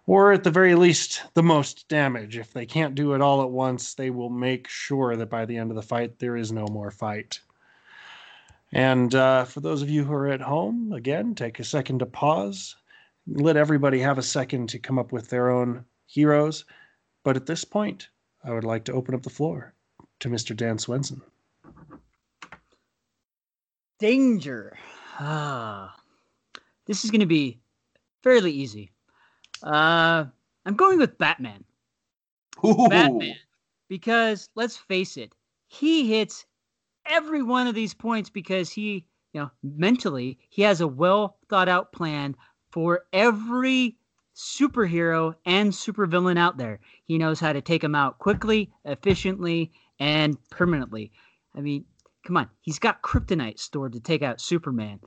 Or 0.05 0.34
at 0.34 0.43
the 0.43 0.51
very 0.51 0.75
least, 0.75 1.23
the 1.34 1.43
most 1.43 1.88
damage. 1.88 2.38
If 2.38 2.51
they 2.51 2.65
can't 2.65 2.95
do 2.95 3.13
it 3.13 3.21
all 3.21 3.41
at 3.41 3.51
once, 3.51 3.93
they 3.93 4.09
will 4.09 4.30
make 4.30 4.67
sure 4.67 5.15
that 5.15 5.30
by 5.30 5.45
the 5.45 5.57
end 5.57 5.69
of 5.69 5.75
the 5.75 5.82
fight, 5.84 6.19
there 6.19 6.36
is 6.36 6.51
no 6.51 6.65
more 6.67 6.91
fight. 6.91 7.39
And 8.71 9.13
uh, 9.15 9.45
for 9.45 9.61
those 9.61 9.82
of 9.82 9.89
you 9.89 10.03
who 10.03 10.13
are 10.13 10.27
at 10.27 10.41
home, 10.41 10.93
again, 10.93 11.34
take 11.34 11.59
a 11.59 11.63
second 11.63 11.99
to 11.99 12.05
pause, 12.05 12.75
let 13.34 13.57
everybody 13.57 13.99
have 13.99 14.17
a 14.17 14.23
second 14.23 14.69
to 14.69 14.80
come 14.80 14.97
up 14.97 15.11
with 15.11 15.30
their 15.30 15.49
own 15.49 15.86
heroes. 16.05 16.65
But 17.23 17.36
at 17.36 17.45
this 17.45 17.63
point, 17.63 18.09
I 18.43 18.51
would 18.51 18.63
like 18.63 18.86
to 18.86 18.93
open 18.93 19.13
up 19.13 19.23
the 19.23 19.30
floor 19.30 19.73
to 20.21 20.30
Mr. 20.30 20.55
Dan 20.55 20.77
Swenson. 20.77 21.21
Danger. 23.99 24.77
Ah, 25.19 25.95
this 26.86 27.03
is 27.03 27.11
going 27.11 27.19
to 27.19 27.25
be 27.25 27.59
fairly 28.23 28.51
easy. 28.51 28.91
Uh, 29.61 30.25
I'm 30.65 30.75
going 30.75 30.97
with 30.97 31.17
Batman. 31.17 31.65
Ooh. 32.65 32.88
Batman. 32.89 33.36
Because 33.89 34.49
let's 34.55 34.77
face 34.77 35.17
it, 35.17 35.34
he 35.67 36.07
hits 36.07 36.45
every 37.05 37.43
one 37.43 37.67
of 37.67 37.75
these 37.75 37.93
points 37.93 38.30
because 38.30 38.69
he, 38.69 39.05
you 39.34 39.41
know, 39.41 39.51
mentally, 39.61 40.38
he 40.49 40.61
has 40.61 40.80
a 40.80 40.88
well 40.88 41.38
thought 41.49 41.67
out 41.67 41.91
plan 41.91 42.36
for 42.72 43.05
every 43.13 43.97
superhero 44.36 45.36
and 45.45 45.72
supervillain 45.72 46.38
out 46.38 46.57
there. 46.57 46.80
He 47.03 47.17
knows 47.17 47.39
how 47.39 47.53
to 47.53 47.61
take 47.61 47.82
them 47.82 47.95
out 47.95 48.20
quickly, 48.20 48.72
efficiently, 48.86 49.72
and 49.99 50.38
permanently. 50.49 51.11
I 51.55 51.61
mean, 51.61 51.86
come 52.26 52.38
on, 52.38 52.49
he's 52.61 52.80
got 52.80 53.01
kryptonite 53.01 53.59
stored 53.59 53.93
to 53.93 53.99
take 53.99 54.22
out 54.22 54.39
Superman 54.39 54.99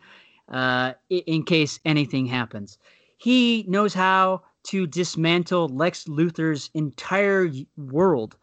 uh, 0.49 0.93
in 1.09 1.45
case 1.45 1.81
anything 1.85 2.27
happens. 2.27 2.79
He 3.17 3.65
knows 3.69 3.95
how 3.95 4.43
to 4.65 4.87
dismantle 4.87 5.69
Lex 5.69 6.07
Luthor's 6.09 6.71
entire 6.75 7.51
world 7.77 8.37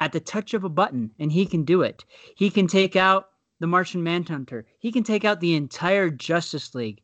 at 0.00 0.12
the 0.12 0.20
touch 0.20 0.54
of 0.54 0.64
a 0.64 0.68
button, 0.68 1.12
and 1.18 1.32
he 1.32 1.46
can 1.46 1.64
do 1.64 1.82
it. 1.82 2.04
He 2.36 2.50
can 2.50 2.66
take 2.66 2.96
out 2.96 3.28
the 3.58 3.66
Martian 3.66 4.02
Manhunter. 4.02 4.66
He 4.78 4.92
can 4.92 5.02
take 5.02 5.24
out 5.24 5.40
the 5.40 5.54
entire 5.54 6.10
Justice 6.10 6.74
League. 6.74 7.02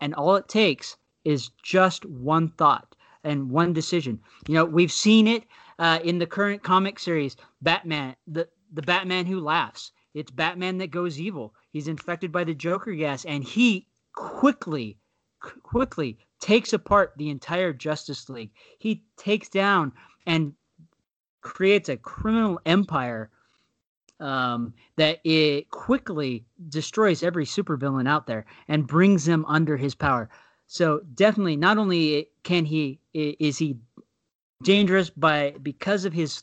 And 0.00 0.14
all 0.14 0.36
it 0.36 0.48
takes 0.48 0.96
is 1.24 1.50
just 1.62 2.04
one 2.04 2.50
thought 2.50 2.94
and 3.24 3.50
one 3.50 3.72
decision. 3.72 4.20
You 4.46 4.54
know, 4.54 4.64
we've 4.64 4.92
seen 4.92 5.26
it 5.26 5.44
uh, 5.78 5.98
in 6.04 6.18
the 6.18 6.26
current 6.26 6.62
comic 6.62 6.98
series, 6.98 7.36
Batman, 7.60 8.16
the 8.26 8.48
the 8.72 8.82
Batman 8.82 9.26
who 9.26 9.40
laughs. 9.40 9.92
It's 10.14 10.30
Batman 10.30 10.78
that 10.78 10.90
goes 10.90 11.20
evil. 11.20 11.54
He's 11.70 11.88
infected 11.88 12.32
by 12.32 12.44
the 12.44 12.54
Joker 12.54 12.92
gas, 12.92 13.24
and 13.24 13.44
he 13.44 13.86
quickly, 14.14 14.98
quickly 15.62 16.18
takes 16.40 16.72
apart 16.72 17.12
the 17.16 17.28
entire 17.28 17.72
Justice 17.72 18.28
League. 18.28 18.50
He 18.78 19.04
takes 19.16 19.48
down 19.48 19.92
and 20.26 20.54
creates 21.42 21.88
a 21.88 21.96
criminal 21.96 22.60
empire 22.66 23.30
um, 24.20 24.74
that 24.96 25.20
it 25.24 25.70
quickly 25.70 26.44
destroys 26.68 27.22
every 27.22 27.44
supervillain 27.44 28.08
out 28.08 28.26
there 28.26 28.44
and 28.68 28.86
brings 28.86 29.24
them 29.24 29.44
under 29.46 29.76
his 29.76 29.94
power. 29.94 30.28
So 30.66 31.00
definitely, 31.14 31.56
not 31.56 31.78
only 31.78 32.28
can 32.42 32.64
he 32.64 33.00
is 33.12 33.58
he 33.58 33.76
dangerous 34.62 35.10
by 35.10 35.54
because 35.62 36.04
of 36.04 36.12
his 36.12 36.42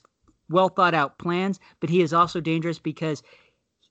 well 0.49 0.69
thought 0.69 0.93
out 0.93 1.17
plans, 1.17 1.59
but 1.79 1.89
he 1.89 2.01
is 2.01 2.13
also 2.13 2.39
dangerous 2.39 2.79
because 2.79 3.23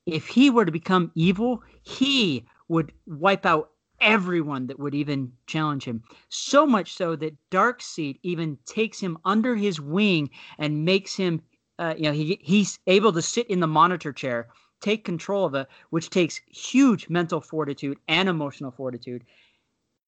if 0.07 0.27
he 0.27 0.51
were 0.51 0.65
to 0.65 0.73
become 0.73 1.13
evil, 1.15 1.63
he 1.83 2.47
would 2.69 2.93
wipe 3.07 3.47
out 3.47 3.71
everyone 4.01 4.67
that 4.67 4.79
would 4.79 4.95
even 4.95 5.33
challenge 5.47 5.85
him. 5.85 6.03
So 6.29 6.67
much 6.67 6.93
so 6.95 7.15
that 7.17 7.37
Darkseid 7.51 8.19
even 8.23 8.59
takes 8.67 8.99
him 8.99 9.19
under 9.25 9.55
his 9.55 9.81
wing 9.81 10.31
and 10.59 10.85
makes 10.85 11.15
him, 11.15 11.43
uh, 11.83 11.95
you 11.97 12.05
know, 12.05 12.13
he 12.13 12.39
he's 12.41 12.79
able 12.87 13.13
to 13.13 13.21
sit 13.21 13.49
in 13.49 13.59
the 13.59 13.67
monitor 13.67 14.13
chair, 14.13 14.47
take 14.81 15.05
control 15.05 15.45
of 15.45 15.55
it, 15.57 15.67
which 15.91 16.11
takes 16.11 16.41
huge 16.47 17.09
mental 17.09 17.41
fortitude 17.41 17.99
and 18.07 18.29
emotional 18.29 18.71
fortitude. 18.71 19.25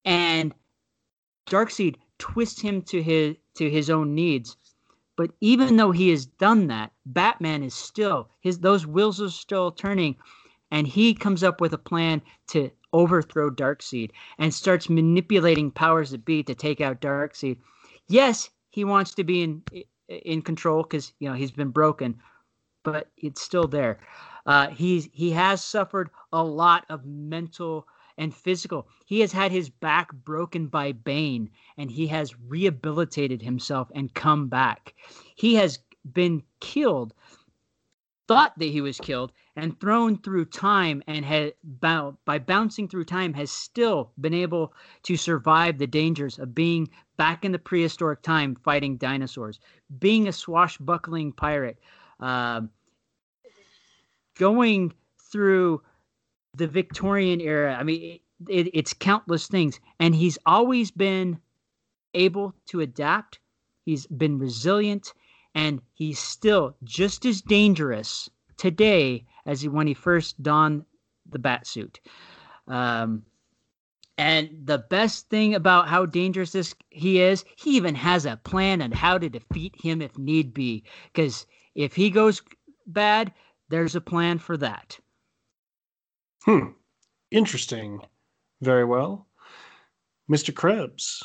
And 0.05 0.55
Darkseid 1.51 1.97
twists 2.19 2.61
him 2.61 2.81
to 2.83 3.03
his 3.03 3.35
to 3.57 3.69
his 3.69 3.91
own 3.91 4.15
needs. 4.15 4.57
But 5.17 5.33
even 5.41 5.77
though 5.77 5.91
he 5.91 6.11
has 6.11 6.27
done 6.27 6.69
that, 6.69 6.93
Batman 7.07 7.65
is 7.65 7.75
still 7.75 8.29
his 8.41 8.61
those 8.61 8.87
wheels 8.87 9.21
are 9.21 9.29
still 9.29 9.73
turning, 9.73 10.15
and 10.71 10.87
he 10.87 11.13
comes 11.13 11.43
up 11.43 11.61
with 11.61 11.73
a 11.73 11.79
plan 11.79 12.23
to 12.49 12.71
overthrow 12.93 13.51
Darkseid 13.51 14.13
and 14.39 14.55
starts 14.55 14.89
manipulating 14.89 15.73
powers 15.73 16.11
that 16.13 16.25
be 16.25 16.45
to 16.45 16.55
take 16.55 16.81
out 16.81 17.01
Darkseid. 17.01 17.59
Yes, 18.07 18.51
he 18.71 18.85
wants 18.85 19.13
to 19.17 19.25
be 19.25 19.43
in 19.43 19.63
in 20.09 20.43
control 20.43 20.83
because 20.83 21.13
you 21.19 21.29
know 21.29 21.35
he's 21.35 21.53
been 21.53 21.71
broken, 21.71 22.21
but 22.83 23.09
it's 23.17 23.41
still 23.41 23.67
there. 23.67 23.99
Uh, 24.47 24.69
he's 24.69 25.09
he 25.13 25.31
has 25.31 25.65
suffered 25.65 26.11
a 26.33 26.43
lot 26.43 26.85
of 26.89 27.05
mental 27.05 27.87
and 28.17 28.35
physical. 28.35 28.89
He 29.07 29.21
has 29.21 29.33
had 29.33 29.51
his 29.51 29.69
back 29.69 30.13
broken 30.13 30.69
by 30.69 30.93
Bane, 30.93 31.51
and 31.77 31.91
he 31.91 32.07
has 32.09 32.39
rehabilitated 32.39 33.43
himself 33.43 33.91
and 33.95 34.15
come 34.15 34.49
back. 34.49 34.95
He 35.35 35.55
has 35.57 35.79
been 36.13 36.43
killed, 36.61 37.15
thought 38.27 38.59
that 38.59 38.67
he 38.67 38.81
was 38.81 38.99
killed, 38.99 39.33
and 39.57 39.79
thrown 39.79 40.19
through 40.19 40.47
time, 40.47 41.03
and 41.07 41.25
had 41.25 41.55
by 41.63 42.39
bouncing 42.39 42.89
through 42.89 43.05
time 43.05 43.35
has 43.35 43.51
still 43.51 44.11
been 44.21 44.35
able 44.35 44.73
to 45.03 45.17
survive 45.17 45.79
the 45.79 45.87
dangers 45.87 46.39
of 46.39 46.55
being 46.55 46.89
back 47.17 47.45
in 47.45 47.53
the 47.53 47.59
prehistoric 47.59 48.23
time 48.23 48.57
fighting 48.65 48.97
dinosaurs, 48.97 49.61
being 49.99 50.27
a 50.27 50.33
swashbuckling 50.33 51.33
pirate, 51.33 51.79
um, 52.21 52.71
going 54.37 54.93
through 55.31 55.83
the 56.57 56.67
Victorian 56.67 57.41
era. 57.41 57.77
I 57.79 57.83
mean, 57.83 58.03
it, 58.03 58.21
it, 58.49 58.71
it's 58.73 58.93
countless 58.93 59.49
things, 59.49 59.81
and 60.01 60.15
he's 60.15 60.39
always 60.47 60.91
been 60.91 61.39
able 62.15 62.55
to 62.67 62.81
adapt. 62.81 63.39
He's 63.85 64.07
been 64.07 64.39
resilient, 64.39 65.13
and 65.55 65.81
he's 65.93 66.19
still 66.19 66.77
just 66.85 67.25
as 67.25 67.41
dangerous 67.43 68.29
today 68.57 69.25
as 69.47 69.61
he, 69.63 69.69
when 69.69 69.87
he 69.87 69.95
first 69.95 70.43
donned 70.43 70.85
the 71.29 71.39
bat 71.39 71.67
suit. 71.67 72.01
Um, 72.67 73.23
and 74.17 74.51
the 74.65 74.79
best 74.79 75.29
thing 75.29 75.55
about 75.55 75.89
how 75.89 76.07
dangerous 76.07 76.53
this 76.53 76.75
he 76.91 77.21
is, 77.21 77.45
he 77.57 77.77
even 77.77 77.95
has 77.95 78.27
a 78.27 78.37
plan 78.45 78.81
on 78.81 78.93
how 78.93 79.19
to 79.19 79.29
defeat 79.29 79.75
him 79.81 80.01
if 80.01 80.17
need 80.17 80.55
be. 80.55 80.85
Because 81.13 81.47
if 81.75 81.95
he 81.95 82.11
goes 82.11 82.41
bad, 82.87 83.33
there's 83.69 83.97
a 83.97 84.01
plan 84.01 84.39
for 84.39 84.57
that. 84.57 84.99
Hmm. 86.45 86.69
Interesting. 87.31 88.01
Very 88.61 88.85
well. 88.85 89.27
Mr. 90.31 90.55
Krebs, 90.55 91.23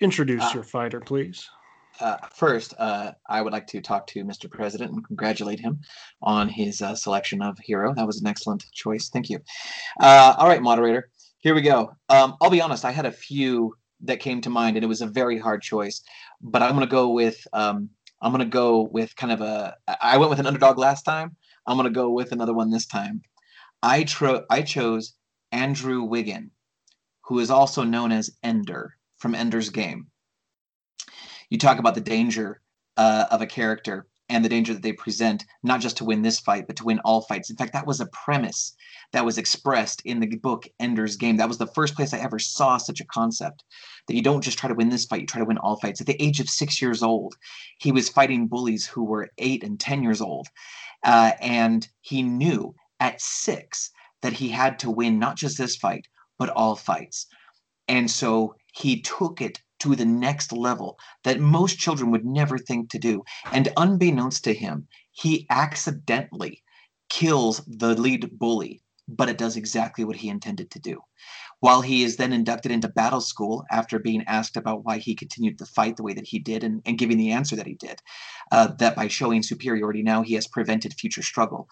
introduce 0.00 0.42
Uh, 0.42 0.50
your 0.54 0.62
fighter, 0.64 1.00
please. 1.00 1.48
Uh, 1.98 2.16
first, 2.34 2.74
uh, 2.78 3.12
I 3.28 3.42
would 3.42 3.52
like 3.52 3.66
to 3.68 3.80
talk 3.80 4.06
to 4.08 4.24
Mr. 4.24 4.50
President 4.50 4.92
and 4.92 5.06
congratulate 5.06 5.60
him 5.60 5.80
on 6.22 6.48
his 6.48 6.80
uh, 6.80 6.94
selection 6.94 7.42
of 7.42 7.58
hero. 7.58 7.94
That 7.94 8.06
was 8.06 8.20
an 8.20 8.26
excellent 8.26 8.64
choice. 8.72 9.10
Thank 9.10 9.28
you. 9.28 9.38
Uh, 10.00 10.34
all 10.38 10.48
right, 10.48 10.62
moderator. 10.62 11.10
Here 11.38 11.54
we 11.54 11.62
go. 11.62 11.92
Um, 12.08 12.36
I'll 12.40 12.50
be 12.50 12.62
honest. 12.62 12.84
I 12.84 12.90
had 12.90 13.06
a 13.06 13.12
few 13.12 13.74
that 14.02 14.20
came 14.20 14.40
to 14.42 14.50
mind, 14.50 14.76
and 14.76 14.84
it 14.84 14.88
was 14.88 15.02
a 15.02 15.06
very 15.06 15.38
hard 15.38 15.62
choice. 15.62 16.02
But 16.40 16.62
I'm 16.62 16.74
going 16.74 16.86
to 16.86 16.90
go 16.90 17.10
with 17.10 17.46
um, 17.52 17.90
I'm 18.22 18.32
going 18.32 18.44
to 18.44 18.50
go 18.50 18.88
with 18.92 19.16
kind 19.16 19.32
of 19.32 19.40
a. 19.40 19.76
I 20.00 20.18
went 20.18 20.30
with 20.30 20.40
an 20.40 20.46
underdog 20.46 20.78
last 20.78 21.02
time. 21.02 21.36
I'm 21.66 21.76
going 21.76 21.88
to 21.88 21.94
go 21.94 22.10
with 22.10 22.32
another 22.32 22.54
one 22.54 22.70
this 22.70 22.86
time. 22.86 23.22
I 23.82 24.04
tro- 24.04 24.44
I 24.50 24.62
chose 24.62 25.14
Andrew 25.52 26.02
Wiggin, 26.02 26.50
who 27.24 27.38
is 27.38 27.50
also 27.50 27.82
known 27.84 28.12
as 28.12 28.30
Ender 28.42 28.96
from 29.18 29.34
Ender's 29.34 29.70
Game 29.70 30.08
you 31.50 31.58
talk 31.58 31.78
about 31.78 31.94
the 31.94 32.00
danger 32.00 32.60
uh, 32.96 33.26
of 33.30 33.42
a 33.42 33.46
character 33.46 34.06
and 34.30 34.44
the 34.44 34.48
danger 34.48 34.72
that 34.72 34.82
they 34.82 34.92
present, 34.92 35.44
not 35.64 35.80
just 35.80 35.96
to 35.96 36.04
win 36.04 36.22
this 36.22 36.38
fight, 36.38 36.68
but 36.68 36.76
to 36.76 36.84
win 36.84 37.00
all 37.00 37.22
fights. 37.22 37.50
In 37.50 37.56
fact, 37.56 37.72
that 37.72 37.86
was 37.86 38.00
a 38.00 38.06
premise 38.06 38.74
that 39.12 39.24
was 39.24 39.38
expressed 39.38 40.00
in 40.04 40.20
the 40.20 40.36
book 40.36 40.68
Ender's 40.78 41.16
Game. 41.16 41.36
That 41.36 41.48
was 41.48 41.58
the 41.58 41.66
first 41.66 41.96
place 41.96 42.14
I 42.14 42.18
ever 42.18 42.38
saw 42.38 42.76
such 42.76 43.00
a 43.00 43.06
concept 43.06 43.64
that 44.06 44.14
you 44.14 44.22
don't 44.22 44.42
just 44.42 44.56
try 44.56 44.68
to 44.68 44.74
win 44.74 44.88
this 44.88 45.04
fight, 45.04 45.22
you 45.22 45.26
try 45.26 45.40
to 45.40 45.44
win 45.44 45.58
all 45.58 45.76
fights. 45.80 46.00
At 46.00 46.06
the 46.06 46.22
age 46.22 46.38
of 46.38 46.48
six 46.48 46.80
years 46.80 47.02
old, 47.02 47.34
he 47.78 47.90
was 47.90 48.08
fighting 48.08 48.46
bullies 48.46 48.86
who 48.86 49.02
were 49.04 49.30
eight 49.38 49.64
and 49.64 49.80
10 49.80 50.04
years 50.04 50.20
old. 50.20 50.46
Uh, 51.02 51.32
and 51.40 51.88
he 52.00 52.22
knew 52.22 52.74
at 53.00 53.20
six 53.20 53.90
that 54.22 54.34
he 54.34 54.48
had 54.48 54.78
to 54.78 54.90
win 54.90 55.18
not 55.18 55.36
just 55.36 55.58
this 55.58 55.76
fight, 55.76 56.06
but 56.38 56.50
all 56.50 56.76
fights. 56.76 57.26
And 57.88 58.08
so 58.08 58.54
he 58.72 59.00
took 59.00 59.40
it 59.40 59.60
to 59.80 59.96
the 59.96 60.04
next 60.04 60.52
level 60.52 60.98
that 61.24 61.40
most 61.40 61.78
children 61.78 62.10
would 62.10 62.24
never 62.24 62.58
think 62.58 62.90
to 62.90 62.98
do. 62.98 63.22
And 63.52 63.72
unbeknownst 63.76 64.44
to 64.44 64.54
him, 64.54 64.86
he 65.10 65.46
accidentally 65.50 66.62
kills 67.08 67.62
the 67.66 67.94
lead 68.00 68.38
bully, 68.38 68.82
but 69.08 69.28
it 69.28 69.38
does 69.38 69.56
exactly 69.56 70.04
what 70.04 70.16
he 70.16 70.28
intended 70.28 70.70
to 70.70 70.78
do. 70.78 71.00
While 71.60 71.82
he 71.82 72.04
is 72.04 72.16
then 72.16 72.32
inducted 72.32 72.72
into 72.72 72.88
battle 72.88 73.20
school 73.20 73.64
after 73.70 73.98
being 73.98 74.24
asked 74.26 74.56
about 74.56 74.84
why 74.84 74.96
he 74.96 75.14
continued 75.14 75.58
to 75.58 75.66
fight 75.66 75.96
the 75.96 76.02
way 76.02 76.14
that 76.14 76.26
he 76.26 76.38
did 76.38 76.64
and, 76.64 76.80
and 76.86 76.96
giving 76.96 77.18
the 77.18 77.32
answer 77.32 77.54
that 77.56 77.66
he 77.66 77.74
did, 77.74 78.00
uh, 78.50 78.68
that 78.78 78.96
by 78.96 79.08
showing 79.08 79.42
superiority 79.42 80.02
now 80.02 80.22
he 80.22 80.34
has 80.34 80.46
prevented 80.46 80.94
future 80.94 81.22
struggle. 81.22 81.68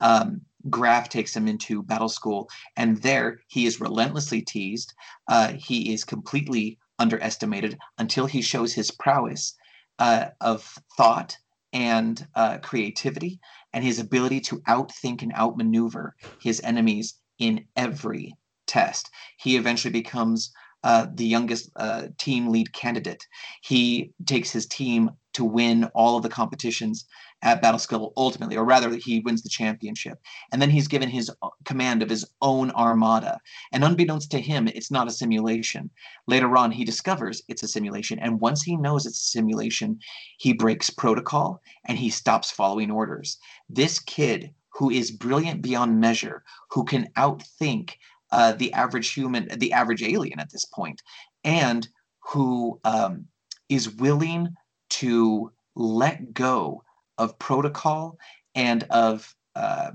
Um, 0.00 0.42
Graff 0.70 1.08
takes 1.08 1.34
him 1.34 1.48
into 1.48 1.82
battle 1.82 2.08
school, 2.08 2.48
and 2.76 3.02
there 3.02 3.40
he 3.48 3.66
is 3.66 3.80
relentlessly 3.80 4.42
teased. 4.42 4.92
Uh, 5.28 5.54
he 5.54 5.92
is 5.92 6.04
completely 6.04 6.78
underestimated 6.98 7.78
until 7.98 8.26
he 8.26 8.42
shows 8.42 8.72
his 8.72 8.90
prowess 8.90 9.54
uh, 9.98 10.26
of 10.40 10.78
thought 10.96 11.36
and 11.72 12.26
uh, 12.34 12.58
creativity 12.58 13.40
and 13.72 13.84
his 13.84 13.98
ability 13.98 14.40
to 14.40 14.60
outthink 14.68 15.22
and 15.22 15.32
outmaneuver 15.34 16.14
his 16.38 16.60
enemies 16.62 17.14
in 17.38 17.64
every 17.76 18.34
test. 18.66 19.10
He 19.38 19.56
eventually 19.56 19.92
becomes 19.92 20.52
uh, 20.84 21.06
the 21.14 21.24
youngest 21.26 21.70
uh, 21.76 22.08
team 22.18 22.48
lead 22.48 22.72
candidate. 22.72 23.26
He 23.62 24.12
takes 24.26 24.50
his 24.50 24.66
team 24.66 25.10
to 25.34 25.44
win 25.44 25.84
all 25.94 26.16
of 26.16 26.22
the 26.22 26.28
competitions 26.28 27.06
at 27.42 27.60
Battle 27.60 27.78
School 27.78 28.12
ultimately, 28.16 28.56
or 28.56 28.64
rather, 28.64 28.94
he 28.94 29.20
wins 29.20 29.42
the 29.42 29.48
championship. 29.48 30.20
And 30.52 30.62
then 30.62 30.70
he's 30.70 30.88
given 30.88 31.08
his 31.08 31.30
uh, 31.42 31.48
command 31.64 32.02
of 32.02 32.08
his 32.08 32.24
own 32.40 32.70
armada. 32.72 33.40
And 33.72 33.84
unbeknownst 33.84 34.30
to 34.30 34.40
him, 34.40 34.68
it's 34.68 34.90
not 34.90 35.08
a 35.08 35.12
simulation. 35.12 35.90
Later 36.26 36.56
on, 36.56 36.70
he 36.70 36.84
discovers 36.84 37.42
it's 37.48 37.62
a 37.62 37.68
simulation. 37.68 38.18
And 38.20 38.40
once 38.40 38.62
he 38.62 38.76
knows 38.76 39.06
it's 39.06 39.18
a 39.18 39.30
simulation, 39.30 39.98
he 40.38 40.52
breaks 40.52 40.88
protocol 40.90 41.60
and 41.86 41.98
he 41.98 42.10
stops 42.10 42.50
following 42.50 42.90
orders. 42.90 43.38
This 43.68 43.98
kid, 43.98 44.50
who 44.70 44.90
is 44.90 45.10
brilliant 45.10 45.62
beyond 45.62 46.00
measure, 46.00 46.44
who 46.70 46.84
can 46.84 47.10
outthink 47.16 47.94
uh, 48.30 48.52
the 48.52 48.72
average 48.72 49.10
human, 49.10 49.48
the 49.58 49.72
average 49.72 50.02
alien 50.02 50.38
at 50.38 50.50
this 50.50 50.64
point, 50.64 51.02
and 51.44 51.88
who 52.20 52.80
um, 52.84 53.26
is 53.68 53.90
willing 53.96 54.54
to 54.88 55.50
let 55.74 56.32
go 56.32 56.82
of 57.22 57.38
protocol 57.38 58.18
and 58.54 58.84
of 58.90 59.34
uh, 59.54 59.92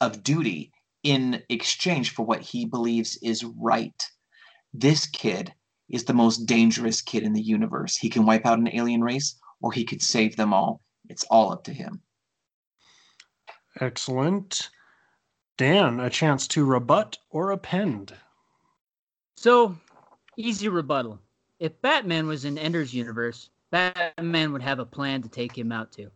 of 0.00 0.22
duty 0.22 0.72
in 1.02 1.42
exchange 1.48 2.12
for 2.12 2.26
what 2.26 2.42
he 2.42 2.66
believes 2.66 3.16
is 3.22 3.44
right. 3.44 4.02
This 4.74 5.06
kid 5.06 5.54
is 5.88 6.04
the 6.04 6.12
most 6.12 6.46
dangerous 6.46 7.00
kid 7.00 7.22
in 7.22 7.32
the 7.32 7.40
universe. 7.40 7.96
He 7.96 8.10
can 8.10 8.26
wipe 8.26 8.44
out 8.44 8.58
an 8.58 8.74
alien 8.74 9.02
race 9.02 9.38
or 9.60 9.72
he 9.72 9.84
could 9.84 10.02
save 10.02 10.36
them 10.36 10.52
all. 10.52 10.80
It's 11.08 11.24
all 11.30 11.52
up 11.52 11.62
to 11.64 11.72
him. 11.72 12.02
Excellent. 13.80 14.68
Dan, 15.56 16.00
a 16.00 16.10
chance 16.10 16.48
to 16.48 16.64
rebut 16.64 17.18
or 17.30 17.52
append. 17.52 18.14
So, 19.36 19.76
easy 20.36 20.68
rebuttal. 20.68 21.20
If 21.60 21.80
Batman 21.80 22.26
was 22.26 22.44
in 22.44 22.58
Ender's 22.58 22.92
universe, 22.92 23.48
Batman 23.70 24.52
would 24.52 24.62
have 24.62 24.80
a 24.80 24.84
plan 24.84 25.22
to 25.22 25.28
take 25.28 25.56
him 25.56 25.72
out 25.72 25.92
too. 25.92 26.10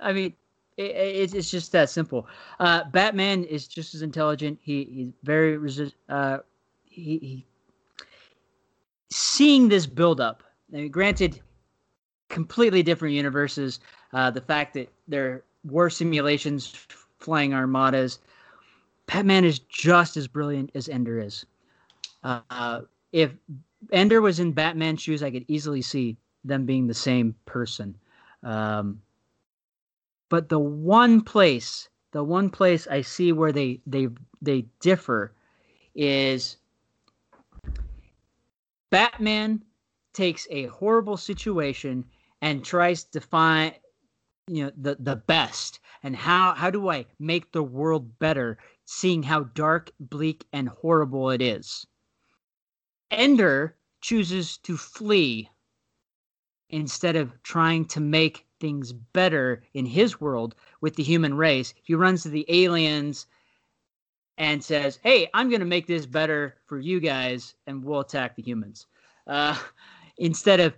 I 0.00 0.12
mean, 0.12 0.34
it, 0.76 0.90
it's 0.96 1.34
it's 1.34 1.50
just 1.50 1.72
that 1.72 1.90
simple. 1.90 2.26
Uh, 2.58 2.84
Batman 2.84 3.44
is 3.44 3.66
just 3.68 3.94
as 3.94 4.02
intelligent. 4.02 4.58
He 4.62 4.84
he's 4.84 5.12
very 5.22 5.56
resist. 5.56 5.94
Uh, 6.08 6.38
he, 6.84 7.18
he 7.18 7.46
seeing 9.10 9.68
this 9.68 9.86
build 9.86 10.20
up. 10.20 10.42
I 10.72 10.76
mean, 10.76 10.90
granted, 10.90 11.40
completely 12.28 12.82
different 12.82 13.14
universes. 13.14 13.80
Uh, 14.12 14.30
the 14.30 14.40
fact 14.40 14.74
that 14.74 14.90
there 15.08 15.44
were 15.64 15.90
simulations 15.90 16.86
flying 17.18 17.54
armadas. 17.54 18.18
Batman 19.06 19.44
is 19.44 19.58
just 19.58 20.16
as 20.16 20.28
brilliant 20.28 20.70
as 20.74 20.88
Ender 20.88 21.20
is. 21.20 21.44
Uh, 22.22 22.82
if 23.12 23.32
Ender 23.92 24.20
was 24.20 24.40
in 24.40 24.52
Batman's 24.52 25.02
shoes, 25.02 25.22
I 25.22 25.30
could 25.30 25.44
easily 25.48 25.82
see 25.82 26.16
them 26.44 26.64
being 26.64 26.86
the 26.86 26.94
same 26.94 27.34
person. 27.44 27.96
Um, 28.42 29.02
but 30.30 30.48
the 30.48 30.58
one 30.58 31.20
place, 31.20 31.90
the 32.12 32.24
one 32.24 32.48
place 32.48 32.86
I 32.86 33.02
see 33.02 33.32
where 33.32 33.52
they 33.52 33.82
they 33.86 34.08
they 34.40 34.62
differ 34.80 35.34
is 35.94 36.56
Batman 38.90 39.64
takes 40.14 40.46
a 40.50 40.66
horrible 40.66 41.16
situation 41.18 42.06
and 42.40 42.64
tries 42.64 43.04
to 43.04 43.20
find 43.20 43.74
you 44.46 44.64
know 44.64 44.72
the 44.76 44.96
the 44.98 45.16
best 45.16 45.80
and 46.02 46.16
how 46.16 46.54
how 46.54 46.70
do 46.70 46.88
I 46.88 47.06
make 47.18 47.52
the 47.52 47.62
world 47.62 48.18
better 48.18 48.56
seeing 48.84 49.24
how 49.24 49.44
dark, 49.44 49.92
bleak 50.00 50.46
and 50.52 50.68
horrible 50.68 51.30
it 51.30 51.42
is. 51.42 51.86
Ender 53.10 53.76
chooses 54.00 54.56
to 54.58 54.76
flee 54.76 55.50
instead 56.70 57.16
of 57.16 57.40
trying 57.42 57.84
to 57.86 58.00
make 58.00 58.46
things 58.60 58.92
better 58.92 59.62
in 59.74 59.86
his 59.86 60.20
world 60.20 60.54
with 60.80 60.94
the 60.96 61.02
human 61.02 61.34
race. 61.34 61.74
He 61.82 61.94
runs 61.94 62.22
to 62.22 62.28
the 62.28 62.44
aliens 62.48 63.26
and 64.38 64.62
says, 64.62 64.98
"Hey, 65.02 65.28
I'm 65.34 65.48
going 65.48 65.60
to 65.60 65.66
make 65.66 65.86
this 65.86 66.06
better 66.06 66.56
for 66.66 66.78
you 66.78 67.00
guys, 67.00 67.54
and 67.66 67.84
we'll 67.84 68.00
attack 68.00 68.36
the 68.36 68.42
humans." 68.42 68.86
Uh, 69.26 69.58
instead 70.18 70.60
of 70.60 70.76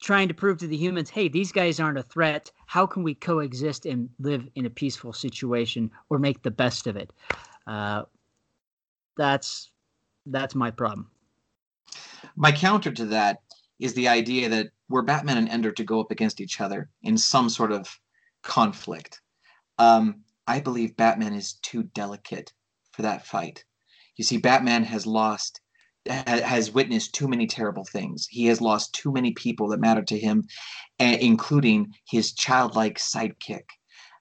trying 0.00 0.28
to 0.28 0.34
prove 0.34 0.58
to 0.58 0.66
the 0.66 0.76
humans, 0.76 1.10
"Hey, 1.10 1.28
these 1.28 1.52
guys 1.52 1.80
aren't 1.80 1.98
a 1.98 2.02
threat. 2.02 2.50
How 2.66 2.86
can 2.86 3.02
we 3.02 3.14
coexist 3.14 3.86
and 3.86 4.08
live 4.18 4.48
in 4.54 4.66
a 4.66 4.70
peaceful 4.70 5.12
situation, 5.12 5.90
or 6.08 6.18
make 6.18 6.42
the 6.42 6.50
best 6.50 6.86
of 6.86 6.96
it?" 6.96 7.12
Uh, 7.66 8.04
that's 9.16 9.70
that's 10.26 10.54
my 10.54 10.70
problem. 10.70 11.10
My 12.34 12.52
counter 12.52 12.90
to 12.92 13.06
that 13.06 13.40
is 13.78 13.94
the 13.94 14.08
idea 14.08 14.48
that 14.48 14.68
were 14.88 15.02
Batman 15.02 15.38
and 15.38 15.48
Ender 15.48 15.72
to 15.72 15.84
go 15.84 16.00
up 16.00 16.10
against 16.10 16.40
each 16.40 16.60
other 16.60 16.88
in 17.02 17.18
some 17.18 17.48
sort 17.48 17.72
of 17.72 17.88
conflict, 18.42 19.20
um, 19.78 20.22
I 20.46 20.60
believe 20.60 20.96
Batman 20.96 21.34
is 21.34 21.54
too 21.54 21.82
delicate 21.82 22.52
for 22.92 23.02
that 23.02 23.26
fight. 23.26 23.64
You 24.16 24.24
see, 24.24 24.38
Batman 24.38 24.84
has 24.84 25.06
lost, 25.06 25.60
ha- 26.08 26.40
has 26.42 26.72
witnessed 26.72 27.14
too 27.14 27.28
many 27.28 27.46
terrible 27.46 27.84
things. 27.84 28.26
He 28.26 28.46
has 28.46 28.60
lost 28.60 28.94
too 28.94 29.12
many 29.12 29.32
people 29.32 29.68
that 29.68 29.80
matter 29.80 30.02
to 30.02 30.18
him, 30.18 30.44
uh, 31.00 31.16
including 31.20 31.92
his 32.08 32.32
childlike 32.32 32.98
sidekick. 32.98 33.64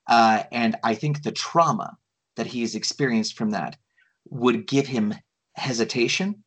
Uh, 0.07 0.43
and 0.51 0.75
I 0.83 0.95
think 0.95 1.23
the 1.23 1.31
trauma 1.31 1.97
that 2.35 2.47
he 2.47 2.61
has 2.61 2.75
experienced 2.75 3.37
from 3.37 3.51
that 3.51 3.77
would 4.29 4.67
give 4.67 4.87
him 4.87 5.13
hesitation 5.55 6.43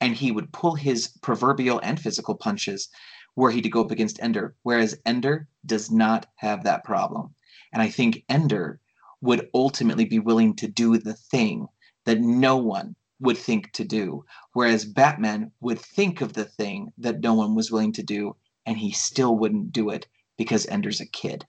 and 0.00 0.14
he 0.14 0.32
would 0.32 0.52
pull 0.52 0.74
his 0.74 1.08
proverbial 1.22 1.80
and 1.82 1.98
physical 2.00 2.34
punches 2.34 2.88
were 3.34 3.50
he 3.50 3.60
to 3.60 3.68
go 3.68 3.82
up 3.82 3.90
against 3.90 4.22
Ender, 4.22 4.56
whereas 4.62 4.98
Ender 5.04 5.48
does 5.64 5.90
not 5.90 6.26
have 6.36 6.64
that 6.64 6.84
problem. 6.84 7.34
And 7.72 7.82
I 7.82 7.88
think 7.88 8.24
Ender 8.28 8.80
would 9.20 9.48
ultimately 9.54 10.04
be 10.04 10.18
willing 10.18 10.56
to 10.56 10.68
do 10.68 10.96
the 10.98 11.14
thing 11.14 11.68
that 12.04 12.20
no 12.20 12.56
one 12.56 12.96
would 13.20 13.36
think 13.36 13.72
to 13.72 13.84
do. 13.84 14.24
Whereas 14.52 14.84
Batman 14.84 15.52
would 15.60 15.78
think 15.78 16.20
of 16.20 16.32
the 16.32 16.44
thing 16.44 16.92
that 16.98 17.20
no 17.20 17.34
one 17.34 17.54
was 17.54 17.70
willing 17.70 17.92
to 17.92 18.02
do, 18.02 18.36
and 18.64 18.76
he 18.76 18.92
still 18.92 19.36
wouldn't 19.36 19.72
do 19.72 19.90
it 19.90 20.06
because 20.36 20.66
Ender's 20.66 21.00
a 21.00 21.06
kid. 21.06 21.46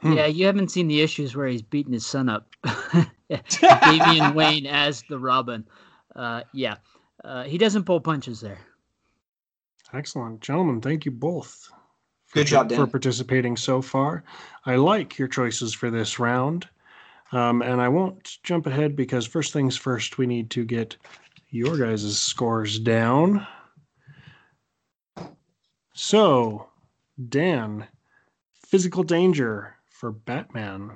Hmm. 0.00 0.12
Yeah, 0.12 0.26
you 0.26 0.46
haven't 0.46 0.70
seen 0.70 0.88
the 0.88 1.00
issues 1.00 1.34
where 1.34 1.48
he's 1.48 1.62
beating 1.62 1.92
his 1.92 2.06
son 2.06 2.28
up. 2.28 2.48
Damian 3.60 4.34
Wayne 4.34 4.66
as 4.66 5.02
the 5.08 5.18
Robin. 5.18 5.64
Uh, 6.18 6.42
yeah, 6.52 6.76
uh, 7.24 7.44
he 7.44 7.56
doesn't 7.56 7.84
pull 7.84 8.00
punches 8.00 8.40
there. 8.40 8.58
Excellent. 9.94 10.40
Gentlemen, 10.40 10.80
thank 10.80 11.06
you 11.06 11.12
both. 11.12 11.70
for 12.26 12.40
Good 12.40 12.48
job, 12.48 12.72
for 12.72 12.86
participating 12.88 13.56
so 13.56 13.80
far. 13.80 14.24
I 14.66 14.74
like 14.76 15.16
your 15.16 15.28
choices 15.28 15.72
for 15.72 15.90
this 15.90 16.18
round. 16.18 16.68
Um, 17.30 17.62
and 17.62 17.80
I 17.80 17.88
won't 17.88 18.38
jump 18.42 18.66
ahead 18.66 18.96
because 18.96 19.26
first 19.26 19.52
things 19.52 19.76
first, 19.76 20.18
we 20.18 20.26
need 20.26 20.50
to 20.50 20.64
get 20.64 20.96
your 21.50 21.78
guys' 21.78 22.18
scores 22.18 22.78
down. 22.78 23.46
So, 25.92 26.68
Dan, 27.28 27.86
physical 28.66 29.02
danger 29.02 29.74
for 29.88 30.10
Batman. 30.10 30.92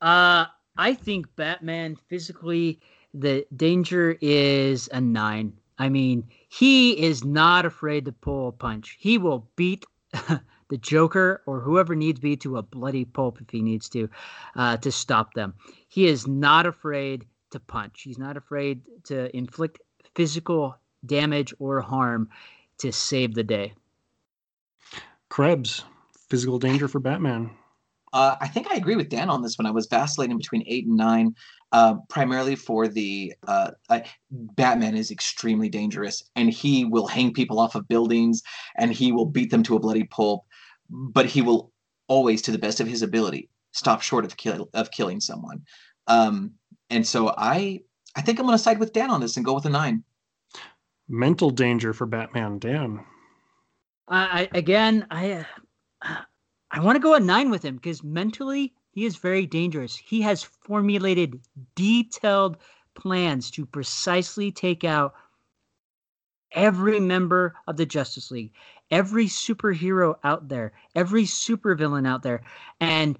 Uh, 0.00 0.46
I 0.76 0.94
think 0.94 1.26
Batman 1.36 1.96
physically, 1.96 2.80
the 3.14 3.46
danger 3.56 4.18
is 4.20 4.88
a 4.92 5.00
nine. 5.00 5.54
I 5.78 5.88
mean, 5.88 6.24
he 6.48 6.92
is 6.92 7.24
not 7.24 7.64
afraid 7.64 8.04
to 8.04 8.12
pull 8.12 8.48
a 8.48 8.52
punch. 8.52 8.96
He 8.98 9.18
will 9.18 9.48
beat 9.56 9.86
the 10.12 10.78
Joker 10.78 11.42
or 11.46 11.60
whoever 11.60 11.94
needs 11.94 12.20
be 12.20 12.36
to 12.38 12.58
a 12.58 12.62
bloody 12.62 13.04
pulp 13.04 13.40
if 13.40 13.50
he 13.50 13.62
needs 13.62 13.88
to, 13.90 14.08
uh, 14.56 14.76
to 14.78 14.92
stop 14.92 15.34
them. 15.34 15.54
He 15.88 16.06
is 16.06 16.26
not 16.26 16.66
afraid 16.66 17.26
to 17.50 17.60
punch. 17.60 18.02
He's 18.02 18.18
not 18.18 18.36
afraid 18.36 18.82
to 19.04 19.34
inflict 19.36 19.80
physical 20.14 20.76
damage 21.06 21.54
or 21.58 21.80
harm 21.80 22.28
to 22.78 22.92
save 22.92 23.34
the 23.34 23.44
day. 23.44 23.74
Krebs, 25.28 25.84
physical 26.28 26.58
danger 26.58 26.88
for 26.88 27.00
Batman. 27.00 27.50
Uh, 28.12 28.36
I 28.40 28.46
think 28.46 28.70
I 28.70 28.76
agree 28.76 28.94
with 28.94 29.08
Dan 29.08 29.28
on 29.28 29.42
this 29.42 29.58
one. 29.58 29.66
I 29.66 29.72
was 29.72 29.86
vacillating 29.86 30.38
between 30.38 30.62
eight 30.68 30.86
and 30.86 30.96
nine, 30.96 31.34
uh, 31.74 31.96
primarily 32.08 32.54
for 32.54 32.86
the 32.86 33.34
uh, 33.48 33.72
I, 33.90 34.04
Batman 34.30 34.96
is 34.96 35.10
extremely 35.10 35.68
dangerous, 35.68 36.22
and 36.36 36.48
he 36.48 36.84
will 36.84 37.08
hang 37.08 37.32
people 37.32 37.58
off 37.58 37.74
of 37.74 37.88
buildings, 37.88 38.42
and 38.76 38.92
he 38.92 39.10
will 39.10 39.26
beat 39.26 39.50
them 39.50 39.64
to 39.64 39.74
a 39.74 39.80
bloody 39.80 40.04
pulp, 40.04 40.44
but 40.88 41.26
he 41.26 41.42
will 41.42 41.72
always, 42.06 42.40
to 42.42 42.52
the 42.52 42.58
best 42.58 42.78
of 42.78 42.86
his 42.86 43.02
ability, 43.02 43.50
stop 43.72 44.02
short 44.02 44.24
of 44.24 44.36
kill 44.36 44.70
of 44.72 44.92
killing 44.92 45.20
someone. 45.20 45.64
Um, 46.06 46.52
and 46.90 47.04
so 47.04 47.34
I 47.36 47.80
I 48.14 48.22
think 48.22 48.38
I'm 48.38 48.46
going 48.46 48.56
to 48.56 48.62
side 48.62 48.78
with 48.78 48.92
Dan 48.92 49.10
on 49.10 49.20
this 49.20 49.36
and 49.36 49.44
go 49.44 49.52
with 49.52 49.66
a 49.66 49.70
nine. 49.70 50.04
Mental 51.08 51.50
danger 51.50 51.92
for 51.92 52.06
Batman. 52.06 52.60
Dan. 52.60 53.04
I, 54.06 54.48
I 54.52 54.56
again, 54.56 55.08
I 55.10 55.44
uh, 56.02 56.14
I 56.70 56.78
want 56.78 56.94
to 56.94 57.02
go 57.02 57.14
a 57.14 57.20
nine 57.20 57.50
with 57.50 57.64
him 57.64 57.74
because 57.74 58.04
mentally 58.04 58.74
he 58.94 59.04
is 59.04 59.16
very 59.16 59.44
dangerous. 59.44 59.96
He 59.96 60.22
has 60.22 60.44
formulated 60.44 61.40
detailed 61.74 62.58
plans 62.94 63.50
to 63.50 63.66
precisely 63.66 64.52
take 64.52 64.84
out 64.84 65.14
every 66.52 67.00
member 67.00 67.56
of 67.66 67.76
the 67.76 67.86
Justice 67.86 68.30
League, 68.30 68.52
every 68.92 69.26
superhero 69.26 70.14
out 70.22 70.48
there, 70.48 70.72
every 70.94 71.24
supervillain 71.24 72.06
out 72.06 72.22
there, 72.22 72.44
and 72.78 73.18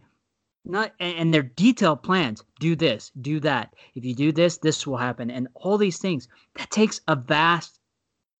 not 0.64 0.92
and 1.00 1.34
their 1.34 1.42
detailed 1.42 2.04
plans. 2.04 2.44
Do 2.60 2.76
this, 2.76 3.10
do 3.20 3.40
that. 3.40 3.74
If 3.96 4.04
you 4.04 4.14
do 4.14 4.30
this, 4.30 4.58
this 4.58 4.86
will 4.86 4.96
happen, 4.96 5.28
and 5.28 5.48
all 5.54 5.76
these 5.76 5.98
things. 5.98 6.28
That 6.54 6.70
takes 6.70 7.00
a 7.08 7.16
vast 7.16 7.80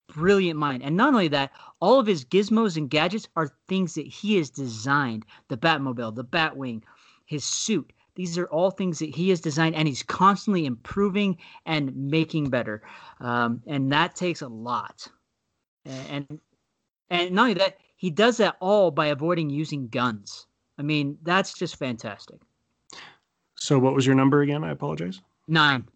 brilliant 0.07 0.57
mind. 0.57 0.83
And 0.83 0.95
not 0.95 1.09
only 1.13 1.27
that, 1.27 1.51
all 1.81 1.99
of 1.99 2.07
his 2.07 2.23
gizmos 2.23 2.77
and 2.77 2.89
gadgets 2.89 3.27
are 3.35 3.51
things 3.67 3.95
that 3.95 4.07
he 4.07 4.37
has 4.37 4.49
designed. 4.49 5.25
The 5.49 5.57
Batmobile, 5.57 6.15
the 6.15 6.23
Batwing, 6.23 6.83
his 7.25 7.43
suit. 7.43 7.91
These 8.15 8.37
are 8.37 8.45
all 8.45 8.71
things 8.71 8.99
that 8.99 9.13
he 9.13 9.29
has 9.29 9.41
designed, 9.41 9.75
and 9.75 9.87
he's 9.87 10.03
constantly 10.03 10.65
improving 10.65 11.37
and 11.65 11.93
making 11.95 12.49
better. 12.49 12.81
Um, 13.19 13.61
and 13.67 13.91
that 13.91 14.15
takes 14.15 14.41
a 14.41 14.47
lot. 14.47 15.07
And 15.85 16.39
and 17.09 17.35
not 17.35 17.41
only 17.41 17.53
that, 17.55 17.77
he 17.97 18.09
does 18.09 18.37
that 18.37 18.55
all 18.61 18.89
by 18.89 19.07
avoiding 19.07 19.49
using 19.49 19.87
guns. 19.89 20.47
I 20.77 20.81
mean, 20.81 21.17
that's 21.23 21.53
just 21.53 21.77
fantastic. 21.77 22.39
So, 23.55 23.77
what 23.79 23.93
was 23.93 24.05
your 24.05 24.15
number 24.15 24.41
again? 24.41 24.63
I 24.63 24.71
apologize. 24.71 25.21
Nine. 25.47 25.87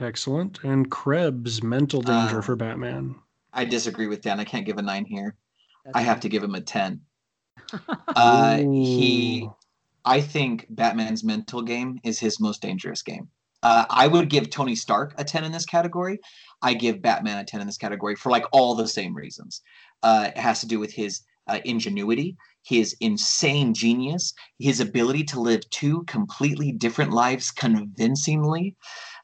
Excellent. 0.00 0.62
And 0.64 0.90
Krebs, 0.90 1.62
mental 1.62 2.00
danger 2.00 2.38
Uh, 2.38 2.42
for 2.42 2.56
Batman. 2.56 3.14
I 3.52 3.64
disagree 3.64 4.06
with 4.06 4.22
Dan. 4.22 4.40
I 4.40 4.44
can't 4.44 4.64
give 4.64 4.78
a 4.78 4.82
nine 4.82 5.04
here. 5.04 5.36
That's 5.84 5.96
I 5.96 6.00
have 6.02 6.20
to 6.20 6.28
give 6.28 6.42
him 6.42 6.54
a 6.54 6.60
ten. 6.60 7.00
Uh, 8.16 8.58
he 8.58 9.42
Ooh. 9.44 9.56
I 10.04 10.20
think 10.20 10.66
Batman's 10.70 11.24
mental 11.24 11.62
game 11.62 12.00
is 12.04 12.18
his 12.18 12.40
most 12.40 12.62
dangerous 12.62 13.02
game. 13.02 13.28
Uh, 13.62 13.84
I 13.88 14.08
would 14.08 14.28
give 14.28 14.50
Tony 14.50 14.74
Stark 14.74 15.14
a 15.18 15.24
10 15.24 15.44
in 15.44 15.52
this 15.52 15.66
category. 15.66 16.18
I 16.62 16.74
give 16.74 17.02
Batman 17.02 17.38
a 17.38 17.44
10 17.44 17.60
in 17.60 17.66
this 17.66 17.78
category 17.78 18.16
for 18.16 18.30
like 18.30 18.44
all 18.52 18.74
the 18.74 18.88
same 18.88 19.14
reasons. 19.14 19.62
Uh, 20.02 20.30
it 20.34 20.38
has 20.38 20.60
to 20.60 20.66
do 20.66 20.80
with 20.80 20.92
his 20.92 21.22
uh, 21.46 21.60
ingenuity, 21.64 22.36
his 22.64 22.96
insane 23.00 23.74
genius, 23.74 24.32
his 24.58 24.80
ability 24.80 25.24
to 25.24 25.40
live 25.40 25.68
two 25.70 26.02
completely 26.04 26.72
different 26.72 27.12
lives 27.12 27.50
convincingly, 27.50 28.76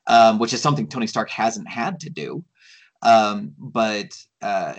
um, 0.06 0.38
which 0.38 0.52
is 0.52 0.62
something 0.62 0.88
Tony 0.88 1.06
Stark 1.06 1.30
hasn't 1.30 1.68
had 1.68 1.98
to 2.00 2.10
do. 2.10 2.44
Um, 3.02 3.54
but 3.58 4.16
uh, 4.42 4.74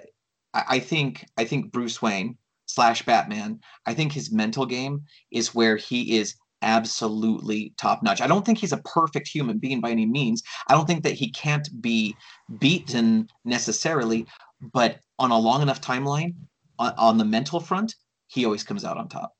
I, 0.54 0.64
I 0.70 0.80
think 0.80 1.26
I 1.38 1.46
think 1.46 1.72
Bruce 1.72 2.02
Wayne 2.02 2.38
slash 2.70 3.04
Batman, 3.04 3.60
I 3.88 3.96
think 3.96 4.12
his 4.12 4.32
mental 4.32 4.66
game 4.66 5.02
is 5.32 5.56
where 5.56 5.76
he 5.76 6.18
is 6.18 6.36
absolutely 6.62 7.74
top 7.78 8.04
notch. 8.04 8.22
I 8.22 8.28
don't 8.28 8.46
think 8.46 8.60
he's 8.60 8.74
a 8.74 8.78
perfect 8.78 9.28
human 9.28 9.58
being 9.58 9.82
by 9.82 9.90
any 9.90 10.06
means. 10.06 10.44
I 10.68 10.74
don't 10.74 10.86
think 10.86 11.04
that 11.04 11.14
he 11.14 11.32
can't 11.32 11.68
be 11.82 12.16
beaten 12.60 13.28
necessarily, 13.44 14.28
but 14.74 15.00
on 15.18 15.32
a 15.32 15.38
long 15.40 15.64
enough 15.64 15.82
timeline, 15.82 16.36
on, 16.78 16.94
on 16.98 17.18
the 17.18 17.26
mental 17.26 17.60
front, 17.60 17.96
he 18.28 18.46
always 18.46 18.64
comes 18.64 18.86
out 18.86 18.98
on 18.98 19.08
top. 19.08 19.36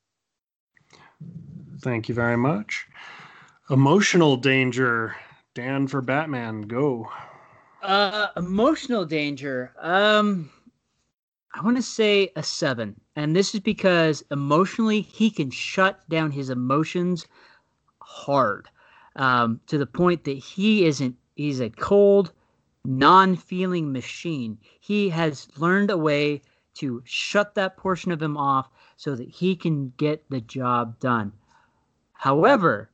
Thank 1.82 2.10
you 2.10 2.16
very 2.16 2.38
much. 2.38 2.88
Emotional 3.70 4.38
danger. 4.38 5.16
Dan 5.54 5.88
for 5.88 6.02
Batman. 6.02 6.62
Go. 6.64 7.10
Uh, 7.84 8.28
emotional 8.38 9.06
danger. 9.06 9.74
Um, 9.80 10.50
I 11.54 11.62
want 11.62 11.78
to 11.78 11.84
say 11.84 12.32
a 12.36 12.44
seven, 12.44 13.00
and 13.20 13.36
this 13.36 13.54
is 13.54 13.60
because 13.60 14.24
emotionally 14.32 15.02
he 15.02 15.30
can 15.30 15.52
shut 15.52 16.08
down 16.08 16.32
his 16.32 16.50
emotions 16.50 17.28
hard, 18.02 18.70
um, 19.18 19.60
to 19.68 19.78
the 19.78 19.86
point 19.86 20.24
that 20.24 20.38
he 20.38 20.86
isn't. 20.86 21.18
He's 21.36 21.60
a 21.60 21.70
cold, 21.70 22.32
non-feeling 22.86 23.92
machine. 23.92 24.58
He 24.80 25.10
has 25.10 25.50
learned 25.58 25.92
a 25.92 25.98
way 25.98 26.44
to 26.76 27.02
shut 27.04 27.56
that 27.56 27.76
portion 27.76 28.14
of 28.14 28.22
him 28.22 28.38
off 28.38 28.70
so 28.96 29.16
that 29.16 29.28
he 29.28 29.54
can 29.54 29.92
get 29.98 30.24
the 30.30 30.40
job 30.40 30.98
done. 31.02 31.34
However, 32.14 32.90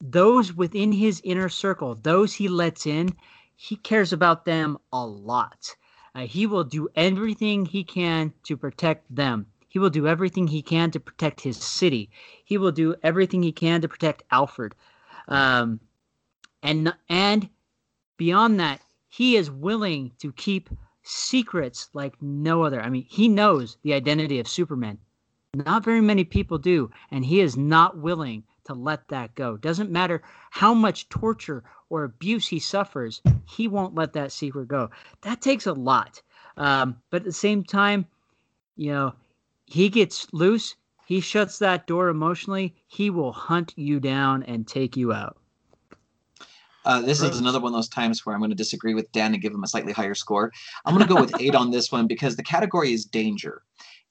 those 0.00 0.54
within 0.54 0.92
his 0.92 1.20
inner 1.24 1.50
circle, 1.50 1.94
those 1.94 2.32
he 2.32 2.48
lets 2.48 2.86
in, 2.86 3.14
he 3.54 3.76
cares 3.76 4.14
about 4.14 4.46
them 4.46 4.78
a 4.94 5.06
lot. 5.06 5.76
Uh, 6.14 6.26
he 6.26 6.46
will 6.46 6.64
do 6.64 6.88
everything 6.94 7.64
he 7.64 7.84
can 7.84 8.32
to 8.44 8.56
protect 8.56 9.14
them. 9.14 9.46
He 9.68 9.78
will 9.78 9.90
do 9.90 10.06
everything 10.06 10.46
he 10.46 10.60
can 10.60 10.90
to 10.90 11.00
protect 11.00 11.40
his 11.40 11.56
city. 11.56 12.10
He 12.44 12.58
will 12.58 12.72
do 12.72 12.94
everything 13.02 13.42
he 13.42 13.52
can 13.52 13.80
to 13.80 13.88
protect 13.88 14.22
Alfred. 14.30 14.74
Um, 15.28 15.80
and 16.62 16.94
and 17.08 17.48
beyond 18.18 18.60
that, 18.60 18.82
he 19.08 19.36
is 19.36 19.50
willing 19.50 20.12
to 20.18 20.32
keep 20.32 20.68
secrets 21.02 21.88
like 21.94 22.20
no 22.20 22.62
other. 22.62 22.82
I 22.82 22.90
mean, 22.90 23.06
he 23.08 23.28
knows 23.28 23.78
the 23.82 23.94
identity 23.94 24.38
of 24.38 24.46
Superman. 24.46 24.98
Not 25.54 25.84
very 25.84 26.00
many 26.00 26.24
people 26.24 26.58
do, 26.58 26.90
and 27.10 27.24
he 27.24 27.40
is 27.40 27.56
not 27.56 27.96
willing 27.96 28.44
to 28.64 28.74
let 28.74 29.08
that 29.08 29.34
go. 29.34 29.56
Doesn't 29.56 29.90
matter 29.90 30.22
how 30.50 30.74
much 30.74 31.08
torture 31.08 31.64
or 31.90 32.04
abuse 32.04 32.48
he 32.48 32.58
suffers, 32.58 33.20
he 33.48 33.68
won't 33.68 33.94
let 33.94 34.12
that 34.14 34.32
secret 34.32 34.68
go. 34.68 34.90
That 35.22 35.40
takes 35.40 35.66
a 35.66 35.72
lot. 35.72 36.22
Um, 36.56 36.96
but 37.10 37.22
at 37.22 37.24
the 37.24 37.32
same 37.32 37.64
time, 37.64 38.06
you 38.76 38.92
know, 38.92 39.14
he 39.66 39.88
gets 39.88 40.32
loose, 40.32 40.76
he 41.06 41.20
shuts 41.20 41.58
that 41.58 41.86
door 41.86 42.08
emotionally, 42.08 42.74
he 42.86 43.10
will 43.10 43.32
hunt 43.32 43.72
you 43.76 44.00
down 44.00 44.42
and 44.44 44.66
take 44.66 44.96
you 44.96 45.12
out. 45.12 45.38
Uh, 46.84 47.00
this 47.00 47.22
is 47.22 47.38
another 47.38 47.60
one 47.60 47.72
of 47.72 47.78
those 47.78 47.88
times 47.88 48.26
where 48.26 48.34
I'm 48.34 48.40
going 48.40 48.50
to 48.50 48.56
disagree 48.56 48.94
with 48.94 49.10
Dan 49.12 49.34
and 49.34 49.42
give 49.42 49.52
him 49.52 49.62
a 49.62 49.68
slightly 49.68 49.92
higher 49.92 50.14
score. 50.14 50.50
I'm 50.84 50.94
going 50.94 51.06
to 51.06 51.14
go 51.14 51.20
with 51.20 51.40
eight 51.40 51.54
on 51.54 51.70
this 51.70 51.92
one 51.92 52.08
because 52.08 52.34
the 52.34 52.42
category 52.42 52.92
is 52.92 53.04
danger. 53.04 53.62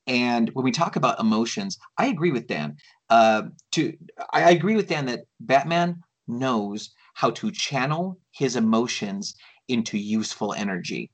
And 0.08 0.50
when 0.54 0.66
we 0.66 0.72
talk 0.72 0.96
about 0.96 1.20
emotions, 1.20 1.78
I 1.98 2.08
agree 2.08 2.32
with 2.32 2.48
Dan. 2.48 2.78
Uh, 3.10 3.44
to 3.74 3.96
I 4.34 4.52
agree 4.52 4.76
with 4.76 4.88
Dan 4.88 5.06
that 5.06 5.26
Batman 5.40 6.02
knows 6.28 6.92
how 7.14 7.32
to 7.32 7.52
channel 7.52 8.18
his 8.32 8.56
emotions 8.56 9.36
into 9.68 9.98
useful 9.98 10.54
energy. 10.54 11.12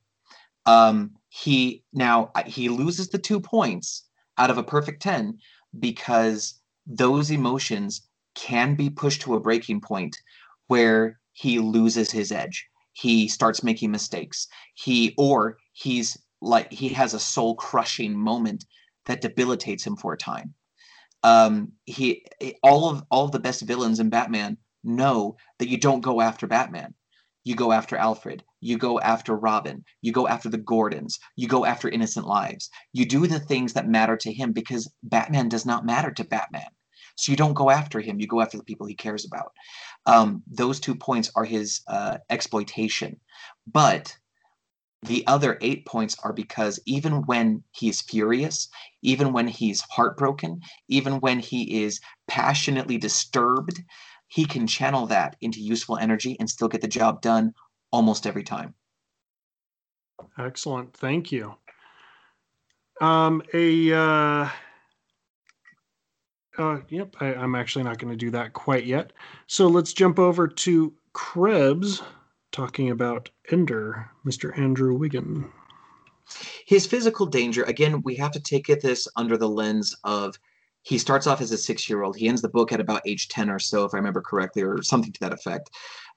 Um, 0.65 1.11
he 1.30 1.84
now 1.93 2.31
he 2.45 2.69
loses 2.69 3.09
the 3.09 3.18
two 3.18 3.39
points 3.39 4.03
out 4.38 4.49
of 4.49 4.57
a 4.57 4.64
perfect 4.64 5.01
10 5.01 5.38
because 5.80 6.59
those 6.85 7.31
emotions 7.31 8.07
can 8.35 8.76
be 8.76 8.89
pushed 8.89 9.22
to 9.22 9.35
a 9.35 9.39
breaking 9.39 9.81
point 9.81 10.18
where 10.68 11.19
he 11.34 11.59
loses 11.59 12.11
his 12.11 12.31
edge 12.31 12.68
he 12.93 13.27
starts 13.27 13.64
making 13.64 13.91
mistakes 13.91 14.47
he 14.73 15.14
or 15.18 15.57
he's 15.73 16.18
like 16.41 16.72
he 16.72 16.89
has 16.89 17.14
a 17.14 17.19
soul 17.19 17.55
crushing 17.55 18.18
moment 18.18 18.65
that 19.05 19.22
debilitates 19.22 19.85
him 19.85 19.95
for 19.95 20.14
a 20.14 20.18
time. 20.18 20.53
Um 21.23 21.73
he 21.85 22.26
all 22.64 22.89
of 22.89 23.03
all 23.09 23.26
of 23.26 23.31
the 23.31 23.39
best 23.39 23.61
villains 23.64 23.99
in 23.99 24.09
batman 24.09 24.57
know 24.84 25.35
that 25.59 25.69
you 25.69 25.77
don't 25.77 26.01
go 26.01 26.22
after 26.22 26.47
batman. 26.47 26.93
You 27.43 27.55
go 27.55 27.72
after 27.72 27.95
alfred. 27.95 28.43
You 28.59 28.77
go 28.77 28.99
after 28.99 29.35
robin. 29.35 29.85
You 30.01 30.11
go 30.11 30.27
after 30.27 30.49
the 30.49 30.57
gordons. 30.57 31.18
You 31.35 31.47
go 31.47 31.65
after 31.65 31.89
innocent 31.89 32.27
lives. 32.27 32.69
You 32.93 33.05
do 33.05 33.26
the 33.26 33.39
things 33.39 33.73
that 33.73 33.88
matter 33.88 34.18
to 34.18 34.34
him 34.34 34.51
because 34.51 34.91
batman 35.01 35.49
does 35.49 35.65
not 35.65 35.85
matter 35.85 36.11
to 36.11 36.23
batman. 36.23 36.69
So 37.15 37.31
you 37.31 37.35
don't 37.35 37.53
go 37.53 37.69
after 37.69 37.99
him. 37.99 38.19
You 38.19 38.27
go 38.27 38.41
after 38.41 38.57
the 38.57 38.64
people 38.64 38.85
he 38.85 38.95
cares 38.95 39.26
about. 39.26 39.51
Um, 40.05 40.43
those 40.47 40.80
two 40.80 40.95
points 40.95 41.31
are 41.35 41.45
his 41.45 41.81
uh, 41.88 42.19
exploitation. 42.30 43.19
But 43.65 44.15
the 45.07 45.25
other 45.27 45.57
eight 45.61 45.85
points 45.85 46.17
are 46.23 46.34
because 46.34 46.79
even 46.85 47.23
when 47.23 47.63
he's 47.71 48.01
furious 48.01 48.69
even 49.01 49.34
when 49.34 49.47
he's 49.47 49.81
heartbroken 49.89 50.61
even 50.88 51.19
when 51.19 51.39
he 51.39 51.84
is 51.84 51.99
passionately 52.27 52.97
disturbed 52.97 53.81
he 54.27 54.45
can 54.45 54.67
channel 54.67 55.07
that 55.07 55.35
into 55.41 55.61
useful 55.61 55.97
energy 55.97 56.35
and 56.39 56.49
still 56.49 56.67
get 56.67 56.81
the 56.81 56.88
job 56.88 57.21
done 57.21 57.53
almost 57.91 58.27
every 58.27 58.43
time 58.43 58.73
Excellent. 60.38 60.93
Thank 60.93 61.31
you. 61.31 61.55
Um, 63.01 63.43
a 63.53 63.93
uh, 63.93 64.49
uh, 66.57 66.79
yep. 66.89 67.15
I, 67.19 67.34
I'm 67.35 67.55
actually 67.55 67.84
not 67.84 67.99
going 67.99 68.11
to 68.11 68.17
do 68.17 68.31
that 68.31 68.53
quite 68.53 68.85
yet. 68.85 69.13
So 69.47 69.67
let's 69.67 69.93
jump 69.93 70.19
over 70.19 70.47
to 70.47 70.93
Krebs 71.13 72.01
talking 72.52 72.90
about 72.90 73.30
Ender, 73.52 74.10
Mr. 74.26 74.57
Andrew 74.57 74.98
Wiggin. 74.98 75.52
his 76.65 76.86
physical 76.86 77.26
danger 77.26 77.64
again 77.64 78.02
we 78.03 78.15
have 78.15 78.32
to 78.32 78.40
take 78.40 78.69
it 78.69 78.82
this 78.82 79.07
under 79.15 79.38
the 79.38 79.48
lens 79.48 79.95
of 80.03 80.36
he 80.82 80.98
starts 80.98 81.28
off 81.28 81.41
as 81.41 81.52
a 81.52 81.57
six 81.57 81.90
year 81.90 82.03
old 82.03 82.15
he 82.18 82.28
ends 82.28 82.41
the 82.41 82.49
book 82.49 82.72
at 82.72 82.80
about 82.80 83.02
age 83.06 83.28
10 83.30 83.49
or 83.49 83.60
so 83.60 83.86
if 83.86 83.94
i 83.94 83.98
remember 83.98 84.22
correctly 84.22 84.61
or 84.61 84.82
something 84.82 85.11
to 85.11 85.19
that 85.22 85.34
effect 85.34 85.69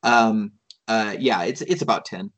um, 0.02 0.51
uh, 0.89 1.15
yeah 1.19 1.43
it's 1.43 1.61
it's 1.62 1.82
about 1.82 2.05
10 2.05 2.31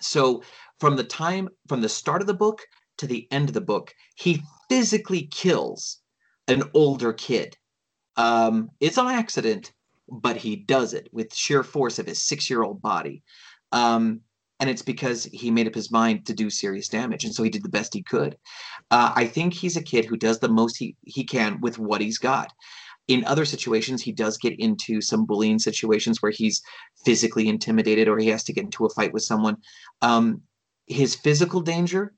so 0.00 0.42
from 0.78 0.96
the 0.96 1.04
time 1.04 1.48
from 1.68 1.80
the 1.80 1.88
start 1.88 2.20
of 2.20 2.26
the 2.28 2.34
book 2.34 2.62
to 2.98 3.06
the 3.06 3.26
end 3.32 3.48
of 3.48 3.54
the 3.54 3.60
book 3.60 3.92
he 4.14 4.42
physically 4.68 5.26
kills 5.26 5.98
an 6.46 6.62
older 6.74 7.12
kid 7.12 7.56
um, 8.16 8.70
it's 8.80 8.98
on 8.98 9.12
accident 9.12 9.72
but 10.10 10.36
he 10.36 10.56
does 10.56 10.94
it 10.94 11.08
with 11.12 11.34
sheer 11.34 11.62
force 11.62 11.98
of 11.98 12.06
his 12.06 12.20
six 12.20 12.48
year 12.48 12.62
old 12.62 12.80
body. 12.80 13.22
Um, 13.72 14.20
and 14.60 14.68
it's 14.68 14.82
because 14.82 15.24
he 15.24 15.50
made 15.50 15.68
up 15.68 15.74
his 15.74 15.92
mind 15.92 16.26
to 16.26 16.34
do 16.34 16.50
serious 16.50 16.88
damage 16.88 17.24
and 17.24 17.34
so 17.34 17.42
he 17.42 17.50
did 17.50 17.62
the 17.62 17.68
best 17.68 17.94
he 17.94 18.02
could. 18.02 18.36
Uh, 18.90 19.12
i 19.14 19.26
think 19.26 19.52
he's 19.52 19.76
a 19.76 19.82
kid 19.82 20.04
who 20.04 20.16
does 20.16 20.40
the 20.40 20.48
most 20.48 20.76
he, 20.76 20.96
he 21.04 21.24
can 21.24 21.60
with 21.60 21.78
what 21.78 22.00
he's 22.00 22.18
got. 22.18 22.52
In 23.06 23.24
other 23.24 23.44
situations 23.44 24.02
he 24.02 24.12
does 24.12 24.36
get 24.36 24.58
into 24.58 25.00
some 25.00 25.26
bullying 25.26 25.58
situations 25.58 26.20
where 26.20 26.32
he's 26.32 26.62
physically 27.04 27.48
intimidated 27.48 28.08
or 28.08 28.18
he 28.18 28.28
has 28.28 28.44
to 28.44 28.52
get 28.52 28.64
into 28.64 28.86
a 28.86 28.90
fight 28.90 29.12
with 29.12 29.22
someone. 29.22 29.56
Um, 30.02 30.42
his 30.86 31.14
physical 31.14 31.60
danger 31.60 32.14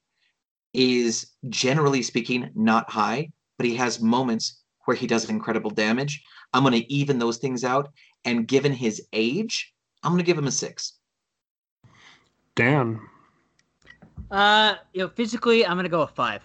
is 0.73 1.27
generally 1.49 2.03
speaking 2.03 2.51
not 2.55 2.89
high 2.89 3.29
but 3.59 3.67
he 3.67 3.75
has 3.75 4.01
moments 4.01 4.60
where 4.91 4.97
he 4.97 5.07
does 5.07 5.31
incredible 5.31 5.71
damage 5.71 6.23
i'm 6.53 6.65
going 6.65 6.75
to 6.75 6.93
even 6.93 7.19
those 7.19 7.39
things 7.39 7.65
out 7.65 7.89
and 8.25 8.49
given 8.49 8.73
his 8.73 9.01
age 9.13 9.73
i'm 10.03 10.13
going 10.13 10.19
to 10.19 10.27
give 10.27 10.37
him 10.37 10.47
a 10.47 10.51
six 10.51 11.01
Dan. 12.61 13.01
Uh, 14.31 14.75
you 14.93 15.01
know, 15.01 15.09
physically, 15.09 15.65
I'm 15.65 15.79
gonna 15.79 15.89
go 15.89 16.03
a 16.03 16.07
five. 16.07 16.43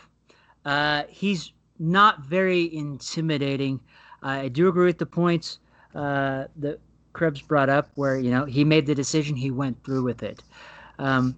Uh, 0.63 1.03
he's 1.09 1.51
not 1.77 2.21
very 2.21 2.73
intimidating. 2.73 3.81
I 4.23 4.47
do 4.47 4.69
agree 4.69 4.85
with 4.85 4.97
the 4.97 5.05
points 5.05 5.59
uh, 5.93 6.45
that 6.55 6.79
Krebs 7.13 7.41
brought 7.41 7.69
up, 7.69 7.89
where 7.95 8.17
you 8.17 8.31
know 8.31 8.45
he 8.45 8.63
made 8.63 8.85
the 8.85 8.95
decision, 8.95 9.35
he 9.35 9.51
went 9.51 9.83
through 9.83 10.03
with 10.03 10.23
it. 10.23 10.41
Um, 10.99 11.35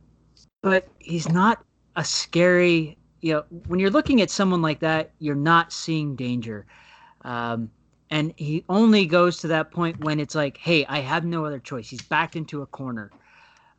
but 0.62 0.88
he's 1.00 1.28
not 1.28 1.64
a 1.96 2.04
scary. 2.04 2.98
You 3.22 3.34
know, 3.34 3.44
when 3.68 3.80
you're 3.80 3.90
looking 3.90 4.22
at 4.22 4.30
someone 4.30 4.62
like 4.62 4.80
that, 4.82 5.12
you're 5.20 5.36
not 5.36 5.74
seeing 5.74 6.16
danger. 6.16 6.68
Um, 7.28 7.70
and 8.10 8.34
he 8.38 8.64
only 8.70 9.06
goes 9.06 9.40
to 9.40 9.50
that 9.50 9.72
point 9.72 10.00
when 10.00 10.20
it's 10.20 10.34
like, 10.34 10.58
hey, 10.58 10.86
I 10.86 11.00
have 11.00 11.26
no 11.26 11.46
other 11.46 11.60
choice. 11.60 11.90
He's 11.90 12.02
backed 12.02 12.38
into 12.38 12.62
a 12.62 12.66
corner. 12.66 13.12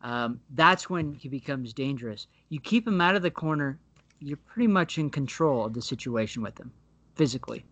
Um, 0.03 0.41
that's 0.51 0.91
when 0.91 1.15
he 1.15 1.29
becomes 1.31 1.73
dangerous. 1.73 2.27
You 2.51 2.61
keep 2.61 2.87
him 2.87 3.01
out 3.01 3.17
of 3.17 3.23
the 3.23 3.31
corner, 3.31 3.79
you're 4.21 4.37
pretty 4.37 4.67
much 4.67 4.99
in 4.99 5.09
control 5.09 5.65
of 5.65 5.73
the 5.73 5.81
situation 5.83 6.43
with 6.43 6.59
him, 6.61 6.71
physically. 7.17 7.65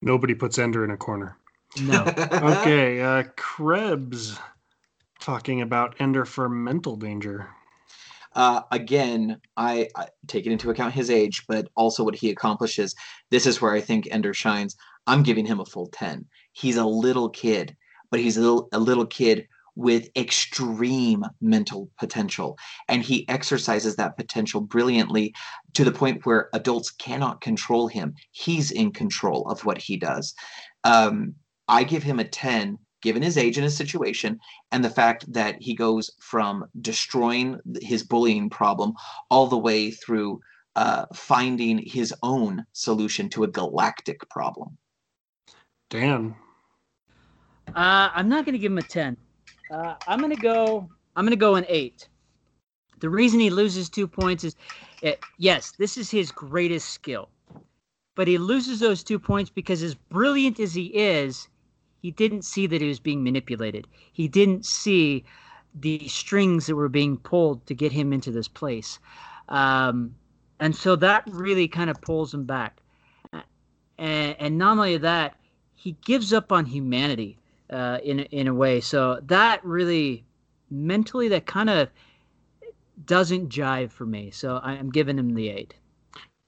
Nobody 0.00 0.34
puts 0.34 0.56
Ender 0.58 0.84
in 0.84 0.92
a 0.92 0.96
corner. 0.96 1.36
No. 1.82 2.04
Okay, 2.32 3.00
uh, 3.00 3.24
Krebs 3.36 4.38
talking 5.20 5.62
about 5.62 5.96
Ender 5.98 6.24
for 6.24 6.48
mental 6.48 6.94
danger. 6.96 7.48
uh, 8.34 8.62
again, 8.70 9.40
I, 9.56 9.88
I 9.96 10.06
taking 10.28 10.52
into 10.52 10.70
account 10.70 10.94
his 10.94 11.10
age, 11.10 11.44
but 11.48 11.68
also 11.74 12.04
what 12.04 12.14
he 12.14 12.30
accomplishes. 12.30 12.94
This 13.30 13.46
is 13.46 13.60
where 13.60 13.72
I 13.72 13.80
think 13.80 14.06
Ender 14.10 14.32
shines. 14.32 14.76
I'm 15.08 15.22
giving 15.24 15.46
him 15.46 15.58
a 15.58 15.64
full 15.64 15.88
ten. 15.88 16.26
He's 16.52 16.76
a 16.76 16.84
little 16.84 17.30
kid, 17.30 17.76
but 18.10 18.20
he's 18.20 18.36
a 18.36 18.40
little 18.40 18.68
a 18.72 18.78
little 18.78 19.06
kid 19.06 19.48
with 19.74 20.10
extreme 20.16 21.24
mental 21.40 21.88
potential, 21.98 22.58
and 22.88 23.02
he 23.02 23.28
exercises 23.28 23.96
that 23.96 24.16
potential 24.16 24.60
brilliantly 24.60 25.34
to 25.74 25.84
the 25.84 25.92
point 25.92 26.26
where 26.26 26.48
adults 26.52 26.90
cannot 26.90 27.40
control 27.40 27.88
him. 27.88 28.14
He's 28.32 28.70
in 28.70 28.92
control 28.92 29.48
of 29.48 29.64
what 29.64 29.78
he 29.78 29.96
does. 29.96 30.34
Um, 30.84 31.34
I 31.68 31.84
give 31.84 32.02
him 32.02 32.20
a 32.20 32.24
ten. 32.28 32.78
Given 33.00 33.22
his 33.22 33.38
age 33.38 33.56
and 33.56 33.62
his 33.62 33.76
situation, 33.76 34.40
and 34.72 34.84
the 34.84 34.90
fact 34.90 35.32
that 35.32 35.54
he 35.60 35.72
goes 35.72 36.10
from 36.20 36.64
destroying 36.80 37.60
his 37.80 38.02
bullying 38.02 38.50
problem 38.50 38.94
all 39.30 39.46
the 39.46 39.56
way 39.68 39.92
through 39.92 40.40
uh, 40.74 41.06
finding 41.14 41.78
his 41.78 42.12
own 42.24 42.64
solution 42.72 43.28
to 43.30 43.44
a 43.44 43.48
galactic 43.60 44.28
problem. 44.30 44.76
Dan. 45.90 46.34
Uh, 47.74 48.10
I'm 48.14 48.28
not 48.28 48.44
going 48.44 48.52
to 48.52 48.58
give 48.58 48.72
him 48.72 48.78
a 48.78 48.82
10. 48.82 49.16
Uh, 49.70 49.94
I'm 50.06 50.18
going 50.20 50.34
to 50.34 50.40
go. 50.40 50.88
I'm 51.16 51.24
going 51.24 51.30
to 51.30 51.36
go 51.36 51.56
an 51.56 51.66
eight. 51.68 52.08
The 53.00 53.10
reason 53.10 53.40
he 53.40 53.50
loses 53.50 53.88
two 53.88 54.08
points 54.08 54.44
is, 54.44 54.56
eh, 55.02 55.14
yes, 55.38 55.72
this 55.78 55.96
is 55.96 56.10
his 56.10 56.32
greatest 56.32 56.90
skill, 56.90 57.28
but 58.14 58.26
he 58.26 58.38
loses 58.38 58.80
those 58.80 59.02
two 59.02 59.18
points 59.18 59.50
because, 59.50 59.82
as 59.82 59.94
brilliant 59.94 60.58
as 60.58 60.74
he 60.74 60.86
is, 60.86 61.48
he 62.02 62.10
didn't 62.10 62.42
see 62.42 62.66
that 62.66 62.80
he 62.80 62.88
was 62.88 63.00
being 63.00 63.22
manipulated. 63.22 63.86
He 64.12 64.28
didn't 64.28 64.64
see 64.64 65.24
the 65.74 66.08
strings 66.08 66.66
that 66.66 66.76
were 66.76 66.88
being 66.88 67.16
pulled 67.18 67.66
to 67.66 67.74
get 67.74 67.92
him 67.92 68.12
into 68.12 68.30
this 68.30 68.48
place, 68.48 68.98
um, 69.48 70.14
and 70.60 70.74
so 70.74 70.96
that 70.96 71.24
really 71.28 71.68
kind 71.68 71.90
of 71.90 72.00
pulls 72.00 72.34
him 72.34 72.44
back. 72.44 72.80
And, 73.98 74.36
and 74.38 74.58
not 74.58 74.78
only 74.78 74.96
that, 74.98 75.36
he 75.78 75.96
gives 76.04 76.32
up 76.32 76.50
on 76.50 76.66
humanity 76.66 77.38
uh, 77.70 77.98
in 78.02 78.20
in 78.20 78.48
a 78.48 78.54
way. 78.54 78.80
So 78.80 79.20
that 79.26 79.64
really 79.64 80.24
mentally 80.70 81.28
that 81.28 81.46
kind 81.46 81.70
of 81.70 81.88
doesn't 83.06 83.48
jive 83.48 83.92
for 83.92 84.04
me. 84.04 84.32
So 84.32 84.60
I'm 84.62 84.90
giving 84.90 85.16
him 85.16 85.34
the 85.34 85.48
eight. 85.48 85.74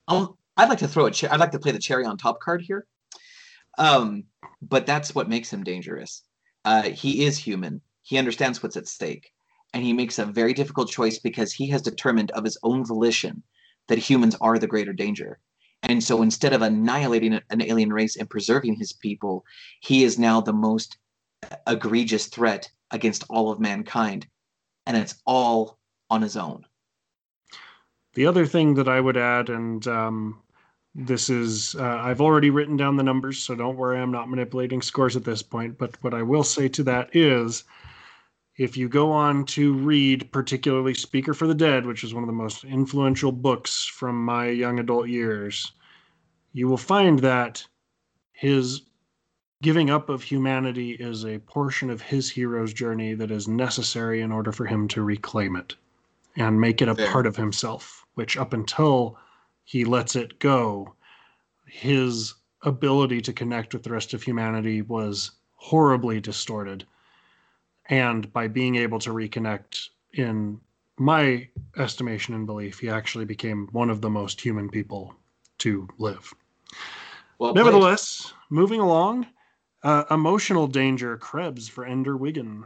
Um, 0.09 0.35
I'd 0.57 0.69
like 0.69 0.79
to 0.79 0.89
throw 0.89 1.07
a 1.07 1.13
cher- 1.13 1.33
I'd 1.33 1.39
like 1.39 1.53
to 1.53 1.61
play 1.61 1.71
the 1.71 1.79
cherry 1.79 2.05
on 2.05 2.19
top 2.19 2.41
card 2.41 2.61
here. 2.61 2.87
Um, 3.79 4.25
but 4.61 4.85
that's 4.85 5.15
what 5.15 5.29
makes 5.29 5.53
him 5.53 5.63
dangerous. 5.63 6.25
Uh, 6.65 6.83
he 6.83 7.25
is 7.25 7.39
human. 7.39 7.81
He 8.03 8.19
understands 8.19 8.63
what's 8.63 8.77
at 8.77 8.89
stake, 8.89 9.31
and 9.73 9.85
he 9.85 9.93
makes 9.93 10.19
a 10.19 10.27
very 10.27 10.53
difficult 10.53 10.91
choice 10.91 11.21
because 11.21 11.53
he 11.53 11.69
has 11.69 11.83
determined 11.83 12.33
of 12.33 12.43
his 12.43 12.59
own 12.65 12.85
volition 12.85 13.45
that 13.87 13.99
humans 13.99 14.37
are 14.41 14.59
the 14.59 14.67
greater 14.67 14.93
danger. 14.93 15.39
And 15.83 16.03
so 16.03 16.23
instead 16.23 16.53
of 16.53 16.63
annihilating 16.63 17.41
an 17.51 17.63
alien 17.63 17.93
race 17.93 18.17
and 18.17 18.29
preserving 18.29 18.75
his 18.77 18.93
people, 18.93 19.45
he 19.81 20.05
is 20.05 20.19
now 20.19 20.41
the 20.41 20.53
most 20.53 20.99
egregious 21.67 22.27
threat 22.27 22.71
against 22.91 23.25
all 23.29 23.51
of 23.51 23.61
mankind. 23.61 24.27
And 24.87 24.97
it's 24.97 25.21
all 25.25 25.79
on 26.11 26.23
his 26.23 26.37
own. 26.37 26.65
The 28.15 28.27
other 28.27 28.47
thing 28.47 28.75
that 28.75 28.89
I 28.89 29.01
would 29.01 29.17
add, 29.17 29.49
and 29.49 29.87
um, 29.87 30.43
This 30.95 31.31
is, 31.31 31.77
uh, 31.77 32.01
I've 32.03 32.21
already 32.21 32.51
written 32.51 32.77
down 32.77 32.97
the 32.97 33.05
numbers, 33.05 33.39
so 33.39 33.55
don't 33.55 33.77
worry, 33.77 33.99
I'm 34.01 34.11
not 34.11 34.29
manipulating 34.29 34.83
scores 34.83 35.17
at 35.17 35.25
this 35.25 35.43
point. 35.43 35.79
But 35.79 35.97
what 36.03 36.15
I 36.15 36.23
will 36.23 36.43
say 36.43 36.69
to 36.69 36.83
that 36.83 37.15
is 37.15 37.63
if 38.61 38.77
you 38.77 38.91
go 38.91 39.11
on 39.11 39.43
to 39.47 39.73
read, 39.73 40.31
particularly 40.33 40.93
Speaker 40.93 41.33
for 41.33 41.47
the 41.47 41.55
Dead, 41.55 41.87
which 41.87 42.05
is 42.05 42.13
one 42.13 42.23
of 42.23 42.27
the 42.27 42.33
most 42.35 42.63
influential 42.63 43.33
books 43.33 43.87
from 43.87 44.23
my 44.23 44.49
young 44.49 44.79
adult 44.79 45.09
years, 45.09 45.73
you 46.53 46.69
will 46.69 46.77
find 46.77 47.21
that 47.21 47.67
his 48.33 48.83
giving 49.63 49.89
up 49.89 50.11
of 50.11 50.23
humanity 50.23 50.91
is 50.91 51.25
a 51.25 51.39
portion 51.39 51.89
of 51.89 52.03
his 52.03 52.29
hero's 52.29 52.75
journey 52.75 53.15
that 53.15 53.31
is 53.31 53.49
necessary 53.49 54.21
in 54.21 54.31
order 54.31 54.53
for 54.53 54.67
him 54.67 54.87
to 54.89 55.03
reclaim 55.03 55.57
it 55.57 55.75
and 56.37 56.61
make 56.61 56.83
it 56.83 56.89
a 56.89 56.95
part 57.11 57.27
of 57.27 57.37
himself, 57.37 58.05
which 58.13 58.37
up 58.37 58.53
until 58.53 59.17
he 59.65 59.87
lets 59.87 60.17
it 60.17 60.39
go, 60.39 60.95
his 61.65 62.35
ability 62.65 63.23
to 63.23 63.33
connect 63.33 63.73
with 63.73 63.85
the 63.85 63.91
rest 63.91 64.13
of 64.13 64.23
humanity 64.23 64.83
was 64.83 65.31
horribly 65.57 66.21
distorted. 66.21 66.85
And 67.91 68.33
by 68.33 68.47
being 68.47 68.77
able 68.77 69.01
to 69.01 69.11
reconnect, 69.11 69.89
in 70.15 70.61
my 70.97 71.49
estimation 71.77 72.35
and 72.35 72.47
belief, 72.47 72.79
he 72.79 72.89
actually 72.89 73.25
became 73.25 73.69
one 73.73 73.91
of 73.91 74.01
the 74.01 74.11
most 74.11 74.41
human 74.41 74.69
people 74.69 75.15
to 75.59 75.89
live. 75.99 76.33
Well, 77.39 77.53
played. 77.53 77.65
Nevertheless, 77.65 78.33
moving 78.49 78.81
along, 78.81 79.27
uh, 79.83 80.05
emotional 80.11 80.69
danger 80.69 81.17
Krebs 81.17 81.69
for 81.69 81.85
Ender 81.85 82.17
Wiggin. 82.17 82.65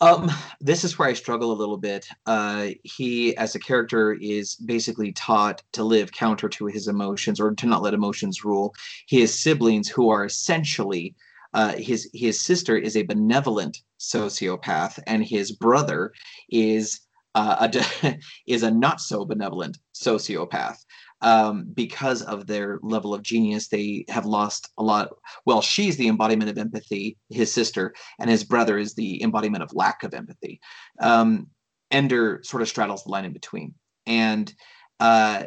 Um, 0.00 0.30
this 0.60 0.84
is 0.84 0.96
where 0.96 1.08
I 1.08 1.12
struggle 1.12 1.50
a 1.50 1.58
little 1.58 1.76
bit. 1.76 2.06
Uh, 2.24 2.68
he, 2.84 3.36
as 3.36 3.56
a 3.56 3.58
character, 3.58 4.12
is 4.12 4.54
basically 4.54 5.10
taught 5.12 5.62
to 5.72 5.82
live 5.82 6.12
counter 6.12 6.48
to 6.50 6.66
his 6.66 6.86
emotions 6.86 7.40
or 7.40 7.52
to 7.52 7.66
not 7.66 7.82
let 7.82 7.94
emotions 7.94 8.44
rule. 8.44 8.74
His 9.08 9.36
siblings, 9.36 9.88
who 9.88 10.08
are 10.10 10.24
essentially 10.24 11.16
uh, 11.54 11.74
his 11.74 12.10
his 12.12 12.40
sister, 12.40 12.76
is 12.76 12.96
a 12.96 13.02
benevolent 13.02 13.78
sociopath, 13.98 14.98
and 15.06 15.24
his 15.24 15.52
brother 15.52 16.12
is 16.50 17.00
uh, 17.34 17.68
a 18.02 18.18
is 18.46 18.62
a 18.62 18.70
not 18.70 19.00
so 19.00 19.24
benevolent 19.24 19.78
sociopath. 19.94 20.78
Um, 21.20 21.66
because 21.74 22.22
of 22.22 22.46
their 22.46 22.78
level 22.82 23.12
of 23.12 23.22
genius, 23.22 23.66
they 23.68 24.04
have 24.08 24.24
lost 24.24 24.70
a 24.78 24.84
lot. 24.84 25.10
Well, 25.46 25.60
she's 25.60 25.96
the 25.96 26.06
embodiment 26.06 26.48
of 26.48 26.58
empathy, 26.58 27.16
his 27.28 27.52
sister, 27.52 27.92
and 28.20 28.30
his 28.30 28.44
brother 28.44 28.78
is 28.78 28.94
the 28.94 29.20
embodiment 29.22 29.64
of 29.64 29.74
lack 29.74 30.04
of 30.04 30.14
empathy. 30.14 30.60
Um, 31.00 31.48
Ender 31.90 32.40
sort 32.44 32.62
of 32.62 32.68
straddles 32.68 33.04
the 33.04 33.10
line 33.10 33.24
in 33.24 33.32
between. 33.32 33.74
And 34.06 34.52
uh, 35.00 35.44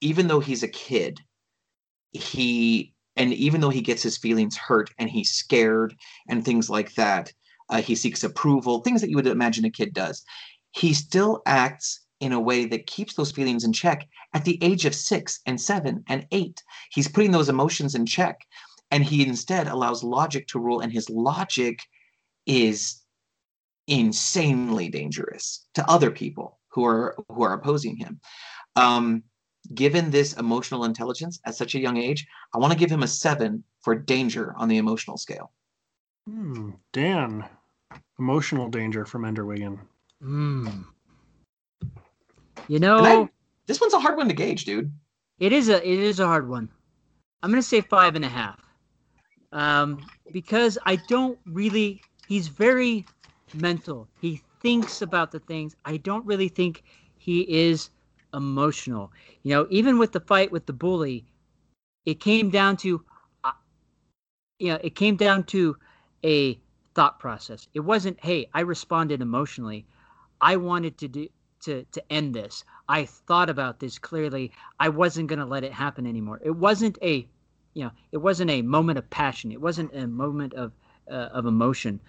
even 0.00 0.28
though 0.28 0.40
he's 0.40 0.62
a 0.62 0.68
kid, 0.68 1.20
he, 2.12 2.94
and 3.16 3.32
even 3.34 3.60
though 3.60 3.70
he 3.70 3.80
gets 3.80 4.02
his 4.02 4.16
feelings 4.16 4.56
hurt 4.56 4.90
and 4.98 5.10
he's 5.10 5.30
scared 5.30 5.94
and 6.28 6.44
things 6.44 6.70
like 6.70 6.94
that, 6.94 7.32
uh, 7.68 7.82
he 7.82 7.94
seeks 7.94 8.24
approval, 8.24 8.80
things 8.80 9.00
that 9.00 9.10
you 9.10 9.16
would 9.16 9.26
imagine 9.26 9.64
a 9.64 9.70
kid 9.70 9.92
does. 9.92 10.24
He 10.72 10.94
still 10.94 11.42
acts 11.46 12.00
in 12.20 12.32
a 12.32 12.40
way 12.40 12.64
that 12.66 12.86
keeps 12.86 13.14
those 13.14 13.32
feelings 13.32 13.64
in 13.64 13.72
check 13.72 14.08
at 14.32 14.44
the 14.44 14.58
age 14.62 14.84
of 14.84 14.94
six 14.94 15.40
and 15.46 15.60
seven 15.60 16.04
and 16.08 16.26
eight. 16.30 16.62
He's 16.90 17.08
putting 17.08 17.32
those 17.32 17.48
emotions 17.48 17.94
in 17.94 18.06
check 18.06 18.40
and 18.90 19.02
he 19.02 19.26
instead 19.26 19.66
allows 19.66 20.04
logic 20.04 20.46
to 20.48 20.60
rule 20.60 20.80
and 20.80 20.92
his 20.92 21.10
logic 21.10 21.80
is 22.46 23.00
insanely 23.88 24.88
dangerous 24.88 25.66
to 25.74 25.90
other 25.90 26.10
people 26.10 26.60
who 26.68 26.84
are 26.84 27.16
who 27.28 27.42
are 27.42 27.54
opposing 27.54 27.96
him 27.96 28.20
um, 28.76 29.24
given 29.74 30.10
this 30.10 30.34
emotional 30.34 30.84
intelligence 30.84 31.40
at 31.46 31.54
such 31.54 31.74
a 31.74 31.78
young 31.80 31.96
age 31.96 32.26
i 32.54 32.58
want 32.58 32.72
to 32.72 32.78
give 32.78 32.90
him 32.90 33.02
a 33.02 33.08
seven 33.08 33.62
for 33.80 33.94
danger 33.94 34.54
on 34.56 34.68
the 34.68 34.78
emotional 34.78 35.16
scale 35.16 35.52
Hmm, 36.28 36.70
Dan, 36.92 37.44
emotional 38.20 38.68
danger 38.68 39.04
from 39.04 39.24
Ender 39.24 39.44
Wiggin. 39.44 39.80
Mm. 40.22 40.84
You 42.68 42.78
know, 42.78 42.98
I- 42.98 43.28
this 43.66 43.80
one's 43.80 43.94
a 43.94 43.98
hard 43.98 44.16
one 44.16 44.28
to 44.28 44.34
gauge 44.34 44.64
dude 44.64 44.92
it 45.40 45.52
is 45.52 45.68
a 45.68 45.76
it 45.84 45.98
is 45.98 46.20
a 46.20 46.26
hard 46.26 46.48
one. 46.48 46.68
I'm 47.42 47.50
gonna 47.50 47.62
say 47.62 47.80
five 47.80 48.14
and 48.14 48.24
a 48.24 48.28
half, 48.28 48.60
um, 49.50 50.06
because 50.32 50.78
I 50.86 50.96
don't 50.96 51.38
really. 51.46 52.00
He's 52.28 52.46
very 52.46 53.04
mental. 53.52 54.06
He 54.20 54.40
thinks 54.60 55.02
about 55.02 55.32
the 55.32 55.40
things. 55.40 55.74
I 55.84 55.96
don't 55.96 56.24
really 56.24 56.48
think 56.48 56.84
he 57.18 57.40
is 57.52 57.90
emotional. 58.34 59.12
You 59.42 59.54
know, 59.54 59.66
even 59.70 59.98
with 59.98 60.12
the 60.12 60.20
fight 60.20 60.52
with 60.52 60.66
the 60.66 60.72
bully, 60.72 61.24
it 62.04 62.20
came 62.20 62.50
down 62.50 62.76
to, 62.78 63.04
uh, 63.44 63.52
you 64.58 64.68
know, 64.68 64.78
it 64.82 64.94
came 64.94 65.16
down 65.16 65.44
to 65.44 65.76
a 66.24 66.58
thought 66.94 67.18
process. 67.18 67.68
It 67.74 67.80
wasn't, 67.80 68.18
hey, 68.22 68.48
I 68.54 68.60
responded 68.60 69.22
emotionally. 69.22 69.86
I 70.40 70.56
wanted 70.56 70.98
to 70.98 71.08
do 71.08 71.28
to 71.62 71.84
to 71.92 72.12
end 72.12 72.34
this. 72.34 72.64
I 72.88 73.04
thought 73.04 73.48
about 73.48 73.78
this 73.78 73.98
clearly. 73.98 74.52
I 74.80 74.88
wasn't 74.88 75.28
going 75.28 75.38
to 75.38 75.44
let 75.44 75.64
it 75.64 75.72
happen 75.72 76.06
anymore. 76.06 76.40
It 76.42 76.50
wasn't 76.50 76.98
a, 77.02 77.26
you 77.74 77.84
know, 77.84 77.92
it 78.10 78.18
wasn't 78.18 78.50
a 78.50 78.62
moment 78.62 78.98
of 78.98 79.08
passion. 79.10 79.52
It 79.52 79.60
wasn't 79.60 79.94
a 79.94 80.06
moment 80.06 80.54
of 80.54 80.72
uh, 81.10 81.28
of 81.32 81.46
emotion. 81.46 82.00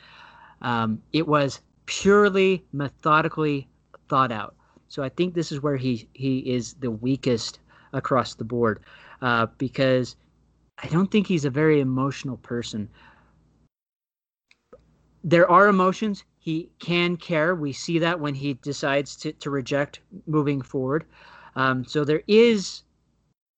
Um, 0.61 1.01
it 1.11 1.27
was 1.27 1.61
purely 1.85 2.65
methodically 2.71 3.67
thought 4.09 4.31
out. 4.31 4.55
So 4.93 5.01
I 5.01 5.09
think 5.09 5.33
this 5.33 5.51
is 5.51 5.59
where 5.59 5.75
he 5.75 6.07
he 6.13 6.37
is 6.37 6.75
the 6.75 6.91
weakest 6.91 7.57
across 7.93 8.35
the 8.35 8.43
board, 8.43 8.79
uh, 9.23 9.47
because 9.57 10.15
I 10.77 10.87
don't 10.87 11.09
think 11.09 11.25
he's 11.25 11.45
a 11.45 11.49
very 11.49 11.79
emotional 11.79 12.37
person. 12.37 12.87
There 15.23 15.49
are 15.49 15.67
emotions. 15.67 16.25
He 16.37 16.69
can 16.77 17.17
care. 17.17 17.55
We 17.55 17.73
see 17.73 17.97
that 17.97 18.19
when 18.19 18.35
he 18.35 18.53
decides 18.53 19.15
to, 19.15 19.31
to 19.31 19.49
reject 19.49 19.99
moving 20.27 20.61
forward. 20.61 21.05
Um, 21.55 21.83
so 21.85 22.05
there 22.05 22.21
is 22.27 22.83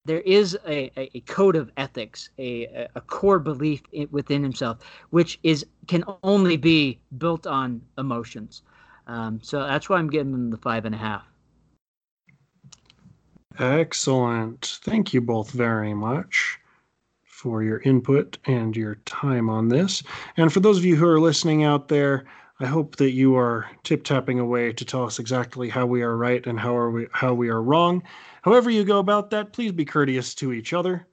there 0.05 0.21
is 0.21 0.57
a, 0.65 0.89
a, 0.95 1.19
code 1.21 1.57
of 1.57 1.69
ethics, 1.75 2.29
a, 2.37 2.63
a- 2.63 2.89
a 2.95 3.01
core 3.01 3.39
belief 3.39 3.81
within 4.09 4.41
himself, 4.41 4.77
which 5.09 5.37
is 5.43 5.65
can 5.87 6.05
only 6.23 6.55
be 6.55 6.97
built 7.17 7.45
on 7.45 7.81
emotions. 7.97 8.61
Um, 9.07 9.39
so 9.41 9.59
that's 9.59 9.89
why 9.89 9.97
I'm 9.97 10.09
giving 10.09 10.33
him 10.33 10.49
the 10.49 10.57
five 10.57 10.85
and 10.85 10.95
a 10.95 10.97
half. 10.97 11.23
Excellent. 13.57 14.79
Thank 14.83 15.13
you 15.13 15.21
both 15.21 15.51
very 15.51 15.93
much 15.93 16.59
for 17.23 17.63
your 17.63 17.79
input 17.81 18.37
and 18.45 18.75
your 18.75 18.95
time 19.05 19.49
on 19.49 19.69
this. 19.69 20.03
And 20.35 20.51
for 20.51 20.59
those 20.59 20.77
of 20.77 20.85
you 20.85 20.95
who 20.95 21.07
are 21.07 21.19
listening 21.19 21.63
out 21.63 21.87
there, 21.87 22.25
I 22.59 22.65
hope 22.65 22.95
that 22.95 23.11
you 23.11 23.35
are 23.35 23.69
tip 23.83 24.03
tapping 24.03 24.39
away 24.39 24.71
to 24.73 24.85
tell 24.85 25.05
us 25.05 25.19
exactly 25.19 25.69
how 25.69 25.85
we 25.85 26.01
are 26.01 26.15
right 26.15 26.45
and 26.47 26.59
how 26.59 26.75
are 26.75 26.89
we 26.89 27.07
how 27.11 27.33
we 27.33 27.49
are 27.49 27.61
wrong. 27.61 28.01
However 28.43 28.69
you 28.69 28.85
go 28.85 28.99
about 28.99 29.29
that, 29.31 29.51
please 29.51 29.73
be 29.73 29.85
courteous 29.85 30.33
to 30.35 30.53
each 30.53 30.71
other 30.71 31.07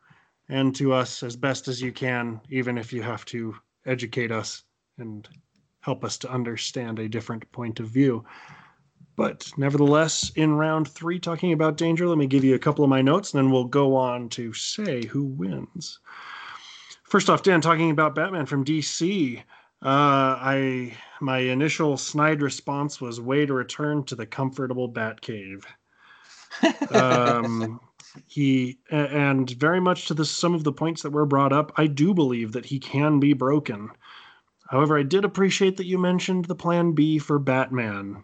and 0.48 0.74
to 0.76 0.92
us 0.92 1.22
as 1.22 1.34
best 1.34 1.66
as 1.66 1.82
you 1.82 1.92
can, 1.92 2.40
even 2.48 2.78
if 2.78 2.92
you 2.92 3.02
have 3.02 3.24
to 3.26 3.56
educate 3.86 4.30
us 4.30 4.62
and 4.98 5.28
help 5.82 6.04
us 6.04 6.16
to 6.18 6.30
understand 6.30 6.98
a 6.98 7.08
different 7.08 7.50
point 7.52 7.78
of 7.78 7.88
view. 7.88 8.24
But 9.16 9.52
nevertheless, 9.56 10.32
in 10.36 10.54
round 10.54 10.88
three, 10.88 11.18
talking 11.18 11.52
about 11.52 11.76
danger, 11.76 12.08
let 12.08 12.16
me 12.16 12.26
give 12.26 12.44
you 12.44 12.54
a 12.54 12.58
couple 12.58 12.82
of 12.82 12.88
my 12.88 13.02
notes, 13.02 13.32
and 13.32 13.38
then 13.38 13.52
we'll 13.52 13.64
go 13.64 13.94
on 13.94 14.30
to 14.30 14.54
say 14.54 15.04
who 15.04 15.24
wins. 15.24 15.98
First 17.04 17.28
off, 17.28 17.42
Dan, 17.42 17.60
talking 17.60 17.90
about 17.90 18.14
Batman 18.14 18.46
from 18.46 18.64
DC. 18.64 19.38
Uh, 19.38 19.42
I 19.84 20.96
my 21.20 21.38
initial 21.38 21.96
snide 21.96 22.40
response 22.40 23.00
was 23.00 23.20
way 23.20 23.44
to 23.44 23.52
return 23.52 24.04
to 24.04 24.14
the 24.14 24.26
comfortable 24.26 24.90
Batcave. 24.90 25.64
Um, 26.92 27.80
he 28.26 28.78
and 28.90 29.48
very 29.50 29.80
much 29.80 30.06
to 30.06 30.14
the 30.14 30.24
some 30.24 30.54
of 30.54 30.64
the 30.64 30.72
points 30.72 31.02
that 31.02 31.12
were 31.12 31.24
brought 31.24 31.52
up, 31.52 31.72
I 31.76 31.86
do 31.86 32.12
believe 32.12 32.52
that 32.52 32.66
he 32.66 32.78
can 32.78 33.20
be 33.20 33.32
broken. 33.32 33.90
However, 34.72 34.98
I 34.98 35.02
did 35.02 35.26
appreciate 35.26 35.76
that 35.76 35.84
you 35.84 35.98
mentioned 35.98 36.46
the 36.46 36.54
Plan 36.54 36.92
B 36.92 37.18
for 37.18 37.38
Batman. 37.38 38.22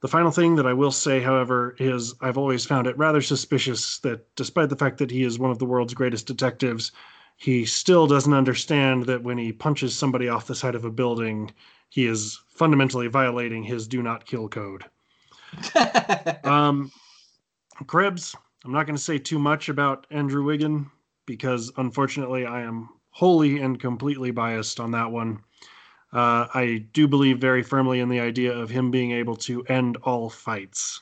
The 0.00 0.08
final 0.08 0.32
thing 0.32 0.56
that 0.56 0.66
I 0.66 0.72
will 0.72 0.90
say, 0.90 1.20
however, 1.20 1.76
is 1.78 2.12
I've 2.20 2.36
always 2.36 2.66
found 2.66 2.88
it 2.88 2.98
rather 2.98 3.22
suspicious 3.22 3.98
that 4.00 4.34
despite 4.34 4.68
the 4.68 4.74
fact 4.74 4.98
that 4.98 5.12
he 5.12 5.22
is 5.22 5.38
one 5.38 5.52
of 5.52 5.60
the 5.60 5.64
world's 5.64 5.94
greatest 5.94 6.26
detectives, 6.26 6.90
he 7.36 7.64
still 7.64 8.08
doesn't 8.08 8.32
understand 8.32 9.06
that 9.06 9.22
when 9.22 9.38
he 9.38 9.52
punches 9.52 9.96
somebody 9.96 10.28
off 10.28 10.48
the 10.48 10.56
side 10.56 10.74
of 10.74 10.84
a 10.84 10.90
building, 10.90 11.52
he 11.88 12.06
is 12.06 12.40
fundamentally 12.48 13.06
violating 13.06 13.62
his 13.62 13.86
do 13.86 14.02
not 14.02 14.26
kill 14.26 14.48
code. 14.48 14.84
Um, 16.42 16.90
Krebs, 17.86 18.34
I'm 18.64 18.72
not 18.72 18.86
going 18.86 18.96
to 18.96 19.02
say 19.02 19.18
too 19.18 19.38
much 19.38 19.68
about 19.68 20.08
Andrew 20.10 20.42
Wiggin 20.42 20.90
because 21.26 21.70
unfortunately 21.76 22.44
I 22.44 22.62
am 22.62 22.88
wholly 23.18 23.58
and 23.58 23.80
completely 23.80 24.30
biased 24.30 24.78
on 24.78 24.92
that 24.92 25.10
one. 25.10 25.40
Uh, 26.12 26.46
I 26.54 26.86
do 26.92 27.08
believe 27.08 27.40
very 27.40 27.64
firmly 27.64 27.98
in 27.98 28.08
the 28.08 28.20
idea 28.20 28.56
of 28.56 28.70
him 28.70 28.92
being 28.92 29.10
able 29.10 29.34
to 29.38 29.64
end 29.64 29.96
all 30.04 30.30
fights. 30.30 31.00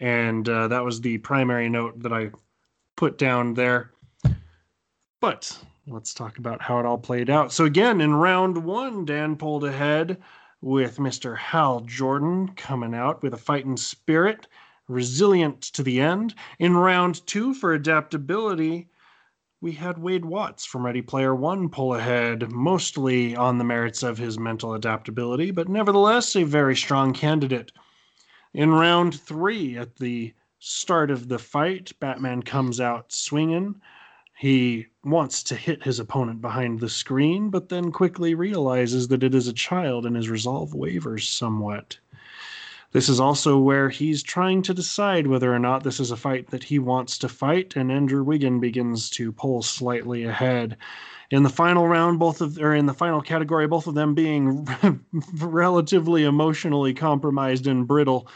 And 0.00 0.48
uh, 0.48 0.66
that 0.66 0.84
was 0.84 1.00
the 1.00 1.18
primary 1.18 1.68
note 1.68 2.00
that 2.00 2.12
I 2.12 2.32
put 2.96 3.18
down 3.18 3.54
there. 3.54 3.92
But 5.20 5.56
let's 5.86 6.12
talk 6.12 6.38
about 6.38 6.60
how 6.60 6.80
it 6.80 6.86
all 6.86 6.98
played 6.98 7.30
out. 7.30 7.52
So, 7.52 7.66
again, 7.66 8.00
in 8.00 8.12
round 8.12 8.58
one, 8.58 9.04
Dan 9.04 9.36
pulled 9.36 9.62
ahead 9.62 10.20
with 10.60 10.96
Mr. 10.96 11.38
Hal 11.38 11.82
Jordan 11.82 12.48
coming 12.56 12.96
out 12.96 13.22
with 13.22 13.34
a 13.34 13.36
fighting 13.36 13.76
spirit, 13.76 14.48
resilient 14.88 15.62
to 15.62 15.84
the 15.84 16.00
end. 16.00 16.34
In 16.58 16.76
round 16.76 17.24
two, 17.28 17.54
for 17.54 17.74
adaptability, 17.74 18.88
we 19.62 19.72
had 19.72 19.98
Wade 19.98 20.24
Watts 20.24 20.64
from 20.64 20.86
Ready 20.86 21.02
Player 21.02 21.34
One 21.34 21.68
pull 21.68 21.94
ahead, 21.94 22.50
mostly 22.50 23.36
on 23.36 23.58
the 23.58 23.64
merits 23.64 24.02
of 24.02 24.16
his 24.16 24.38
mental 24.38 24.72
adaptability, 24.72 25.50
but 25.50 25.68
nevertheless 25.68 26.34
a 26.34 26.44
very 26.44 26.74
strong 26.74 27.12
candidate. 27.12 27.70
In 28.54 28.70
round 28.70 29.20
three, 29.20 29.76
at 29.76 29.96
the 29.96 30.32
start 30.60 31.10
of 31.10 31.28
the 31.28 31.38
fight, 31.38 31.92
Batman 32.00 32.42
comes 32.42 32.80
out 32.80 33.12
swinging. 33.12 33.74
He 34.38 34.86
wants 35.04 35.42
to 35.44 35.54
hit 35.54 35.82
his 35.82 35.98
opponent 35.98 36.40
behind 36.40 36.80
the 36.80 36.88
screen, 36.88 37.50
but 37.50 37.68
then 37.68 37.92
quickly 37.92 38.34
realizes 38.34 39.08
that 39.08 39.22
it 39.22 39.34
is 39.34 39.46
a 39.46 39.52
child 39.52 40.06
and 40.06 40.16
his 40.16 40.30
resolve 40.30 40.72
wavers 40.72 41.28
somewhat. 41.28 41.98
This 42.92 43.08
is 43.08 43.20
also 43.20 43.56
where 43.56 43.88
he's 43.88 44.22
trying 44.22 44.62
to 44.62 44.74
decide 44.74 45.28
whether 45.28 45.54
or 45.54 45.60
not 45.60 45.84
this 45.84 46.00
is 46.00 46.10
a 46.10 46.16
fight 46.16 46.50
that 46.50 46.64
he 46.64 46.80
wants 46.80 47.18
to 47.18 47.28
fight, 47.28 47.76
and 47.76 47.92
Andrew 47.92 48.24
Wiggin 48.24 48.58
begins 48.58 49.08
to 49.10 49.30
pull 49.30 49.62
slightly 49.62 50.24
ahead. 50.24 50.76
In 51.30 51.44
the 51.44 51.48
final 51.48 51.86
round, 51.86 52.18
both 52.18 52.40
of 52.40 52.58
or 52.58 52.74
in 52.74 52.86
the 52.86 52.94
final 52.94 53.22
category, 53.22 53.68
both 53.68 53.86
of 53.86 53.94
them 53.94 54.14
being 54.14 54.66
relatively 55.38 56.24
emotionally 56.24 56.92
compromised 56.92 57.68
and 57.68 57.86
brittle. 57.86 58.28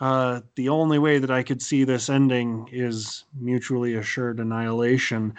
Uh, 0.00 0.40
the 0.56 0.68
only 0.68 0.98
way 0.98 1.18
that 1.18 1.30
I 1.30 1.44
could 1.44 1.62
see 1.62 1.84
this 1.84 2.08
ending 2.08 2.68
is 2.72 3.24
mutually 3.38 3.94
assured 3.94 4.40
annihilation. 4.40 5.34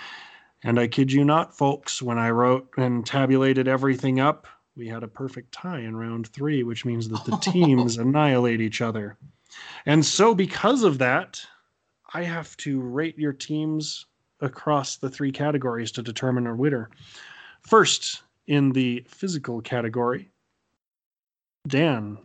And 0.64 0.80
I 0.80 0.88
kid 0.88 1.12
you 1.12 1.26
not, 1.26 1.58
folks, 1.58 2.02
when 2.02 2.18
I 2.18 2.30
wrote 2.30 2.70
and 2.78 3.06
tabulated 3.06 3.68
everything 3.68 4.22
up, 4.22 4.48
we 4.76 4.88
had 4.88 5.04
a 5.04 5.08
perfect 5.08 5.52
tie 5.52 5.80
in 5.80 5.96
round 5.96 6.28
three, 6.28 6.64
which 6.64 6.86
means 6.86 7.08
that 7.10 7.24
the 7.26 7.38
teams 7.38 7.98
annihilate 8.00 8.62
each 8.62 8.82
other. 8.82 9.18
And 9.86 10.04
so, 10.04 10.34
because 10.34 10.84
of 10.84 10.98
that, 10.98 11.40
I 12.14 12.24
have 12.24 12.56
to 12.58 12.82
rate 12.82 13.18
your 13.18 13.34
teams 13.34 14.06
across 14.42 14.98
the 14.98 15.10
three 15.10 15.32
categories 15.32 15.92
to 15.94 16.02
determine 16.02 16.48
a 16.48 16.56
winner. 16.56 16.90
First, 17.62 18.24
in 18.48 18.72
the 18.72 19.06
physical 19.08 19.62
category, 19.62 20.30
Dan 21.68 22.18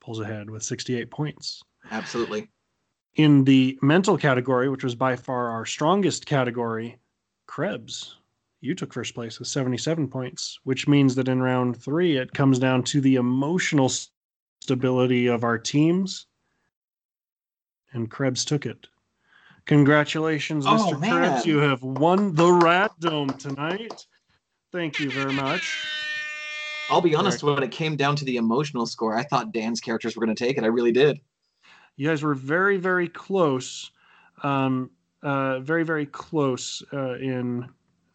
pulls 0.00 0.20
ahead 0.20 0.50
with 0.50 0.62
68 0.62 1.10
points. 1.10 1.62
Absolutely. 1.90 2.50
In 3.14 3.44
the 3.44 3.78
mental 3.82 4.16
category, 4.16 4.68
which 4.68 4.84
was 4.84 4.94
by 4.94 5.16
far 5.16 5.50
our 5.50 5.66
strongest 5.66 6.26
category, 6.26 6.98
Krebs 7.46 8.16
you 8.60 8.74
took 8.74 8.92
first 8.92 9.14
place 9.14 9.38
with 9.38 9.48
77 9.48 10.08
points, 10.08 10.58
which 10.64 10.86
means 10.86 11.14
that 11.14 11.28
in 11.28 11.42
round 11.42 11.76
three, 11.82 12.16
it 12.16 12.32
comes 12.32 12.58
down 12.58 12.82
to 12.84 13.00
the 13.00 13.16
emotional 13.16 13.90
stability 14.60 15.26
of 15.26 15.44
our 15.44 15.58
teams. 15.58 16.26
And 17.92 18.10
Krebs 18.10 18.44
took 18.44 18.66
it. 18.66 18.86
Congratulations, 19.66 20.64
Oh, 20.66 20.70
Mr. 20.70 21.10
Krebs. 21.10 21.46
You 21.46 21.58
have 21.58 21.82
won 21.82 22.34
the 22.34 22.52
Rad 22.52 22.90
Dome 22.98 23.30
tonight. 23.30 24.06
Thank 24.72 25.00
you 25.00 25.10
very 25.10 25.32
much. 25.32 25.86
I'll 26.90 27.00
be 27.00 27.14
honest, 27.14 27.42
when 27.42 27.62
it 27.62 27.70
came 27.70 27.96
down 27.96 28.16
to 28.16 28.24
the 28.24 28.36
emotional 28.36 28.84
score, 28.84 29.16
I 29.16 29.22
thought 29.22 29.52
Dan's 29.52 29.80
characters 29.80 30.16
were 30.16 30.24
going 30.24 30.34
to 30.34 30.44
take 30.44 30.58
it. 30.58 30.64
I 30.64 30.68
really 30.68 30.92
did. 30.92 31.20
You 31.96 32.08
guys 32.08 32.22
were 32.22 32.34
very, 32.34 32.78
very 32.78 33.08
close. 33.08 33.90
Um, 34.42 34.90
uh, 35.22 35.60
very, 35.60 35.84
very 35.84 36.06
close 36.06 36.82
uh, 36.92 37.14
in 37.18 37.68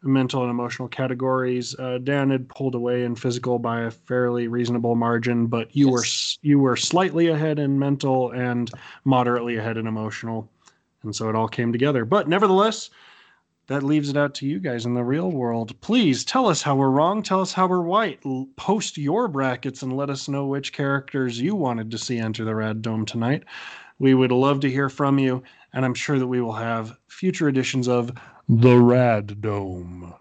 mental 0.05 0.41
and 0.41 0.51
emotional 0.51 0.87
categories. 0.87 1.75
Uh, 1.77 1.97
Dan 2.03 2.29
had 2.29 2.47
pulled 2.47 2.75
away 2.75 3.03
in 3.03 3.15
physical 3.15 3.59
by 3.59 3.81
a 3.81 3.91
fairly 3.91 4.47
reasonable 4.47 4.95
margin, 4.95 5.47
but 5.47 5.75
you 5.75 5.89
were 5.89 5.99
Yes. 6.03 6.05
s- 6.05 6.39
you 6.41 6.59
were 6.59 6.75
slightly 6.75 7.27
ahead 7.27 7.59
in 7.59 7.79
mental 7.79 8.31
and 8.31 8.69
moderately 9.03 9.57
ahead 9.57 9.77
in 9.77 9.87
emotional, 9.87 10.49
and 11.03 11.15
so 11.15 11.29
it 11.29 11.35
all 11.35 11.47
came 11.47 11.71
together. 11.71 12.05
But 12.05 12.27
nevertheless, 12.29 12.89
that 13.67 13.81
leaves 13.81 14.09
it 14.09 14.17
out 14.17 14.35
to 14.35 14.45
you 14.45 14.59
guys 14.59 14.85
in 14.85 14.93
the 14.93 15.03
real 15.03 15.31
world. 15.31 15.79
Please 15.81 16.23
tell 16.23 16.47
us 16.47 16.61
how 16.61 16.75
we're 16.75 16.91
wrong. 16.91 17.23
Tell 17.23 17.41
us 17.41 17.51
how 17.51 17.65
we're 17.67 17.79
right. 17.81 18.19
Post 18.57 18.95
your 18.97 19.27
brackets 19.27 19.81
and 19.81 19.97
let 19.97 20.11
us 20.11 20.27
know 20.29 20.45
which 20.45 20.71
characters 20.71 21.41
you 21.41 21.55
wanted 21.55 21.89
to 21.89 21.97
see 21.97 22.19
enter 22.19 22.45
the 22.45 22.53
Rad 22.53 22.83
Dome 22.83 23.05
tonight. 23.05 23.43
We 23.97 24.13
would 24.13 24.31
love 24.31 24.59
to 24.59 24.69
hear 24.69 24.87
from 24.87 25.17
you, 25.17 25.41
and 25.73 25.83
I'm 25.83 25.95
sure 25.95 26.19
that 26.19 26.27
we 26.27 26.41
will 26.41 26.53
have 26.53 26.95
future 27.07 27.47
editions 27.47 27.87
of 27.87 28.11
the 28.47 28.77
Rad 28.77 29.41
Dome. 29.41 30.13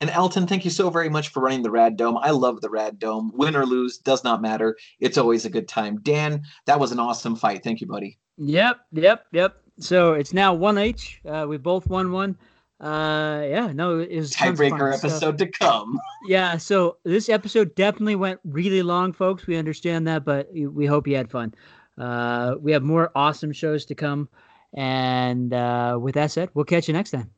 And 0.00 0.10
Elton, 0.10 0.46
thank 0.46 0.64
you 0.64 0.70
so 0.70 0.90
very 0.90 1.08
much 1.08 1.28
for 1.28 1.40
running 1.40 1.62
the 1.62 1.70
Rad 1.70 1.96
Dome. 1.96 2.18
I 2.18 2.30
love 2.30 2.60
the 2.60 2.68
Rad 2.68 2.98
Dome. 2.98 3.32
Win 3.34 3.56
or 3.56 3.64
lose, 3.64 3.98
does 3.98 4.22
not 4.22 4.42
matter. 4.42 4.76
It's 5.00 5.16
always 5.16 5.44
a 5.44 5.50
good 5.50 5.68
time. 5.68 6.00
Dan, 6.02 6.42
that 6.66 6.78
was 6.78 6.92
an 6.92 6.98
awesome 6.98 7.36
fight. 7.36 7.64
Thank 7.64 7.80
you, 7.80 7.86
buddy. 7.86 8.18
Yep, 8.36 8.80
yep, 8.92 9.26
yep. 9.32 9.56
So 9.80 10.12
it's 10.12 10.32
now 10.32 10.54
1H. 10.54 11.24
Uh, 11.24 11.46
we 11.46 11.56
both 11.56 11.86
won 11.86 12.12
one. 12.12 12.36
Uh, 12.80 13.42
yeah, 13.48 13.72
no, 13.72 14.00
it 14.00 14.14
was 14.14 14.32
tons 14.32 14.60
of 14.60 14.66
Tiebreaker 14.66 14.94
stuff. 14.94 15.10
episode 15.10 15.38
to 15.38 15.46
come. 15.46 15.98
Yeah, 16.26 16.58
so 16.58 16.98
this 17.04 17.28
episode 17.28 17.74
definitely 17.74 18.16
went 18.16 18.40
really 18.44 18.82
long, 18.82 19.12
folks. 19.12 19.46
We 19.46 19.56
understand 19.56 20.06
that, 20.08 20.24
but 20.24 20.48
we 20.52 20.84
hope 20.84 21.06
you 21.06 21.16
had 21.16 21.30
fun. 21.30 21.54
Uh, 21.96 22.56
we 22.60 22.72
have 22.72 22.82
more 22.82 23.10
awesome 23.14 23.52
shows 23.52 23.86
to 23.86 23.94
come. 23.94 24.28
And 24.74 25.54
uh, 25.54 25.98
with 26.00 26.16
that 26.16 26.32
said, 26.32 26.50
we'll 26.52 26.64
catch 26.64 26.88
you 26.88 26.94
next 26.94 27.12
time. 27.12 27.30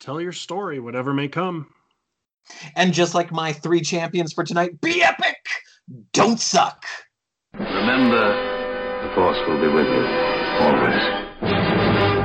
Tell 0.00 0.20
your 0.20 0.32
story, 0.32 0.78
whatever 0.78 1.12
may 1.12 1.28
come. 1.28 1.68
And 2.76 2.94
just 2.94 3.14
like 3.14 3.32
my 3.32 3.52
three 3.52 3.80
champions 3.80 4.32
for 4.32 4.44
tonight, 4.44 4.80
be 4.80 5.02
epic! 5.02 5.36
Don't 6.12 6.40
suck! 6.40 6.84
Remember, 7.52 8.32
the 9.02 9.14
Force 9.14 9.38
will 9.48 9.60
be 9.60 9.68
with 9.68 9.86
you, 9.86 10.06
always. 10.60 12.17